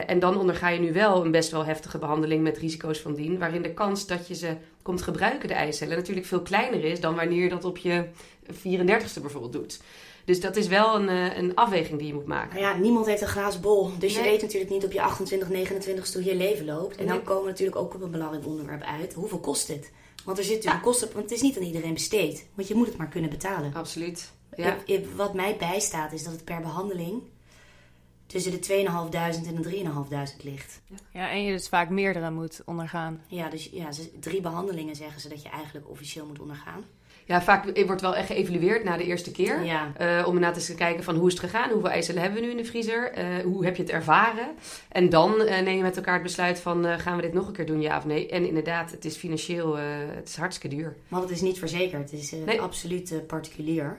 en 0.06 0.18
dan 0.18 0.38
onderga 0.38 0.68
je 0.68 0.80
nu 0.80 0.92
wel 0.92 1.24
een 1.24 1.30
best 1.30 1.50
wel 1.50 1.64
heftige 1.64 1.98
behandeling 1.98 2.42
met 2.42 2.58
risico's 2.58 2.98
van 2.98 3.14
dien. 3.14 3.38
Waarin 3.38 3.62
de 3.62 3.74
kans 3.74 4.06
dat 4.06 4.28
je 4.28 4.34
ze 4.34 4.56
komt 4.82 5.02
gebruiken, 5.02 5.48
de 5.48 5.54
eicellen, 5.54 5.96
natuurlijk 5.96 6.26
veel 6.26 6.42
kleiner 6.42 6.84
is 6.84 7.00
dan 7.00 7.14
wanneer 7.14 7.42
je 7.42 7.48
dat 7.48 7.64
op 7.64 7.78
je 7.78 8.04
34ste 8.52 9.20
bijvoorbeeld 9.20 9.52
doet. 9.52 9.80
Dus 10.30 10.40
dat 10.40 10.56
is 10.56 10.66
wel 10.66 10.94
een, 10.94 11.08
een 11.38 11.54
afweging 11.54 11.98
die 11.98 12.06
je 12.06 12.14
moet 12.14 12.26
maken. 12.26 12.60
Nou 12.60 12.74
ja, 12.74 12.80
niemand 12.80 13.06
heeft 13.06 13.22
een 13.22 13.28
glazen 13.28 13.60
bol. 13.60 13.90
Dus 13.98 14.16
je 14.16 14.22
weet 14.22 14.42
natuurlijk 14.42 14.70
niet 14.70 14.84
op 14.84 14.92
je 14.92 15.02
28, 15.02 15.48
29 15.48 16.12
hoe 16.12 16.24
je 16.24 16.34
leven 16.34 16.64
loopt. 16.64 16.96
En 16.96 17.06
dan 17.06 17.22
komen 17.22 17.44
we 17.44 17.50
natuurlijk 17.50 17.78
ook 17.78 17.94
op 17.94 18.02
een 18.02 18.10
belangrijk 18.10 18.46
onderwerp 18.46 18.82
uit. 18.82 19.14
Hoeveel 19.14 19.38
kost 19.38 19.68
het? 19.68 19.92
Want 20.24 20.38
er 20.38 20.44
zit 20.44 20.54
natuurlijk 20.54 20.82
kosten 20.82 21.08
want 21.12 21.22
het 21.22 21.32
is 21.32 21.42
niet 21.42 21.56
aan 21.56 21.62
iedereen 21.62 21.92
besteed. 21.92 22.46
Want 22.54 22.68
je 22.68 22.74
moet 22.74 22.86
het 22.86 22.96
maar 22.96 23.08
kunnen 23.08 23.30
betalen. 23.30 23.74
Absoluut. 23.74 24.32
Ja. 24.56 24.76
wat 25.16 25.34
mij 25.34 25.56
bijstaat 25.56 26.12
is 26.12 26.24
dat 26.24 26.32
het 26.32 26.44
per 26.44 26.60
behandeling 26.60 27.22
tussen 28.26 28.52
de 28.52 28.86
2.500 29.10 29.46
en 29.46 29.62
de 29.62 30.30
3.500 30.38 30.44
ligt. 30.44 30.80
Ja, 31.12 31.30
en 31.30 31.42
je 31.42 31.52
dus 31.52 31.68
vaak 31.68 31.88
meerdere 31.88 32.30
moet 32.30 32.62
ondergaan. 32.64 33.22
Ja, 33.26 33.48
dus 33.48 33.68
ja, 33.72 33.88
drie 34.20 34.40
behandelingen 34.40 34.96
zeggen 34.96 35.20
ze 35.20 35.28
dat 35.28 35.42
je 35.42 35.48
eigenlijk 35.48 35.88
officieel 35.88 36.26
moet 36.26 36.40
ondergaan. 36.40 36.84
Ja, 37.30 37.42
vaak 37.42 37.86
wordt 37.86 38.00
wel 38.00 38.16
echt 38.16 38.26
geëvalueerd 38.26 38.84
na 38.84 38.96
de 38.96 39.04
eerste 39.04 39.30
keer. 39.30 39.64
Ja. 39.64 39.92
Uh, 40.00 40.26
om 40.26 40.44
eens 40.44 40.66
te 40.66 40.74
kijken 40.74 41.04
van 41.04 41.16
hoe 41.16 41.26
is 41.26 41.32
het 41.32 41.42
gegaan? 41.42 41.70
Hoeveel 41.70 41.90
eicellen 41.90 42.22
hebben 42.22 42.40
we 42.40 42.46
nu 42.46 42.52
in 42.52 42.56
de 42.56 42.64
vriezer? 42.64 43.18
Uh, 43.18 43.44
hoe 43.44 43.64
heb 43.64 43.76
je 43.76 43.82
het 43.82 43.90
ervaren? 43.92 44.48
En 44.88 45.08
dan 45.08 45.34
uh, 45.40 45.60
neem 45.60 45.76
je 45.76 45.82
met 45.82 45.96
elkaar 45.96 46.14
het 46.14 46.22
besluit 46.22 46.60
van 46.60 46.84
gaan 46.84 47.16
we 47.16 47.22
dit 47.22 47.32
nog 47.32 47.46
een 47.46 47.52
keer 47.52 47.66
doen, 47.66 47.80
ja 47.80 47.96
of 47.96 48.04
nee? 48.04 48.28
En 48.28 48.46
inderdaad, 48.46 48.90
het 48.90 49.04
is 49.04 49.16
financieel 49.16 49.76
het 49.76 50.28
is 50.28 50.36
hartstikke 50.36 50.76
duur. 50.76 50.96
Want 51.08 51.22
het 51.22 51.32
is 51.32 51.40
niet 51.40 51.58
verzekerd. 51.58 52.10
Het 52.10 52.20
is 52.20 52.30
nee. 52.30 52.60
absoluut 52.60 53.26
particulier. 53.26 53.98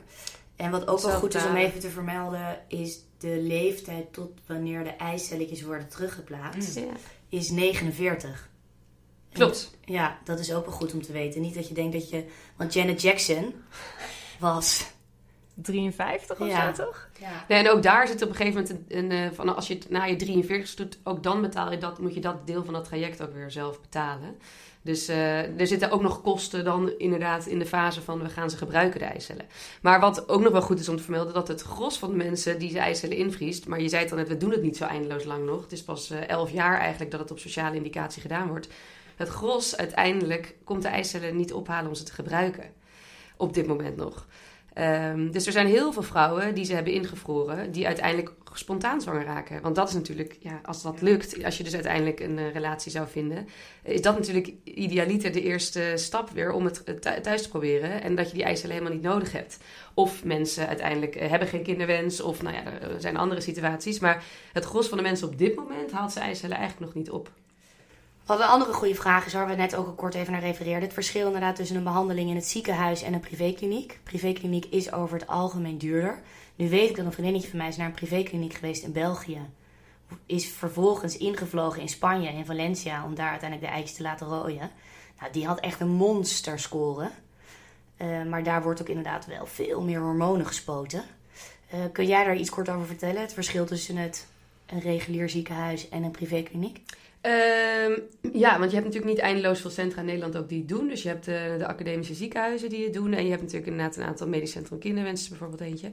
En 0.56 0.72
wat 0.72 0.88
ook 0.88 1.02
wel 1.02 1.18
goed 1.18 1.36
is 1.36 1.46
om 1.46 1.56
even 1.56 1.80
te 1.80 1.90
vermelden, 1.90 2.60
is 2.68 3.00
de 3.18 3.40
leeftijd 3.42 4.14
tot 4.14 4.32
wanneer 4.46 4.84
de 4.84 4.90
eicelletjes 4.90 5.62
worden 5.62 5.88
teruggeplaatst, 5.88 6.80
mm. 6.80 6.90
is 7.30 7.50
49. 7.50 8.50
Klopt. 9.34 9.78
ja, 9.86 10.18
dat 10.24 10.40
is 10.40 10.54
ook 10.54 10.66
wel 10.66 10.74
goed 10.74 10.94
om 10.94 11.02
te 11.02 11.12
weten. 11.12 11.42
Niet 11.42 11.56
dat 11.56 11.68
je 11.68 11.74
denkt 11.74 11.94
dat 11.94 12.10
je. 12.10 12.26
Want 12.56 12.74
Janet 12.74 13.02
Jackson 13.02 13.54
was. 14.40 14.90
53 15.56 16.40
of 16.40 16.48
ja. 16.48 16.74
zo, 16.74 16.84
toch? 16.84 17.10
Ja. 17.20 17.46
Nee, 17.48 17.60
en 17.60 17.70
ook 17.70 17.84
daar 17.84 18.08
zit 18.08 18.22
op 18.22 18.30
een 18.30 18.36
gegeven 18.36 18.62
moment 18.62 18.84
een, 18.90 19.12
een, 19.12 19.34
van 19.34 19.56
als 19.56 19.68
je 19.68 19.74
het 19.74 19.90
na 19.90 20.04
je 20.04 20.16
43 20.16 20.76
doet, 20.76 20.98
ook 21.04 21.24
dan 21.24 21.42
betaal 21.42 21.72
je 21.72 21.78
dat, 21.78 22.00
moet 22.00 22.14
je 22.14 22.22
dat 22.22 22.48
deel 22.48 22.64
van 22.64 22.74
dat 22.74 22.84
traject 22.84 23.22
ook 23.22 23.34
weer 23.34 23.52
zelf 23.52 23.82
betalen. 23.82 24.38
Dus 24.84 25.10
uh, 25.10 25.60
er 25.60 25.68
zitten 25.68 25.92
ook 25.92 26.02
nog 26.02 26.22
kosten 26.22 26.64
dan 26.64 26.92
inderdaad 26.98 27.46
in 27.46 27.60
de 27.60 27.66
fase 27.66 28.02
van 28.02 28.22
we 28.22 28.30
gaan 28.30 28.50
ze 28.50 28.58
gebruiken, 28.58 29.00
de 29.00 29.06
eicellen. 29.06 29.46
Maar 29.82 30.00
wat 30.00 30.30
ook 30.30 30.42
nog 30.42 30.52
wel 30.52 30.62
goed 30.62 30.80
is 30.80 30.90
om 30.90 30.98
te 30.98 31.04
vermelden, 31.04 31.34
dat 31.34 31.48
het 31.48 31.62
gros 31.62 31.98
van 31.98 32.10
de 32.10 32.16
mensen 32.16 32.60
die 32.60 32.74
de 32.74 32.80
eicellen 32.80 33.18
invriest, 33.18 33.68
maar 33.68 33.82
je 33.82 33.90
zei 33.90 34.02
het 34.02 34.12
al 34.12 34.18
net, 34.18 34.28
we 34.28 34.38
doen 34.38 34.52
het 34.52 34.62
niet 34.62 34.78
zo 34.78 34.86
eindeloos 34.86 35.24
lang 35.24 35.46
nog. 35.46 35.62
Het 35.62 35.72
is 35.72 35.84
pas 35.84 36.12
uh, 36.12 36.30
elf 36.30 36.52
jaar 36.52 36.80
eigenlijk 36.80 37.12
dat 37.12 37.20
het 37.20 37.32
op 37.32 37.40
sociale 37.40 37.76
indicatie 37.76 38.22
gedaan 38.22 38.48
wordt 38.48 38.68
het 39.22 39.30
gros 39.30 39.78
uiteindelijk 39.78 40.56
komt 40.64 40.82
de 40.82 40.88
eicellen 40.88 41.36
niet 41.36 41.54
ophalen 41.54 41.88
om 41.88 41.96
ze 41.96 42.04
te 42.04 42.14
gebruiken. 42.14 42.64
Op 43.38 43.54
dit 43.54 43.68
moment 43.68 43.96
nog. 43.96 44.28
Um, 44.78 45.32
dus 45.32 45.46
er 45.46 45.52
zijn 45.52 45.68
heel 45.68 45.94
veel 45.94 46.04
vrouwen 46.04 46.56
die 46.56 46.66
ze 46.66 46.74
hebben 46.74 46.94
ingevroren, 46.94 47.72
die 47.72 47.88
uiteindelijk 47.88 48.32
spontaan 48.54 49.02
zwanger 49.02 49.26
raken. 49.26 49.62
Want 49.62 49.76
dat 49.76 49.88
is 49.88 49.94
natuurlijk, 49.94 50.38
ja, 50.40 50.60
als 50.64 50.82
dat 50.82 51.02
lukt, 51.02 51.44
als 51.44 51.58
je 51.58 51.64
dus 51.64 51.74
uiteindelijk 51.74 52.20
een 52.20 52.38
uh, 52.38 52.54
relatie 52.54 52.92
zou 52.92 53.08
vinden, 53.08 53.48
is 53.84 54.02
dat 54.02 54.16
natuurlijk 54.18 54.54
idealiter 54.64 55.32
de 55.32 55.42
eerste 55.42 55.92
stap 55.96 56.30
weer 56.30 56.52
om 56.52 56.66
het 56.66 57.02
thuis 57.24 57.42
te 57.42 57.50
proberen. 57.50 58.02
En 58.02 58.16
dat 58.16 58.28
je 58.28 58.34
die 58.34 58.44
eicellen 58.44 58.76
helemaal 58.76 58.96
niet 58.96 59.06
nodig 59.06 59.32
hebt. 59.32 59.58
Of 59.94 60.24
mensen 60.24 60.68
uiteindelijk 60.68 61.16
uh, 61.16 61.30
hebben 61.30 61.48
geen 61.48 61.64
kinderwens, 61.64 62.22
of 62.22 62.42
nou 62.42 62.56
ja, 62.56 62.64
er 62.64 63.02
zijn 63.02 63.18
andere 63.18 63.42
situaties. 63.42 64.00
Maar 64.00 64.24
het 64.54 64.66
gros 64.66 64.88
van 64.88 64.98
de 64.98 65.04
mensen 65.04 65.28
op 65.28 65.38
dit 65.38 65.56
moment 65.56 65.92
haalt 65.92 66.12
ze 66.12 66.20
eicellen 66.20 66.58
eigenlijk 66.58 66.86
nog 66.86 67.04
niet 67.04 67.12
op. 67.12 67.32
Wat 68.32 68.40
een 68.40 68.46
andere 68.46 68.74
goede 68.74 68.96
vraag 68.96 69.26
is, 69.26 69.34
waar 69.34 69.48
we 69.48 69.56
net 69.56 69.76
ook 69.76 69.86
al 69.86 69.94
kort 69.94 70.14
even 70.14 70.32
naar 70.32 70.42
refereerden. 70.42 70.84
Het 70.84 70.94
verschil 70.94 71.26
inderdaad 71.26 71.56
tussen 71.56 71.76
een 71.76 71.84
behandeling 71.84 72.30
in 72.30 72.36
het 72.36 72.46
ziekenhuis 72.46 73.02
en 73.02 73.14
een 73.14 73.20
privékliniek. 73.20 74.00
Privékliniek 74.04 74.66
is 74.66 74.92
over 74.92 75.20
het 75.20 75.28
algemeen 75.28 75.78
duurder. 75.78 76.22
Nu 76.56 76.70
weet 76.70 76.90
ik 76.90 76.96
dat 76.96 77.06
een 77.06 77.12
vriendinnetje 77.12 77.50
van 77.50 77.58
mij 77.58 77.68
is 77.68 77.78
naar 77.78 77.86
een 77.86 77.94
privékliniek 77.94 78.54
geweest 78.54 78.84
in 78.84 78.92
België. 78.92 79.40
Is 80.26 80.48
vervolgens 80.48 81.18
ingevlogen 81.18 81.82
in 81.82 81.90
Spanje, 81.90 82.30
in 82.30 82.46
Valencia, 82.46 83.06
om 83.06 83.16
daar 83.16 83.30
uiteindelijk 83.30 83.70
de 83.70 83.76
eitjes 83.76 83.98
te 83.98 84.04
laten 84.04 84.28
rooien. 84.28 84.72
Nou, 85.20 85.32
die 85.32 85.46
had 85.46 85.60
echt 85.60 85.80
een 85.80 85.92
monsterscore. 85.92 87.10
Uh, 87.98 88.24
maar 88.24 88.44
daar 88.44 88.64
wordt 88.64 88.82
ook 88.82 88.90
inderdaad 88.90 89.26
wel 89.26 89.46
veel 89.46 89.82
meer 89.82 90.00
hormonen 90.00 90.46
gespoten. 90.46 91.04
Uh, 91.74 91.80
kun 91.92 92.08
jij 92.08 92.24
daar 92.24 92.36
iets 92.36 92.50
kort 92.50 92.70
over 92.70 92.88
vertellen? 92.88 93.22
Het 93.22 93.34
verschil 93.34 93.66
tussen 93.66 93.98
het, 93.98 94.28
een 94.66 94.80
regulier 94.80 95.30
ziekenhuis 95.30 95.90
en 95.90 96.04
een 96.04 96.12
privékliniek? 96.12 96.82
Um, 97.22 98.02
ja, 98.34 98.60
want 98.60 98.72
je 98.72 98.78
hebt 98.78 98.88
natuurlijk 98.88 99.06
niet 99.06 99.20
eindeloos 99.20 99.62
veel 99.62 99.70
centra 99.70 100.00
in 100.00 100.06
Nederland 100.06 100.38
ook 100.38 100.50
die 100.50 100.60
het 100.60 100.68
doen. 100.68 100.88
Dus 100.88 101.04
je 101.04 101.08
hebt 101.08 101.26
de, 101.26 101.56
de 101.58 101.68
academische 101.68 102.14
ziekenhuizen 102.14 102.70
die 102.70 102.84
het 102.84 102.94
doen. 102.94 103.14
En 103.14 103.24
je 103.24 103.30
hebt 103.30 103.42
natuurlijk 103.42 103.72
inderdaad 103.72 103.96
een 103.96 104.04
aantal 104.04 104.28
medisch 104.28 104.52
centrum 104.52 104.80
kinderwens, 104.80 105.30
bijvoorbeeld 105.30 105.62
eentje. 105.62 105.92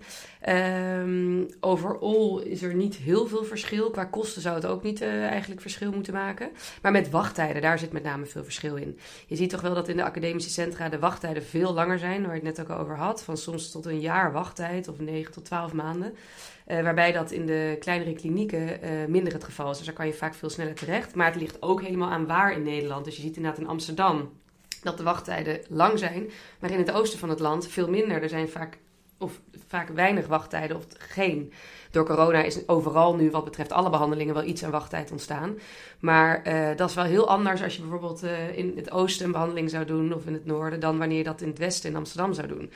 Um, 0.49 1.49
overal 1.61 2.41
is 2.41 2.63
er 2.63 2.75
niet 2.75 2.97
heel 2.97 3.27
veel 3.27 3.45
verschil. 3.45 3.91
Qua 3.91 4.05
kosten 4.05 4.43
zou 4.43 4.55
het 4.55 4.67
ook 4.67 4.83
niet 4.83 5.01
uh, 5.01 5.27
eigenlijk 5.27 5.61
verschil 5.61 5.93
moeten 5.93 6.13
maken. 6.13 6.51
Maar 6.83 6.93
met 6.93 7.11
wachttijden, 7.11 7.63
daar 7.63 7.79
zit 7.79 7.93
met 7.93 8.03
name 8.03 8.27
veel 8.27 8.45
verschil 8.45 8.77
in. 8.77 8.99
Je 9.27 9.37
ziet 9.37 9.51
toch 9.51 9.61
wel 9.61 9.75
dat 9.75 9.89
in 9.89 9.97
de 9.97 10.05
academische 10.05 10.51
centra 10.51 10.89
de 10.89 10.99
wachttijden 10.99 11.45
veel 11.45 11.73
langer 11.73 11.99
zijn. 11.99 12.27
Waar 12.27 12.37
ik 12.37 12.43
het 12.43 12.57
net 12.57 12.71
ook 12.71 12.79
over 12.79 12.97
had. 12.97 13.23
Van 13.23 13.37
soms 13.37 13.71
tot 13.71 13.87
een 13.87 14.01
jaar 14.01 14.33
wachttijd 14.33 14.89
of 14.89 14.99
9 14.99 15.33
tot 15.33 15.45
12 15.45 15.73
maanden. 15.73 16.15
Uh, 16.69 16.83
waarbij 16.83 17.13
dat 17.13 17.31
in 17.31 17.47
de 17.47 17.77
kleinere 17.81 18.13
klinieken 18.13 18.85
uh, 18.85 19.05
minder 19.07 19.33
het 19.33 19.45
geval 19.45 19.71
is. 19.71 19.77
Dus 19.77 19.87
daar 19.87 19.95
kan 19.95 20.07
je 20.07 20.13
vaak 20.13 20.35
veel 20.35 20.51
sneller 20.51 20.75
terecht. 20.75 21.15
Maar 21.15 21.27
het 21.27 21.41
ligt 21.41 21.63
ook 21.63 21.83
helemaal 21.83 22.11
aan 22.11 22.27
waar 22.27 22.53
in 22.53 22.63
Nederland. 22.63 23.05
Dus 23.05 23.17
je 23.17 23.23
ziet 23.23 23.37
inderdaad 23.37 23.61
in 23.61 23.69
Amsterdam 23.69 24.33
dat 24.83 24.97
de 24.97 25.03
wachttijden 25.03 25.61
lang 25.69 25.99
zijn. 25.99 26.31
Maar 26.61 26.71
in 26.71 26.79
het 26.79 26.93
oosten 26.93 27.19
van 27.19 27.29
het 27.29 27.41
land 27.41 27.69
veel 27.69 27.89
minder. 27.89 28.23
Er 28.23 28.29
zijn 28.29 28.49
vaak, 28.49 28.79
of 29.19 29.41
vaak 29.67 29.89
weinig 29.89 30.27
wachttijden 30.27 30.77
of 30.77 30.87
geen. 30.99 31.53
Door 31.91 32.07
corona 32.07 32.43
is 32.43 32.69
overal 32.69 33.17
nu 33.17 33.31
wat 33.31 33.45
betreft 33.45 33.73
alle 33.73 33.91
behandelingen 33.91 34.35
wel 34.35 34.45
iets 34.45 34.65
aan 34.65 34.71
wachttijd 34.71 35.11
ontstaan. 35.11 35.59
Maar 36.01 36.43
uh, 36.47 36.77
dat 36.77 36.89
is 36.89 36.95
wel 36.95 37.05
heel 37.05 37.29
anders 37.29 37.63
als 37.63 37.75
je 37.75 37.81
bijvoorbeeld 37.81 38.23
in 38.55 38.73
het 38.77 38.91
oosten 38.91 39.27
een 39.27 39.33
behandeling 39.33 39.71
zou 39.71 39.85
doen 39.85 40.15
of 40.15 40.27
in 40.27 40.33
het 40.33 40.47
noorden... 40.47 40.81
dan 40.81 40.99
wanneer 40.99 41.19
je 41.19 41.25
dat 41.25 41.41
in 41.41 41.49
het 41.49 41.59
westen 41.59 41.91
in 41.91 41.97
Amsterdam 41.97 42.33
zou 42.33 42.49
doen. 42.49 42.71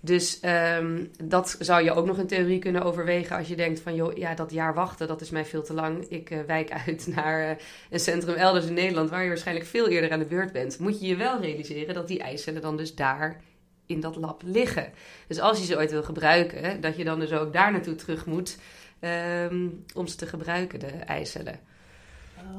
Dus 0.00 0.40
um, 0.78 1.10
dat 1.24 1.56
zou 1.58 1.84
je 1.84 1.92
ook 1.92 2.06
nog 2.06 2.18
in 2.18 2.26
theorie 2.26 2.58
kunnen 2.58 2.82
overwegen 2.82 3.36
als 3.36 3.48
je 3.48 3.56
denkt 3.56 3.80
van 3.80 3.94
joh, 3.94 4.16
ja, 4.16 4.34
dat 4.34 4.50
jaar 4.50 4.74
wachten, 4.74 5.08
dat 5.08 5.20
is 5.20 5.30
mij 5.30 5.44
veel 5.44 5.62
te 5.62 5.74
lang. 5.74 6.04
Ik 6.08 6.30
uh, 6.30 6.40
wijk 6.46 6.70
uit 6.86 7.06
naar 7.16 7.50
uh, 7.50 7.56
een 7.90 8.00
centrum 8.00 8.34
elders 8.34 8.66
in 8.66 8.74
Nederland 8.74 9.10
waar 9.10 9.22
je 9.22 9.28
waarschijnlijk 9.28 9.66
veel 9.66 9.88
eerder 9.88 10.12
aan 10.12 10.18
de 10.18 10.24
beurt 10.24 10.52
bent. 10.52 10.78
Moet 10.78 11.00
je 11.00 11.06
je 11.06 11.16
wel 11.16 11.40
realiseren 11.40 11.94
dat 11.94 12.08
die 12.08 12.20
eicellen 12.20 12.62
dan 12.62 12.76
dus 12.76 12.94
daar 12.94 13.40
in 13.86 14.00
dat 14.00 14.16
lab 14.16 14.42
liggen. 14.44 14.92
Dus 15.26 15.40
als 15.40 15.58
je 15.58 15.64
ze 15.64 15.76
ooit 15.76 15.90
wil 15.90 16.02
gebruiken, 16.02 16.80
dat 16.80 16.96
je 16.96 17.04
dan 17.04 17.20
dus 17.20 17.32
ook 17.32 17.52
daar 17.52 17.72
naartoe 17.72 17.94
terug 17.94 18.26
moet 18.26 18.58
um, 19.00 19.84
om 19.94 20.06
ze 20.06 20.16
te 20.16 20.26
gebruiken, 20.26 20.80
de 20.80 20.86
eicellen. 20.86 21.60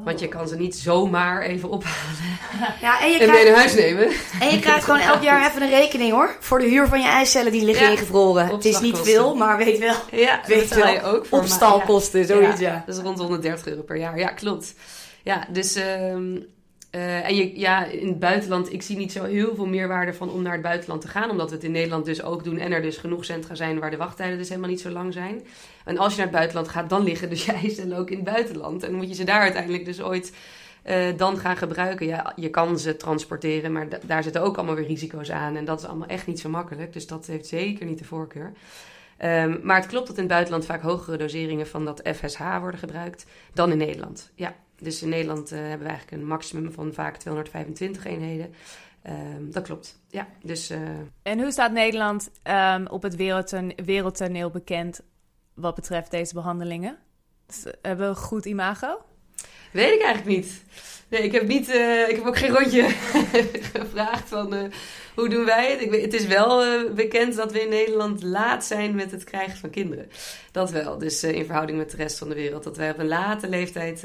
Want 0.04 0.20
je 0.20 0.28
kan 0.28 0.48
ze 0.48 0.56
niet 0.56 0.76
zomaar 0.76 1.42
even 1.42 1.70
ophalen 1.70 2.16
ja, 2.82 3.02
en, 3.02 3.12
je 3.12 3.16
krijgt, 3.16 3.34
mee 3.34 3.46
naar 3.46 3.56
huis 3.56 3.76
nemen. 3.76 4.08
En 4.40 4.50
je 4.50 4.60
krijgt 4.60 4.84
gewoon 4.84 5.00
elk 5.00 5.22
jaar 5.22 5.50
even 5.50 5.62
een 5.62 5.70
rekening 5.70 6.12
hoor. 6.12 6.36
Voor 6.40 6.60
de 6.60 6.66
huur 6.66 6.88
van 6.88 7.02
je 7.02 7.08
ijscellen 7.08 7.52
die 7.52 7.66
liggen 7.66 7.92
ingevroren. 7.92 8.48
Het 8.48 8.66
is 8.66 8.80
niet 8.80 8.98
veel, 8.98 9.36
maar 9.36 9.58
weet 9.58 9.80
wel. 9.80 9.96
Ja, 10.12 10.42
weet 10.48 10.76
wel. 10.76 10.88
Je 10.88 11.04
ook 11.04 11.26
voor 11.26 11.40
Opstalkosten, 11.40 12.26
zoiets 12.26 12.60
ja. 12.60 12.84
Dat 12.86 12.96
is 12.96 13.02
rond 13.02 13.20
130 13.20 13.68
euro 13.68 13.82
per 13.82 13.98
jaar. 13.98 14.18
Ja, 14.18 14.28
klopt. 14.28 14.74
Ja, 15.24 15.48
dus... 15.50 15.76
Um, 15.76 16.46
uh, 16.92 17.28
en 17.28 17.36
je, 17.36 17.60
ja, 17.60 17.86
in 17.86 18.08
het 18.08 18.20
buitenland, 18.20 18.74
ik 18.74 18.82
zie 18.82 18.98
niet 18.98 19.12
zo 19.12 19.24
heel 19.24 19.56
veel 19.56 19.66
meerwaarde 19.66 20.14
van 20.14 20.32
om 20.32 20.42
naar 20.42 20.54
het 20.54 20.62
buitenland 20.62 21.02
te 21.02 21.08
gaan. 21.08 21.30
Omdat 21.30 21.50
we 21.50 21.56
het 21.56 21.64
in 21.64 21.72
Nederland 21.72 22.06
dus 22.06 22.24
ook 22.24 22.44
doen. 22.44 22.58
En 22.58 22.72
er 22.72 22.82
dus 22.82 22.98
genoeg 22.98 23.26
centra 23.26 23.56
zijn 23.56 23.80
waar 23.80 23.92
de 23.92 23.98
wachttijden 23.98 24.38
dus 24.38 24.50
helemaal 24.50 24.70
niet 24.70 24.82
zo 24.82 24.90
lang 24.90 25.14
zijn. 25.14 25.42
En 25.86 25.98
als 25.98 26.12
je 26.12 26.18
naar 26.18 26.28
het 26.28 26.36
buitenland 26.36 26.70
gaat, 26.70 26.90
dan 26.90 27.04
liggen 27.04 27.30
dus 27.30 27.46
je 27.46 27.52
eicellen 27.52 27.98
ook 27.98 28.10
in 28.10 28.16
het 28.16 28.34
buitenland. 28.34 28.84
En 28.84 28.90
dan 28.90 29.00
moet 29.00 29.10
je 29.10 29.16
ze 29.16 29.24
daar 29.24 29.42
uiteindelijk 29.42 29.86
dus 29.86 30.02
ooit 30.02 30.34
uh, 30.86 31.06
dan 31.18 31.38
gaan 31.38 31.58
gebruiken. 31.58 32.06
Ja, 32.06 32.34
je 32.36 32.50
kan 32.50 32.80
ze 32.80 32.96
transporteren, 32.96 33.72
maar 33.72 33.88
daar 34.06 34.24
zitten 34.24 34.42
ook 34.42 34.58
allemaal 34.58 34.76
weer 34.76 34.88
risico's 34.88 35.32
aan. 35.32 35.56
En 35.56 35.66
dat 35.66 35.80
is 35.80 35.86
allemaal 35.88 36.08
echt 36.08 36.28
niet 36.28 36.40
zo 36.40 36.50
makkelijk. 36.50 36.94
Dus 36.94 37.08
dat 37.08 37.26
heeft 37.26 37.48
zeker 37.48 37.86
niet 37.86 38.00
de 38.00 38.06
voorkeur. 38.06 38.54
Um, 39.24 39.60
maar 39.64 39.76
het 39.76 39.88
klopt 39.88 40.08
dat 40.08 40.16
in 40.16 40.24
het 40.24 40.32
buitenland 40.32 40.66
vaak 40.66 40.82
hogere 40.82 41.18
doseringen 41.18 41.68
van 41.68 41.86
dat 41.86 42.02
FSH 42.16 42.60
worden 42.60 42.80
gebruikt 42.80 43.26
dan 43.54 43.72
in 43.72 43.78
Nederland. 43.78 44.32
Ja, 44.36 44.56
dus 44.82 45.02
in 45.02 45.10
Nederland 45.10 45.52
uh, 45.52 45.60
hebben 45.60 45.88
we 45.88 45.94
eigenlijk 45.94 46.22
een 46.22 46.28
maximum 46.28 46.72
van 46.72 46.94
vaak 46.94 47.18
225 47.18 48.06
eenheden. 48.06 48.54
Um, 49.08 49.52
dat 49.52 49.64
klopt. 49.64 50.00
Ja, 50.08 50.28
dus, 50.44 50.72
uh... 50.72 50.80
En 51.24 51.40
hoe 51.40 51.52
staat 51.52 51.72
Nederland 51.72 52.32
um, 52.44 52.88
op 52.88 53.02
het 53.02 53.16
wereldton 53.16 53.74
wereldtoneel 53.86 54.50
bekend 54.50 55.02
wat 55.54 55.76
betreft 55.76 56.12
deze 56.12 56.34
behandelingen? 56.34 56.98
Dus, 57.46 57.64
hebben 57.82 58.06
we 58.06 58.12
een 58.12 58.22
goed 58.22 58.46
imago? 58.46 59.02
Weet 59.72 59.94
ik 59.94 60.02
eigenlijk 60.02 60.38
niet. 60.38 60.64
Nee, 61.08 61.24
ik 61.24 61.32
heb, 61.32 61.48
niet, 61.48 61.70
uh, 61.70 62.10
ik 62.10 62.16
heb 62.16 62.26
ook 62.26 62.38
geen 62.38 62.52
rondje 62.52 62.90
gevraagd 63.74 64.30
van 64.30 64.72
hoe 65.16 65.30
doen 65.30 65.46
wij 65.46 65.72
het. 65.72 65.82
Ik 65.82 65.90
weet, 65.90 66.02
het 66.02 66.14
is 66.14 66.26
wel 66.26 66.66
uh, 66.66 66.92
bekend 66.92 67.36
dat 67.36 67.52
we 67.52 67.62
in 67.62 67.70
Nederland 67.70 68.24
laat 68.24 68.66
zijn 68.66 68.96
met 68.96 69.12
het 69.12 69.24
krijgen 69.24 69.58
van 69.58 69.70
kinderen. 69.70 70.10
Dat 70.52 70.72
wel. 70.72 70.98
Dus 70.98 71.24
in 71.24 71.46
verhouding 71.46 71.78
met 71.78 71.92
de 71.92 71.98
rest 71.98 72.18
van 72.18 72.30
de 72.30 72.36
wereld. 72.36 72.64
Dat 72.64 72.78
wij 72.78 72.92
op 72.92 73.00
een 73.00 73.08
late 73.08 73.50
leeftijd 73.50 74.02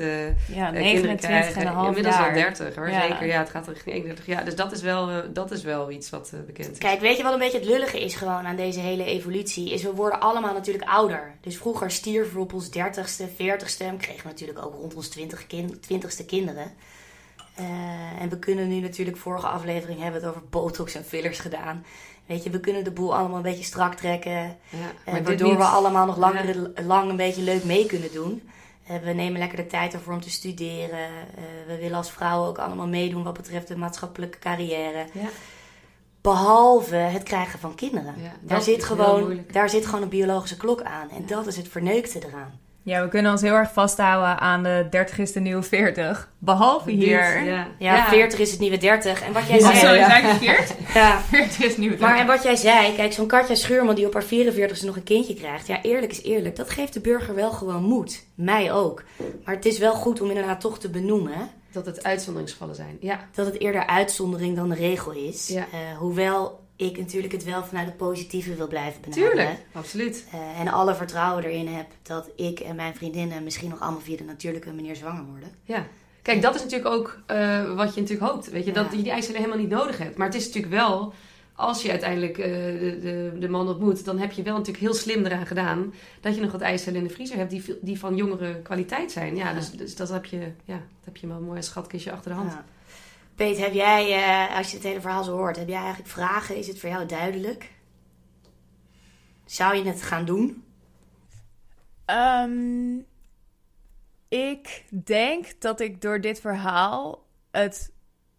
ja, 0.54 0.70
kinderen 0.70 1.16
krijgen. 1.16 1.62
Inmiddels 1.62 2.14
jaar. 2.14 2.28
al 2.28 2.34
30 2.34 2.74
hoor. 2.74 2.90
Ja. 2.90 3.00
Zeker. 3.00 3.26
Ja, 3.26 3.38
het 3.38 3.50
gaat 3.50 3.68
richting 3.68 3.94
31 3.94 4.26
jaar. 4.26 4.44
Dus 4.44 4.54
dat 4.54 4.72
is 4.72 4.82
wel, 4.82 5.32
dat 5.32 5.50
is 5.50 5.62
wel 5.62 5.90
iets 5.90 6.10
wat 6.10 6.32
bekend 6.46 6.70
is. 6.70 6.78
Kijk, 6.78 7.00
weet 7.00 7.16
je 7.16 7.22
wat 7.22 7.32
een 7.32 7.38
beetje 7.38 7.58
het 7.58 7.66
lullige 7.66 8.00
is 8.00 8.14
gewoon 8.14 8.46
aan 8.46 8.56
deze 8.56 8.80
hele 8.80 9.04
evolutie? 9.04 9.72
Is 9.72 9.82
we 9.82 9.92
worden 9.92 10.20
allemaal 10.20 10.52
natuurlijk 10.52 10.88
ouder. 10.88 11.34
Dus 11.40 11.56
vroeger 11.56 11.90
stierven 11.90 12.34
we 12.34 12.40
op 12.40 12.52
ons 12.52 12.68
30ste, 12.68 13.24
40ste. 13.28 13.90
We 13.90 13.96
kregen 13.98 14.28
natuurlijk 14.28 14.64
ook 14.64 14.74
rond 14.74 14.94
ons 14.94 15.08
20 15.08 15.46
kind, 15.46 15.76
20ste 15.76 16.26
kinderen. 16.26 16.72
Uh, 17.60 18.22
en 18.22 18.28
we 18.28 18.38
kunnen 18.38 18.68
nu 18.68 18.80
natuurlijk, 18.80 19.16
vorige 19.16 19.46
aflevering 19.46 20.00
hebben 20.00 20.20
we 20.20 20.26
het 20.26 20.36
over 20.36 20.48
botox 20.50 20.94
en 20.94 21.04
fillers 21.04 21.38
gedaan. 21.38 21.84
Weet 22.26 22.42
je, 22.42 22.50
we 22.50 22.60
kunnen 22.60 22.84
de 22.84 22.90
boel 22.90 23.16
allemaal 23.16 23.36
een 23.36 23.42
beetje 23.42 23.64
strak 23.64 23.94
trekken. 23.94 24.32
Ja, 24.32 24.56
uh, 25.08 25.24
waardoor 25.24 25.48
niet... 25.48 25.56
we 25.56 25.64
allemaal 25.64 26.06
nog 26.06 26.16
langer, 26.16 26.56
ja. 26.56 26.82
lang 26.82 27.10
een 27.10 27.16
beetje 27.16 27.42
leuk 27.42 27.64
mee 27.64 27.86
kunnen 27.86 28.12
doen. 28.12 28.48
Uh, 28.90 28.96
we 28.96 29.12
nemen 29.12 29.38
lekker 29.38 29.56
de 29.56 29.66
tijd 29.66 29.92
ervoor 29.92 30.12
om 30.12 30.20
te 30.20 30.30
studeren. 30.30 31.10
we 31.66 31.76
willen 31.76 31.96
als 31.96 32.10
vrouwen 32.10 32.48
ook 32.48 32.58
allemaal 32.58 32.88
meedoen 32.88 33.22
wat 33.22 33.36
betreft 33.36 33.68
de 33.68 33.76
maatschappelijke 33.76 34.38
carrière. 34.38 35.06
Ja. 35.12 35.28
Behalve 36.20 36.96
het 36.96 37.22
krijgen 37.22 37.58
van 37.58 37.74
kinderen. 37.74 38.14
daar, 38.40 38.62
zit 38.62 38.84
gewoon, 38.84 39.44
daar 39.52 39.70
zit 39.70 39.86
gewoon 39.86 40.02
een 40.02 40.08
biologische 40.08 40.56
klok 40.56 40.82
aan. 40.82 41.10
En 41.10 41.26
dat 41.26 41.46
is 41.46 41.56
het 41.56 41.68
verneukte 41.68 42.26
eraan. 42.26 42.60
Ja, 42.86 43.02
we 43.02 43.08
kunnen 43.08 43.32
ons 43.32 43.40
heel 43.40 43.54
erg 43.54 43.72
vasthouden 43.72 44.38
aan 44.38 44.62
de 44.62 44.86
30 44.90 45.18
is 45.18 45.32
de 45.32 45.40
nieuwe 45.40 45.62
40. 45.62 46.30
Behalve 46.38 46.90
hier. 46.90 47.44
Ja. 47.44 47.66
Ja, 47.78 48.08
40 48.08 48.38
is 48.38 48.50
het 48.50 48.60
nieuwe 48.60 48.78
30. 48.78 49.22
En 49.22 49.32
wat 49.32 49.46
jij 49.48 49.60
zei... 49.60 49.76
Sorry, 49.76 50.04
zei 50.04 50.26
ik 50.26 50.56
40? 50.56 50.76
Ja. 50.94 51.20
40 51.20 51.58
is 51.58 51.68
het 51.68 51.78
nieuwe 51.78 51.96
30. 51.96 52.08
Maar 52.08 52.18
en 52.18 52.26
wat 52.26 52.42
jij 52.42 52.56
zei, 52.56 52.94
kijk, 52.94 53.12
zo'n 53.12 53.26
Katja 53.26 53.54
Schuurman 53.54 53.94
die 53.94 54.06
op 54.06 54.12
haar 54.12 54.24
44ste 54.24 54.84
nog 54.84 54.96
een 54.96 55.02
kindje 55.02 55.34
krijgt. 55.34 55.66
Ja, 55.66 55.82
eerlijk 55.82 56.12
is 56.12 56.22
eerlijk. 56.22 56.56
Dat 56.56 56.70
geeft 56.70 56.92
de 56.92 57.00
burger 57.00 57.34
wel 57.34 57.50
gewoon 57.50 57.82
moed. 57.82 58.26
Mij 58.34 58.72
ook. 58.72 59.02
Maar 59.44 59.54
het 59.54 59.66
is 59.66 59.78
wel 59.78 59.94
goed 59.94 60.20
om 60.20 60.28
inderdaad 60.28 60.60
toch 60.60 60.78
te 60.78 60.90
benoemen. 60.90 61.50
Dat 61.72 61.86
het 61.86 62.04
uitzonderingsgevallen 62.04 62.74
zijn, 62.74 62.96
ja. 63.00 63.20
Dat 63.34 63.46
het 63.46 63.60
eerder 63.60 63.86
uitzondering 63.86 64.56
dan 64.56 64.68
de 64.68 64.74
regel 64.74 65.12
is. 65.12 65.48
Ja. 65.48 65.66
Uh, 65.72 65.98
hoewel 65.98 66.65
ik 66.76 66.98
natuurlijk 66.98 67.32
het 67.32 67.44
wel 67.44 67.64
vanuit 67.64 67.86
het 67.86 67.96
positieve 67.96 68.54
wil 68.54 68.66
blijven 68.66 69.00
benaderen. 69.00 69.30
Tuurlijk, 69.30 69.58
absoluut. 69.72 70.24
Uh, 70.34 70.60
en 70.60 70.68
alle 70.68 70.94
vertrouwen 70.94 71.44
erin 71.44 71.68
heb 71.68 71.86
dat 72.02 72.30
ik 72.36 72.60
en 72.60 72.76
mijn 72.76 72.94
vriendinnen 72.94 73.44
misschien 73.44 73.68
nog 73.68 73.80
allemaal 73.80 74.00
via 74.00 74.16
de 74.16 74.24
natuurlijke 74.24 74.72
manier 74.72 74.96
zwanger 74.96 75.24
worden. 75.24 75.48
Ja. 75.64 75.86
Kijk, 76.22 76.42
dat 76.42 76.54
is 76.54 76.62
natuurlijk 76.62 76.94
ook 76.94 77.18
uh, 77.30 77.74
wat 77.74 77.94
je 77.94 78.00
natuurlijk 78.00 78.30
hoopt. 78.30 78.50
Weet 78.50 78.64
je, 78.64 78.72
ja. 78.72 78.82
dat 78.82 78.92
je 78.92 79.02
die 79.02 79.12
eicellen 79.12 79.40
helemaal 79.40 79.60
niet 79.60 79.70
nodig 79.70 79.98
hebt. 79.98 80.16
Maar 80.16 80.26
het 80.26 80.36
is 80.36 80.46
natuurlijk 80.46 80.74
wel, 80.74 81.12
als 81.54 81.82
je 81.82 81.90
uiteindelijk 81.90 82.38
uh, 82.38 82.44
de, 82.44 82.98
de, 83.02 83.38
de, 83.38 83.48
man 83.48 83.68
ontmoet, 83.68 84.04
dan 84.04 84.18
heb 84.18 84.32
je 84.32 84.42
wel 84.42 84.56
natuurlijk 84.56 84.84
heel 84.84 84.94
slim 84.94 85.24
eraan 85.24 85.46
gedaan 85.46 85.94
dat 86.20 86.34
je 86.34 86.40
nog 86.40 86.52
wat 86.52 86.60
eicellen 86.60 86.98
in 86.98 87.06
de 87.06 87.14
vriezer 87.14 87.36
hebt 87.36 87.50
die, 87.50 87.78
die 87.82 87.98
van 87.98 88.16
jongere 88.16 88.62
kwaliteit 88.62 89.12
zijn. 89.12 89.36
Ja, 89.36 89.48
ja. 89.48 89.54
Dus, 89.54 89.70
dus 89.70 89.96
dat 89.96 90.08
heb 90.08 90.24
je, 90.24 90.38
ja, 90.64 90.74
dat 90.74 91.04
heb 91.04 91.16
je 91.16 91.26
wel 91.26 91.36
een 91.36 91.44
mooi 91.44 91.62
schatkistje 91.62 92.12
achter 92.12 92.30
de 92.30 92.36
hand. 92.36 92.52
Ja. 92.52 92.64
Peet, 93.36 93.58
heb 93.58 93.72
jij, 93.72 94.18
uh, 94.18 94.56
als 94.56 94.70
je 94.70 94.76
het 94.76 94.86
hele 94.86 95.00
verhaal 95.00 95.24
zo 95.24 95.36
hoort, 95.36 95.56
heb 95.56 95.68
jij 95.68 95.78
eigenlijk 95.78 96.08
vragen? 96.08 96.56
Is 96.56 96.66
het 96.66 96.80
voor 96.80 96.88
jou 96.88 97.06
duidelijk? 97.06 97.70
Zou 99.44 99.76
je 99.76 99.84
het 99.84 100.02
gaan 100.02 100.24
doen? 100.24 100.64
Um, 102.06 103.06
ik 104.28 104.84
denk 105.04 105.60
dat 105.60 105.80
ik 105.80 106.00
door 106.00 106.20
dit 106.20 106.40
verhaal 106.40 107.26
het, 107.50 107.92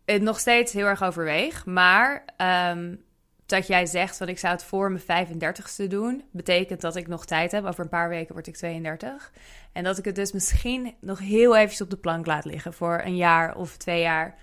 het 0.05 0.21
nog 0.21 0.39
steeds 0.39 0.73
heel 0.73 0.85
erg 0.85 1.03
overweeg. 1.03 1.65
Maar 1.65 2.25
um, 2.71 3.03
dat 3.45 3.67
jij 3.67 3.85
zegt 3.85 4.17
van 4.17 4.27
ik 4.27 4.39
zou 4.39 4.53
het 4.53 4.63
voor 4.63 4.91
mijn 4.91 5.27
35ste 5.27 5.87
doen, 5.87 6.23
betekent 6.31 6.81
dat 6.81 6.95
ik 6.95 7.07
nog 7.07 7.25
tijd 7.25 7.51
heb. 7.51 7.65
Over 7.65 7.83
een 7.83 7.89
paar 7.89 8.09
weken 8.09 8.33
word 8.33 8.47
ik 8.47 8.55
32. 8.55 9.31
En 9.71 9.83
dat 9.83 9.97
ik 9.97 10.05
het 10.05 10.15
dus 10.15 10.31
misschien 10.31 10.95
nog 10.99 11.19
heel 11.19 11.55
eventjes 11.55 11.81
op 11.81 11.89
de 11.89 11.97
plank 11.97 12.25
laat 12.25 12.45
liggen 12.45 12.73
voor 12.73 13.01
een 13.03 13.15
jaar 13.15 13.55
of 13.55 13.77
twee 13.77 14.01
jaar. 14.01 14.37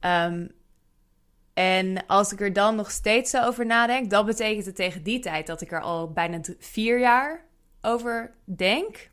Um, 0.00 0.58
en 1.54 2.06
als 2.06 2.32
ik 2.32 2.40
er 2.40 2.52
dan 2.52 2.76
nog 2.76 2.90
steeds 2.90 3.30
zo 3.30 3.44
over 3.44 3.66
nadenk, 3.66 4.10
dan 4.10 4.26
betekent 4.26 4.66
het 4.66 4.76
tegen 4.76 5.02
die 5.02 5.18
tijd 5.18 5.46
dat 5.46 5.60
ik 5.60 5.72
er 5.72 5.80
al 5.80 6.12
bijna 6.12 6.40
vier 6.58 7.00
jaar 7.00 7.44
over 7.80 8.34
denk. 8.44 9.10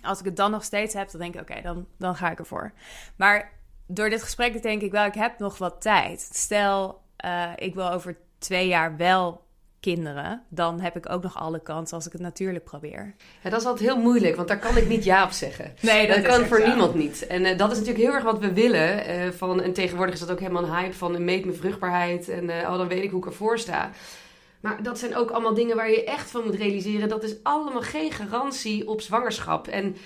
Als 0.00 0.18
ik 0.18 0.24
het 0.24 0.36
dan 0.36 0.50
nog 0.50 0.64
steeds 0.64 0.94
heb, 0.94 1.10
dan 1.10 1.20
denk 1.20 1.34
ik: 1.34 1.40
oké, 1.40 1.60
dan, 1.62 1.86
dan 1.98 2.16
ga 2.16 2.30
ik 2.30 2.38
ervoor. 2.38 2.72
Maar 3.16 3.52
door 3.86 4.10
dit 4.10 4.22
gesprek 4.22 4.62
denk 4.62 4.82
ik 4.82 4.90
wel, 4.90 5.04
ik 5.04 5.14
heb 5.14 5.38
nog 5.38 5.58
wat 5.58 5.80
tijd. 5.80 6.20
Stel, 6.20 7.02
uh, 7.24 7.52
ik 7.56 7.74
wil 7.74 7.90
over 7.90 8.16
twee 8.38 8.66
jaar 8.66 8.96
wel 8.96 9.44
kinderen, 9.82 10.42
dan 10.48 10.80
heb 10.80 10.96
ik 10.96 11.10
ook 11.10 11.22
nog 11.22 11.38
alle 11.38 11.62
kans 11.62 11.92
als 11.92 12.06
ik 12.06 12.12
het 12.12 12.20
natuurlijk 12.20 12.64
probeer. 12.64 13.14
Ja, 13.42 13.50
dat 13.50 13.60
is 13.60 13.66
altijd 13.66 13.88
heel 13.88 13.98
moeilijk, 14.00 14.36
want 14.36 14.48
daar 14.48 14.58
kan 14.58 14.76
ik 14.76 14.88
niet 14.88 15.04
ja 15.04 15.24
op 15.24 15.30
zeggen. 15.30 15.74
Nee, 15.80 16.06
dat, 16.06 16.16
dat 16.16 16.26
kan 16.26 16.46
voor 16.46 16.60
zo. 16.60 16.66
niemand 16.66 16.94
niet. 16.94 17.26
En 17.26 17.44
uh, 17.44 17.58
dat 17.58 17.70
is 17.70 17.78
natuurlijk 17.78 18.04
heel 18.04 18.14
erg 18.14 18.24
wat 18.24 18.38
we 18.38 18.52
willen. 18.52 19.10
Uh, 19.10 19.30
van, 19.30 19.60
en 19.62 19.72
tegenwoordig 19.72 20.14
is 20.14 20.20
dat 20.20 20.30
ook 20.30 20.40
helemaal 20.40 20.62
een 20.62 20.74
hype 20.74 20.94
van 20.94 21.24
meet 21.24 21.44
mijn 21.44 21.56
vruchtbaarheid 21.56 22.28
en 22.28 22.44
uh, 22.44 22.56
oh, 22.56 22.76
dan 22.76 22.88
weet 22.88 23.02
ik 23.02 23.10
hoe 23.10 23.20
ik 23.20 23.26
ervoor 23.26 23.58
sta. 23.58 23.90
Maar 24.60 24.82
dat 24.82 24.98
zijn 24.98 25.16
ook 25.16 25.30
allemaal 25.30 25.54
dingen 25.54 25.76
waar 25.76 25.90
je 25.90 26.04
echt 26.04 26.30
van 26.30 26.44
moet 26.44 26.54
realiseren. 26.54 27.08
Dat 27.08 27.22
is 27.22 27.34
allemaal 27.42 27.82
geen 27.82 28.12
garantie 28.12 28.88
op 28.88 29.00
zwangerschap. 29.00 29.66
En 29.66 29.96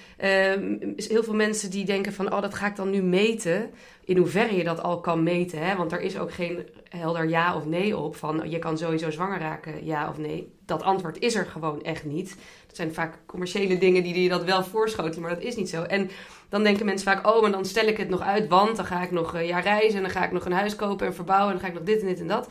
heel 0.96 1.22
veel 1.22 1.34
mensen 1.34 1.70
die 1.70 1.84
denken 1.84 2.12
van, 2.12 2.32
oh, 2.32 2.40
dat 2.40 2.54
ga 2.54 2.66
ik 2.66 2.76
dan 2.76 2.90
nu 2.90 3.02
meten. 3.02 3.70
In 4.06 4.16
hoeverre 4.16 4.56
je 4.56 4.64
dat 4.64 4.82
al 4.82 5.00
kan 5.00 5.22
meten. 5.22 5.66
Hè? 5.66 5.76
Want 5.76 5.92
er 5.92 6.00
is 6.00 6.18
ook 6.18 6.32
geen 6.32 6.68
helder 6.88 7.28
ja 7.28 7.56
of 7.56 7.64
nee 7.64 7.96
op. 7.96 8.16
Van, 8.16 8.50
je 8.50 8.58
kan 8.58 8.78
sowieso 8.78 9.10
zwanger 9.10 9.38
raken, 9.38 9.84
ja 9.84 10.08
of 10.08 10.18
nee. 10.18 10.52
Dat 10.66 10.82
antwoord 10.82 11.18
is 11.18 11.34
er 11.34 11.46
gewoon 11.46 11.82
echt 11.82 12.04
niet. 12.04 12.36
Dat 12.66 12.76
zijn 12.76 12.94
vaak 12.94 13.18
commerciële 13.26 13.78
dingen 13.78 14.02
die 14.02 14.22
je 14.22 14.28
dat 14.28 14.44
wel 14.44 14.64
voorschotelen, 14.64 15.20
maar 15.20 15.34
dat 15.34 15.44
is 15.44 15.56
niet 15.56 15.68
zo. 15.68 15.82
En 15.82 16.10
dan 16.48 16.62
denken 16.62 16.86
mensen 16.86 17.12
vaak, 17.12 17.26
oh, 17.26 17.42
maar 17.42 17.50
dan 17.50 17.64
stel 17.64 17.86
ik 17.86 17.96
het 17.96 18.08
nog 18.08 18.20
uit, 18.20 18.48
want 18.48 18.76
dan 18.76 18.84
ga 18.84 19.02
ik 19.02 19.10
nog 19.10 19.34
een 19.34 19.46
jaar 19.46 19.62
reizen 19.62 19.96
en 19.96 20.02
dan 20.02 20.12
ga 20.12 20.24
ik 20.24 20.32
nog 20.32 20.44
een 20.44 20.52
huis 20.52 20.76
kopen 20.76 21.06
en 21.06 21.14
verbouwen 21.14 21.46
en 21.46 21.52
dan 21.52 21.64
ga 21.64 21.72
ik 21.72 21.78
nog 21.78 21.88
dit 21.88 22.00
en 22.00 22.06
dit 22.06 22.20
en 22.20 22.28
dat. 22.28 22.48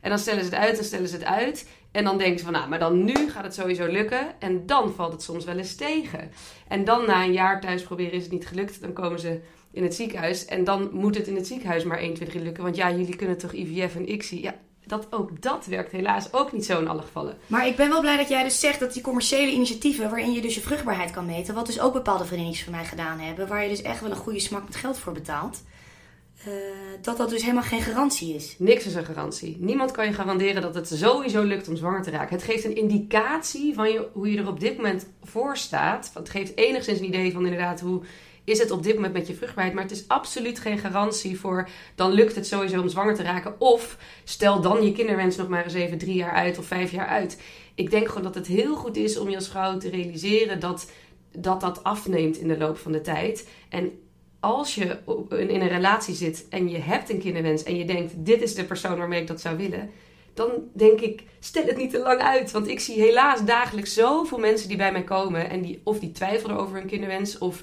En 0.00 0.08
dan 0.08 0.18
stellen 0.18 0.44
ze 0.44 0.50
het 0.50 0.58
uit 0.58 0.78
en 0.78 0.84
stellen 0.84 1.08
ze 1.08 1.14
het 1.14 1.24
uit. 1.24 1.68
En 1.96 2.04
dan 2.04 2.18
denken 2.18 2.38
ze 2.38 2.44
van, 2.44 2.52
nou, 2.52 2.68
maar 2.68 2.78
dan 2.78 3.04
nu 3.04 3.30
gaat 3.30 3.44
het 3.44 3.54
sowieso 3.54 3.86
lukken. 3.86 4.40
En 4.40 4.66
dan 4.66 4.92
valt 4.92 5.12
het 5.12 5.22
soms 5.22 5.44
wel 5.44 5.56
eens 5.56 5.74
tegen. 5.74 6.30
En 6.68 6.84
dan 6.84 7.06
na 7.06 7.24
een 7.24 7.32
jaar 7.32 7.60
thuis 7.60 7.82
proberen 7.82 8.12
is 8.12 8.22
het 8.22 8.32
niet 8.32 8.46
gelukt. 8.46 8.80
Dan 8.80 8.92
komen 8.92 9.20
ze 9.20 9.40
in 9.70 9.82
het 9.82 9.94
ziekenhuis. 9.94 10.44
En 10.44 10.64
dan 10.64 10.88
moet 10.92 11.16
het 11.16 11.26
in 11.26 11.36
het 11.36 11.46
ziekenhuis 11.46 11.84
maar 11.84 11.98
1, 11.98 12.14
2, 12.14 12.28
3 12.28 12.42
lukken. 12.42 12.62
Want 12.62 12.76
ja, 12.76 12.90
jullie 12.90 13.16
kunnen 13.16 13.38
toch 13.38 13.52
IVF 13.52 13.94
en 13.94 14.12
ICSI. 14.12 14.42
Ja, 14.42 14.54
dat, 14.86 15.06
ook 15.10 15.42
dat 15.42 15.66
werkt 15.66 15.92
helaas 15.92 16.32
ook 16.32 16.52
niet 16.52 16.64
zo 16.64 16.80
in 16.80 16.88
alle 16.88 17.02
gevallen. 17.02 17.38
Maar 17.46 17.66
ik 17.66 17.76
ben 17.76 17.88
wel 17.88 18.00
blij 18.00 18.16
dat 18.16 18.28
jij 18.28 18.42
dus 18.42 18.60
zegt 18.60 18.80
dat 18.80 18.92
die 18.92 19.02
commerciële 19.02 19.52
initiatieven... 19.52 20.10
waarin 20.10 20.32
je 20.32 20.40
dus 20.40 20.54
je 20.54 20.60
vruchtbaarheid 20.60 21.10
kan 21.10 21.26
meten... 21.26 21.54
wat 21.54 21.66
dus 21.66 21.80
ook 21.80 21.92
bepaalde 21.92 22.24
vriendinnetjes 22.24 22.64
van 22.64 22.74
mij 22.74 22.84
gedaan 22.84 23.18
hebben... 23.18 23.48
waar 23.48 23.62
je 23.62 23.68
dus 23.68 23.82
echt 23.82 24.00
wel 24.00 24.10
een 24.10 24.16
goede 24.16 24.40
smak 24.40 24.64
met 24.64 24.76
geld 24.76 24.98
voor 24.98 25.12
betaalt... 25.12 25.62
Uh, 26.46 26.52
dat 27.02 27.16
dat 27.16 27.30
dus 27.30 27.42
helemaal 27.42 27.62
geen 27.62 27.80
garantie 27.80 28.34
is. 28.34 28.54
Niks 28.58 28.86
is 28.86 28.94
een 28.94 29.04
garantie. 29.04 29.56
Niemand 29.60 29.90
kan 29.90 30.06
je 30.06 30.12
garanderen 30.12 30.62
dat 30.62 30.74
het 30.74 30.88
sowieso 30.88 31.42
lukt 31.42 31.68
om 31.68 31.76
zwanger 31.76 32.02
te 32.02 32.10
raken. 32.10 32.36
Het 32.36 32.44
geeft 32.44 32.64
een 32.64 32.76
indicatie 32.76 33.74
van 33.74 33.88
hoe 34.12 34.30
je 34.30 34.38
er 34.38 34.48
op 34.48 34.60
dit 34.60 34.76
moment 34.76 35.06
voor 35.22 35.56
staat. 35.56 36.10
Het 36.14 36.28
geeft 36.28 36.56
enigszins 36.56 36.98
een 36.98 37.04
idee 37.04 37.32
van 37.32 37.44
inderdaad 37.44 37.80
hoe 37.80 38.02
is 38.44 38.58
het 38.58 38.70
op 38.70 38.82
dit 38.82 38.94
moment 38.94 39.12
met 39.12 39.26
je 39.26 39.34
vruchtbaarheid. 39.34 39.74
Maar 39.74 39.84
het 39.84 39.92
is 39.92 40.08
absoluut 40.08 40.58
geen 40.58 40.78
garantie 40.78 41.40
voor 41.40 41.68
dan 41.94 42.12
lukt 42.12 42.34
het 42.34 42.46
sowieso 42.46 42.80
om 42.80 42.88
zwanger 42.88 43.14
te 43.14 43.22
raken. 43.22 43.60
Of 43.60 43.98
stel 44.24 44.60
dan 44.60 44.84
je 44.84 44.92
kinderwens 44.92 45.36
nog 45.36 45.48
maar 45.48 45.64
eens 45.64 45.74
even 45.74 45.98
drie 45.98 46.14
jaar 46.14 46.32
uit 46.32 46.58
of 46.58 46.66
vijf 46.66 46.90
jaar 46.90 47.06
uit. 47.06 47.40
Ik 47.74 47.90
denk 47.90 48.08
gewoon 48.08 48.22
dat 48.22 48.34
het 48.34 48.46
heel 48.46 48.76
goed 48.76 48.96
is 48.96 49.18
om 49.18 49.28
je 49.28 49.36
als 49.36 49.48
vrouw 49.48 49.78
te 49.78 49.90
realiseren 49.90 50.60
dat 50.60 50.90
dat, 51.38 51.60
dat 51.60 51.84
afneemt 51.84 52.36
in 52.36 52.48
de 52.48 52.58
loop 52.58 52.78
van 52.78 52.92
de 52.92 53.00
tijd. 53.00 53.48
En 53.68 53.92
als 54.46 54.74
je 54.74 54.98
in 55.30 55.60
een 55.60 55.68
relatie 55.68 56.14
zit 56.14 56.46
en 56.50 56.68
je 56.68 56.78
hebt 56.78 57.10
een 57.10 57.18
kinderwens 57.18 57.62
en 57.62 57.76
je 57.76 57.84
denkt: 57.84 58.12
dit 58.16 58.42
is 58.42 58.54
de 58.54 58.64
persoon 58.64 58.98
waarmee 58.98 59.20
ik 59.20 59.26
dat 59.26 59.40
zou 59.40 59.56
willen. 59.56 59.90
Dan 60.34 60.50
denk 60.72 61.00
ik, 61.00 61.22
stel 61.38 61.64
het 61.64 61.76
niet 61.76 61.90
te 61.90 61.98
lang 61.98 62.20
uit. 62.20 62.50
Want 62.50 62.68
ik 62.68 62.80
zie 62.80 63.00
helaas 63.00 63.44
dagelijks 63.44 63.94
zoveel 63.94 64.38
mensen 64.38 64.68
die 64.68 64.76
bij 64.76 64.92
mij 64.92 65.04
komen. 65.04 65.50
En 65.50 65.62
die 65.62 65.80
of 65.84 65.98
die 65.98 66.12
twijfelen 66.12 66.56
over 66.56 66.76
hun 66.76 66.86
kinderwens. 66.86 67.38
Of 67.38 67.62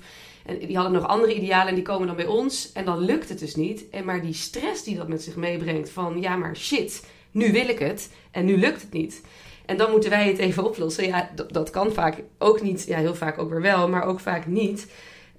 die 0.60 0.76
hadden 0.76 0.94
nog 0.94 1.08
andere 1.08 1.36
idealen 1.36 1.68
en 1.68 1.76
die 1.76 1.84
komen 1.84 2.08
dan 2.08 2.16
bij 2.16 2.26
ons. 2.26 2.72
En 2.72 2.86
dan 2.86 3.00
lukt 3.00 3.30
het 3.30 3.40
dus 3.40 3.56
niet. 3.56 3.90
En 3.90 4.06
maar 4.06 4.22
die 4.22 4.34
stress 4.34 4.84
die 4.84 4.96
dat 4.96 5.08
met 5.08 5.24
zich 5.24 5.36
meebrengt 5.36 5.90
van 5.90 6.22
ja, 6.22 6.36
maar 6.36 6.56
shit, 6.56 7.06
nu 7.32 7.52
wil 7.52 7.70
ik 7.70 7.80
het 7.80 8.12
en 8.32 8.46
nu 8.46 8.58
lukt 8.58 8.82
het 8.82 8.94
niet. 8.94 9.22
En 9.66 9.78
dan 9.78 9.92
moeten 9.92 10.10
wij 10.10 10.28
het 10.28 10.38
even 10.38 10.66
oplossen. 10.66 11.08
Ja, 11.08 11.30
dat 11.52 11.70
kan 11.70 11.92
vaak 11.92 12.24
ook 12.38 12.62
niet. 12.62 12.86
Ja, 12.88 12.98
heel 12.98 13.16
vaak 13.16 13.38
ook 13.38 13.50
weer 13.50 13.62
wel, 13.62 13.90
maar 13.90 14.04
ook 14.04 14.20
vaak 14.20 14.48
niet. 14.48 14.88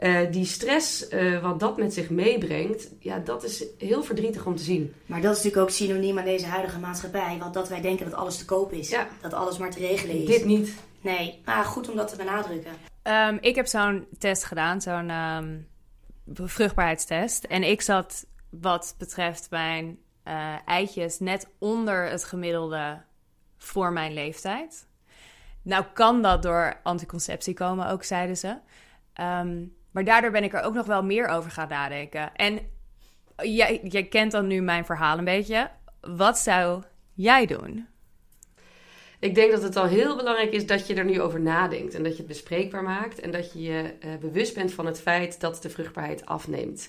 Uh, 0.05 0.19
die 0.31 0.45
stress, 0.45 1.11
uh, 1.11 1.43
wat 1.43 1.61
dat 1.61 1.77
met 1.77 1.95
zich 1.95 2.11
meebrengt, 2.11 2.89
ja, 2.99 3.19
dat 3.19 3.45
is 3.45 3.65
heel 3.79 4.03
verdrietig 4.03 4.47
om 4.47 4.57
te 4.57 4.63
zien. 4.63 4.95
Maar 5.07 5.21
dat 5.21 5.37
is 5.37 5.43
natuurlijk 5.43 5.63
ook 5.63 5.77
synoniem 5.77 6.19
aan 6.19 6.25
deze 6.25 6.47
huidige 6.47 6.79
maatschappij. 6.79 7.37
Want 7.39 7.55
dat 7.55 7.69
wij 7.69 7.81
denken 7.81 8.11
dat 8.11 8.15
alles 8.15 8.39
te 8.39 8.45
koop 8.45 8.73
is. 8.73 8.89
Ja. 8.89 9.09
Dat 9.21 9.35
alles 9.35 9.59
maar 9.59 9.71
te 9.71 9.79
regelen 9.79 10.23
is. 10.23 10.27
Dit 10.27 10.45
niet. 10.45 10.75
Nee, 11.01 11.43
maar 11.45 11.65
goed 11.65 11.91
om 11.91 11.97
dat 11.97 12.09
te 12.09 12.17
benadrukken. 12.17 12.73
Um, 13.03 13.39
ik 13.41 13.55
heb 13.55 13.67
zo'n 13.67 14.07
test 14.19 14.45
gedaan, 14.45 14.81
zo'n 14.81 15.11
um, 15.11 15.69
vruchtbaarheidstest. 16.33 17.45
En 17.45 17.63
ik 17.63 17.83
zat 17.83 18.27
wat 18.51 18.95
betreft 18.99 19.51
mijn 19.51 19.99
eh, 20.23 20.55
eitjes 20.65 21.19
net 21.19 21.51
onder 21.59 22.11
het 22.11 22.25
gemiddelde 22.25 23.03
voor 23.57 23.93
mijn 23.93 24.13
leeftijd. 24.13 24.87
Nou 25.63 25.85
kan 25.93 26.23
dat 26.23 26.43
door 26.43 26.81
anticonceptie 26.83 27.55
komen, 27.55 27.89
ook 27.89 28.05
zeiden 28.05 28.37
ze. 28.37 28.57
Ehm, 29.13 29.65
maar 29.95 30.05
daardoor 30.05 30.31
ben 30.31 30.45
ik 30.45 30.53
er 30.53 30.63
ook 30.63 30.75
nog 30.75 30.87
wel 30.87 31.03
meer 31.03 31.27
over 31.27 31.51
gaan 31.51 31.69
nadenken. 31.69 32.35
En 32.35 32.59
jij, 33.37 33.81
jij 33.83 34.05
kent 34.05 34.33
dan 34.33 34.47
nu 34.47 34.61
mijn 34.61 34.85
verhaal 34.85 35.19
een 35.19 35.25
beetje. 35.25 35.71
Wat 36.01 36.39
zou 36.39 36.83
jij 37.13 37.47
doen? 37.47 37.87
Ik 39.21 39.35
denk 39.35 39.53
dat 39.53 39.63
het 39.63 39.77
al 39.77 39.87
heel 39.87 40.17
belangrijk 40.17 40.53
is 40.53 40.67
dat 40.67 40.87
je 40.87 40.95
er 40.95 41.05
nu 41.05 41.21
over 41.21 41.41
nadenkt 41.41 41.95
en 41.95 42.03
dat 42.03 42.13
je 42.13 42.19
het 42.19 42.27
bespreekbaar 42.27 42.83
maakt 42.83 43.21
en 43.21 43.31
dat 43.31 43.53
je 43.53 43.63
je 43.63 43.95
uh, 44.05 44.11
bewust 44.21 44.55
bent 44.55 44.73
van 44.73 44.87
het 44.87 45.01
feit 45.01 45.41
dat 45.41 45.63
de 45.63 45.71
vruchtbaarheid 45.71 46.27
afneemt. 46.27 46.89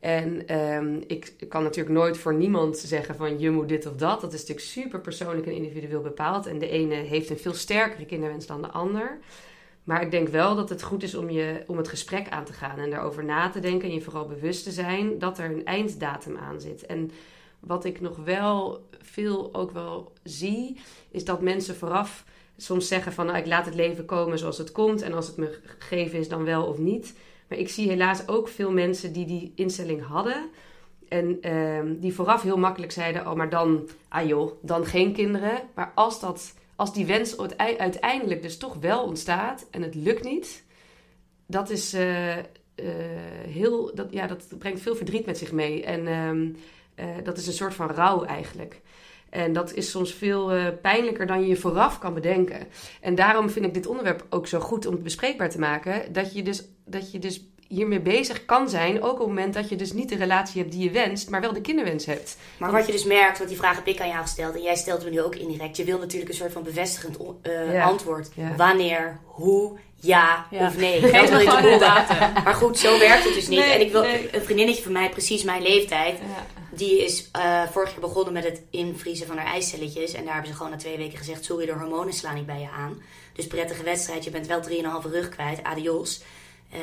En 0.00 0.58
um, 0.58 1.04
ik 1.06 1.34
kan 1.48 1.62
natuurlijk 1.62 1.94
nooit 1.94 2.18
voor 2.18 2.34
niemand 2.34 2.78
zeggen 2.78 3.16
van 3.16 3.38
je 3.38 3.50
moet 3.50 3.68
dit 3.68 3.86
of 3.86 3.96
dat. 3.96 4.20
Dat 4.20 4.32
is 4.32 4.40
natuurlijk 4.40 4.66
super 4.66 5.00
persoonlijk 5.00 5.46
en 5.46 5.52
individueel 5.52 6.00
bepaald. 6.00 6.46
En 6.46 6.58
de 6.58 6.68
ene 6.68 6.94
heeft 6.94 7.30
een 7.30 7.38
veel 7.38 7.54
sterkere 7.54 8.06
kinderwens 8.06 8.46
dan 8.46 8.62
de 8.62 8.68
ander. 8.68 9.18
Maar 9.84 10.02
ik 10.02 10.10
denk 10.10 10.28
wel 10.28 10.56
dat 10.56 10.68
het 10.68 10.82
goed 10.82 11.02
is 11.02 11.14
om, 11.14 11.30
je, 11.30 11.62
om 11.66 11.76
het 11.76 11.88
gesprek 11.88 12.28
aan 12.28 12.44
te 12.44 12.52
gaan 12.52 12.78
en 12.78 12.90
daarover 12.90 13.24
na 13.24 13.48
te 13.48 13.60
denken. 13.60 13.88
En 13.88 13.94
je 13.94 14.00
vooral 14.00 14.26
bewust 14.26 14.64
te 14.64 14.70
zijn 14.70 15.18
dat 15.18 15.38
er 15.38 15.44
een 15.44 15.64
einddatum 15.64 16.36
aan 16.36 16.60
zit. 16.60 16.86
En 16.86 17.10
wat 17.60 17.84
ik 17.84 18.00
nog 18.00 18.16
wel 18.16 18.86
veel 19.00 19.54
ook 19.54 19.70
wel 19.70 20.12
zie, 20.22 20.76
is 21.10 21.24
dat 21.24 21.40
mensen 21.40 21.76
vooraf 21.76 22.24
soms 22.56 22.88
zeggen 22.88 23.12
van 23.12 23.26
nou, 23.26 23.38
ik 23.38 23.46
laat 23.46 23.64
het 23.64 23.74
leven 23.74 24.04
komen 24.04 24.38
zoals 24.38 24.58
het 24.58 24.72
komt. 24.72 25.02
En 25.02 25.12
als 25.12 25.26
het 25.26 25.36
me 25.36 25.58
gegeven 25.78 26.18
is, 26.18 26.28
dan 26.28 26.44
wel 26.44 26.64
of 26.64 26.78
niet. 26.78 27.14
Maar 27.48 27.58
ik 27.58 27.68
zie 27.68 27.88
helaas 27.88 28.28
ook 28.28 28.48
veel 28.48 28.72
mensen 28.72 29.12
die 29.12 29.26
die 29.26 29.52
instelling 29.54 30.06
hadden. 30.06 30.50
En 31.08 31.38
ehm, 31.40 31.94
die 31.98 32.14
vooraf 32.14 32.42
heel 32.42 32.56
makkelijk 32.56 32.92
zeiden: 32.92 33.26
Oh, 33.26 33.34
maar 33.34 33.50
dan, 33.50 33.88
ah 34.08 34.26
joh, 34.26 34.52
dan 34.62 34.86
geen 34.86 35.12
kinderen. 35.12 35.62
Maar 35.74 35.92
als, 35.94 36.20
dat, 36.20 36.54
als 36.82 36.92
die 36.92 37.06
wens 37.06 37.36
uiteindelijk 37.56 38.42
dus 38.42 38.56
toch 38.56 38.76
wel 38.80 39.02
ontstaat 39.02 39.66
en 39.70 39.82
het 39.82 39.94
lukt 39.94 40.24
niet, 40.24 40.64
dat 41.46 41.70
is 41.70 41.94
uh, 41.94 42.36
uh, 42.36 42.42
heel, 43.46 43.94
dat, 43.94 44.06
ja, 44.10 44.26
dat 44.26 44.58
brengt 44.58 44.80
veel 44.80 44.96
verdriet 44.96 45.26
met 45.26 45.38
zich 45.38 45.52
mee. 45.52 45.84
En 45.84 46.06
uh, 46.96 47.06
dat 47.24 47.38
is 47.38 47.46
een 47.46 47.52
soort 47.52 47.74
van 47.74 47.90
rouw 47.90 48.24
eigenlijk. 48.24 48.80
En 49.30 49.52
dat 49.52 49.72
is 49.72 49.90
soms 49.90 50.14
veel 50.14 50.52
pijnlijker 50.80 51.26
dan 51.26 51.40
je 51.40 51.46
je 51.46 51.56
vooraf 51.56 51.98
kan 51.98 52.14
bedenken. 52.14 52.66
En 53.00 53.14
daarom 53.14 53.50
vind 53.50 53.66
ik 53.66 53.74
dit 53.74 53.86
onderwerp 53.86 54.26
ook 54.30 54.46
zo 54.46 54.60
goed 54.60 54.86
om 54.86 55.02
bespreekbaar 55.02 55.50
te 55.50 55.58
maken. 55.58 56.12
Dat 56.12 56.34
je 56.34 56.42
dus, 56.42 56.64
dat 56.84 57.12
je 57.12 57.18
dus 57.18 57.44
hiermee 57.74 58.00
bezig 58.00 58.44
kan 58.44 58.68
zijn. 58.68 59.02
Ook 59.02 59.12
op 59.12 59.18
het 59.18 59.26
moment 59.26 59.54
dat 59.54 59.68
je 59.68 59.76
dus 59.76 59.92
niet 59.92 60.08
de 60.08 60.16
relatie 60.16 60.60
hebt 60.60 60.72
die 60.72 60.84
je 60.84 60.90
wenst, 60.90 61.30
maar 61.30 61.40
wel 61.40 61.52
de 61.52 61.60
kinderwens 61.60 62.06
hebt. 62.06 62.36
Maar 62.58 62.72
wat 62.72 62.86
je 62.86 62.92
dus 62.92 63.04
merkt, 63.04 63.36
want 63.38 63.50
die 63.50 63.58
vraag 63.58 63.76
heb 63.76 63.86
ik 63.86 64.00
aan 64.00 64.08
jou 64.08 64.22
gesteld. 64.22 64.54
En 64.54 64.62
jij 64.62 64.76
stelt 64.76 65.04
me 65.04 65.10
nu 65.10 65.22
ook 65.22 65.34
indirect. 65.34 65.76
Je 65.76 65.84
wil 65.84 65.98
natuurlijk 65.98 66.30
een 66.30 66.36
soort 66.36 66.52
van 66.52 66.62
bevestigend 66.62 67.18
uh, 67.42 67.72
ja. 67.72 67.84
antwoord. 67.84 68.30
Ja. 68.34 68.56
Wanneer, 68.56 69.18
hoe, 69.24 69.78
ja, 69.94 70.46
ja, 70.50 70.66
of 70.66 70.76
nee. 70.76 71.00
Wil 71.00 71.10
je 71.10 71.26
te 71.26 71.60
horen. 71.60 72.32
Maar 72.44 72.54
goed, 72.54 72.78
zo 72.78 72.98
werkt 72.98 73.24
het 73.24 73.34
dus 73.34 73.48
niet. 73.48 73.58
Nee, 73.58 73.70
en 73.70 73.80
ik 73.80 73.92
wil 73.92 74.02
nee. 74.02 74.34
een 74.34 74.42
vriendinnetje 74.42 74.82
van 74.82 74.92
mij, 74.92 75.08
precies 75.08 75.42
mijn 75.42 75.62
leeftijd. 75.62 76.18
Ja. 76.18 76.62
Die 76.70 77.04
is 77.04 77.30
uh, 77.36 77.62
vorig 77.70 77.90
jaar 77.90 78.00
begonnen 78.00 78.32
met 78.32 78.44
het 78.44 78.62
invriezen 78.70 79.26
van 79.26 79.36
haar 79.36 79.46
ijscelletjes. 79.46 80.12
En 80.12 80.24
daar 80.24 80.32
hebben 80.32 80.50
ze 80.50 80.56
gewoon 80.56 80.72
na 80.72 80.78
twee 80.78 80.96
weken 80.96 81.18
gezegd: 81.18 81.44
Sorry, 81.44 81.66
de 81.66 81.72
hormonen 81.72 82.12
slaan 82.12 82.34
niet 82.34 82.46
bij 82.46 82.60
je 82.60 82.68
aan. 82.68 83.02
Dus 83.32 83.46
prettige 83.46 83.82
wedstrijd, 83.82 84.24
je 84.24 84.30
bent 84.30 84.46
wel 84.46 84.62
3,5 85.02 85.10
rug 85.10 85.28
kwijt. 85.28 85.62
Adios. 85.62 86.22
Uh, 86.74 86.80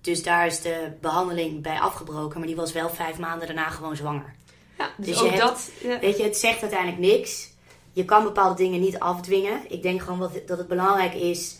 dus 0.00 0.22
daar 0.22 0.46
is 0.46 0.60
de 0.60 0.92
behandeling 1.00 1.62
bij 1.62 1.80
afgebroken. 1.80 2.38
Maar 2.38 2.48
die 2.48 2.56
was 2.56 2.72
wel 2.72 2.90
vijf 2.90 3.18
maanden 3.18 3.46
daarna 3.46 3.70
gewoon 3.70 3.96
zwanger. 3.96 4.34
Ja, 4.78 4.90
dus, 4.96 5.06
dus 5.06 5.20
ook 5.20 5.28
hebt, 5.28 5.40
dat. 5.40 5.70
Ja. 5.82 5.98
Weet 5.98 6.16
je, 6.16 6.22
het 6.22 6.36
zegt 6.36 6.60
uiteindelijk 6.60 7.00
niks. 7.00 7.50
Je 7.92 8.04
kan 8.04 8.22
bepaalde 8.22 8.54
dingen 8.54 8.80
niet 8.80 8.98
afdwingen. 8.98 9.60
Ik 9.68 9.82
denk 9.82 10.02
gewoon 10.02 10.18
wat, 10.18 10.32
dat 10.46 10.58
het 10.58 10.68
belangrijk 10.68 11.14
is 11.14 11.56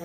uh, 0.00 0.04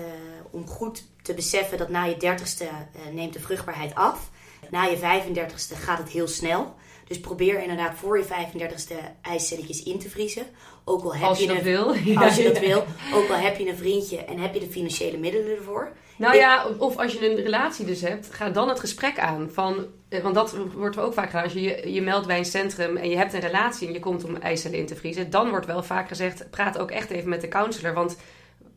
om 0.50 0.66
goed 0.66 1.04
te 1.22 1.34
beseffen 1.34 1.78
dat 1.78 1.88
na 1.88 2.04
je 2.04 2.16
dertigste 2.16 2.64
uh, 2.64 3.14
neemt 3.14 3.32
de 3.32 3.40
vruchtbaarheid 3.40 3.94
af. 3.94 4.30
Na 4.70 4.82
je 4.82 4.96
35ste 4.96 5.76
gaat 5.76 5.98
het 5.98 6.08
heel 6.08 6.28
snel. 6.28 6.74
Dus 7.08 7.20
probeer 7.20 7.62
inderdaad 7.62 7.98
voor 7.98 8.18
je 8.18 8.24
35ste 8.24 8.94
ijscelletjes 9.22 9.82
in 9.82 9.98
te 9.98 10.10
vriezen. 10.10 10.46
Ook 10.84 11.04
al 11.04 11.14
heb 11.14 11.28
als 11.28 11.38
je, 11.38 11.44
je 11.44 11.48
dat 11.48 11.58
een, 11.58 11.64
wil. 11.64 11.86
Als 12.16 12.36
je 12.36 12.42
dat 12.52 12.58
wil. 12.58 12.84
Ook 13.14 13.28
al 13.30 13.36
heb 13.36 13.58
je 13.58 13.68
een 13.68 13.76
vriendje 13.76 14.24
en 14.24 14.38
heb 14.38 14.54
je 14.54 14.60
de 14.60 14.70
financiële 14.70 15.18
middelen 15.18 15.56
ervoor. 15.56 15.92
Nou 16.22 16.36
ja, 16.36 16.66
of 16.78 16.96
als 16.96 17.12
je 17.12 17.30
een 17.30 17.42
relatie 17.42 17.86
dus 17.86 18.00
hebt, 18.00 18.34
ga 18.34 18.50
dan 18.50 18.68
het 18.68 18.80
gesprek 18.80 19.18
aan. 19.18 19.50
Van, 19.52 19.86
want 20.22 20.34
dat 20.34 20.56
wordt 20.74 20.98
ook 20.98 21.14
vaak 21.14 21.26
gedaan. 21.26 21.42
Als 21.42 21.52
je, 21.52 21.92
je 21.92 22.02
meldt 22.02 22.26
bij 22.26 22.38
een 22.38 22.44
centrum 22.44 22.96
en 22.96 23.10
je 23.10 23.16
hebt 23.16 23.32
een 23.32 23.40
relatie 23.40 23.86
en 23.86 23.92
je 23.92 23.98
komt 23.98 24.24
om 24.24 24.36
ijscellen 24.36 24.78
in 24.78 24.86
te 24.86 24.96
vriezen. 24.96 25.30
Dan 25.30 25.50
wordt 25.50 25.66
wel 25.66 25.82
vaak 25.82 26.08
gezegd, 26.08 26.50
praat 26.50 26.78
ook 26.78 26.90
echt 26.90 27.10
even 27.10 27.28
met 27.28 27.40
de 27.40 27.48
counselor. 27.48 27.94
Want 27.94 28.16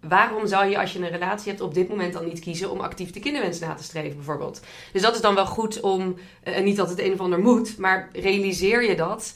waarom 0.02 0.48
zou 0.48 0.66
je 0.66 0.80
als 0.80 0.94
je 0.94 1.00
een 1.00 1.10
relatie 1.10 1.50
hebt 1.50 1.62
op 1.62 1.74
dit 1.74 1.90
moment 1.90 2.14
dan 2.14 2.26
niet 2.26 2.40
kiezen 2.40 2.72
om 2.72 2.80
actief 2.80 3.12
de 3.12 3.20
kinderwens 3.20 3.60
na 3.60 3.74
te 3.74 3.84
streven 3.84 4.16
bijvoorbeeld? 4.16 4.62
Dus 4.94 5.02
dat 5.02 5.16
is 5.16 5.22
dan 5.22 5.36
wel 5.36 5.46
goed 5.46 5.80
om, 5.80 6.16
uh, 6.44 6.60
niet 6.60 6.78
dat 6.78 6.90
het 6.90 7.00
een 7.00 7.14
of 7.14 7.20
ander 7.20 7.40
moet, 7.40 7.78
maar 7.78 8.10
realiseer 8.14 8.90
je 8.90 8.96
dat, 8.96 9.34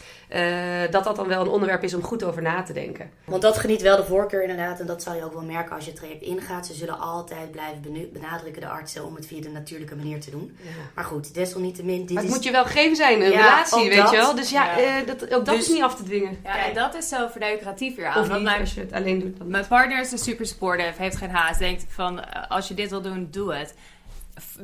dat 0.91 1.03
dat 1.03 1.15
dan 1.15 1.27
wel 1.27 1.41
een 1.41 1.47
onderwerp 1.47 1.83
is 1.83 1.93
om 1.93 2.03
goed 2.03 2.23
over 2.23 2.41
na 2.41 2.63
te 2.63 2.73
denken. 2.73 3.09
Want 3.25 3.41
dat 3.41 3.57
geniet 3.57 3.81
wel 3.81 3.97
de 3.97 4.03
voorkeur 4.03 4.41
inderdaad 4.41 4.79
en 4.79 4.85
dat 4.85 5.03
zal 5.03 5.15
je 5.15 5.23
ook 5.23 5.33
wel 5.33 5.41
merken 5.41 5.75
als 5.75 5.85
je 5.85 5.91
het 5.91 5.99
traject 5.99 6.21
ingaat. 6.21 6.67
Ze 6.67 6.73
zullen 6.73 6.99
altijd 6.99 7.51
blijven 7.51 8.09
benadrukken 8.13 8.61
de 8.61 8.67
artsen 8.67 9.05
om 9.05 9.15
het 9.15 9.25
via 9.25 9.41
de 9.41 9.49
natuurlijke 9.49 9.95
manier 9.95 10.19
te 10.19 10.31
doen. 10.31 10.57
Ja. 10.61 10.69
Maar 10.95 11.03
goed, 11.03 11.33
desalniettemin... 11.33 11.99
Dit 11.99 12.09
maar 12.09 12.17
het 12.17 12.31
is... 12.31 12.35
moet 12.37 12.43
je 12.43 12.51
wel 12.51 12.65
gegeven 12.65 12.95
zijn, 12.95 13.21
een 13.21 13.31
ja, 13.31 13.37
relatie, 13.37 13.89
weet 13.89 13.97
dat. 13.97 14.09
je 14.09 14.17
wel. 14.17 14.35
Dus 14.35 14.49
ja, 14.49 14.77
ja. 14.79 15.01
Uh, 15.01 15.07
dat, 15.07 15.23
ook 15.23 15.45
dat 15.45 15.55
dus, 15.55 15.67
is 15.67 15.73
niet 15.73 15.83
af 15.83 15.95
te 15.95 16.03
dwingen. 16.03 16.37
Ja, 16.43 16.65
en 16.65 16.73
dat 16.73 16.95
is 16.95 17.09
zo 17.09 17.27
verneukeratief 17.27 17.95
weer 17.95 18.07
aan. 18.07 18.21
Of 18.21 18.31
niet, 18.31 18.41
mijn, 18.41 18.59
als 18.59 18.73
je 18.73 18.79
het 18.79 18.93
alleen 18.93 19.19
doet. 19.19 19.47
Mijn 19.47 19.67
partner 19.67 19.99
is 19.99 20.11
een 20.11 20.17
super 20.17 20.45
supportive, 20.45 21.01
heeft 21.01 21.17
geen 21.17 21.29
haast. 21.29 21.59
Denkt 21.59 21.85
van, 21.87 22.47
als 22.49 22.67
je 22.67 22.73
dit 22.73 22.89
wil 22.89 23.01
doen, 23.01 23.27
doe 23.31 23.53
het. 23.53 23.73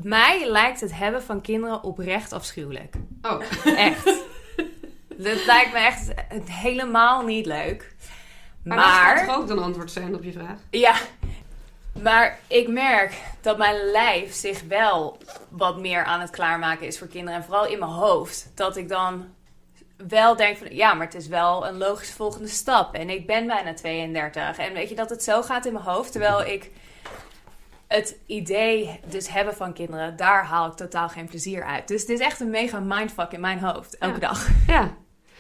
Mij 0.02 0.50
lijkt 0.50 0.82
het 0.82 0.98
hebben 0.98 1.24
van 1.24 1.42
kinderen 1.42 1.84
oprecht 1.84 2.34
afschuwelijk. 2.34 2.96
Oh. 3.22 3.42
Echt. 3.78 4.14
Dat 5.18 5.46
lijkt 5.46 5.74
me 5.74 5.80
echt 5.80 6.14
helemaal 6.50 7.26
niet 7.26 7.46
leuk. 7.46 7.96
Maar, 8.64 8.78
maar 8.78 9.16
dat 9.16 9.26
gaat 9.26 9.38
ook 9.38 9.48
dan 9.48 9.64
antwoord 9.64 9.92
zijn 9.92 10.16
op 10.16 10.24
je 10.24 10.32
vraag? 10.32 10.60
Ja, 10.70 10.96
maar 12.02 12.40
ik 12.48 12.68
merk 12.68 13.14
dat 13.42 13.58
mijn 13.58 13.92
lijf 13.92 14.34
zich 14.34 14.62
wel 14.62 15.18
wat 15.50 15.78
meer 15.78 16.04
aan 16.04 16.20
het 16.20 16.30
klaarmaken 16.30 16.88
is 16.88 16.98
voor 16.98 17.08
kinderen. 17.08 17.40
En 17.40 17.46
vooral 17.46 17.68
in 17.68 17.80
mijn 17.80 17.92
hoofd. 17.92 18.52
Dat 18.56 18.78
ik 18.78 18.90
dan 18.90 19.26
wel 20.08 20.36
denk 20.36 20.58
van 20.58 20.76
ja, 20.76 20.94
maar 20.94 21.06
het 21.06 21.16
is 21.16 21.28
wel 21.28 21.68
een 21.68 21.78
logische 21.78 22.14
volgende 22.14 22.48
stap. 22.48 22.94
En 22.94 23.10
ik 23.10 23.28
ben 23.28 23.48
bijna 23.48 23.74
32. 23.74 24.58
En 24.58 24.74
weet 24.74 24.90
je 24.90 24.96
dat 24.96 25.10
het 25.10 25.24
zo 25.24 25.42
gaat 25.42 25.66
in 25.66 25.74
mijn 25.74 25.86
hoofd. 25.86 26.12
Terwijl 26.12 26.42
ik 26.46 26.72
het 27.88 28.18
idee 28.26 29.00
dus 29.06 29.30
hebben 29.30 29.56
van 29.56 29.74
kinderen, 29.74 30.16
daar 30.16 30.46
haal 30.46 30.68
ik 30.68 30.74
totaal 30.74 31.10
geen 31.10 31.28
plezier 31.28 31.64
uit. 31.64 31.88
Dus 31.88 32.02
het 32.02 32.10
is 32.10 32.20
echt 32.20 32.40
een 32.40 32.50
mega 32.50 32.80
mindfuck 32.80 33.32
in 33.32 33.40
mijn 33.40 33.60
hoofd, 33.60 33.98
elke 33.98 34.20
ja. 34.20 34.28
dag. 34.28 34.48
Ja. 34.68 34.96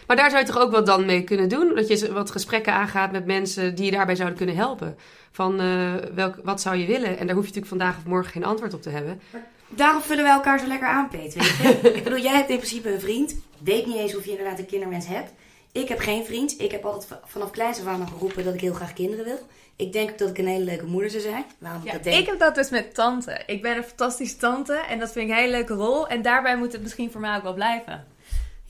Maar 0.08 0.16
daar 0.16 0.30
zou 0.30 0.42
je 0.42 0.52
toch 0.52 0.62
ook 0.62 0.72
wat 0.72 0.86
dan 0.86 1.06
mee 1.06 1.24
kunnen 1.24 1.50
doen? 1.50 1.76
Dat 1.76 1.88
je 1.88 2.14
wat 2.14 2.32
gesprekken 2.32 2.74
aangaat 2.74 3.12
met 3.12 3.26
mensen 3.26 3.76
die 3.76 3.86
je 3.86 3.92
daarbij 3.92 4.16
zouden 4.16 4.38
kunnen 4.38 4.56
helpen. 4.56 4.98
Van 5.32 5.62
uh, 5.62 5.94
welk, 6.16 6.36
wat 6.44 6.62
zou 6.62 6.76
je 6.76 6.86
willen? 6.86 7.18
En 7.18 7.28
daar 7.28 7.36
hoef 7.36 7.48
je 7.48 7.54
natuurlijk 7.54 7.68
vandaag 7.68 7.98
of 7.98 8.06
morgen 8.06 8.32
geen 8.32 8.46
antwoord 8.46 8.74
op 8.74 8.82
te 8.82 8.90
hebben. 8.90 9.22
Maar 9.32 9.48
daarom 9.68 10.02
vullen 10.02 10.24
wij 10.24 10.34
elkaar 10.34 10.60
zo 10.60 10.68
lekker 10.68 10.88
aan, 10.88 11.08
Peet. 11.08 11.34
Weet 11.34 11.58
je? 11.62 11.90
ik 11.98 12.04
bedoel, 12.04 12.20
jij 12.20 12.36
hebt 12.36 12.50
in 12.50 12.58
principe 12.58 12.94
een 12.94 13.00
vriend. 13.00 13.36
Weet 13.64 13.86
niet 13.86 13.96
eens 13.96 14.16
of 14.16 14.26
je 14.26 14.32
inderdaad 14.32 14.60
een 14.60 14.66
kinderwens 14.66 15.08
hebt. 15.08 15.32
Ik 15.72 15.88
heb 15.88 16.00
geen 16.00 16.26
vriend. 16.26 16.62
Ik 16.62 16.72
heb 16.72 16.86
altijd 16.86 17.20
vanaf 17.26 17.52
kleins 17.52 17.80
af 17.80 17.86
aan 17.86 18.08
geroepen 18.08 18.44
dat 18.44 18.54
ik 18.54 18.62
heel 18.62 18.74
graag 18.74 18.94
kinderen 18.94 19.26
wil. 19.26 19.40
Ik 19.76 19.94
denk 19.94 20.18
dat 20.18 20.30
ik 20.30 20.38
een 20.38 20.48
hele 20.48 20.64
leuke 20.64 20.86
moeder 20.86 21.10
zou 21.10 21.22
zijn. 21.22 21.46
Waarom 21.58 21.82
ja, 21.84 21.88
ik 21.88 21.94
dat 21.94 22.04
denk? 22.04 22.18
Ik 22.20 22.26
heb 22.26 22.40
dat 22.40 22.56
dus 22.56 22.70
met 22.70 22.94
tante. 22.94 23.42
Ik 23.46 23.62
ben 23.62 23.78
een 23.78 23.84
fantastische 23.84 24.38
tante 24.38 24.74
en 24.74 25.00
dat 25.00 25.12
vind 25.12 25.26
ik 25.26 25.32
een 25.32 25.42
hele 25.42 25.52
leuke 25.52 25.74
rol. 25.74 26.08
En 26.08 26.22
daarbij 26.22 26.58
moet 26.58 26.72
het 26.72 26.82
misschien 26.82 27.12
voor 27.12 27.22
mij 27.22 27.36
ook 27.36 27.44
wel 27.44 27.54
blijven. 27.54 28.06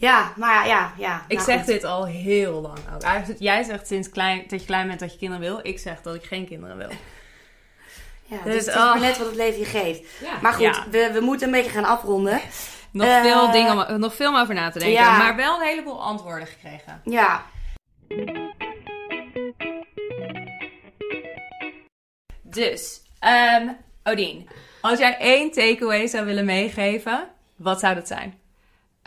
Ja, 0.06 0.34
maar 0.36 0.68
ja, 0.68 0.94
ja. 0.98 1.26
Ik 1.28 1.34
nou 1.38 1.50
zeg 1.50 1.58
goed. 1.58 1.66
dit 1.68 1.84
al 1.84 2.06
heel 2.06 2.62
lang 2.62 2.78
ook. 2.96 3.02
Eigenlijk, 3.02 3.40
Jij 3.42 3.64
zegt 3.64 3.88
sinds 3.88 4.10
klein, 4.10 4.44
dat 4.48 4.60
je 4.60 4.66
klein 4.66 4.88
bent 4.88 5.00
dat 5.00 5.12
je 5.12 5.18
kinderen 5.18 5.44
wil. 5.44 5.60
Ik 5.64 5.80
zeg 5.80 6.02
dat 6.02 6.16
ik 6.16 6.24
geen 6.24 6.46
kinderen 6.48 6.78
wil. 6.78 6.90
Ja, 8.24 8.38
dus, 8.44 8.54
dus 8.54 8.66
het 8.66 8.76
is 8.76 8.82
maar 8.82 9.00
net 9.00 9.18
wat 9.18 9.28
het 9.28 9.36
leven 9.36 9.60
je 9.60 9.66
geeft. 9.66 10.02
Ja. 10.22 10.32
Maar 10.42 10.54
goed, 10.54 10.62
Ja. 10.64 10.84
we, 10.92 11.10
we 11.14 11.20
moeten 11.20 11.48
een 11.48 11.54
beetje 11.54 11.72
gaan 11.72 11.86
afronden. 11.86 12.42
Nog, 12.92 13.08
Eh, 13.08 13.22
veel 13.22 13.52
dingen 13.52 13.90
om, 13.90 14.00
nog 14.00 14.16
veel 14.16 14.30
om 14.30 14.36
over 14.38 14.54
na 14.54 14.70
te 14.70 14.80
denken. 14.80 14.98
ja. 14.98 15.18
Maar 15.18 15.36
wel 15.36 15.56
een 15.62 15.68
heleboel 15.68 16.04
antwoorden 16.04 16.48
gekregen. 16.48 17.02
Ja, 17.04 17.44
Dus, 22.42 23.02
ehm 23.20 23.68
Odien, 24.04 24.48
als 24.82 25.00
jij 25.00 25.18
één 25.18 25.52
takeaway 25.52 26.08
zou 26.08 26.26
willen 26.26 26.46
meegeven, 26.46 27.28
wat 27.56 27.80
zou 27.80 27.96
dat 27.96 28.08
zijn? 28.08 28.40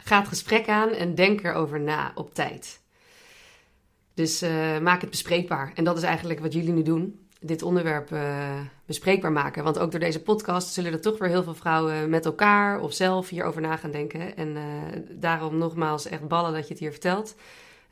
Ga 0.09 0.19
het 0.19 0.29
gesprek 0.29 0.69
aan 0.69 0.91
en 0.91 1.15
denk 1.15 1.43
erover 1.43 1.81
na 1.81 2.13
op 2.15 2.35
tijd. 2.35 2.81
Dus 4.15 4.43
uh, 4.43 4.79
maak 4.79 5.01
het 5.01 5.11
bespreekbaar. 5.11 5.73
En 5.75 5.85
dat 5.85 5.97
is 5.97 6.03
eigenlijk 6.03 6.41
wat 6.41 6.53
jullie 6.53 6.73
nu 6.73 6.83
doen. 6.83 7.27
Dit 7.41 7.63
onderwerp 7.63 8.11
uh, 8.11 8.61
bespreekbaar 8.87 9.33
maken. 9.33 9.65
Want 9.65 9.79
ook 9.79 9.91
door 9.91 10.01
deze 10.01 10.23
podcast 10.23 10.73
zullen 10.73 10.93
er 10.93 11.01
toch 11.01 11.19
weer 11.19 11.29
heel 11.29 11.43
veel 11.43 11.55
vrouwen 11.55 12.11
met 12.11 12.25
elkaar 12.25 12.81
of 12.81 12.93
zelf 12.93 13.29
hierover 13.29 13.61
na 13.61 13.77
gaan 13.77 13.91
denken. 13.91 14.37
En 14.37 14.49
uh, 14.49 14.63
daarom 15.11 15.59
nogmaals 15.59 16.07
echt 16.07 16.29
ballen 16.29 16.53
dat 16.53 16.63
je 16.63 16.73
het 16.73 16.79
hier 16.79 16.91
vertelt. 16.91 17.35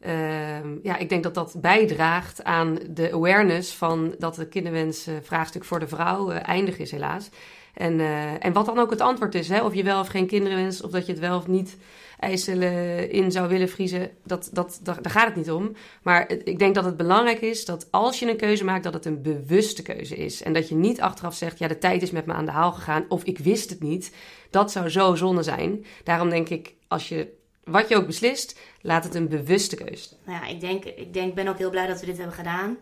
Ehm, 0.01 0.69
ja, 0.83 0.97
ik 0.97 1.09
denk 1.09 1.23
dat 1.23 1.35
dat 1.35 1.55
bijdraagt 1.61 2.45
aan 2.45 2.79
de 2.91 3.13
awareness 3.13 3.75
van 3.75 4.15
dat 4.19 4.37
het 4.37 4.49
kinderwensvraagstuk 4.49 5.65
voor 5.65 5.81
de 5.81 5.89
vrouw 5.89 6.31
eindig 6.31 6.79
is, 6.79 6.91
helaas. 6.91 7.29
En, 7.75 8.01
en 8.41 8.53
wat 8.53 8.67
dan 8.67 8.79
ook 8.79 8.91
het 8.91 9.01
antwoord 9.01 9.35
is, 9.35 9.49
hè, 9.49 9.65
of 9.65 9.75
je 9.75 9.83
wel 9.83 10.01
of 10.01 10.09
geen 10.09 10.27
kinderen 10.27 10.59
wenst, 10.59 10.83
of 10.83 10.91
dat 10.91 11.07
je 11.07 11.13
het 11.13 11.21
wel 11.21 11.37
of 11.37 11.47
niet 11.47 11.77
eicellen 12.19 13.11
in 13.11 13.33
zou 13.33 13.49
willen 13.49 13.69
vriezen, 13.69 14.11
dat, 14.25 14.51
dat, 14.53 14.81
daar, 14.83 15.03
daar 15.03 15.13
gaat 15.13 15.27
het 15.27 15.37
niet 15.37 15.51
om. 15.51 15.73
Maar 16.03 16.31
ik 16.45 16.59
denk 16.59 16.75
dat 16.75 16.85
het 16.85 16.97
belangrijk 16.97 17.41
is 17.41 17.65
dat 17.65 17.89
als 17.91 18.19
je 18.19 18.31
een 18.31 18.37
keuze 18.37 18.65
maakt, 18.65 18.85
dat 18.85 18.95
het 18.95 19.05
een 19.05 19.23
bewuste 19.23 19.83
keuze 19.83 20.17
is. 20.17 20.43
En 20.43 20.53
dat 20.53 20.69
je 20.69 20.75
niet 20.75 21.01
achteraf 21.01 21.35
zegt, 21.35 21.59
ja, 21.59 21.69
de 21.69 21.79
tijd 21.79 22.03
is 22.03 22.11
met 22.11 22.27
me 22.27 22.33
aan 22.33 22.45
de 22.45 22.51
haal 22.51 22.73
gegaan, 22.73 23.05
of 23.09 23.25
ik 23.25 23.39
wist 23.39 23.71
het 23.71 23.83
niet. 23.83 24.15
Dat 24.51 24.73
zou 24.73 24.89
zo 24.89 25.15
zonde 25.15 25.43
zijn. 25.43 25.85
Daarom 26.05 26.31
denk 26.31 26.49
ik, 26.49 26.75
als 26.89 27.09
je 27.09 27.35
wat 27.65 27.89
je 27.89 27.97
ook 27.97 28.07
beslist, 28.07 28.59
laat 28.81 29.05
het 29.05 29.15
een 29.15 29.29
bewuste 29.29 29.77
keuze. 29.77 30.09
Nou 30.25 30.45
ja, 30.45 30.51
ik 30.51 30.61
denk, 30.61 30.85
ik 30.85 31.13
denk, 31.13 31.35
ben 31.35 31.49
ook 31.49 31.59
heel 31.59 31.71
blij 31.71 31.87
dat 31.87 32.01
we 32.01 32.07
dit 32.07 32.17
hebben 32.17 32.37
gedaan. 32.37 32.77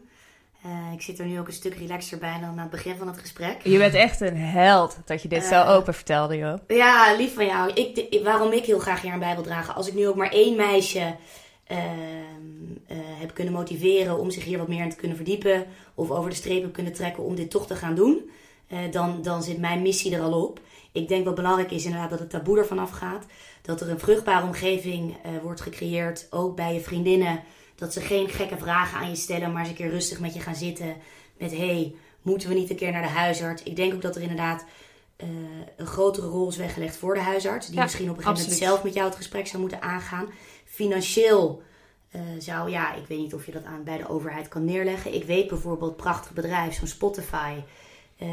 Uh, 0.66 0.92
ik 0.92 1.02
zit 1.02 1.18
er 1.18 1.26
nu 1.26 1.38
ook 1.38 1.46
een 1.46 1.52
stuk 1.52 1.74
relaxer 1.74 2.18
bij 2.18 2.38
dan 2.40 2.48
aan 2.48 2.58
het 2.58 2.70
begin 2.70 2.96
van 2.96 3.06
het 3.06 3.18
gesprek. 3.18 3.60
Je 3.62 3.78
bent 3.78 3.94
echt 3.94 4.20
een 4.20 4.36
held 4.36 4.98
dat 5.04 5.22
je 5.22 5.28
dit 5.28 5.42
uh, 5.42 5.48
zo 5.48 5.62
open 5.62 5.94
vertelde, 5.94 6.36
joh. 6.36 6.58
Ja, 6.68 7.14
lief 7.16 7.34
van 7.34 7.46
jou. 7.46 7.72
Ik, 7.72 7.94
de, 7.94 8.20
waarom 8.24 8.52
ik 8.52 8.64
heel 8.64 8.78
graag 8.78 9.00
hier 9.00 9.12
een 9.12 9.18
Bijbel 9.18 9.42
dragen. 9.42 9.74
Als 9.74 9.88
ik 9.88 9.94
nu 9.94 10.08
ook 10.08 10.16
maar 10.16 10.30
één 10.30 10.56
meisje 10.56 11.16
uh, 11.68 11.78
heb 12.96 13.34
kunnen 13.34 13.52
motiveren 13.52 14.18
om 14.18 14.30
zich 14.30 14.44
hier 14.44 14.58
wat 14.58 14.68
meer 14.68 14.82
in 14.82 14.90
te 14.90 14.96
kunnen 14.96 15.16
verdiepen. 15.16 15.66
Of 15.94 16.10
over 16.10 16.30
de 16.30 16.36
streep 16.36 16.62
heb 16.62 16.72
kunnen 16.72 16.92
trekken 16.92 17.22
om 17.22 17.34
dit 17.34 17.50
toch 17.50 17.66
te 17.66 17.74
gaan 17.74 17.94
doen. 17.94 18.30
dan, 18.90 19.22
dan 19.22 19.42
zit 19.42 19.58
mijn 19.58 19.82
missie 19.82 20.14
er 20.14 20.22
al 20.22 20.42
op. 20.46 20.60
Ik 20.92 21.08
denk 21.08 21.24
wat 21.24 21.34
belangrijk 21.34 21.70
is 21.70 21.84
inderdaad 21.84 22.10
dat 22.10 22.18
het 22.18 22.30
taboe 22.30 22.58
ervan 22.58 22.78
afgaat. 22.78 23.26
Dat 23.62 23.80
er 23.80 23.90
een 23.90 23.98
vruchtbare 23.98 24.46
omgeving 24.46 25.16
wordt 25.42 25.60
gecreëerd. 25.60 26.26
Ook 26.30 26.56
bij 26.56 26.74
je 26.74 26.80
vriendinnen 26.80 27.42
dat 27.74 27.92
ze 27.92 28.00
geen 28.00 28.28
gekke 28.28 28.56
vragen 28.56 28.98
aan 28.98 29.08
je 29.08 29.16
stellen, 29.16 29.52
maar 29.52 29.60
eens 29.60 29.70
een 29.70 29.76
keer 29.76 29.90
rustig 29.90 30.20
met 30.20 30.34
je 30.34 30.40
gaan 30.40 30.54
zitten. 30.54 30.96
Met 31.38 31.56
hey, 31.56 31.94
moeten 32.22 32.48
we 32.48 32.54
niet 32.54 32.70
een 32.70 32.76
keer 32.76 32.92
naar 32.92 33.02
de 33.02 33.08
huisarts? 33.08 33.62
Ik 33.62 33.76
denk 33.76 33.94
ook 33.94 34.02
dat 34.02 34.16
er 34.16 34.22
inderdaad 34.22 34.64
uh, 35.16 35.28
een 35.76 35.86
grotere 35.86 36.26
rol 36.26 36.48
is 36.48 36.56
weggelegd 36.56 36.96
voor 36.96 37.14
de 37.14 37.20
huisarts. 37.20 37.66
Die 37.66 37.76
ja, 37.76 37.82
misschien 37.82 38.10
op 38.10 38.16
een 38.16 38.22
gegeven 38.22 38.42
moment 38.42 38.62
zelf 38.62 38.82
met 38.82 38.94
jou 38.94 39.06
het 39.06 39.16
gesprek 39.16 39.46
zou 39.46 39.60
moeten 39.60 39.82
aangaan. 39.82 40.26
Financieel 40.64 41.62
uh, 42.10 42.20
zou, 42.38 42.70
ja, 42.70 42.94
ik 42.94 43.06
weet 43.06 43.18
niet 43.18 43.34
of 43.34 43.46
je 43.46 43.52
dat 43.52 43.64
aan 43.64 43.84
bij 43.84 43.98
de 43.98 44.08
overheid 44.08 44.48
kan 44.48 44.64
neerleggen. 44.64 45.14
Ik 45.14 45.24
weet 45.24 45.48
bijvoorbeeld, 45.48 45.96
prachtig 45.96 46.32
bedrijf, 46.32 46.74
zo'n 46.74 46.86
Spotify. 46.86 47.54
Uh, 48.24 48.30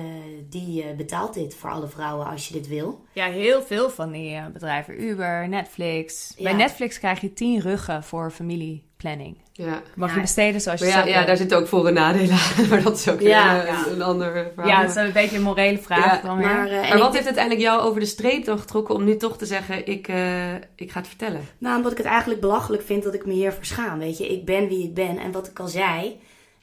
die 0.49 0.83
uh, 0.83 0.95
betaalt 0.97 1.33
dit 1.33 1.55
voor 1.55 1.69
alle 1.69 1.87
vrouwen 1.87 2.25
als 2.27 2.47
je 2.47 2.53
dit 2.53 2.67
wil. 2.67 3.05
Ja, 3.13 3.25
heel 3.25 3.61
veel 3.61 3.89
van 3.89 4.11
die 4.11 4.31
uh, 4.33 4.45
bedrijven. 4.53 5.03
Uber, 5.03 5.47
Netflix. 5.49 6.33
Ja. 6.37 6.43
Bij 6.43 6.53
Netflix 6.53 6.99
krijg 6.99 7.21
je 7.21 7.33
tien 7.33 7.59
ruggen 7.61 8.03
voor 8.03 8.31
familieplanning. 8.31 9.37
Ja. 9.53 9.81
Mag 9.95 10.09
ja. 10.09 10.15
je 10.15 10.21
besteden 10.21 10.61
zoals 10.61 10.79
je 10.79 10.85
ja, 10.85 10.91
zelf 10.91 11.07
ja, 11.07 11.25
daar 11.25 11.37
zitten 11.37 11.57
ook 11.57 11.67
voor- 11.67 11.87
en 11.87 11.93
nadelen 11.93 12.31
aan. 12.31 12.67
Maar 12.69 12.83
dat 12.83 12.97
is 12.97 13.09
ook 13.09 13.21
Ja, 13.21 13.59
een, 13.59 13.65
ja. 13.65 13.87
een 13.87 14.01
ander 14.01 14.51
verhaal. 14.53 14.71
Ja, 14.71 14.81
dat 14.81 14.89
is 14.89 14.95
een 14.95 15.11
beetje 15.11 15.35
een 15.35 15.43
morele 15.43 15.77
vraag 15.77 16.21
dan 16.21 16.37
weer. 16.37 16.45
maar, 16.47 16.67
eh, 16.67 16.99
wat 16.99 17.13
heeft 17.13 17.25
uiteindelijk 17.25 17.65
jou 17.65 17.81
over 17.81 17.99
de 17.99 18.05
streep 18.05 18.45
dan 18.45 18.59
getrokken 18.59 18.95
om 18.95 19.03
nu 19.03 19.17
toch 19.17 19.37
te 19.37 19.45
zeggen: 19.45 19.87
ik, 19.87 20.07
eh, 20.07 20.53
ik 20.75 20.91
ga 20.91 20.99
het 20.99 21.07
vertellen? 21.07 21.41
Nou, 21.57 21.75
omdat 21.77 21.91
ik 21.91 21.97
het 21.97 22.07
eigenlijk 22.07 22.41
belachelijk 22.41 22.83
vind 22.83 23.03
dat 23.03 23.13
ik 23.13 23.25
me 23.25 23.33
hier 23.33 23.51
verschaam. 23.51 23.99
Weet 23.99 24.17
je, 24.17 24.27
ik 24.27 24.45
ben 24.45 24.67
wie 24.67 24.83
ik 24.83 24.93
ben. 24.93 25.17
En 25.17 25.31
wat 25.31 25.47
ik 25.47 25.59
al 25.59 25.67
zei, 25.67 26.19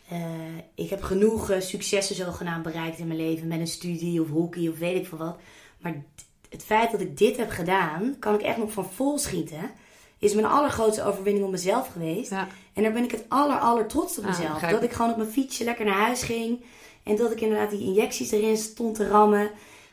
eh, 0.09 0.20
ik 0.74 0.90
heb 0.90 1.02
genoeg 1.02 1.51
eh, 1.51 1.60
successen 1.60 2.16
zogenaamd 2.16 2.62
bereikt 2.62 2.98
in 2.98 3.06
mijn 3.06 3.18
leven. 3.20 3.48
Met 3.48 3.60
een 3.60 3.66
studie 3.66 4.20
of 4.20 4.28
hockey 4.28 4.68
of 4.68 4.78
weet 4.78 4.97
ik 4.97 5.06
veel 5.06 5.18
wat. 5.18 5.36
Maar 5.78 6.05
het 6.48 6.62
feit 6.64 6.90
dat 6.90 7.01
ik 7.01 7.18
dit 7.18 7.36
heb 7.36 7.51
gedaan, 7.51 8.16
kan 8.18 8.35
ik 8.35 8.43
echt 8.43 8.56
nog 8.56 8.72
van 8.72 8.90
vol 8.94 9.18
schieten. 9.18 9.70
Is 10.18 10.35
mijn 10.35 10.47
allergrootste 10.47 11.05
overwinning 11.05 11.44
op 11.44 11.51
mezelf 11.51 11.89
geweest. 11.93 12.30
Ja. 12.30 12.48
En 12.72 12.82
daar 12.82 12.93
ben 12.93 13.05
ik 13.05 13.10
het 13.10 13.24
aller, 13.28 13.59
aller 13.59 13.86
trots 13.86 14.18
op 14.18 14.24
Ah, 14.24 14.30
mezelf. 14.39 14.60
dat 14.60 14.82
ik 14.82 14.93
gewoon 14.93 15.10
op 15.10 15.16
mijn 15.16 15.30
fietsje 15.30 15.64
lekker 15.64 15.85
naar 15.85 16.01
huis 16.01 16.22
ging. 16.22 16.64
En 17.02 17.16
dat 17.16 17.32
ik 17.32 17.40
inderdaad 17.40 17.70
die 17.70 17.80
injecties 17.85 18.30
erin 18.30 18.56
stond 18.56 18.94
te 18.94 19.09
rammen. 19.09 19.51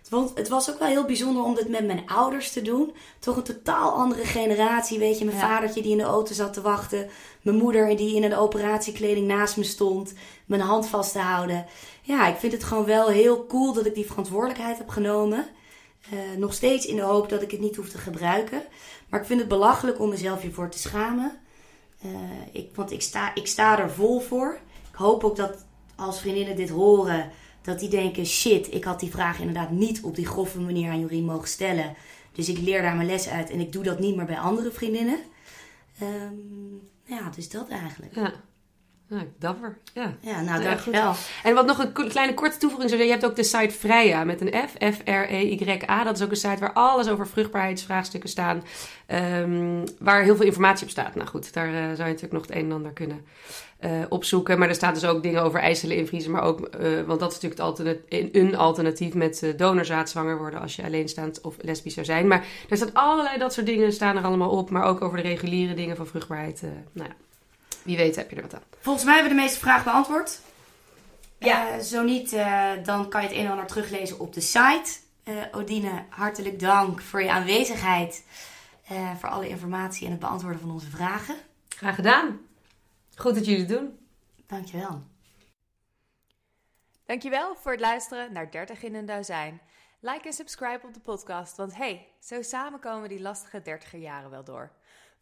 Want 0.09 0.31
het 0.37 0.47
was 0.47 0.71
ook 0.71 0.79
wel 0.79 0.87
heel 0.87 1.05
bijzonder 1.05 1.43
om 1.43 1.55
dit 1.55 1.69
met 1.69 1.85
mijn 1.85 2.07
ouders 2.09 2.51
te 2.51 2.61
doen. 2.61 2.93
Toch 3.19 3.35
een 3.35 3.43
totaal 3.43 3.91
andere 3.91 4.25
generatie. 4.25 4.99
Weet 4.99 5.19
je, 5.19 5.25
mijn 5.25 5.37
Ja. 5.37 5.47
vadertje 5.47 5.81
die 5.81 5.91
in 5.91 5.97
de 5.97 6.03
auto 6.03 6.33
zat 6.33 6.53
te 6.53 6.61
wachten. 6.61 7.09
Mijn 7.41 7.57
moeder 7.57 7.97
die 7.97 8.15
in 8.15 8.23
een 8.23 8.35
operatiekleding 8.35 9.27
naast 9.27 9.57
me 9.57 9.63
stond. 9.63 10.13
Mijn 10.45 10.61
hand 10.61 10.87
vast 10.87 11.11
te 11.11 11.19
houden. 11.19 11.65
Ja, 12.01 12.27
ik 12.27 12.35
vind 12.37 12.53
het 12.53 12.63
gewoon 12.63 12.85
wel 12.85 13.07
heel 13.07 13.45
cool 13.45 13.73
dat 13.73 13.85
ik 13.85 13.95
die 13.95 14.05
verantwoordelijkheid 14.05 14.77
heb 14.77 14.89
genomen. 14.89 15.47
Eh, 16.11 16.37
nog 16.37 16.53
steeds 16.53 16.85
in 16.85 16.95
de 16.95 17.01
hoop 17.01 17.29
dat 17.29 17.41
ik 17.41 17.51
het 17.51 17.59
niet 17.59 17.75
hoef 17.75 17.89
te 17.89 17.97
gebruiken. 17.97 18.63
Maar 19.09 19.19
ik 19.19 19.25
vind 19.25 19.39
het 19.39 19.49
belachelijk 19.49 19.99
om 19.99 20.09
mezelf 20.09 20.41
hiervoor 20.41 20.69
te 20.69 20.79
schamen. 20.79 21.39
Eh, 22.01 22.09
ik, 22.51 22.75
want 22.75 22.91
ik 22.91 23.01
sta, 23.01 23.35
ik 23.35 23.47
sta 23.47 23.79
er 23.79 23.91
vol 23.91 24.19
voor. 24.19 24.57
Ik 24.91 24.95
hoop 24.97 25.23
ook 25.23 25.35
dat 25.35 25.65
als 25.95 26.19
vriendinnen 26.19 26.55
dit 26.55 26.69
horen, 26.69 27.31
dat 27.65 27.79
die 27.79 27.89
denken: 27.89 28.25
shit, 28.25 28.73
ik 28.73 28.83
had 28.83 28.99
die 28.99 29.11
vraag 29.11 29.39
inderdaad 29.39 29.71
niet 29.71 30.01
op 30.01 30.15
die 30.15 30.25
grove 30.25 30.59
manier 30.59 30.91
aan 30.91 30.99
Jorien 30.99 31.25
mogen 31.25 31.47
stellen. 31.47 31.95
Dus 32.31 32.49
ik 32.49 32.57
leer 32.57 32.81
daar 32.81 32.95
mijn 32.95 33.07
les 33.07 33.27
uit 33.27 33.49
en 33.49 33.59
ik 33.59 33.71
doe 33.71 33.83
dat 33.83 33.99
niet 33.99 34.15
meer 34.15 34.25
bij 34.25 34.39
andere 34.39 34.71
vriendinnen. 34.71 35.19
Ehm, 35.99 36.33
ja, 37.03 37.29
dus 37.35 37.49
dat 37.49 37.69
eigenlijk. 37.69 38.15
Dapper. 39.39 39.77
Ja. 39.93 40.13
Ja, 40.19 40.41
nou, 40.41 40.61
Ja, 40.61 40.67
dankjewel. 40.69 41.13
En 41.43 41.53
wat 41.53 41.65
nog 41.65 41.79
een 41.79 42.09
kleine 42.09 42.33
korte 42.33 42.57
toevoeging 42.57 42.89
zou 42.89 43.01
zijn, 43.01 43.13
je 43.13 43.19
hebt 43.19 43.31
ook 43.31 43.35
de 43.35 43.43
site 43.43 43.75
Freya 43.75 44.23
met 44.23 44.41
een 44.41 44.53
F, 44.69 44.71
F-R-E-Y-A. 44.95 46.03
Dat 46.03 46.15
is 46.17 46.23
ook 46.23 46.29
een 46.29 46.35
site 46.35 46.59
waar 46.59 46.73
alles 46.73 47.09
over 47.09 47.27
vruchtbaarheidsvraagstukken 47.27 48.29
staan, 48.29 48.63
ehm, 49.05 49.85
waar 49.99 50.23
heel 50.23 50.35
veel 50.35 50.45
informatie 50.45 50.83
op 50.85 50.91
staat. 50.91 51.15
Nou 51.15 51.27
goed, 51.27 51.53
daar 51.53 51.67
eh, 51.67 51.73
zou 51.73 51.87
je 51.89 51.97
natuurlijk 51.97 52.31
nog 52.33 52.41
het 52.41 52.55
een 52.55 52.63
en 52.65 52.71
ander 52.71 52.91
kunnen 52.91 53.25
eh, 53.79 53.91
opzoeken. 54.09 54.59
Maar 54.59 54.67
er 54.69 54.75
staat 54.75 54.93
dus 54.93 55.05
ook 55.05 55.23
dingen 55.23 55.41
over 55.43 55.59
eicellen 55.59 55.95
invriezen, 55.97 56.31
maar 56.31 56.43
ook, 56.43 56.59
eh, 56.65 57.01
want 57.05 57.19
dat 57.19 57.31
is 57.31 57.41
natuurlijk 57.41 57.61
het 57.61 57.69
alternat- 57.69 57.97
een- 58.31 58.57
alternatief 58.57 59.13
met 59.13 59.53
donorzaad 59.57 60.09
zwanger 60.09 60.37
worden 60.37 60.61
als 60.61 60.75
je 60.75 60.83
alleenstaand 60.83 61.41
of 61.41 61.55
lesbisch 61.61 61.93
zou 61.93 62.05
zijn. 62.05 62.27
Maar 62.27 62.45
er 62.69 62.77
staat 62.77 62.93
allerlei 62.93 63.37
dat 63.37 63.53
soort 63.53 63.65
dingen 63.65 63.93
staan 63.93 64.17
er 64.17 64.23
allemaal 64.23 64.49
op, 64.49 64.69
maar 64.69 64.83
ook 64.83 65.01
over 65.01 65.17
de 65.17 65.23
reguliere 65.23 65.73
dingen 65.73 65.95
van 65.95 66.07
vruchtbaarheid. 66.07 66.61
nou 66.91 67.09
ja, 67.09 67.15
wie 67.85 67.97
weet 67.97 68.15
heb 68.15 68.29
je 68.29 68.35
er 68.35 68.41
wat 68.41 68.53
aan. 68.53 68.61
Volgens 68.79 69.05
mij 69.05 69.13
hebben 69.13 69.31
we 69.31 69.37
de 69.37 69.43
meeste 69.43 69.59
vragen 69.59 69.83
beantwoord. 69.83 70.39
Ja. 71.39 71.79
zo 71.79 72.03
niet, 72.03 72.33
eh, 72.33 72.71
dan 72.83 73.09
kan 73.09 73.21
je 73.21 73.27
het 73.27 73.37
een 73.37 73.45
en 73.45 73.51
ander 73.51 73.65
teruglezen 73.67 74.19
op 74.19 74.33
de 74.33 74.41
site. 74.41 74.97
Eh, 75.23 75.33
Odine, 75.51 76.03
hartelijk 76.09 76.59
dank 76.59 77.01
voor 77.01 77.23
je 77.23 77.31
aanwezigheid. 77.31 78.23
eh, 78.87 79.15
voor 79.15 79.29
alle 79.29 79.47
informatie 79.47 80.05
en 80.05 80.11
het 80.11 80.19
beantwoorden 80.19 80.59
van 80.61 80.71
onze 80.71 80.89
vragen. 80.89 81.35
Graag 81.69 81.95
gedaan. 81.95 82.39
Goed 83.15 83.35
dat 83.35 83.45
jullie 83.45 83.59
het 83.59 83.69
doen. 83.69 83.99
Dankjewel. 84.47 85.01
Dankjewel 87.05 87.55
voor 87.55 87.71
het 87.71 87.81
luisteren 87.81 88.33
naar 88.33 88.51
30 88.51 88.83
in 88.83 88.95
een 88.95 89.05
dozijn. 89.05 89.61
Like 89.99 90.27
en 90.27 90.33
subscribe 90.33 90.87
op 90.87 90.93
de 90.93 90.99
podcast, 90.99 91.57
want 91.57 91.75
hey, 91.75 92.07
zo 92.19 92.41
samen 92.41 92.79
komen 92.79 93.09
die 93.09 93.21
lastige 93.21 93.61
30er 93.61 93.97
jaren 93.99 94.29
wel 94.29 94.43
door. 94.43 94.71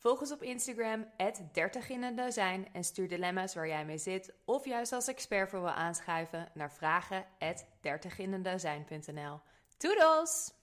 Volg 0.04 0.20
ons 0.20 0.32
op 0.32 0.42
Instagram, 0.42 1.06
30 1.52 1.90
in 1.90 2.04
een 2.04 2.16
dozijn 2.16 2.68
en 2.74 2.84
stuur 2.84 3.08
dilemma's 3.08 3.54
waar 3.54 3.68
jij 3.68 3.86
mee 3.86 3.98
zit 3.98 4.34
of 4.46 4.66
juist 4.66 4.92
als 4.92 5.08
expert 5.08 5.50
voor 5.50 5.62
wil 5.62 5.70
aanschuiven 5.70 6.50
naar 6.54 6.72
vragen 6.72 7.26
30inendozijn.nl. 7.82 9.40
Toedels! 9.78 10.63